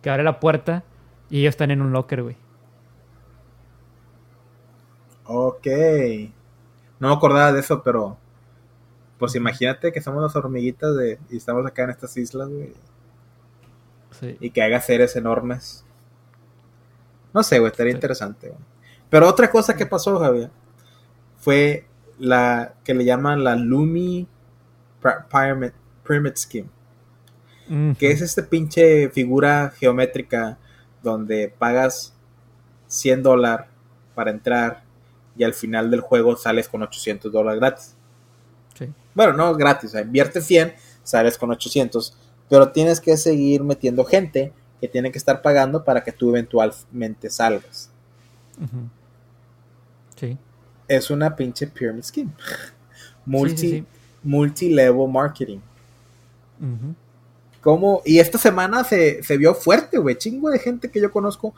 Que 0.00 0.08
abre 0.08 0.22
la 0.22 0.40
puerta 0.40 0.82
y 1.28 1.40
ellos 1.40 1.50
están 1.50 1.70
en 1.70 1.82
un 1.82 1.92
locker, 1.92 2.22
güey. 2.22 2.36
Ok. 5.26 5.66
No 7.04 7.10
me 7.10 7.16
acordaba 7.16 7.52
de 7.52 7.60
eso, 7.60 7.82
pero 7.82 8.16
pues 9.18 9.34
imagínate 9.34 9.92
que 9.92 10.00
somos 10.00 10.22
las 10.22 10.34
hormiguitas 10.36 10.96
de 10.96 11.18
y 11.28 11.36
estamos 11.36 11.66
acá 11.66 11.84
en 11.84 11.90
estas 11.90 12.16
islas, 12.16 12.48
güey. 12.48 12.72
Y 14.40 14.48
que 14.48 14.62
haga 14.62 14.80
seres 14.80 15.14
enormes. 15.14 15.84
No 17.34 17.42
sé, 17.42 17.58
güey, 17.58 17.70
estaría 17.70 17.92
interesante, 17.92 18.48
güey. 18.48 18.60
Pero 19.10 19.28
otra 19.28 19.50
cosa 19.50 19.76
que 19.76 19.84
pasó, 19.84 20.18
Javier, 20.18 20.50
fue 21.36 21.86
la 22.18 22.72
que 22.84 22.94
le 22.94 23.04
llaman 23.04 23.44
la 23.44 23.54
Lumi 23.54 24.26
Pyramid, 25.30 25.72
Scheme. 26.36 26.70
Que 27.98 28.12
es 28.12 28.22
esta 28.22 28.46
pinche 28.46 29.10
figura 29.10 29.74
geométrica 29.76 30.56
donde 31.02 31.54
pagas 31.58 32.16
100 32.86 33.22
dólares 33.22 33.66
para 34.14 34.30
entrar 34.30 34.84
y 35.36 35.44
al 35.44 35.54
final 35.54 35.90
del 35.90 36.00
juego 36.00 36.36
sales 36.36 36.68
con 36.68 36.82
800 36.82 37.32
dólares 37.32 37.60
gratis. 37.60 37.94
Bueno, 39.14 39.32
no 39.32 39.54
gratis, 39.54 39.90
o 39.90 39.92
sea, 39.92 40.00
inviertes 40.00 40.44
100, 40.44 40.74
sales 41.04 41.38
con 41.38 41.50
800 41.50 42.16
pero 42.48 42.70
tienes 42.70 43.00
que 43.00 43.16
seguir 43.16 43.62
metiendo 43.62 44.04
gente 44.04 44.52
que 44.80 44.88
tiene 44.88 45.10
que 45.10 45.18
estar 45.18 45.42
pagando 45.42 45.84
para 45.84 46.02
que 46.02 46.12
tú 46.12 46.30
eventualmente 46.30 47.30
salgas. 47.30 47.90
Sí. 50.16 50.38
Es 50.86 51.10
una 51.10 51.34
pinche 51.34 51.66
pyramid 51.66 52.02
scheme. 52.02 52.30
Multi, 53.26 53.84
multi-level 54.22 55.08
marketing. 55.08 55.58
Como, 57.62 58.02
y 58.04 58.18
esta 58.18 58.36
semana 58.36 58.84
se, 58.84 59.22
vio 59.38 59.54
fuerte, 59.54 59.96
güey. 59.96 60.16
Chingo 60.16 60.50
de 60.50 60.58
gente 60.58 60.90
que 60.90 61.00
yo 61.00 61.10
conozco 61.10 61.54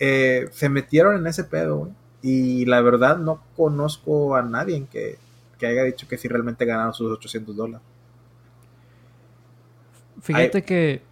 eh, 0.00 0.48
se 0.50 0.68
metieron 0.68 1.16
en 1.16 1.26
ese 1.28 1.44
pedo, 1.44 1.78
güey. 1.78 1.92
Y 2.26 2.64
la 2.64 2.80
verdad 2.80 3.18
no 3.18 3.40
conozco 3.56 4.34
a 4.34 4.42
nadie 4.42 4.84
que, 4.90 5.16
que 5.60 5.66
haya 5.68 5.84
dicho 5.84 6.08
que 6.08 6.18
sí 6.18 6.26
realmente 6.26 6.64
ganaron 6.64 6.92
sus 6.92 7.12
800 7.12 7.54
dólares. 7.54 7.86
Fíjate 10.20 10.64
que. 10.64 11.02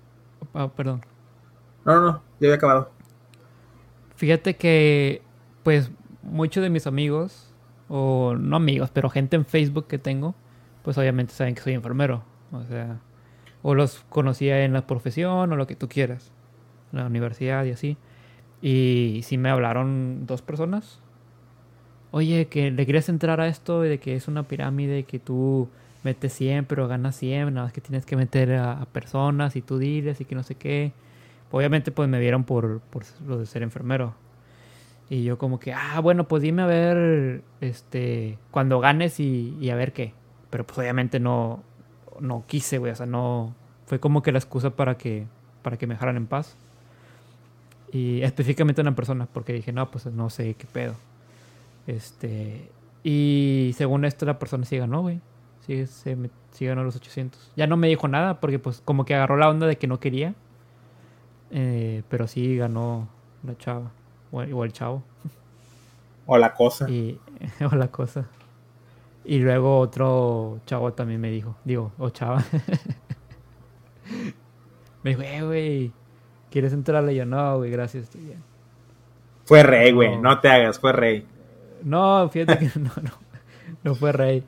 Oh, 0.53 0.69
perdón. 0.71 1.03
No, 1.85 1.95
no, 1.95 2.01
no, 2.01 2.23
ya 2.41 2.49
había 2.49 2.57
acabado. 2.57 2.91
Fíjate 4.17 4.57
que, 4.57 5.23
pues, 5.63 5.93
muchos 6.25 6.65
de 6.65 6.71
mis 6.71 6.89
amigos, 6.89 7.55
o 7.89 8.35
no 8.37 8.57
amigos, 8.57 8.91
pero 8.93 9.09
gente 9.09 9.37
en 9.37 9.47
Facebook 9.47 9.87
que 9.87 9.99
tengo, 9.99 10.35
pues 10.83 10.99
obviamente 10.99 11.33
saben 11.33 11.55
que 11.55 11.63
soy 11.63 11.75
enfermero. 11.75 12.25
O 12.51 12.65
sea, 12.65 12.99
o 13.63 13.77
los 13.77 14.05
conocía 14.09 14.65
en 14.65 14.73
la 14.73 14.89
profesión 14.89 15.53
o 15.53 15.57
lo 15.57 15.69
que 15.69 15.77
tú 15.77 15.89
quieras, 15.89 16.33
en 16.93 16.99
la 16.99 17.07
universidad 17.07 17.65
y 17.67 17.71
así. 17.71 17.99
Y 18.61 19.21
sí 19.23 19.39
me 19.39 19.51
hablaron 19.51 20.27
dos 20.27 20.43
personas. 20.43 21.04
Oye, 22.17 22.47
que 22.47 22.71
le 22.71 22.85
quieres 22.85 23.09
entrar 23.09 23.41
a 23.41 23.49
esto 23.49 23.81
de 23.81 23.99
que 23.99 24.15
es 24.15 24.29
una 24.29 24.45
pirámide, 24.45 25.03
que 25.03 25.19
tú 25.19 25.69
metes 26.05 26.33
100 26.35 26.65
pero 26.67 26.87
ganas 26.87 27.17
100, 27.17 27.53
nada 27.53 27.67
más 27.67 27.73
que 27.73 27.81
tienes 27.81 28.07
que 28.07 28.15
meter 28.15 28.55
a, 28.55 28.87
personas 28.93 29.57
y 29.57 29.63
tú 29.63 29.79
diles 29.79 30.21
y 30.21 30.25
que 30.25 30.37
no 30.37 30.45
sé 30.45 30.55
qué. 30.55 30.93
Obviamente 31.51 31.91
pues 31.91 32.09
me 32.09 32.21
vieron 32.21 32.45
por, 32.45 32.79
por 32.83 33.03
lo 33.27 33.39
de 33.39 33.47
ser 33.47 33.65
enfermero. 33.65 34.15
Y 35.11 35.25
yo 35.25 35.39
como 35.39 35.59
que, 35.59 35.73
ah, 35.73 35.99
bueno, 36.01 36.29
pues 36.29 36.41
dime 36.41 36.63
a 36.63 36.67
ver, 36.67 37.43
este, 37.61 38.39
cuando 38.53 38.79
ganes 38.79 39.19
y, 39.19 39.69
a 39.71 39.75
ver 39.75 39.93
qué. 39.93 40.13
Pero 40.51 40.65
pues 40.65 40.79
obviamente 40.79 41.19
no, 41.19 41.65
no 42.21 42.45
quise, 42.47 42.79
güey, 42.79 42.93
o 42.93 42.95
sea, 42.95 43.07
no, 43.07 43.57
fue 43.87 43.99
como 43.99 44.23
que 44.23 44.31
la 44.31 44.39
excusa 44.39 44.71
para 44.71 44.97
que, 44.97 45.27
para 45.63 45.79
que 45.79 45.89
me 45.89 45.95
dejaran 45.95 46.17
en 46.17 46.29
paz. 46.29 46.57
Y 47.91 48.23
específicamente 48.23 48.83
una 48.83 48.95
persona, 48.95 49.27
porque 49.27 49.53
dije, 49.53 49.73
no, 49.73 49.91
pues 49.91 50.07
no 50.07 50.31
sé 50.31 50.55
qué 50.55 50.67
pedo. 50.73 50.95
Este, 51.87 52.71
y 53.03 53.75
según 53.77 54.05
esto 54.05 54.27
la 54.27 54.39
persona 54.39 54.65
sí 54.65 54.79
ganó, 54.79 55.03
güey 55.03 55.21
sí, 55.67 55.87
se 55.87 56.17
me, 56.17 56.31
ganó 56.61 56.85
los 56.85 56.97
800. 56.97 57.53
Ya 57.57 57.67
no 57.67 57.77
me 57.77 57.89
dijo 57.89 58.09
nada 58.09 58.41
porque 58.41 58.59
pues 58.59 58.83
como 58.85 59.05
que 59.05 59.15
agarró 59.15 59.37
la 59.37 59.49
onda 59.49 59.67
de 59.67 59.77
que 59.77 59.87
no 59.87 60.01
quería. 60.01 60.35
Eh, 61.51 62.03
pero 62.09 62.27
sí 62.27 62.57
ganó 62.57 63.09
la 63.43 63.57
chava. 63.57 63.91
O, 64.31 64.43
el 64.43 64.73
chavo. 64.73 65.03
O 66.27 66.39
la 66.39 66.55
cosa. 66.55 66.89
Y, 66.89 67.21
o 67.71 67.77
la 67.77 67.89
cosa. 67.89 68.25
Y 69.27 69.41
luego 69.41 69.79
otro 69.79 70.61
chavo 70.65 70.95
también 70.95 71.21
me 71.21 71.31
dijo. 71.31 71.55
Digo, 71.65 71.93
o 71.99 72.09
chava. 72.09 72.43
me 75.03 75.11
dijo, 75.11 75.21
eh, 75.21 75.43
güey. 75.43 75.93
¿Quieres 76.51 76.73
entrarle? 76.73 77.13
Y 77.13 77.17
yo, 77.17 77.27
no, 77.27 77.59
güey, 77.59 77.71
gracias, 77.71 78.05
estoy 78.05 78.23
bien. 78.23 78.43
Fue 79.45 79.63
rey, 79.63 79.93
güey. 79.93 80.17
No. 80.17 80.23
no 80.23 80.41
te 80.41 80.49
hagas, 80.49 80.79
fue 80.79 80.93
rey. 80.93 81.27
No, 81.85 82.29
fíjate 82.29 82.59
que 82.59 82.79
no, 82.81 82.91
no. 83.03 83.11
No 83.85 83.95
fue 83.95 84.13
rey. 84.13 84.43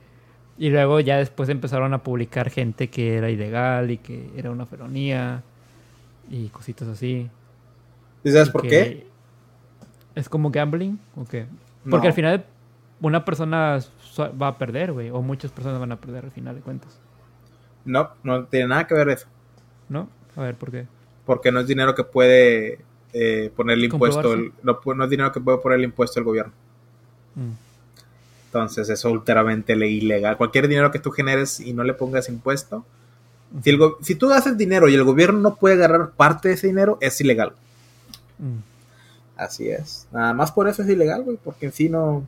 Y 0.59 0.71
luego 0.71 1.01
ya 1.01 1.19
después 1.19 1.49
empezaron 1.51 1.93
a 1.93 2.03
publicar 2.03 2.51
gente 2.51 2.89
que 2.89 3.17
era 3.17 3.31
ilegal 3.31 3.91
y 3.91 3.99
que 3.99 4.31
era 4.37 4.51
una 4.51 4.65
felonía 4.65 5.43
y 6.31 6.49
cositas 6.49 6.89
así. 6.89 7.31
¿Y 8.25 8.31
sabes 8.31 8.51
por 8.51 8.63
qué? 8.63 9.07
¿Es 10.15 10.29
como 10.29 10.51
gambling 10.51 10.99
o 11.15 11.25
qué? 11.25 11.47
Porque 11.89 12.09
al 12.09 12.15
final 12.15 12.47
una 13.01 13.25
persona 13.25 13.79
va 14.21 14.49
a 14.49 14.59
perder, 14.59 14.93
güey, 14.93 15.11
o 15.11 15.21
muchas 15.21 15.53
personas 15.53 15.79
van 15.79 15.93
a 15.93 16.01
perder 16.01 16.25
al 16.25 16.31
final 16.31 16.55
de 16.55 16.63
cuentas. 16.63 16.99
No, 17.85 18.11
no 18.23 18.47
tiene 18.47 18.69
nada 18.69 18.87
que 18.87 18.95
ver 18.95 19.11
eso. 19.11 19.29
¿No? 19.91 20.09
A 20.35 20.43
ver, 20.43 20.57
¿por 20.57 20.71
qué? 20.71 20.87
Porque 21.27 21.53
no 21.53 21.61
es 21.61 21.67
dinero 21.67 21.95
que 21.95 22.03
puede 22.03 22.79
eh, 23.13 23.53
poner 23.55 23.77
el 23.77 23.85
impuesto, 23.85 24.37
no, 24.63 24.81
no, 24.95 25.05
es 25.05 25.11
dinero 25.11 25.31
que 25.33 25.41
puede 25.41 25.59
poner 25.59 25.79
el 25.79 25.85
impuesto 25.85 26.19
el 26.19 26.25
gobierno. 26.25 26.53
Mm. 27.37 27.53
Entonces 28.47 28.89
es 28.89 29.05
ultramente 29.05 29.75
ilegal. 29.75 30.37
Cualquier 30.37 30.67
dinero 30.67 30.91
que 30.91 30.99
tú 30.99 31.13
generes 31.13 31.61
y 31.61 31.73
no 31.73 31.85
le 31.85 31.95
pongas 31.95 32.29
impuesto, 32.29 32.85
Si, 33.63 33.71
el 33.71 33.79
si 34.03 34.17
tú 34.17 34.33
haces 34.33 34.57
dinero 34.59 34.89
y 34.89 34.95
el 34.95 35.05
gobierno 35.05 35.39
no 35.39 35.55
puede 35.55 35.77
agarrar 35.77 36.11
parte 36.11 36.49
de 36.49 36.55
ese 36.55 36.67
dinero, 36.67 36.99
es 37.01 37.21
ilegal. 37.21 37.53
Mm. 38.39 38.59
Así 39.37 39.69
es. 39.69 40.09
Nada 40.11 40.33
más 40.33 40.51
por 40.51 40.67
eso 40.67 40.83
es 40.83 40.89
ilegal, 40.89 41.23
güey, 41.23 41.39
porque 41.43 41.67
en 41.67 41.73
sí 41.73 41.89
no... 41.89 42.27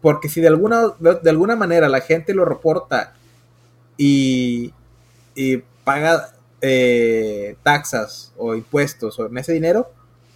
Porque 0.00 0.28
si 0.28 0.40
de 0.40 0.48
alguna, 0.48 0.88
de, 0.98 1.16
de 1.16 1.30
alguna 1.30 1.54
manera 1.54 1.88
la 1.88 2.00
gente 2.00 2.34
lo 2.34 2.44
reporta 2.44 3.12
y, 3.96 4.72
y 5.34 5.58
paga 5.84 6.30
eh, 6.60 7.56
taxas 7.62 8.32
o 8.36 8.54
impuestos 8.54 9.18
en 9.18 9.36
ese 9.38 9.52
dinero, 9.52 9.90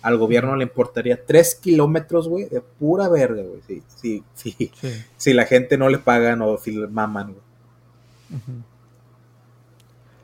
al 0.07 0.17
gobierno 0.19 0.55
le 0.57 0.63
importaría 0.65 1.25
tres 1.25 1.55
kilómetros, 1.57 2.29
güey, 2.29 2.45
de 2.49 2.61
pura 2.61 3.09
verga, 3.09 3.43
güey. 3.43 3.61
Sí, 3.67 3.83
sí, 3.97 4.23
sí. 4.35 4.71
Sí. 4.81 5.05
Si 5.17 5.33
la 5.33 5.45
gente 5.47 5.77
no 5.77 5.89
le 5.89 5.99
pagan 5.99 6.43
o 6.43 6.57
si 6.59 6.73
le 6.73 6.87
maman, 6.87 7.33
güey. 7.35 7.43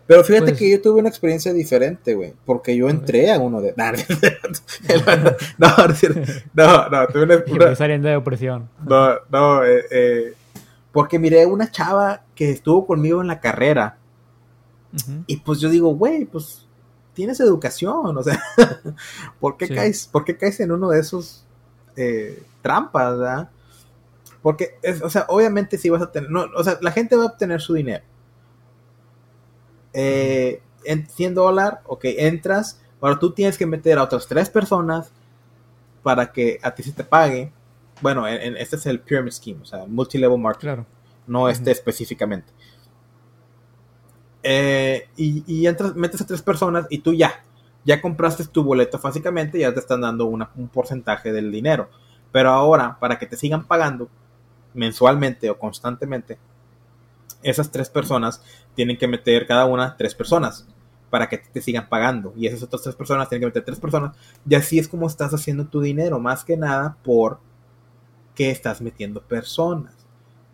Pero 0.07 0.25
fíjate 0.25 0.47
Pues- 0.49 0.59
que 0.59 0.71
yo 0.71 0.83
tuve 0.83 1.01
una 1.01 1.09
experiencia 1.09 1.53
diferente, 1.53 2.15
güey. 2.15 2.35
Porque 2.45 2.77
yo 2.77 2.89
entré 2.89 3.31
a 3.33 3.39
uno 3.39 3.61
de. 3.61 3.75
No, 5.59 5.69
no, 6.55 6.89
no, 6.91 7.07
tuve 7.09 7.23
una, 7.25 7.43
una- 7.51 7.75
saliendo 7.77 8.09
de 8.09 8.15
depresión. 8.15 8.69
No, 8.87 9.15
no, 9.31 9.65
eh, 9.65 9.85
eh, 9.91 10.35
porque 10.91 11.19
miré 11.19 11.47
una 11.47 11.71
chava 11.71 12.23
que 12.35 12.51
estuvo 12.51 12.87
conmigo 12.87 13.21
en 13.21 13.29
la 13.29 13.41
carrera. 13.41 13.99
Y 15.27 15.39
pues 15.39 15.59
yo 15.61 15.71
digo, 15.71 15.95
güey, 15.95 16.27
pues 16.27 16.67
tienes 17.15 17.41
educación. 17.41 18.17
O 18.17 18.23
sea, 18.23 18.43
¿por 19.41 19.57
qué, 19.57 19.67
Sí. 19.67 19.75
caes, 19.75 20.07
¿por 20.11 20.25
qué 20.25 20.37
caes 20.37 20.61
en 20.61 20.73
uno 20.73 20.91
de 20.91 21.01
esos 21.01 21.45
eh, 21.97 22.43
trampas, 22.63 23.19
verdad? 23.19 23.51
Porque, 24.43 24.77
es, 24.83 25.03
o 25.03 25.11
sea, 25.11 25.27
obviamente 25.29 25.79
si 25.79 25.89
vas 25.91 26.03
a 26.03 26.11
tener. 26.11 26.31
No, 26.31 26.47
o 26.57 26.65
sea, 26.65 26.79
la 26.81 26.91
gente 26.93 27.15
va 27.17 27.25
a 27.25 27.27
obtener 27.27 27.61
su 27.61 27.75
dinero. 27.75 28.05
Eh, 29.93 30.63
en 30.85 31.07
100 31.07 31.35
dólares, 31.35 31.81
ok, 31.87 32.05
entras. 32.05 32.81
Ahora 33.01 33.19
tú 33.19 33.33
tienes 33.33 33.59
que 33.59 33.67
meter 33.67 33.99
a 33.99 34.05
otras 34.05 34.27
tres 34.27 34.49
personas 34.49 35.11
para 36.03 36.33
que 36.33 36.59
a 36.63 36.75
ti 36.75 36.83
se 36.83 36.93
te 36.93 37.05
pague. 37.05 37.53
Bueno, 38.01 38.27
en, 38.27 38.41
en- 38.41 38.57
este 38.57 38.77
es 38.77 38.87
el 38.87 39.01
pyramid 39.01 39.33
scheme, 39.33 39.61
o 39.63 39.65
sea, 39.65 39.85
multilevel 39.87 40.39
marketing 40.39 40.67
Claro. 40.67 40.87
no 41.27 41.49
este 41.49 41.71
específicamente. 41.71 42.53
Eh, 44.43 45.09
y, 45.17 45.45
y 45.47 45.67
entras, 45.67 45.95
metes 45.95 46.21
a 46.21 46.27
tres 46.27 46.43
personas 46.43 46.87
y 46.91 46.99
tú 46.99 47.13
ya, 47.15 47.45
ya 47.85 48.01
compraste 48.03 48.45
tu 48.47 48.65
boleto 48.65 48.99
básicamente, 48.99 49.59
ya 49.59 49.73
te 49.73 49.81
están 49.81 50.01
dando 50.01 50.27
una- 50.27 50.51
un 50.57 50.69
porcentaje 50.69 51.33
del 51.33 51.51
dinero. 51.53 51.89
Pero 52.33 52.51
ahora, 52.51 52.97
para 52.99 53.19
que 53.19 53.27
te 53.27 53.37
sigan 53.37 53.65
pagando 53.65 54.09
mensualmente 54.75 55.51
o 55.51 55.59
constantemente, 55.59 56.39
esas 57.43 57.71
tres 57.71 57.89
personas 57.91 58.43
tienen 58.75 58.97
que 58.97 59.09
meter 59.09 59.47
cada 59.47 59.65
una 59.67 59.97
tres 59.97 60.15
personas 60.15 60.67
para 61.11 61.29
que 61.29 61.39
te 61.39 61.61
sigan 61.61 61.89
pagando. 61.89 62.33
Y 62.37 62.47
esas 62.47 62.63
otras 62.63 62.83
tres 62.83 62.95
personas 62.95 63.29
tienen 63.29 63.43
que 63.43 63.47
meter 63.47 63.65
tres 63.65 63.81
personas. 63.81 64.17
Y 64.49 64.55
así 64.55 64.79
es 64.79 64.89
como 64.89 65.07
estás 65.07 65.35
haciendo 65.35 65.67
tu 65.67 65.81
dinero, 65.81 66.19
más 66.19 66.45
que 66.45 66.57
nada 66.57 66.97
por 67.05 67.39
que 68.35 68.51
estás 68.51 68.81
metiendo 68.81 69.21
personas. 69.21 69.95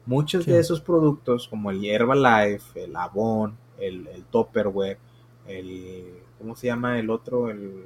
Muchos 0.04 0.44
Sí. 0.44 0.50
de 0.50 0.58
esos 0.58 0.80
productos, 0.80 1.46
como 1.46 1.70
el 1.70 1.84
Herbalife, 1.84 2.84
el 2.84 2.96
Avon, 2.96 3.56
el, 3.78 4.06
el 4.08 4.24
Tupperware, 4.24 4.98
el. 5.46 6.14
¿Cómo 6.38 6.54
se 6.54 6.68
llama 6.68 6.98
el 6.98 7.10
otro? 7.10 7.50
El 7.50 7.84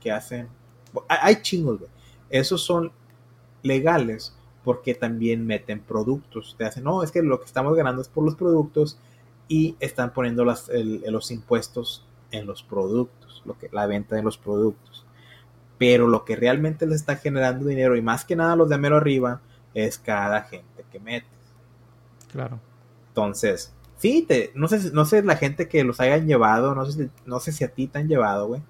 que 0.00 0.10
hacen. 0.12 0.48
Hay, 1.08 1.18
hay 1.20 1.42
chingos, 1.42 1.78
güey. 1.78 1.90
Esos 2.30 2.62
son 2.62 2.92
legales 3.62 4.34
porque 4.64 4.94
también 4.94 5.46
meten 5.46 5.80
productos. 5.80 6.54
Te 6.58 6.64
hacen, 6.64 6.84
no, 6.84 7.02
es 7.02 7.10
que 7.12 7.22
lo 7.22 7.38
que 7.40 7.46
estamos 7.46 7.74
ganando 7.76 8.02
es 8.02 8.08
por 8.08 8.24
los 8.24 8.34
productos 8.36 8.98
y 9.48 9.76
están 9.80 10.12
poniendo 10.12 10.44
las, 10.44 10.68
el- 10.68 11.02
los 11.08 11.30
impuestos 11.30 12.04
en 12.30 12.46
los 12.46 12.62
productos, 12.62 13.42
lo 13.44 13.58
que, 13.58 13.68
la 13.72 13.86
venta 13.86 14.16
de 14.16 14.22
los 14.22 14.38
productos. 14.38 15.04
Pero 15.78 16.06
lo 16.06 16.24
que 16.24 16.36
realmente 16.36 16.86
les 16.86 16.96
está 17.00 17.16
generando 17.16 17.66
dinero 17.66 17.96
y 17.96 18.02
más 18.02 18.24
que 18.24 18.36
nada 18.36 18.54
los 18.54 18.68
de 18.68 18.78
mero 18.78 18.96
arriba 18.98 19.40
es 19.74 19.98
cada 19.98 20.42
gente 20.42 20.84
que 20.92 21.00
metes. 21.00 21.28
Claro. 22.30 22.60
Entonces, 23.08 23.72
sí, 24.00 24.24
te, 24.28 24.52
no 24.56 24.68
sé, 24.68 24.90
no 24.92 25.04
sé 25.06 25.22
la 25.22 25.36
gente 25.36 25.68
que 25.68 25.84
los 25.84 26.00
hayan 26.00 26.26
llevado, 26.26 26.74
no 26.74 26.86
sé, 26.86 27.04
si- 27.04 27.10
no 27.26 27.40
sé 27.40 27.52
si 27.52 27.64
a 27.64 27.68
ti 27.72 27.86
te 27.88 28.00
han 28.00 28.08
llevado, 28.08 28.48
güey. 28.48 28.62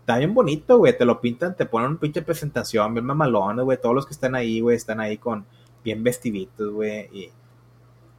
Está 0.00 0.18
bien 0.18 0.34
bonito, 0.34 0.78
güey, 0.78 0.96
te 0.96 1.04
lo 1.06 1.20
pintan, 1.20 1.56
te 1.56 1.66
ponen 1.66 1.90
un 1.92 1.98
pinche 1.98 2.22
presentación, 2.22 2.94
bien 2.94 3.06
mamalón, 3.06 3.62
güey, 3.64 3.80
todos 3.80 3.94
los 3.94 4.06
que 4.06 4.12
están 4.14 4.34
ahí, 4.36 4.60
güey, 4.60 4.76
están 4.76 5.00
ahí 5.00 5.18
con 5.18 5.46
bien 5.84 6.02
vestiditos, 6.04 6.72
güey, 6.72 7.08
y, 7.12 7.30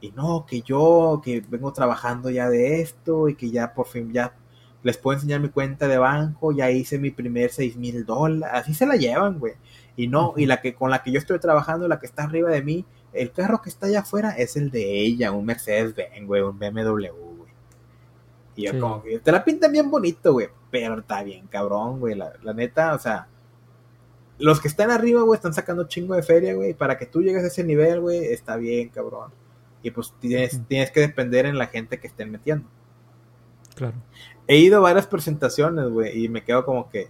y 0.00 0.10
no, 0.12 0.46
que 0.46 0.62
yo, 0.62 1.20
que 1.24 1.42
vengo 1.48 1.72
trabajando 1.72 2.30
ya 2.30 2.48
de 2.50 2.80
esto, 2.82 3.28
y 3.28 3.34
que 3.36 3.50
ya 3.50 3.74
por 3.74 3.86
fin 3.86 4.12
ya 4.12 4.34
les 4.82 4.98
puedo 4.98 5.16
enseñar 5.16 5.40
mi 5.40 5.48
cuenta 5.48 5.88
de 5.88 5.98
banco, 5.98 6.52
ya 6.52 6.70
hice 6.70 6.98
mi 6.98 7.10
primer 7.10 7.50
seis 7.50 7.76
mil 7.76 8.04
dólares, 8.06 8.48
así 8.62 8.74
se 8.74 8.86
la 8.86 8.96
llevan, 8.96 9.38
güey. 9.38 9.54
Y 9.96 10.08
no, 10.08 10.34
y 10.36 10.46
la 10.46 10.60
que 10.60 10.74
con 10.74 10.90
la 10.90 11.02
que 11.02 11.10
yo 11.12 11.18
estoy 11.18 11.38
trabajando, 11.40 11.88
la 11.88 11.98
que 11.98 12.06
está 12.06 12.24
arriba 12.24 12.50
de 12.50 12.62
mí, 12.62 12.84
el 13.16 13.32
carro 13.32 13.60
que 13.62 13.68
está 13.68 13.86
allá 13.86 14.00
afuera 14.00 14.30
es 14.30 14.56
el 14.56 14.70
de 14.70 15.00
ella, 15.00 15.32
un 15.32 15.44
Mercedes 15.44 15.94
Benz, 15.94 16.26
güey, 16.26 16.42
un 16.42 16.58
BMW, 16.58 17.08
güey. 17.10 17.52
Y 18.54 18.64
yo 18.64 18.72
Sí. 18.72 18.78
como 18.78 19.02
que 19.02 19.18
te 19.18 19.32
la 19.32 19.44
pintan 19.44 19.72
bien 19.72 19.90
bonito, 19.90 20.32
güey, 20.32 20.48
pero 20.70 20.98
está 21.00 21.22
bien 21.22 21.46
cabrón, 21.48 22.00
güey, 22.00 22.14
la, 22.14 22.32
la 22.42 22.52
neta, 22.54 22.94
o 22.94 22.98
sea, 22.98 23.28
los 24.38 24.60
que 24.60 24.68
están 24.68 24.90
arriba, 24.90 25.22
güey, 25.22 25.36
están 25.36 25.54
sacando 25.54 25.88
chingo 25.88 26.14
de 26.14 26.22
feria, 26.22 26.54
güey, 26.54 26.74
para 26.74 26.98
que 26.98 27.06
tú 27.06 27.22
llegues 27.22 27.42
a 27.44 27.46
ese 27.48 27.64
nivel, 27.64 28.00
güey, 28.00 28.24
está 28.26 28.56
bien, 28.56 28.88
cabrón. 28.90 29.30
Y 29.82 29.90
pues 29.90 30.12
tienes, 30.20 30.60
tienes 30.68 30.90
que 30.90 31.00
depender 31.00 31.46
en 31.46 31.58
la 31.58 31.66
gente 31.68 31.98
que 32.00 32.06
estén 32.06 32.30
metiendo. 32.30 32.68
Claro. 33.74 33.94
He 34.46 34.58
ido 34.58 34.78
a 34.78 34.80
varias 34.80 35.06
presentaciones, 35.06 35.88
güey, 35.88 36.24
y 36.24 36.28
me 36.28 36.42
quedo 36.44 36.64
como 36.64 36.88
que. 36.90 37.08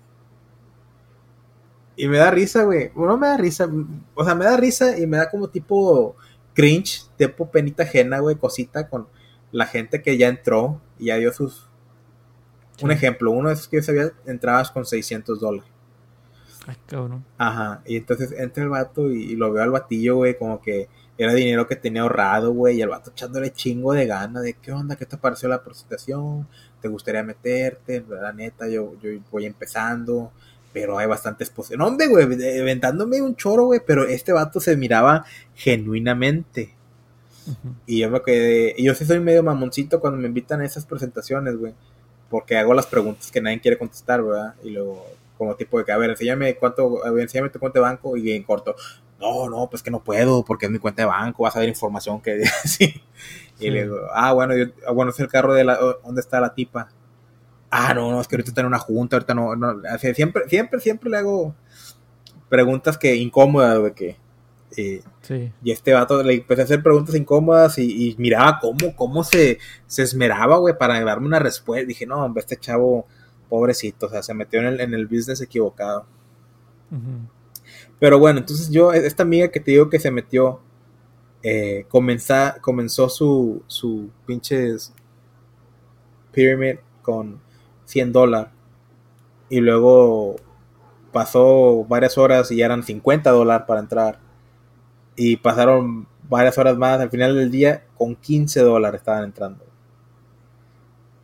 Y 1.97 2.09
me 2.09 2.19
da 2.19 2.31
risa, 2.31 2.65
güey. 2.65 2.91
No 2.95 3.17
me 3.17 3.27
da 3.27 3.37
risa. 3.37 3.69
O 4.15 4.25
sea, 4.25 4.35
me 4.35 4.45
da 4.45 4.57
risa 4.57 4.99
y 4.99 5.07
me 5.07 5.17
da 5.17 5.31
como 5.31 5.49
tipo 5.49 6.15
cringe, 6.55 7.05
tipo 7.17 7.51
penita 7.51 7.85
ajena, 7.85 8.21
güey, 8.21 8.37
cosita 8.37 8.89
con 8.89 9.09
la 9.53 9.67
gente 9.67 10.03
que 10.03 10.17
ya 10.19 10.29
entró 10.29 10.81
y 10.99 11.07
ya 11.07 11.17
dio 11.17 11.33
sus. 11.33 11.69
Un 12.83 12.91
ejemplo, 12.91 13.31
uno 13.31 13.49
de 13.49 13.55
esos 13.55 13.69
que 13.69 13.79
yo 13.79 13.83
sabía 13.83 14.13
entrabas 14.27 14.71
con 14.71 14.85
600 14.85 15.41
dólares. 15.41 15.71
Ay, 16.67 16.77
cabrón. 16.85 17.25
Ajá, 17.39 17.81
y 17.87 17.97
entonces 17.97 18.33
entra 18.33 18.65
el 18.65 18.69
vato 18.69 19.11
y, 19.11 19.23
y 19.33 19.37
lo 19.37 19.51
veo 19.53 19.63
al 19.63 19.71
batillo, 19.71 20.17
güey, 20.17 20.37
como 20.37 20.61
que 20.61 20.89
era 21.17 21.33
dinero 21.33 21.67
que 21.67 21.77
tenía 21.77 22.03
ahorrado, 22.03 22.53
güey, 22.53 22.77
y 22.77 22.83
el 22.83 22.89
vato 22.89 23.11
echándole 23.11 23.53
chingo 23.53 23.93
de 23.93 24.07
gana 24.07 24.41
de 24.41 24.55
qué 24.55 24.73
onda, 24.73 24.97
qué 24.97 25.07
te 25.07 25.17
pareció 25.17 25.49
la 25.49 25.63
presentación, 25.63 26.47
te 26.81 26.89
gustaría 26.89 27.23
meterte, 27.23 28.05
la 28.09 28.33
neta, 28.33 28.69
yo, 28.69 28.95
yo 29.01 29.11
voy 29.31 29.47
empezando, 29.47 30.33
pero 30.77 30.99
hay 30.99 31.07
bastantes 31.07 31.49
posibilidades. 31.49 31.79
No, 31.79 31.87
hombre, 31.91 32.07
güey, 32.27 32.59
inventándome 32.59 33.23
un 33.23 33.35
choro, 33.35 33.65
güey, 33.65 33.81
pero 33.87 34.05
este 34.05 34.33
vato 34.33 34.61
se 34.61 34.77
miraba 34.77 35.25
genuinamente. 35.55 36.75
Y 37.87 38.01
yo 38.01 38.11
me 38.11 38.21
quedé, 38.21 38.75
y 38.77 38.85
yo 38.85 38.95
sí 38.95 39.07
soy 39.07 39.21
medio 39.21 39.43
mamoncito 39.43 40.01
cuando 40.01 40.19
me 40.21 40.27
invitan 40.29 40.61
a 40.61 40.67
esas 40.67 40.85
presentaciones, 40.85 41.57
güey. 41.57 41.73
Porque 42.29 42.59
hago 42.59 42.75
las 42.75 42.87
preguntas 42.87 43.31
que 43.31 43.41
nadie 43.41 43.61
quiere 43.61 43.79
contestar, 43.79 44.23
¿verdad? 44.23 44.55
Y 44.63 44.71
luego, 44.71 45.07
como 45.39 45.55
tipo 45.55 45.79
de 45.79 45.87
que, 45.87 45.93
a 45.93 45.97
ver, 45.97 46.11
enséñame 46.11 46.57
cuánto, 46.57 47.03
a 47.07 47.11
ver, 47.11 47.23
enséñame 47.23 47.49
tu 47.49 47.59
cuenta 47.59 47.79
de 47.79 47.85
banco 47.85 48.19
y 48.19 48.33
en 48.33 48.43
corto. 48.43 48.75
No, 49.19 49.49
no, 49.49 49.71
pues 49.71 49.83
que 49.83 49.91
no 49.91 50.05
puedo, 50.05 50.45
porque 50.45 50.67
es 50.67 50.73
mi 50.73 50.79
cuenta 50.79 51.01
de 51.03 51.07
banco, 51.07 51.45
vas 51.45 51.57
a 51.57 51.61
ver 51.61 51.71
información 51.71 52.21
que 52.21 52.45
sí. 52.65 53.03
Y 53.59 53.63
Sí. 53.65 53.71
le 53.71 53.85
digo, 53.85 54.01
ah, 54.13 54.35
bueno, 54.35 54.55
yo, 54.55 54.67
ah, 54.87 54.93
bueno, 54.93 55.11
es 55.13 55.21
el 55.21 55.29
carro 55.29 55.55
de 55.55 55.65
la, 55.65 55.79
¿dónde 56.05 56.21
está 56.21 56.39
la 56.41 56.53
tipa? 56.55 56.89
Ah, 57.79 57.93
no, 57.93 58.11
no, 58.11 58.21
es 58.23 58.27
que 58.27 58.37
ahorita 58.37 58.51
está 58.51 58.63
en 58.63 58.69
una 58.69 58.79
junta, 58.79 59.17
ahorita 59.17 59.35
no, 59.35 59.55
no, 59.55 59.83
siempre, 60.15 60.49
siempre, 60.49 60.81
siempre 60.81 61.11
le 61.11 61.19
hago 61.19 61.55
preguntas 62.49 62.97
que 62.97 63.15
incómodas, 63.17 63.83
de 63.83 63.93
que, 63.93 64.17
eh, 64.79 65.03
Sí. 65.21 65.53
y 65.63 65.71
este 65.73 65.93
vato 65.93 66.23
le 66.23 66.35
empecé 66.35 66.63
a 66.63 66.65
hacer 66.65 66.83
preguntas 66.83 67.15
incómodas 67.15 67.77
y, 67.79 68.09
y 68.11 68.17
miraba 68.17 68.61
cómo, 68.61 68.97
cómo 68.97 69.25
se, 69.25 69.59
se 69.87 70.03
esmeraba, 70.03 70.57
güey, 70.57 70.79
para 70.79 70.99
darme 71.05 71.27
una 71.27 71.39
respuesta. 71.39 71.87
Dije, 71.87 72.07
no, 72.07 72.25
hombre, 72.25 72.41
este 72.41 72.57
chavo, 72.57 73.07
pobrecito, 73.51 74.07
o 74.07 74.09
sea, 74.09 74.23
se 74.23 74.33
metió 74.33 74.61
en 74.61 74.67
el, 74.67 74.81
en 74.81 74.95
el 74.95 75.07
business 75.07 75.43
equivocado. 75.43 76.07
Pero 77.99 78.19
bueno, 78.19 78.39
entonces 78.39 78.71
yo, 78.71 78.93
esta 78.93 79.23
amiga 79.23 79.49
que 79.49 79.61
te 79.61 79.73
digo 79.73 79.91
que 79.91 79.99
se 79.99 80.11
metió, 80.11 80.61
eh, 81.43 81.85
comenzó, 81.89 82.55
comenzó 82.61 83.09
su, 83.09 83.63
su 83.67 84.11
pinches 84.27 84.93
pyramid 86.33 86.77
con 87.03 87.41
100 87.87 88.13
dólares. 88.13 88.53
Y 89.49 89.61
luego 89.61 90.37
pasó 91.13 91.85
varias 91.85 92.19
horas 92.19 92.51
y 92.51 92.57
ya 92.57 92.67
eran 92.67 92.83
50 92.83 93.31
dólares 93.31 93.65
para 93.67 93.81
entrar. 93.81 94.19
Y 95.17 95.39
pasaron 95.39 96.07
varias 96.29 96.59
horas 96.59 96.77
más. 96.77 97.01
Al 97.01 97.11
final 97.11 97.35
del 97.35 97.51
día, 97.51 97.85
con 97.97 98.15
15 98.15 98.61
dólares 98.61 99.01
estaban 99.01 99.25
entrando. 99.25 99.65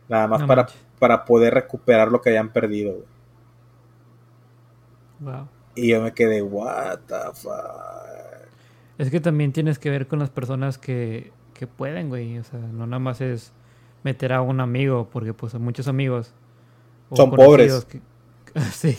Nada 0.09 0.27
más 0.27 0.41
No 0.41 0.47
para, 0.47 0.67
para 0.99 1.25
poder 1.25 1.53
recuperar 1.53 2.11
lo 2.11 2.21
que 2.21 2.29
habían 2.29 2.51
perdido. 2.51 3.05
Wow. 5.19 5.47
Y 5.75 5.89
yo 5.89 6.01
me 6.01 6.13
quedé, 6.13 6.41
what 6.41 6.99
the 7.07 7.15
fuck. 7.33 7.53
Es 8.97 9.09
que 9.09 9.19
también 9.19 9.53
tienes 9.53 9.79
que 9.79 9.89
ver 9.89 10.07
con 10.07 10.19
las 10.19 10.29
personas 10.29 10.77
que, 10.77 11.31
que 11.53 11.67
pueden, 11.67 12.09
güey. 12.09 12.37
O 12.37 12.43
sea, 12.43 12.59
no 12.59 12.85
nada 12.85 12.99
más 12.99 13.21
es 13.21 13.53
meter 14.03 14.33
a 14.33 14.41
un 14.41 14.59
amigo, 14.59 15.09
porque 15.11 15.33
pues 15.33 15.53
muchos 15.55 15.87
amigos 15.87 16.33
son 17.13 17.31
pobres. 17.31 17.87
sí. 18.71 18.95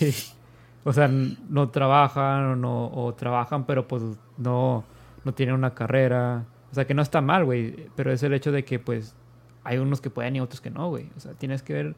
O 0.84 0.92
sea, 0.92 1.08
no 1.08 1.70
trabajan 1.70 2.44
o, 2.44 2.56
no, 2.56 2.90
o 2.92 3.14
trabajan, 3.14 3.64
pero 3.64 3.88
pues 3.88 4.02
no, 4.36 4.84
no 5.24 5.34
tienen 5.34 5.54
una 5.54 5.74
carrera. 5.74 6.44
O 6.70 6.74
sea, 6.74 6.86
que 6.86 6.94
no 6.94 7.02
está 7.02 7.20
mal, 7.20 7.44
güey. 7.44 7.88
Pero 7.96 8.12
es 8.12 8.22
el 8.22 8.34
hecho 8.34 8.52
de 8.52 8.64
que 8.64 8.78
pues 8.78 9.14
hay 9.62 9.78
unos 9.78 10.00
que 10.00 10.10
pueden 10.10 10.36
y 10.36 10.40
otros 10.40 10.60
que 10.60 10.70
no, 10.70 10.88
güey. 10.88 11.08
O 11.16 11.20
sea, 11.20 11.32
tienes 11.32 11.62
que 11.62 11.72
ver 11.72 11.96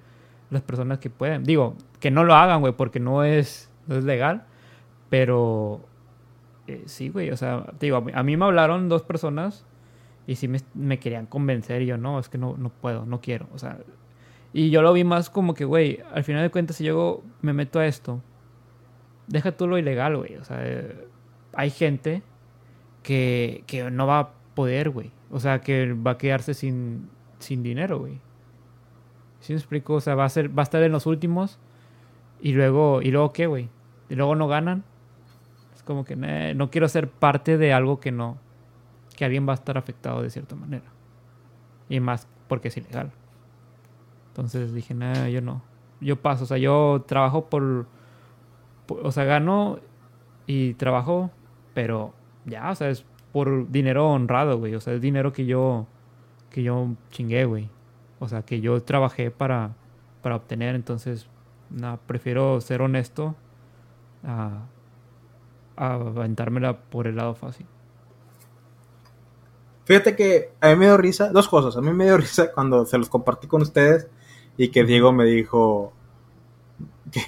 las 0.50 0.62
personas 0.62 0.98
que 0.98 1.10
pueden. 1.10 1.44
Digo, 1.44 1.74
que 1.98 2.10
no 2.10 2.24
lo 2.24 2.34
hagan, 2.34 2.60
güey, 2.60 2.72
porque 2.72 3.00
no 3.00 3.24
es, 3.24 3.70
no 3.88 3.96
es 3.96 4.04
legal. 4.04 4.44
Pero 5.10 5.80
eh, 6.66 6.84
sí, 6.86 7.08
güey. 7.08 7.30
O 7.30 7.36
sea, 7.36 7.66
digo, 7.80 8.04
a 8.12 8.22
mí 8.22 8.36
me 8.36 8.44
hablaron 8.44 8.88
dos 8.88 9.02
personas 9.02 9.64
y 10.26 10.36
sí 10.36 10.48
me, 10.48 10.60
me, 10.74 10.98
querían 10.98 11.26
convencer 11.26 11.82
y 11.82 11.86
yo, 11.86 11.98
no, 11.98 12.18
es 12.18 12.28
que 12.28 12.38
no, 12.38 12.56
no 12.56 12.70
puedo, 12.70 13.04
no 13.06 13.20
quiero. 13.20 13.48
O 13.54 13.58
sea, 13.58 13.78
y 14.56 14.70
yo 14.70 14.80
lo 14.80 14.94
vi 14.94 15.04
más 15.04 15.28
como 15.28 15.52
que, 15.52 15.66
güey, 15.66 16.00
al 16.14 16.24
final 16.24 16.40
de 16.42 16.50
cuentas, 16.50 16.76
si 16.76 16.84
yo 16.84 17.22
me 17.42 17.52
meto 17.52 17.78
a 17.78 17.86
esto, 17.86 18.22
deja 19.26 19.52
tú 19.54 19.68
lo 19.68 19.76
ilegal, 19.76 20.16
güey. 20.16 20.36
O 20.36 20.44
sea, 20.44 20.60
eh, 20.62 21.06
hay 21.52 21.68
gente 21.68 22.22
que, 23.02 23.64
que 23.66 23.90
no 23.90 24.06
va 24.06 24.18
a 24.18 24.30
poder, 24.54 24.88
güey. 24.88 25.10
O 25.30 25.40
sea, 25.40 25.60
que 25.60 25.92
va 25.92 26.12
a 26.12 26.16
quedarse 26.16 26.54
sin, 26.54 27.10
sin 27.38 27.62
dinero, 27.62 27.98
güey. 27.98 28.18
¿Sí 29.40 29.52
me 29.52 29.58
explico? 29.58 29.92
O 29.92 30.00
sea, 30.00 30.14
va 30.14 30.24
a, 30.24 30.30
ser, 30.30 30.58
va 30.58 30.62
a 30.62 30.64
estar 30.64 30.82
en 30.82 30.92
los 30.92 31.04
últimos 31.04 31.58
y 32.40 32.52
luego, 32.52 33.02
¿y 33.02 33.10
luego 33.10 33.34
qué, 33.34 33.46
güey? 33.46 33.68
Y 34.08 34.14
luego 34.14 34.36
no 34.36 34.48
ganan. 34.48 34.84
Es 35.74 35.82
como 35.82 36.06
que 36.06 36.16
no 36.16 36.70
quiero 36.70 36.88
ser 36.88 37.10
parte 37.10 37.58
de 37.58 37.74
algo 37.74 38.00
que 38.00 38.10
no, 38.10 38.38
que 39.18 39.26
alguien 39.26 39.46
va 39.46 39.52
a 39.52 39.56
estar 39.56 39.76
afectado 39.76 40.22
de 40.22 40.30
cierta 40.30 40.56
manera. 40.56 40.86
Y 41.90 42.00
más 42.00 42.26
porque 42.48 42.68
es 42.68 42.76
ilegal. 42.78 43.12
Entonces 44.36 44.74
dije, 44.74 44.92
nada, 44.92 45.30
yo 45.30 45.40
no. 45.40 45.62
Yo 45.98 46.20
paso, 46.20 46.44
o 46.44 46.46
sea, 46.46 46.58
yo 46.58 47.04
trabajo 47.08 47.46
por, 47.46 47.86
o 48.86 49.10
sea, 49.10 49.24
gano 49.24 49.78
y 50.46 50.74
trabajo, 50.74 51.30
pero 51.72 52.12
ya, 52.44 52.70
o 52.70 52.74
sea, 52.74 52.90
es 52.90 53.06
por 53.32 53.70
dinero 53.70 54.10
honrado, 54.10 54.58
güey. 54.58 54.74
O 54.74 54.80
sea, 54.80 54.92
es 54.92 55.00
dinero 55.00 55.32
que 55.32 55.46
yo, 55.46 55.86
que 56.50 56.62
yo 56.62 56.88
chingué, 57.10 57.46
güey. 57.46 57.70
O 58.18 58.28
sea, 58.28 58.42
que 58.42 58.60
yo 58.60 58.82
trabajé 58.82 59.30
para, 59.30 59.74
para 60.20 60.36
obtener. 60.36 60.74
Entonces, 60.74 61.28
nada, 61.70 61.96
prefiero 62.06 62.60
ser 62.60 62.82
honesto 62.82 63.34
a, 64.22 64.66
a 65.76 65.94
aventármela 65.94 66.76
por 66.76 67.06
el 67.06 67.16
lado 67.16 67.34
fácil. 67.34 67.64
Fíjate 69.86 70.14
que 70.14 70.52
a 70.60 70.68
mí 70.68 70.76
me 70.76 70.84
dio 70.84 70.98
risa, 70.98 71.30
dos 71.30 71.48
cosas. 71.48 71.74
A 71.78 71.80
mí 71.80 71.90
me 71.94 72.04
dio 72.04 72.18
risa 72.18 72.52
cuando 72.52 72.84
se 72.84 72.98
los 72.98 73.08
compartí 73.08 73.46
con 73.46 73.62
ustedes 73.62 74.10
y 74.56 74.68
que 74.68 74.84
Diego 74.84 75.12
me 75.12 75.24
dijo, 75.24 75.92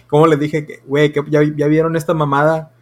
¿cómo 0.07 0.27
le 0.27 0.37
dije? 0.37 0.81
Güey, 0.87 1.13
que 1.13 1.23
ya, 1.29 1.41
ya, 1.43 1.67
vieron 1.67 1.97
esta 1.97 2.15
mamada. 2.15 2.73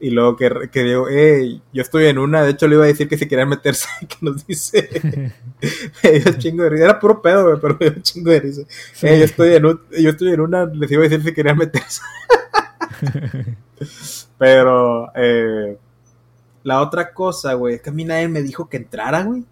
Y 0.00 0.10
luego 0.10 0.36
que, 0.36 0.70
que 0.70 0.84
Diego, 0.84 1.06
hey, 1.10 1.60
yo 1.72 1.82
estoy 1.82 2.06
en 2.06 2.18
una. 2.18 2.42
De 2.42 2.52
hecho, 2.52 2.68
le 2.68 2.76
iba 2.76 2.84
a 2.84 2.88
decir 2.88 3.08
que 3.08 3.18
si 3.18 3.26
querían 3.26 3.48
meterse, 3.48 3.88
que 4.08 4.16
nos 4.20 4.46
dice. 4.46 5.32
me 6.02 6.10
dio 6.10 6.32
chingo 6.38 6.62
de 6.62 6.70
risa. 6.70 6.84
Era 6.84 7.00
puro 7.00 7.20
pedo, 7.20 7.44
güey, 7.44 7.60
pero 7.60 7.76
me 7.80 7.90
dio 7.90 8.02
chingo 8.02 8.30
de 8.30 8.40
risa. 8.40 8.62
yo, 9.02 9.08
estoy 9.08 9.54
en 9.54 9.62
yo 9.62 10.10
estoy 10.10 10.32
en 10.32 10.40
una, 10.40 10.66
les 10.66 10.90
iba 10.90 11.00
a 11.04 11.08
decir 11.08 11.24
si 11.24 11.34
querían 11.34 11.58
meterse. 11.58 12.00
pero, 14.38 15.10
eh 15.16 15.78
la 16.68 16.82
otra 16.82 17.14
cosa, 17.14 17.54
güey, 17.54 17.76
es 17.76 17.82
que 17.82 17.90
a 17.90 17.92
mí 17.92 18.04
nadie 18.04 18.28
me 18.28 18.42
dijo 18.42 18.68
que 18.68 18.76
entrara, 18.76 19.22
güey. 19.22 19.44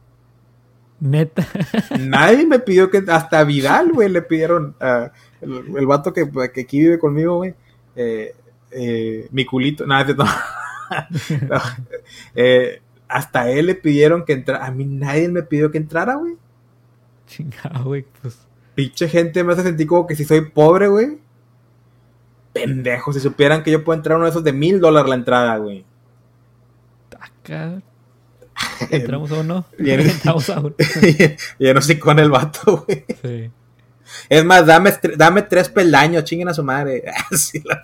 Neta. 1.00 1.46
Nadie 1.98 2.46
me 2.46 2.58
pidió 2.58 2.90
que. 2.90 3.02
Hasta 3.08 3.44
Vidal, 3.44 3.92
güey, 3.92 4.08
le 4.08 4.22
pidieron. 4.22 4.74
Uh, 4.80 5.08
el, 5.40 5.76
el, 5.76 5.86
vato 5.86 6.12
que, 6.12 6.28
que, 6.52 6.62
aquí 6.62 6.80
vive 6.80 6.98
conmigo, 6.98 7.36
güey. 7.36 7.54
Eh, 7.94 8.34
eh, 8.70 9.28
mi 9.30 9.44
culito. 9.44 9.86
Nada, 9.86 10.14
no, 10.14 10.24
no, 11.48 11.60
eh, 12.34 12.80
hasta 13.08 13.50
él 13.50 13.66
le 13.66 13.74
pidieron 13.74 14.24
que 14.24 14.32
entrara. 14.32 14.66
A 14.66 14.70
mí 14.70 14.84
nadie 14.84 15.28
me 15.28 15.42
pidió 15.42 15.70
que 15.70 15.78
entrara, 15.78 16.14
güey. 16.14 16.36
Chingado, 17.26 17.84
güey, 17.84 18.04
pues. 18.20 18.38
Pinche 18.74 19.08
gente 19.08 19.42
me 19.42 19.54
hace 19.54 19.62
sentir 19.62 19.86
como 19.86 20.06
que 20.06 20.14
si 20.14 20.24
soy 20.24 20.42
pobre, 20.50 20.88
güey. 20.88 21.18
Pendejo, 22.52 23.12
si 23.12 23.20
supieran 23.20 23.62
que 23.62 23.70
yo 23.70 23.84
puedo 23.84 23.96
entrar 23.96 24.14
a 24.14 24.16
uno 24.16 24.26
de 24.26 24.30
esos 24.30 24.44
de 24.44 24.52
mil 24.52 24.80
dólares 24.80 25.08
la 25.08 25.14
entrada, 25.14 25.56
güey. 25.58 25.84
¿Entramos 28.90 29.30
a 29.32 29.40
uno? 29.40 29.64
Entramos 29.78 30.50
a 30.50 30.60
uno. 30.60 30.74
y 30.78 31.98
con 31.98 32.18
el 32.18 32.30
vato, 32.30 32.84
güey. 32.86 33.04
Sí. 33.22 33.50
Es 34.28 34.44
más, 34.44 34.66
dame, 34.66 34.92
dame 35.16 35.42
tres 35.42 35.68
peldaños, 35.68 36.24
chinguen 36.24 36.48
a 36.48 36.54
su 36.54 36.62
madre. 36.62 37.04
Así 37.30 37.62
la 37.64 37.82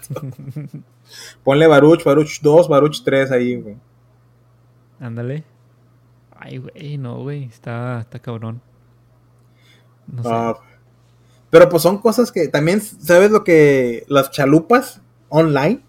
Ponle 1.42 1.66
Baruch, 1.66 2.04
Baruch 2.04 2.40
2, 2.40 2.68
Baruch 2.68 3.02
3 3.04 3.32
ahí, 3.32 3.56
güey. 3.56 3.76
Ándale. 5.00 5.44
Ay, 6.38 6.58
güey, 6.58 6.96
no, 6.96 7.22
güey. 7.22 7.44
Está, 7.44 8.00
está 8.00 8.18
cabrón. 8.20 8.60
No 10.06 10.22
sé. 10.22 10.28
Uh, 10.28 10.54
pero 11.50 11.68
pues 11.68 11.82
son 11.82 11.98
cosas 11.98 12.32
que 12.32 12.48
también, 12.48 12.80
¿sabes 12.80 13.30
lo 13.30 13.44
que 13.44 14.04
las 14.08 14.30
chalupas 14.30 15.02
online? 15.28 15.82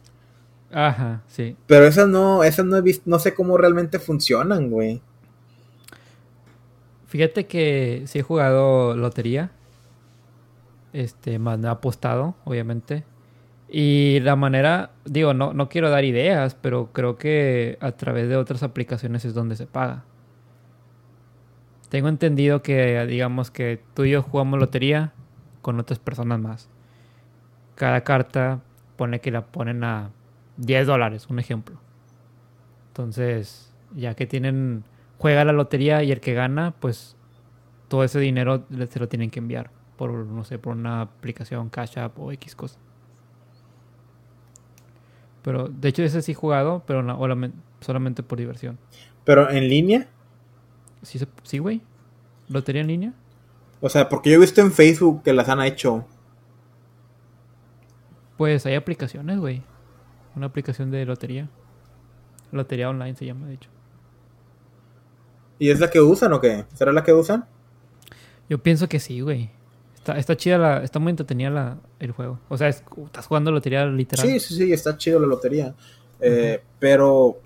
Ajá, 0.74 1.22
sí. 1.28 1.56
Pero 1.68 1.86
esas 1.86 2.08
no, 2.08 2.44
esas 2.44 2.66
no 2.66 2.76
he 2.78 2.82
visto, 2.82 3.04
no 3.06 3.20
sé 3.20 3.34
cómo 3.34 3.58
realmente 3.58 4.00
funcionan, 4.00 4.70
güey. 4.70 5.02
Fíjate 7.08 7.46
que 7.46 8.04
sí 8.08 8.20
he 8.20 8.24
jugado 8.24 8.96
lotería. 8.96 9.52
Este, 10.94 11.38
más 11.38 11.60
me 11.60 11.68
ha 11.68 11.72
apostado, 11.72 12.36
obviamente. 12.44 13.04
Y 13.70 14.20
la 14.22 14.36
manera, 14.36 14.92
digo, 15.06 15.34
no, 15.34 15.54
no 15.54 15.70
quiero 15.70 15.90
dar 15.90 16.06
ideas, 16.06 16.56
pero 16.56 16.90
creo 16.92 17.18
que 17.18 17.78
a 17.82 17.92
través 17.94 18.30
de 18.30 18.36
otras 18.36 18.64
aplicaciones 18.64 19.26
es 19.26 19.34
donde 19.34 19.56
se 19.56 19.68
paga. 19.68 20.04
Tengo 21.90 22.08
entendido 22.08 22.64
que, 22.64 23.06
digamos 23.06 23.52
que 23.52 23.80
tú 23.94 24.06
y 24.06 24.12
yo 24.12 24.24
jugamos 24.24 24.60
lotería 24.60 25.14
con 25.62 25.80
otras 25.80 26.00
personas 26.00 26.40
más. 26.40 26.70
Cada 27.76 28.02
carta 28.02 28.62
pone 28.96 29.22
que 29.22 29.30
la 29.30 29.46
ponen 29.46 29.84
a 29.84 30.10
10 30.58 30.88
dólares, 30.88 31.28
un 31.30 31.40
ejemplo. 31.40 31.80
Entonces, 32.90 33.74
ya 33.96 34.16
que 34.16 34.28
tienen, 34.28 34.84
juega 35.18 35.46
la 35.46 35.54
lotería 35.54 36.04
y 36.04 36.12
el 36.12 36.20
que 36.20 36.34
gana, 36.34 36.76
pues 36.80 37.16
todo 37.88 38.04
ese 38.04 38.20
dinero 38.20 38.66
se 38.90 39.00
lo 39.00 39.08
tienen 39.08 39.30
que 39.30 39.40
enviar 39.40 39.72
por, 39.98 40.12
no 40.12 40.44
sé, 40.44 40.60
por 40.60 40.76
una 40.76 41.02
aplicación 41.02 41.70
Cash 41.70 41.98
App 42.00 42.18
o 42.20 42.32
X 42.32 42.56
cosa. 42.56 42.80
Pero, 45.42 45.68
de 45.68 45.90
hecho, 45.90 46.04
ese 46.04 46.22
sí 46.22 46.32
he 46.32 46.36
jugado, 46.36 46.84
pero 46.86 47.06
solamente 47.82 48.24
por 48.24 48.38
diversión. 48.38 48.78
¿Pero 49.26 49.50
en 49.50 49.68
línea? 49.68 50.08
Sí, 51.02 51.20
sí, 51.44 51.58
güey. 51.58 51.82
¿Lotería 52.48 52.82
en 52.82 52.88
línea? 52.88 53.14
O 53.82 53.90
sea, 53.90 54.08
porque 54.08 54.30
yo 54.30 54.38
he 54.38 54.40
visto 54.40 54.62
en 54.62 54.72
Facebook 54.72 55.24
que 55.24 55.34
las 55.34 55.50
han 55.50 55.62
hecho. 55.62 56.06
Pues 58.38 58.66
hay 58.66 58.76
aplicaciones, 58.76 59.38
güey. 59.40 59.64
Una 60.36 60.48
aplicación 60.48 60.92
de 60.92 61.06
lotería. 61.06 61.50
Lotería 62.52 62.90
online 62.90 63.16
se 63.16 63.26
llama, 63.26 63.48
de 63.48 63.56
hecho. 63.56 63.70
¿Y 65.60 65.70
es 65.70 65.80
la 65.80 65.90
que 65.90 66.02
usan 66.02 66.34
o 66.34 66.42
qué? 66.42 66.66
¿Será 66.74 66.92
la 66.92 67.04
que 67.04 67.14
usan? 67.14 67.46
Yo 68.50 68.58
pienso 68.62 68.88
que 68.90 69.00
sí, 69.00 69.22
güey. 69.22 69.50
Está, 69.96 70.18
está 70.18 70.36
chida 70.36 70.58
la, 70.58 70.84
está 70.84 71.00
muy 71.00 71.12
entretenida 71.12 71.50
la, 71.50 71.78
el 72.00 72.12
juego. 72.12 72.40
O 72.50 72.58
sea, 72.58 72.68
estás 72.68 73.28
jugando 73.28 73.52
lotería 73.52 73.86
literal. 73.86 74.28
Sí, 74.28 74.40
sí, 74.40 74.56
sí, 74.56 74.74
está 74.74 74.98
chido 74.98 75.20
la 75.20 75.28
lotería. 75.28 75.74
Eh, 76.20 76.62
pero 76.80 77.38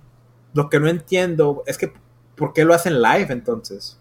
lo 0.53 0.69
que 0.69 0.79
no 0.79 0.87
entiendo 0.87 1.63
es 1.67 1.77
que 1.77 1.93
¿por 2.35 2.53
qué 2.53 2.63
lo 2.63 2.73
hacen 2.73 3.01
live 3.01 3.27
entonces? 3.29 3.99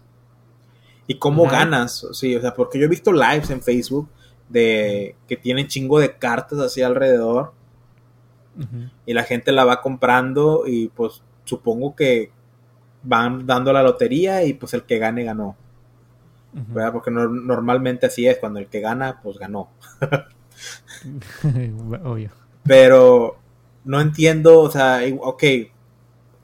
¿Y 1.07 1.19
cómo 1.19 1.47
ganas? 1.47 2.05
Sí, 2.13 2.35
o 2.35 2.41
sea, 2.41 2.53
porque 2.53 2.79
yo 2.79 2.85
he 2.85 2.89
visto 2.89 3.11
lives 3.11 3.49
en 3.49 3.61
Facebook 3.61 4.09
de 4.49 5.15
que 5.27 5.37
tienen 5.37 5.67
chingo 5.67 5.99
de 5.99 6.17
cartas 6.17 6.59
así 6.59 6.81
alrededor 6.81 7.53
y 9.05 9.13
la 9.13 9.23
gente 9.23 9.51
la 9.51 9.65
va 9.65 9.81
comprando 9.81 10.63
y 10.65 10.87
pues 10.89 11.21
supongo 11.45 11.95
que 11.95 12.31
van 13.03 13.45
dando 13.45 13.71
la 13.71 13.83
lotería 13.83 14.43
y 14.43 14.53
pues 14.53 14.73
el 14.73 14.83
que 14.83 14.97
gane 14.97 15.23
ganó. 15.23 15.55
Porque 16.91 17.11
normalmente 17.11 18.07
así 18.07 18.27
es, 18.27 18.39
cuando 18.39 18.59
el 18.59 18.67
que 18.67 18.79
gana, 18.79 19.19
pues 19.21 19.37
ganó. 19.37 19.69
Obvio. 22.03 22.31
Pero 22.63 23.37
no 23.83 24.01
entiendo, 24.01 24.61
o 24.61 24.71
sea, 24.71 25.01
ok, 25.21 25.43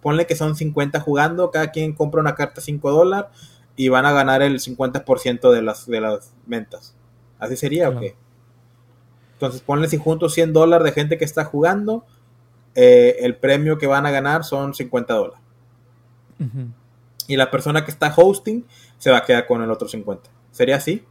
ponle 0.02 0.28
que 0.28 0.36
son 0.36 0.56
50 0.56 1.00
jugando, 1.00 1.50
cada 1.50 1.72
quien 1.72 1.94
compra 1.94 2.22
una 2.22 2.36
carta 2.36 2.62
5 2.62 2.92
dólares 2.92 3.32
y 3.76 3.90
van 3.90 4.06
a 4.06 4.12
ganar 4.12 4.42
el 4.42 4.60
50% 4.60 5.52
de 5.52 5.62
las, 5.62 5.88
de 5.88 6.02
las 6.02 6.34
ventas. 6.46 6.96
¿Así 7.40 7.58
sería 7.58 7.90
o 7.90 8.00
qué? 8.00 8.16
Entonces 9.44 9.62
ponle 9.62 9.90
si 9.90 9.98
juntos 9.98 10.34
100 10.34 10.54
dólares 10.54 10.86
de 10.86 10.92
gente 10.94 11.18
que 11.18 11.26
está 11.26 11.44
jugando, 11.44 12.06
eh, 12.76 13.18
el 13.20 13.36
premio 13.36 13.78
que 13.78 13.88
van 13.88 14.06
a 14.06 14.12
ganar 14.12 14.46
son 14.46 14.74
50 14.74 15.14
dólares. 15.14 15.40
Y 17.28 17.36
la 17.36 17.52
persona 17.52 17.84
que 17.84 17.92
está 17.92 18.14
hosting 18.16 18.66
se 18.98 19.12
va 19.12 19.18
a 19.18 19.26
quedar 19.26 19.46
con 19.46 19.62
el 19.62 19.70
otro 19.70 19.90
50. 19.90 20.30
¿Sería 20.52 20.78
así? 20.78 21.04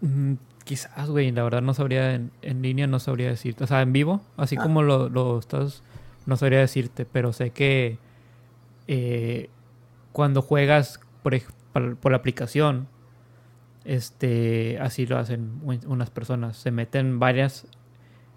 Mm, 0.00 0.34
quizás, 0.64 1.10
güey, 1.10 1.30
la 1.30 1.42
verdad 1.42 1.60
no 1.60 1.74
sabría, 1.74 2.14
en, 2.14 2.30
en, 2.40 2.62
línea 2.62 2.86
no 2.86 2.98
sabría 3.00 3.28
decirte. 3.28 3.64
O 3.64 3.66
sea, 3.66 3.82
en 3.82 3.92
vivo, 3.92 4.22
así 4.38 4.56
Ah. 4.58 4.62
como 4.62 4.82
lo, 4.82 5.10
lo 5.10 5.38
estás, 5.38 5.82
no 6.24 6.38
sabría 6.38 6.60
decirte, 6.60 7.04
pero 7.04 7.34
sé 7.34 7.50
que 7.50 7.98
eh, 8.88 9.50
cuando 10.12 10.40
juegas 10.40 11.00
por, 11.22 11.38
por 11.96 12.12
la 12.12 12.16
aplicación, 12.16 12.88
este, 13.84 14.78
así 14.80 15.06
lo 15.06 15.18
hacen 15.18 15.60
un- 15.62 15.80
unas 15.86 16.10
personas. 16.10 16.56
Se 16.56 16.70
meten 16.70 17.18
varias 17.18 17.66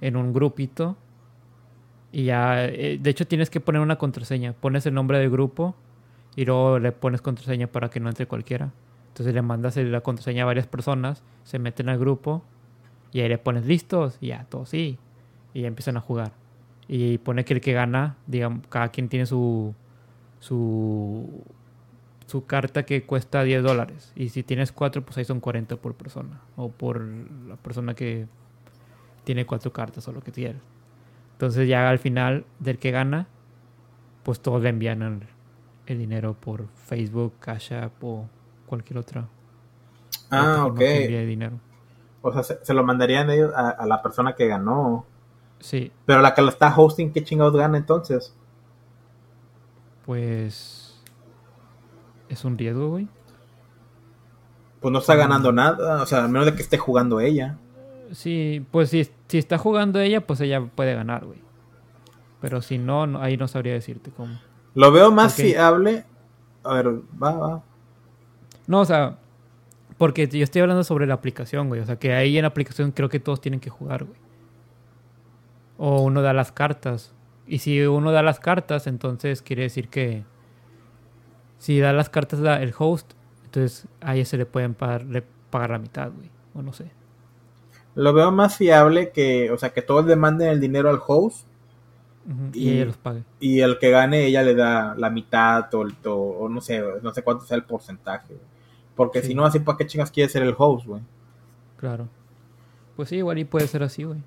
en 0.02 0.16
un 0.18 0.34
grupito 0.34 0.98
y 2.12 2.26
ya, 2.26 2.66
eh, 2.66 3.00
de 3.02 3.10
hecho 3.10 3.26
tienes 3.28 3.50
que 3.50 3.60
poner 3.60 3.82
una 3.82 3.98
contraseña. 3.98 4.54
Pones 4.54 4.86
el 4.86 4.94
nombre 4.94 5.20
del 5.20 5.30
grupo 5.30 5.76
y 6.36 6.46
luego 6.46 6.80
le 6.80 6.92
pones 6.92 7.22
contraseña 7.22 7.68
para 7.68 7.90
que 7.90 8.00
no 8.00 8.10
entre 8.10 8.26
cualquiera. 8.28 8.72
Entonces 9.10 9.34
le 9.34 9.42
mandas 9.42 9.78
la 9.78 10.02
contraseña 10.02 10.44
a 10.44 10.46
varias 10.48 10.68
personas, 10.68 11.24
se 11.44 11.60
meten 11.60 11.90
al 11.90 12.00
grupo 12.00 12.44
y 13.12 13.20
ahí 13.22 13.30
le 13.30 13.38
pones 13.38 13.66
listos 13.66 14.18
y 14.22 14.28
ya, 14.28 14.46
todos 14.50 14.70
sí. 14.70 14.98
Y 15.54 15.62
ya 15.62 15.68
empiezan 15.68 15.98
a 15.98 16.02
jugar. 16.02 16.32
Y 16.88 17.20
pone 17.20 17.46
que 17.46 17.54
el 17.54 17.62
que 17.62 17.74
gana, 17.74 18.16
digamos, 18.28 18.66
cada 18.68 18.90
quien 18.90 19.08
tiene 19.10 19.26
su, 19.28 19.74
su, 20.40 21.30
su 22.34 22.48
carta 22.48 22.82
que 22.84 23.06
cuesta 23.06 23.44
10 23.44 23.62
dólares. 23.62 24.12
Y 24.16 24.30
si 24.30 24.42
tienes 24.42 24.72
cuatro, 24.72 25.04
pues 25.04 25.20
ahí 25.20 25.24
son 25.24 25.40
40 25.40 25.76
por 25.76 25.94
persona. 25.94 26.42
O 26.56 26.70
por 26.72 27.00
la 27.00 27.58
persona 27.58 27.94
que 27.94 28.28
tiene 29.24 29.46
cuatro 29.46 29.72
cartas 29.72 30.08
o 30.08 30.12
lo 30.12 30.22
que 30.22 30.32
quieras. 30.32 30.64
Entonces 31.34 31.68
ya 31.68 31.88
al 31.88 32.00
final 32.00 32.48
del 32.58 32.80
que 32.80 32.90
gana, 32.90 33.28
pues 34.24 34.40
todos 34.40 34.64
le 34.64 34.70
envían 34.70 35.04
el, 35.04 35.28
el 35.86 36.00
dinero 36.00 36.34
por 36.34 36.70
Facebook, 36.70 37.34
Cash 37.40 37.72
App 37.72 38.04
o 38.04 38.28
cualquier 38.66 38.98
otra. 38.98 39.28
Ah, 40.32 40.66
ok. 40.66 40.82
envíe 40.82 41.26
dinero. 41.28 41.60
O 42.24 42.34
sea, 42.34 42.42
se, 42.42 42.66
se 42.66 42.74
lo 42.74 42.84
mandarían 42.84 43.30
ellos 43.30 43.54
a, 43.56 43.70
a 43.70 43.86
la 43.86 44.02
persona 44.02 44.34
que 44.34 44.48
ganó. 44.48 45.06
Sí, 45.60 45.92
Pero 46.08 46.22
la 46.22 46.34
que 46.34 46.42
lo 46.42 46.50
está 46.50 46.74
hosting, 46.76 47.14
¿qué 47.14 47.24
chingados 47.24 47.56
gana 47.56 47.78
entonces? 47.78 48.36
pues 50.06 50.83
es 52.34 52.46
un 52.46 52.58
riesgo, 52.58 52.90
güey. 52.90 53.08
Pues 54.82 54.92
no 54.92 55.00
está 55.00 55.16
ganando 55.16 55.52
nada. 55.52 56.02
O 56.02 56.06
sea, 56.06 56.24
a 56.26 56.28
menos 56.28 56.46
de 56.46 56.56
que 56.56 56.62
esté 56.62 56.78
jugando 56.78 57.20
ella. 57.20 57.58
Sí, 58.12 58.66
pues 58.72 58.90
si, 58.90 59.10
si 59.28 59.38
está 59.38 59.58
jugando 59.58 60.00
ella, 60.00 60.26
pues 60.26 60.42
ella 60.42 60.62
puede 60.66 60.94
ganar, 60.94 61.26
güey. 61.26 61.40
Pero 62.42 62.62
si 62.62 62.78
no, 62.78 63.08
no- 63.08 63.22
ahí 63.22 63.38
no 63.38 63.48
sabría 63.48 63.74
decirte 63.74 64.12
cómo. 64.12 64.38
Lo 64.76 64.92
veo 64.92 65.12
más 65.12 65.34
Ok. 65.40 65.46
fiable. 65.46 66.06
A 66.64 66.74
ver, 66.76 66.90
va, 67.22 67.32
va. 67.34 67.64
No, 68.68 68.82
o 68.82 68.86
sea, 68.86 69.18
porque 69.98 70.28
yo 70.28 70.44
estoy 70.44 70.62
hablando 70.62 70.84
sobre 70.84 71.08
la 71.08 71.14
aplicación, 71.14 71.70
güey. 71.70 71.82
O 71.82 71.86
sea, 71.86 71.98
que 71.98 72.14
ahí 72.14 72.38
en 72.38 72.42
la 72.44 72.50
aplicación 72.50 72.92
creo 72.92 73.10
que 73.10 73.20
todos 73.20 73.40
tienen 73.42 73.60
que 73.60 73.70
jugar, 73.70 74.04
güey. 74.04 74.18
O 75.78 76.02
uno 76.02 76.22
da 76.22 76.34
las 76.34 76.52
cartas. 76.52 77.14
Y 77.48 77.60
si 77.60 77.82
uno 77.82 78.12
da 78.12 78.22
las 78.22 78.40
cartas, 78.40 78.88
entonces 78.88 79.42
quiere 79.42 79.64
decir 79.64 79.90
que 79.90 80.24
si 81.64 81.80
da 81.80 81.94
las 81.94 82.10
cartas 82.10 82.40
la- 82.42 82.62
el 82.62 82.74
host, 82.78 83.14
entonces 83.46 83.88
a 84.02 84.16
ella 84.16 84.26
se 84.26 84.36
le 84.38 84.46
pueden 84.46 84.74
pagar, 84.74 85.06
le- 85.06 85.24
pagar 85.50 85.70
la 85.70 85.80
mitad, 85.80 86.12
güey. 86.12 86.30
O 86.54 86.62
no 86.62 86.74
sé. 86.74 86.92
Lo 87.96 88.12
veo 88.14 88.32
más 88.32 88.58
fiable 88.58 89.12
que, 89.12 89.50
o 89.52 89.58
sea, 89.58 89.70
que 89.72 89.82
todos 89.82 90.06
le 90.06 90.16
manden 90.18 90.50
el 90.50 90.60
dinero 90.60 90.90
al 90.90 91.00
host 91.06 91.48
Y, 92.54 92.70
Y- 92.70 92.70
ella 92.76 92.86
los 92.86 92.98
pague. 92.98 93.24
y 93.40 93.60
el 93.62 93.78
que 93.80 93.92
gane 93.92 94.26
ella 94.26 94.44
le 94.44 94.56
da 94.56 94.96
la 94.98 95.10
mitad 95.10 95.74
o, 95.74 95.82
el- 95.84 95.96
o, 96.06 96.12
o 96.14 96.50
no 96.50 96.60
sé, 96.62 96.82
no 97.02 97.14
sé 97.14 97.22
cuánto 97.22 97.46
sea 97.46 97.56
el 97.58 97.64
porcentaje. 97.64 98.28
güey. 98.30 98.40
Porque 98.96 99.22
Sí. 99.22 99.28
si 99.30 99.36
no, 99.36 99.46
así 99.46 99.60
para 99.60 99.78
qué 99.78 99.86
chingas 99.88 100.10
quiere 100.12 100.30
ser 100.30 100.44
el 100.44 100.56
host, 100.58 100.86
güey. 100.86 101.02
Claro. 101.78 102.08
Pues 102.96 103.10
sí, 103.10 103.18
igual 103.18 103.40
y 103.40 103.46
puede 103.46 103.68
ser 103.68 103.84
así, 103.84 104.04
güey. 104.04 104.20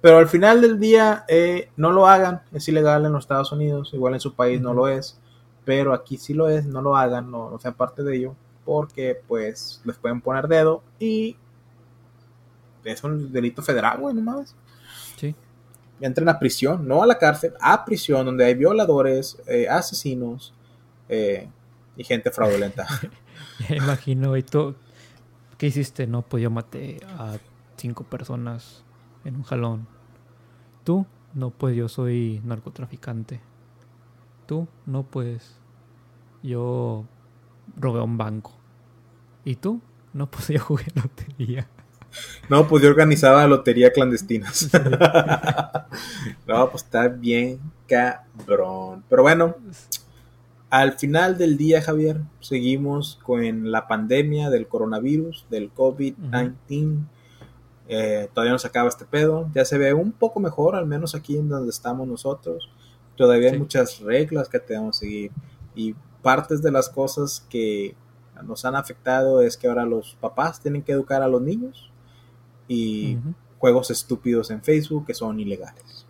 Pero 0.00 0.18
al 0.18 0.28
final 0.28 0.60
del 0.60 0.78
día, 0.80 1.24
eh, 1.28 1.70
no 1.76 1.90
lo 1.92 2.06
hagan. 2.06 2.42
Es 2.52 2.68
ilegal 2.68 3.04
en 3.06 3.12
los 3.12 3.24
Estados 3.24 3.52
Unidos. 3.52 3.90
Igual 3.94 4.14
en 4.14 4.20
su 4.20 4.34
país 4.34 4.60
no 4.60 4.74
lo 4.74 4.88
es. 4.88 5.18
Pero 5.64 5.92
aquí 5.94 6.16
sí 6.16 6.34
lo 6.34 6.48
es. 6.48 6.66
No 6.66 6.82
lo 6.82 6.96
hagan. 6.96 7.30
No, 7.30 7.50
no 7.50 7.58
sean 7.58 7.74
parte 7.74 8.02
de 8.02 8.16
ello. 8.16 8.34
Porque, 8.64 9.20
pues, 9.26 9.80
les 9.84 9.96
pueden 9.96 10.20
poner 10.20 10.48
dedo. 10.48 10.82
Y 10.98 11.36
es 12.84 13.02
un 13.04 13.32
delito 13.32 13.62
federal, 13.62 13.98
güey, 13.98 14.14
no 14.14 14.22
mames. 14.22 14.54
Sí. 15.16 15.34
Entren 16.00 16.28
a 16.28 16.38
prisión. 16.38 16.86
No 16.86 17.02
a 17.02 17.06
la 17.06 17.18
cárcel. 17.18 17.54
A 17.60 17.84
prisión, 17.84 18.26
donde 18.26 18.44
hay 18.44 18.54
violadores, 18.54 19.38
eh, 19.46 19.68
asesinos 19.68 20.54
eh, 21.08 21.48
y 21.96 22.04
gente 22.04 22.30
fraudulenta. 22.30 22.86
Ya 23.68 23.76
imagino, 23.76 24.30
güey. 24.30 24.42
¿tú 24.42 24.74
¿Qué 25.58 25.66
hiciste? 25.66 26.06
No, 26.06 26.22
pues 26.22 26.42
yo 26.42 26.50
maté 26.50 27.00
a 27.18 27.36
cinco 27.76 28.04
personas 28.04 28.84
en 29.24 29.36
un 29.36 29.42
jalón. 29.42 29.86
¿Tú? 30.82 31.06
No, 31.32 31.50
pues 31.50 31.76
yo 31.76 31.88
soy 31.88 32.40
narcotraficante. 32.44 33.40
¿Tú? 34.46 34.68
No, 34.86 35.04
pues 35.04 35.56
yo 36.42 37.06
robé 37.76 38.02
un 38.02 38.18
banco. 38.18 38.52
¿Y 39.44 39.56
tú? 39.56 39.80
No, 40.12 40.30
pues 40.30 40.48
yo 40.48 40.60
jugué 40.60 40.84
lotería. 40.94 41.68
No, 42.48 42.68
pues 42.68 42.82
yo 42.82 42.90
organizaba 42.90 43.46
lotería 43.46 43.92
clandestinas. 43.92 44.70
no, 46.46 46.70
pues 46.70 46.84
está 46.84 47.08
bien 47.08 47.58
cabrón. 47.88 49.04
Pero 49.08 49.22
bueno, 49.22 49.56
al 50.70 50.92
final 50.92 51.38
del 51.38 51.56
día, 51.56 51.82
Javier, 51.82 52.20
seguimos 52.40 53.18
con 53.22 53.70
la 53.70 53.86
pandemia 53.86 54.50
del 54.50 54.68
coronavirus, 54.68 55.46
del 55.50 55.72
COVID-19. 55.72 57.06
Eh, 57.86 58.28
todavía 58.32 58.52
no 58.52 58.58
se 58.58 58.66
acaba 58.66 58.88
este 58.88 59.04
pedo. 59.04 59.48
Ya 59.54 59.64
se 59.64 59.78
ve 59.78 59.92
un 59.92 60.12
poco 60.12 60.40
mejor, 60.40 60.74
al 60.76 60.86
menos 60.86 61.14
aquí 61.14 61.36
en 61.36 61.48
donde 61.48 61.70
estamos 61.70 62.06
nosotros. 62.06 62.70
Todavía 63.16 63.50
hay 63.50 63.58
muchas 63.58 64.00
reglas 64.00 64.48
que 64.48 64.58
tenemos 64.58 65.00
que 65.00 65.06
seguir. 65.06 65.32
Y 65.74 65.94
partes 66.22 66.62
de 66.62 66.70
las 66.70 66.88
cosas 66.88 67.46
que 67.48 67.94
nos 68.42 68.64
han 68.64 68.74
afectado 68.74 69.40
es 69.42 69.56
que 69.56 69.68
ahora 69.68 69.84
los 69.84 70.16
papás 70.20 70.60
tienen 70.60 70.82
que 70.82 70.92
educar 70.92 71.22
a 71.22 71.28
los 71.28 71.40
niños 71.40 71.90
y 72.66 73.18
juegos 73.58 73.90
estúpidos 73.90 74.50
en 74.50 74.62
Facebook 74.62 75.06
que 75.06 75.14
son 75.14 75.38
ilegales. 75.38 76.06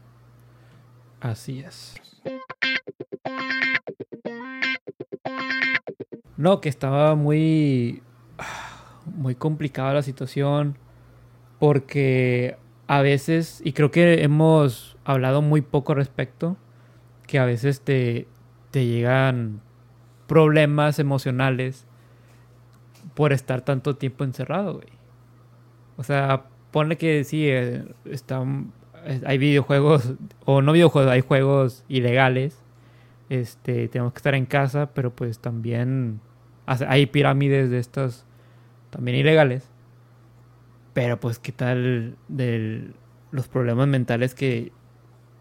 Así 1.20 1.60
es. 1.60 1.94
No, 6.36 6.60
que 6.60 6.68
estaba 6.68 7.14
muy. 7.14 8.02
Muy 9.06 9.35
complicada 9.35 9.94
la 9.94 10.02
situación. 10.02 10.76
Porque 11.59 12.56
a 12.86 13.01
veces, 13.01 13.60
y 13.64 13.72
creo 13.72 13.90
que 13.90 14.22
hemos 14.22 14.97
hablado 15.05 15.40
muy 15.40 15.62
poco 15.62 15.93
al 15.93 15.98
respecto, 15.98 16.56
que 17.27 17.39
a 17.39 17.45
veces 17.45 17.81
te, 17.81 18.27
te 18.71 18.87
llegan 18.87 19.61
problemas 20.27 20.99
emocionales 20.99 21.87
por 23.15 23.33
estar 23.33 23.63
tanto 23.63 23.97
tiempo 23.97 24.25
encerrado, 24.25 24.75
güey. 24.75 24.89
O 25.97 26.03
sea, 26.03 26.45
ponle 26.71 26.97
que 26.97 27.25
sí, 27.25 27.49
eh, 27.49 27.85
están, 28.05 28.73
eh, 29.05 29.21
hay 29.27 29.39
videojuegos, 29.39 30.15
o 30.45 30.63
no 30.63 30.73
videojuegos, 30.73 31.11
hay 31.11 31.21
juegos 31.21 31.85
ilegales. 31.89 32.61
Este, 33.29 33.89
tenemos 33.89 34.13
que 34.13 34.19
estar 34.19 34.35
en 34.35 34.47
casa, 34.47 34.93
pero 34.93 35.15
pues 35.15 35.39
también 35.39 36.21
hay 36.67 37.07
pirámides 37.07 37.71
de 37.71 37.79
estas 37.79 38.27
también 38.91 39.17
ilegales. 39.17 39.71
Pero 40.93 41.19
pues, 41.19 41.39
¿qué 41.39 41.53
tal 41.53 42.17
de 42.29 42.91
los 43.31 43.49
problemas 43.49 43.89
mentales 43.89 44.35
que 44.35 44.73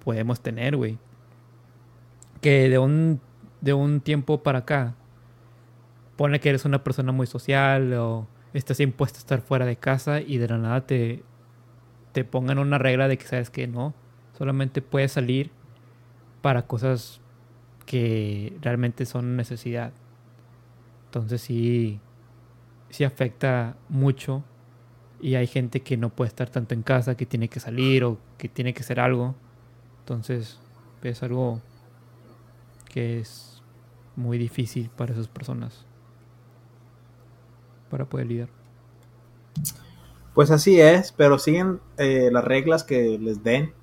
podemos 0.04 0.42
tener, 0.42 0.76
güey? 0.76 0.98
Que 2.44 2.70
de 2.70 2.78
un, 2.78 3.20
de 3.62 3.74
un 3.74 4.02
tiempo 4.02 4.44
para 4.44 4.60
acá, 4.60 4.94
pone 6.16 6.40
que 6.40 6.50
eres 6.50 6.66
una 6.66 6.84
persona 6.84 7.12
muy 7.12 7.26
social 7.26 7.92
o 7.94 8.28
estás 8.54 8.80
impuesto 8.80 9.18
a 9.18 9.22
estar 9.22 9.42
fuera 9.42 9.66
de 9.66 9.78
casa 9.78 10.22
y 10.22 10.38
de 10.38 10.48
la 10.48 10.60
nada 10.60 10.86
te, 10.86 11.24
te 12.12 12.24
pongan 12.24 12.60
una 12.60 12.78
regla 12.78 13.08
de 13.08 13.18
que 13.18 13.26
sabes 13.26 13.50
que 13.50 13.66
no, 13.68 13.96
solamente 14.38 14.82
puedes 14.82 15.12
salir 15.12 15.50
para 16.42 16.68
cosas 16.68 17.20
que 17.86 18.56
realmente 18.62 19.06
son 19.06 19.36
necesidad. 19.36 19.92
Entonces 21.06 21.42
sí, 21.42 22.00
sí 22.90 23.04
afecta 23.04 23.76
mucho 23.90 24.44
y 25.22 25.36
hay 25.36 25.48
gente 25.48 25.82
que 25.82 25.96
no 25.96 26.10
puede 26.10 26.28
estar 26.28 26.50
tanto 26.50 26.74
en 26.74 26.84
casa, 26.84 27.16
que 27.16 27.26
tiene 27.26 27.48
que 27.48 27.60
salir 27.60 28.04
o 28.04 28.18
que 28.38 28.50
tiene 28.50 28.74
que 28.74 28.82
hacer 28.82 29.00
algo. 29.00 29.36
Entonces 30.00 30.60
es 31.02 31.24
algo 31.24 31.62
que 32.94 33.20
es 33.20 33.64
muy 34.16 34.38
difícil 34.38 34.90
para 34.96 35.14
esas 35.14 35.28
personas 35.28 35.86
para 37.90 38.06
poder 38.06 38.28
lidiar. 38.28 38.50
Pues 40.34 40.50
así 40.52 40.80
es, 40.80 41.12
pero 41.12 41.38
siguen 41.38 41.80
eh, 41.98 42.30
las 42.32 42.44
reglas 42.44 42.84
que 42.84 43.18
les 43.20 43.44
den 43.44 43.74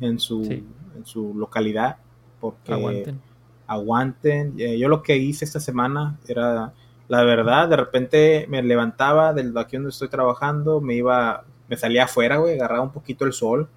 en 0.00 0.18
su, 0.20 0.44
Sí. 0.44 0.64
en 0.96 1.04
su 1.04 1.34
localidad. 1.34 1.96
Porque 2.40 2.72
Aguanten. 2.72 3.20
aguanten. 3.66 4.54
Eh, 4.58 4.78
yo 4.78 4.88
lo 4.88 5.02
que 5.02 5.16
hice 5.16 5.44
esta 5.44 5.60
semana 5.60 6.18
era 6.28 6.72
La 7.08 7.22
verdad, 7.22 7.68
de 7.68 7.76
repente 7.76 8.46
me 8.48 8.64
levantaba 8.64 9.32
del 9.32 9.56
aquí 9.58 9.76
donde 9.76 9.90
estoy 9.90 10.08
trabajando, 10.08 10.80
me 10.80 10.94
iba, 10.94 11.44
me 11.68 11.76
salía 11.76 12.02
afuera, 12.06 12.38
güey, 12.38 12.54
agarraba 12.56 12.82
un 12.82 12.90
poquito 12.90 13.24
el 13.24 13.32
sol, 13.32 13.68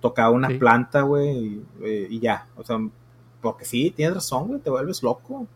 tocaba 0.00 0.30
una 0.30 0.48
Sí. 0.48 0.54
planta, 0.54 1.02
güey, 1.02 1.28
y, 1.36 1.64
eh, 1.82 2.06
y 2.08 2.18
ya. 2.20 2.46
O 2.56 2.64
sea, 2.64 2.78
porque 3.42 3.64
sí, 3.66 3.90
tienes 3.94 4.14
razón, 4.14 4.48
güey, 4.48 4.60
te 4.60 4.70
vuelves 4.70 5.02
loco. 5.02 5.46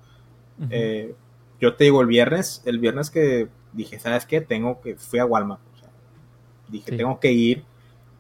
Eh, 0.71 1.15
yo 1.61 1.75
te 1.77 1.85
digo, 1.85 2.01
el 2.03 2.07
viernes, 2.07 2.61
el 2.67 2.79
viernes 2.79 3.11
que 3.11 3.49
dije, 3.73 3.99
¿sabes 3.99 4.27
qué? 4.27 4.41
Tengo 4.43 4.81
que, 4.81 4.97
fui 4.97 5.19
a 5.19 5.25
Walmart. 5.25 5.61
o 5.75 5.79
sea, 5.79 5.89
dije, 6.69 6.91
Sí. 6.91 6.97
tengo 6.97 7.19
que 7.21 7.33
ir. 7.33 7.65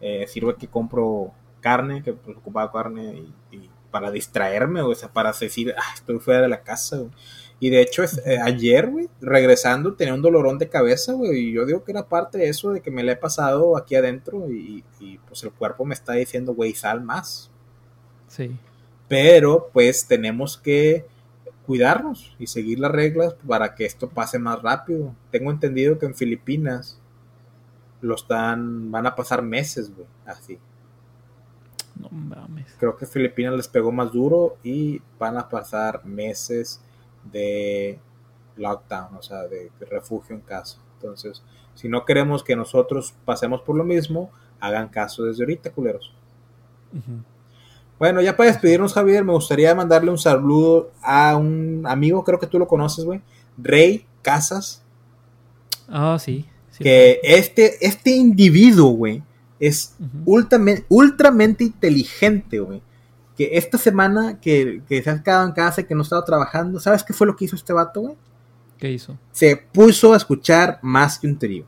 Eh, 0.00 0.26
sirve 0.28 0.54
que 0.56 0.68
compro 0.68 1.32
carne, 1.60 2.02
que 2.02 2.12
pues, 2.12 2.36
ocupaba 2.36 2.70
carne 2.70 3.24
y, 3.50 3.56
y 3.56 3.70
para 3.90 4.10
distraerme, 4.10 4.82
o 4.82 4.94
sea, 4.94 5.08
para 5.12 5.32
decir, 5.32 5.74
ah, 5.76 5.92
estoy 5.94 6.18
fuera 6.18 6.42
de 6.42 6.48
la 6.48 6.62
casa, 6.62 6.98
güey. 6.98 7.10
Y 7.58 7.70
de 7.70 7.80
hecho, 7.80 8.02
es, 8.02 8.18
eh, 8.26 8.38
ayer, 8.42 8.90
güey, 8.90 9.08
regresando, 9.22 9.94
tenía 9.94 10.12
un 10.12 10.20
dolorón 10.20 10.58
de 10.58 10.68
cabeza, 10.68 11.14
güey. 11.14 11.48
Y 11.48 11.52
yo 11.52 11.64
digo 11.64 11.82
que 11.84 11.92
era 11.92 12.06
parte 12.06 12.36
de 12.36 12.48
eso, 12.50 12.70
de 12.72 12.82
que 12.82 12.90
me 12.90 13.02
le 13.02 13.12
he 13.12 13.16
pasado 13.16 13.78
aquí 13.78 13.94
adentro. 13.94 14.50
Y, 14.50 14.84
y, 15.00 15.16
pues 15.26 15.42
el 15.42 15.52
cuerpo 15.52 15.86
me 15.86 15.94
está 15.94 16.12
diciendo, 16.12 16.52
güey, 16.54 16.74
sal 16.74 17.00
más 17.02 17.50
Sí. 18.28 18.54
Pero 19.08 19.70
pues 19.72 20.06
tenemos 20.06 20.56
que 20.56 21.06
cuidarnos 21.66 22.34
y 22.38 22.46
seguir 22.46 22.78
las 22.78 22.92
reglas 22.92 23.34
para 23.46 23.74
que 23.74 23.84
esto 23.84 24.08
pase 24.08 24.38
más 24.38 24.62
rápido. 24.62 25.14
Tengo 25.30 25.50
entendido 25.50 25.98
que 25.98 26.06
en 26.06 26.14
Filipinas 26.14 27.00
lo 28.00 28.14
están, 28.14 28.90
van 28.90 29.06
a 29.06 29.14
pasar 29.14 29.42
meses, 29.42 29.94
güey, 29.94 30.06
así. 30.24 30.58
No 31.96 32.08
mames. 32.10 32.74
Creo 32.78 32.96
que 32.96 33.06
Filipinas 33.06 33.54
les 33.54 33.68
pegó 33.68 33.90
más 33.90 34.12
duro 34.12 34.58
y 34.62 35.00
van 35.18 35.38
a 35.38 35.48
pasar 35.48 36.04
meses 36.04 36.80
de 37.24 37.98
lockdown, 38.56 39.16
o 39.16 39.22
sea, 39.22 39.46
de, 39.48 39.70
refugio 39.90 40.36
en 40.36 40.42
casa. 40.42 40.78
Entonces, 40.94 41.42
si 41.74 41.88
no 41.88 42.04
queremos 42.04 42.44
que 42.44 42.54
nosotros 42.54 43.14
pasemos 43.24 43.62
por 43.62 43.76
lo 43.76 43.84
mismo, 43.84 44.30
hagan 44.60 44.88
caso 44.88 45.24
desde 45.24 45.42
ahorita, 45.42 45.72
culeros. 45.72 46.12
Bueno, 47.98 48.20
ya 48.20 48.36
para 48.36 48.50
despedirnos, 48.50 48.92
Javier, 48.92 49.24
me 49.24 49.32
gustaría 49.32 49.74
mandarle 49.74 50.10
un 50.10 50.18
saludo 50.18 50.90
a 51.02 51.36
un 51.36 51.82
amigo, 51.86 52.22
creo 52.24 52.38
que 52.38 52.46
tú 52.46 52.58
lo 52.58 52.68
conoces, 52.68 53.04
güey, 53.04 53.22
Rey 53.56 54.04
Casas, 54.22 54.82
Ah, 55.88 56.18
sí. 56.20 56.44
sí. 56.70 56.84
que 56.84 57.20
este, 57.22 57.84
este 57.86 58.10
individuo, 58.10 58.90
güey, 58.90 59.22
es 59.58 59.94
ultramente, 60.26 60.84
ultramente 60.88 61.64
inteligente, 61.64 62.58
güey. 62.58 62.82
Que 63.36 63.50
esta 63.58 63.78
semana 63.78 64.40
que, 64.40 64.82
que 64.88 65.02
se 65.02 65.10
ha 65.10 65.22
quedado 65.22 65.46
en 65.46 65.52
casa 65.52 65.82
y 65.82 65.84
que 65.84 65.94
no 65.94 66.02
estaba 66.02 66.24
trabajando, 66.24 66.80
¿sabes 66.80 67.04
qué 67.04 67.12
fue 67.12 67.26
lo 67.26 67.36
que 67.36 67.44
hizo 67.46 67.56
este 67.56 67.72
vato, 67.72 68.00
güey? 68.00 68.14
¿Qué 68.78 68.90
hizo? 68.92 69.16
Se 69.32 69.56
puso 69.56 70.12
a 70.12 70.16
escuchar 70.18 70.78
más 70.82 71.18
que 71.18 71.26
un 71.26 71.38
trío. 71.38 71.64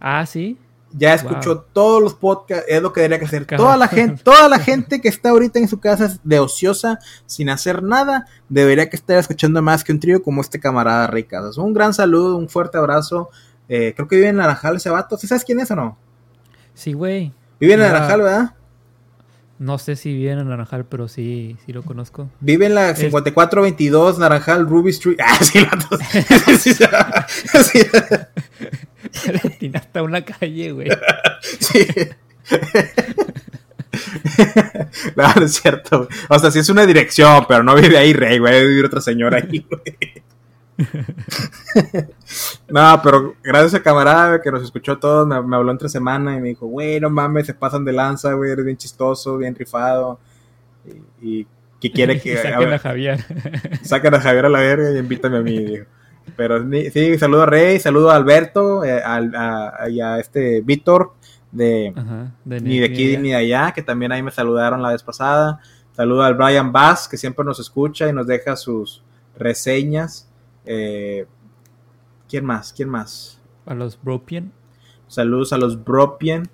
Ah, 0.00 0.24
sí. 0.26 0.56
Ya 0.94 1.14
escuchó 1.14 1.60
todos 1.72 2.02
los 2.02 2.14
podcasts, 2.14 2.64
es 2.68 2.82
lo 2.82 2.92
que 2.92 3.00
debería 3.00 3.18
que 3.18 3.24
hacer. 3.24 3.46
Toda 3.46 3.76
la 3.76 3.88
gente, 3.88 4.20
toda 4.24 4.48
la 4.48 4.58
gente 4.58 5.00
que 5.00 5.08
está 5.08 5.30
ahorita 5.30 5.58
en 5.58 5.68
su 5.68 5.80
casa 5.80 6.18
de 6.22 6.38
ociosa, 6.38 6.98
sin 7.26 7.48
hacer 7.48 7.82
nada, 7.82 8.26
debería 8.48 8.88
que 8.90 8.96
estar 8.96 9.16
escuchando 9.18 9.62
más 9.62 9.84
que 9.84 9.92
un 9.92 10.00
trío 10.00 10.22
como 10.22 10.40
este 10.40 10.60
camarada 10.60 11.06
Rey 11.06 11.24
Casas. 11.24 11.56
Un 11.58 11.72
gran 11.72 11.94
saludo, 11.94 12.36
un 12.36 12.48
fuerte 12.48 12.78
abrazo. 12.78 13.30
Eh, 13.68 13.92
creo 13.96 14.06
que 14.08 14.16
vive 14.16 14.28
en 14.28 14.36
Naranjal 14.36 14.76
ese 14.76 14.90
vato. 14.90 15.16
¿Sí 15.16 15.26
sabes 15.26 15.44
quién 15.44 15.60
es 15.60 15.70
o 15.70 15.76
no? 15.76 15.96
Sí, 16.74 16.92
güey. 16.92 17.32
Vive 17.60 17.74
en. 17.74 17.80
Naranjal, 17.80 18.20
¿verdad? 18.22 18.54
No 19.58 19.78
sé 19.78 19.94
si 19.94 20.12
vive 20.12 20.32
en 20.32 20.48
Naranjal, 20.48 20.84
pero 20.86 21.06
sí, 21.06 21.56
sí 21.64 21.72
lo 21.72 21.82
conozco. 21.84 22.28
Vive 22.40 22.66
en 22.66 22.74
la 22.74 22.90
Es- 22.90 22.98
5422 22.98 24.18
Naranjal 24.18 24.66
Ruby 24.66 24.90
Street. 24.90 25.18
Ah, 25.24 25.38
sí, 25.42 25.58
el 25.58 25.66
vato. 25.66 25.96
Sí, 26.58 26.74
sí, 26.74 27.80
Tiene 29.58 29.78
hasta 29.78 30.02
una 30.02 30.24
calle, 30.24 30.72
güey. 30.72 30.88
sí. 31.40 31.86
No, 35.16 35.34
no 35.34 35.44
es 35.44 35.54
cierto. 35.54 36.08
O 36.30 36.38
sea, 36.38 36.50
sí 36.50 36.58
es 36.58 36.68
una 36.70 36.86
dirección, 36.86 37.44
pero 37.46 37.62
no 37.62 37.74
vive 37.74 37.98
ahí 37.98 38.14
Rey, 38.14 38.38
güey. 38.38 38.54
Debe 38.54 38.68
vivir 38.68 38.84
otra 38.86 39.02
señora 39.02 39.36
ahí, 39.36 39.66
güey. 39.68 40.22
No, 42.68 43.00
pero 43.02 43.34
gracias 43.42 43.74
a 43.74 43.82
camarada 43.82 44.40
que 44.40 44.50
nos 44.50 44.62
escuchó 44.62 44.98
todos, 44.98 45.26
me, 45.26 45.40
me 45.42 45.56
habló 45.56 45.70
entre 45.70 45.90
semana 45.90 46.34
y 46.34 46.40
me 46.40 46.48
dijo, 46.48 46.66
güey, 46.66 47.00
no 47.00 47.10
mames, 47.10 47.46
se 47.46 47.54
pasan 47.54 47.84
de 47.84 47.92
lanza, 47.92 48.32
güey, 48.32 48.50
eres 48.50 48.64
bien 48.64 48.78
chistoso, 48.78 49.36
bien 49.36 49.54
rifado. 49.54 50.18
Y, 51.20 51.40
y 51.40 51.46
que 51.80 51.92
quiere 51.92 52.20
que... 52.20 52.38
a 52.38 52.42
Saquen 52.42 52.58
ver, 52.60 52.74
a 52.74 52.78
Javier. 52.78 53.24
Sacan 53.82 54.14
a 54.14 54.20
Javier 54.20 54.46
a 54.46 54.48
la 54.48 54.60
verga 54.60 54.90
y 54.90 54.98
invítame 54.98 55.36
a 55.36 55.42
mí, 55.42 55.58
dijo. 55.58 55.84
Pero 56.36 56.64
sí, 56.92 57.18
saludo 57.18 57.42
a 57.42 57.46
Rey, 57.46 57.78
saludo 57.80 58.10
a 58.10 58.16
Alberto, 58.16 58.84
eh, 58.84 59.02
al- 59.02 59.34
a, 59.34 59.88
y 59.90 60.00
a 60.00 60.18
este 60.18 60.60
Víctor 60.62 61.12
de 61.50 61.92
Ajá. 61.94 62.32
De 62.44 62.60
ni 62.60 62.78
de 62.78 62.86
aquí 62.86 63.16
ni 63.18 63.30
de 63.30 63.36
allá, 63.36 63.72
que 63.72 63.82
también 63.82 64.12
ahí 64.12 64.22
me 64.22 64.30
saludaron 64.30 64.80
la 64.82 64.90
vez 64.90 65.02
pasada. 65.02 65.60
Saludo 65.92 66.22
al 66.22 66.34
Brian 66.34 66.72
Bass, 66.72 67.06
que 67.08 67.16
siempre 67.18 67.44
nos 67.44 67.60
escucha 67.60 68.08
y 68.08 68.12
nos 68.12 68.26
deja 68.26 68.56
sus 68.56 69.02
reseñas. 69.38 70.28
Eh, 70.64 71.26
¿Quién 72.28 72.46
más? 72.46 72.72
¿Quién 72.72 72.88
más? 72.88 73.38
A 73.66 73.74
los 73.74 73.98
Bropian. 74.02 74.52
Saludos 75.08 75.52
a 75.52 75.58
los 75.58 75.84
Bropien, 75.84 76.48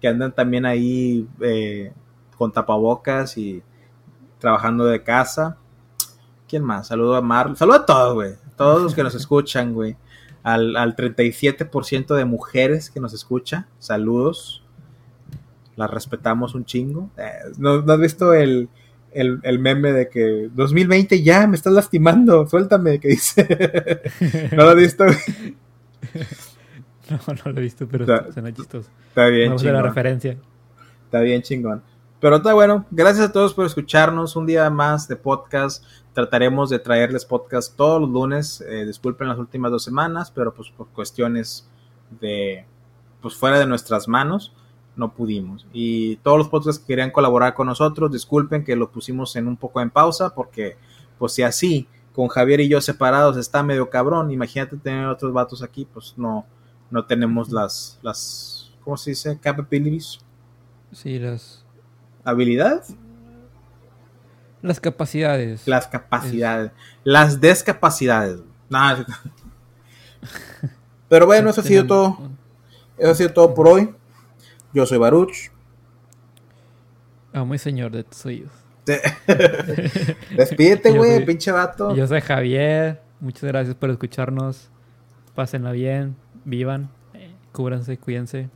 que 0.00 0.06
andan 0.06 0.32
también 0.32 0.64
ahí 0.64 1.26
eh, 1.40 1.92
con 2.38 2.52
tapabocas 2.52 3.36
y 3.36 3.60
trabajando 4.38 4.84
de 4.84 5.02
casa. 5.02 5.56
¿Quién 6.48 6.62
más? 6.62 6.86
Saludo 6.86 7.16
a 7.16 7.20
Mar. 7.22 7.56
Saludo 7.56 7.76
a 7.78 7.86
todos, 7.86 8.14
güey. 8.14 8.34
Todos 8.62 8.82
los 8.82 8.94
que 8.94 9.02
nos 9.02 9.14
escuchan, 9.14 9.74
güey. 9.74 9.96
Al, 10.42 10.76
al 10.76 10.96
37% 10.96 12.14
de 12.16 12.24
mujeres 12.24 12.90
que 12.90 13.00
nos 13.00 13.12
escucha. 13.14 13.68
Saludos. 13.78 14.64
Las 15.76 15.90
respetamos 15.90 16.54
un 16.54 16.64
chingo. 16.64 17.10
Eh, 17.16 17.30
¿no, 17.58 17.82
no 17.82 17.92
has 17.92 18.00
visto 18.00 18.34
el, 18.34 18.68
el, 19.12 19.40
el 19.42 19.58
meme 19.58 19.92
de 19.92 20.08
que 20.08 20.50
2020 20.52 21.22
ya 21.22 21.46
me 21.46 21.56
estás 21.56 21.72
lastimando? 21.72 22.46
Suéltame, 22.46 22.98
que 23.00 23.08
dice. 23.08 24.00
¿No 24.56 24.64
lo 24.64 24.70
has 24.70 24.76
visto? 24.76 25.04
No, 27.10 27.18
no 27.44 27.52
lo 27.52 27.58
he 27.58 27.62
visto, 27.62 27.86
pero 27.88 28.04
Está- 28.04 28.32
suena 28.32 28.52
chistoso. 28.52 28.88
Está 29.08 29.26
bien, 29.26 29.48
Vamos 29.50 29.62
a 29.62 29.66
la 29.66 29.70
chingón. 29.72 29.84
referencia. 29.88 30.36
Está 31.04 31.20
bien 31.20 31.42
chingón. 31.42 31.82
Pero 32.20 32.36
está 32.36 32.54
bueno. 32.54 32.86
Gracias 32.90 33.26
a 33.28 33.32
todos 33.32 33.52
por 33.54 33.66
escucharnos. 33.66 34.36
Un 34.36 34.46
día 34.46 34.70
más 34.70 35.08
de 35.08 35.16
podcast. 35.16 35.84
Trataremos 36.12 36.70
de 36.70 36.78
traerles 36.78 37.24
podcast 37.24 37.76
todos 37.76 38.00
los 38.00 38.10
lunes. 38.10 38.60
Eh, 38.60 38.84
disculpen 38.84 39.28
las 39.28 39.38
últimas 39.38 39.70
dos 39.70 39.82
semanas, 39.82 40.30
pero 40.30 40.52
pues 40.52 40.70
por 40.70 40.88
cuestiones 40.88 41.68
de 42.20 42.66
pues 43.20 43.34
fuera 43.34 43.58
de 43.58 43.66
nuestras 43.66 44.08
manos 44.08 44.52
no 44.96 45.14
pudimos. 45.14 45.66
Y 45.72 46.16
todos 46.16 46.38
los 46.38 46.48
podcasts 46.48 46.80
que 46.80 46.88
querían 46.88 47.10
colaborar 47.10 47.54
con 47.54 47.66
nosotros, 47.66 48.12
disculpen 48.12 48.64
que 48.64 48.76
lo 48.76 48.90
pusimos 48.90 49.36
en 49.36 49.48
un 49.48 49.56
poco 49.56 49.80
en 49.80 49.90
pausa 49.90 50.34
porque 50.34 50.76
pues 51.18 51.32
si 51.32 51.42
así 51.42 51.88
con 52.12 52.28
Javier 52.28 52.60
y 52.60 52.68
yo 52.68 52.80
separados 52.80 53.36
está 53.36 53.62
medio 53.62 53.88
cabrón, 53.88 54.30
imagínate 54.30 54.76
tener 54.76 55.06
otros 55.06 55.32
vatos 55.32 55.62
aquí, 55.62 55.86
pues 55.92 56.14
no 56.16 56.44
no 56.90 57.06
tenemos 57.06 57.50
las 57.50 57.98
las 58.02 58.72
¿cómo 58.84 58.96
se 58.96 59.10
dice? 59.10 59.38
capabilities 59.40 60.18
Sí, 60.92 61.18
las, 61.18 61.64
habilidades, 62.24 62.94
las 64.62 64.80
capacidades. 64.80 65.66
las 65.68 65.86
capacidades, 65.88 66.70
las 67.04 67.40
descapacidades. 67.40 68.40
Nah. 68.70 69.04
Pero 71.08 71.26
bueno, 71.26 71.50
eso 71.50 71.60
ha 71.60 71.64
sido 71.64 71.86
todo. 71.86 72.30
Eso 72.96 73.10
ha 73.10 73.14
sido 73.14 73.32
todo 73.32 73.54
por 73.54 73.68
hoy. 73.68 73.94
Yo 74.72 74.86
soy 74.86 74.98
Baruch. 74.98 75.50
Ah, 77.32 77.44
muy 77.44 77.58
señor 77.58 77.90
de 77.92 78.04
tus 78.04 78.24
oídos. 78.24 78.52
Despídete, 80.36 80.90
güey, 80.92 81.16
soy- 81.16 81.26
pinche 81.26 81.52
vato. 81.52 81.94
Yo 81.94 82.06
soy 82.06 82.20
Javier. 82.20 83.00
Muchas 83.20 83.44
gracias 83.44 83.74
por 83.74 83.90
escucharnos. 83.90 84.70
Pásenla 85.34 85.72
bien. 85.72 86.16
Vivan. 86.44 86.90
Cúbranse, 87.52 87.98
cuídense. 87.98 88.48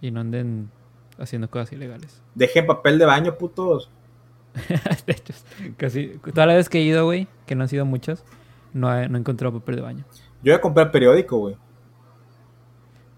Y 0.00 0.10
no 0.10 0.20
anden 0.20 0.70
haciendo 1.18 1.50
cosas 1.50 1.72
ilegales. 1.72 2.20
Dejen 2.34 2.66
papel 2.66 2.98
de 2.98 3.04
baño, 3.06 3.36
putos. 3.36 3.90
de 5.06 5.12
hecho, 5.12 5.34
casi. 5.76 6.18
Toda 6.32 6.46
la 6.46 6.54
vez 6.54 6.68
que 6.68 6.78
he 6.78 6.82
ido, 6.82 7.04
güey, 7.04 7.28
que 7.46 7.54
no 7.54 7.62
han 7.62 7.68
sido 7.68 7.84
muchas, 7.84 8.24
no 8.72 8.96
he, 8.96 9.08
no 9.08 9.16
he 9.16 9.20
encontrado 9.20 9.58
papel 9.58 9.76
de 9.76 9.82
baño. 9.82 10.04
Yo 10.42 10.52
voy 10.52 10.58
a 10.58 10.60
comprar 10.60 10.90
periódico, 10.90 11.38
güey. 11.38 11.56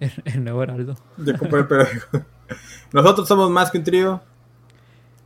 El, 0.00 0.12
el 0.24 0.44
nuevo 0.44 0.62
Heraldo. 0.62 0.96
Yo 1.18 1.38
compré 1.38 1.60
el 1.60 1.66
periódico. 1.66 2.24
Nosotros 2.92 3.26
somos 3.26 3.50
más 3.50 3.70
que 3.70 3.78
un 3.78 3.84
trío. 3.84 4.20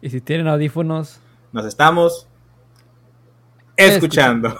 Y 0.00 0.10
si 0.10 0.20
tienen 0.20 0.48
audífonos, 0.48 1.20
Nos 1.52 1.66
estamos 1.66 2.26
escuchando. 3.76 4.58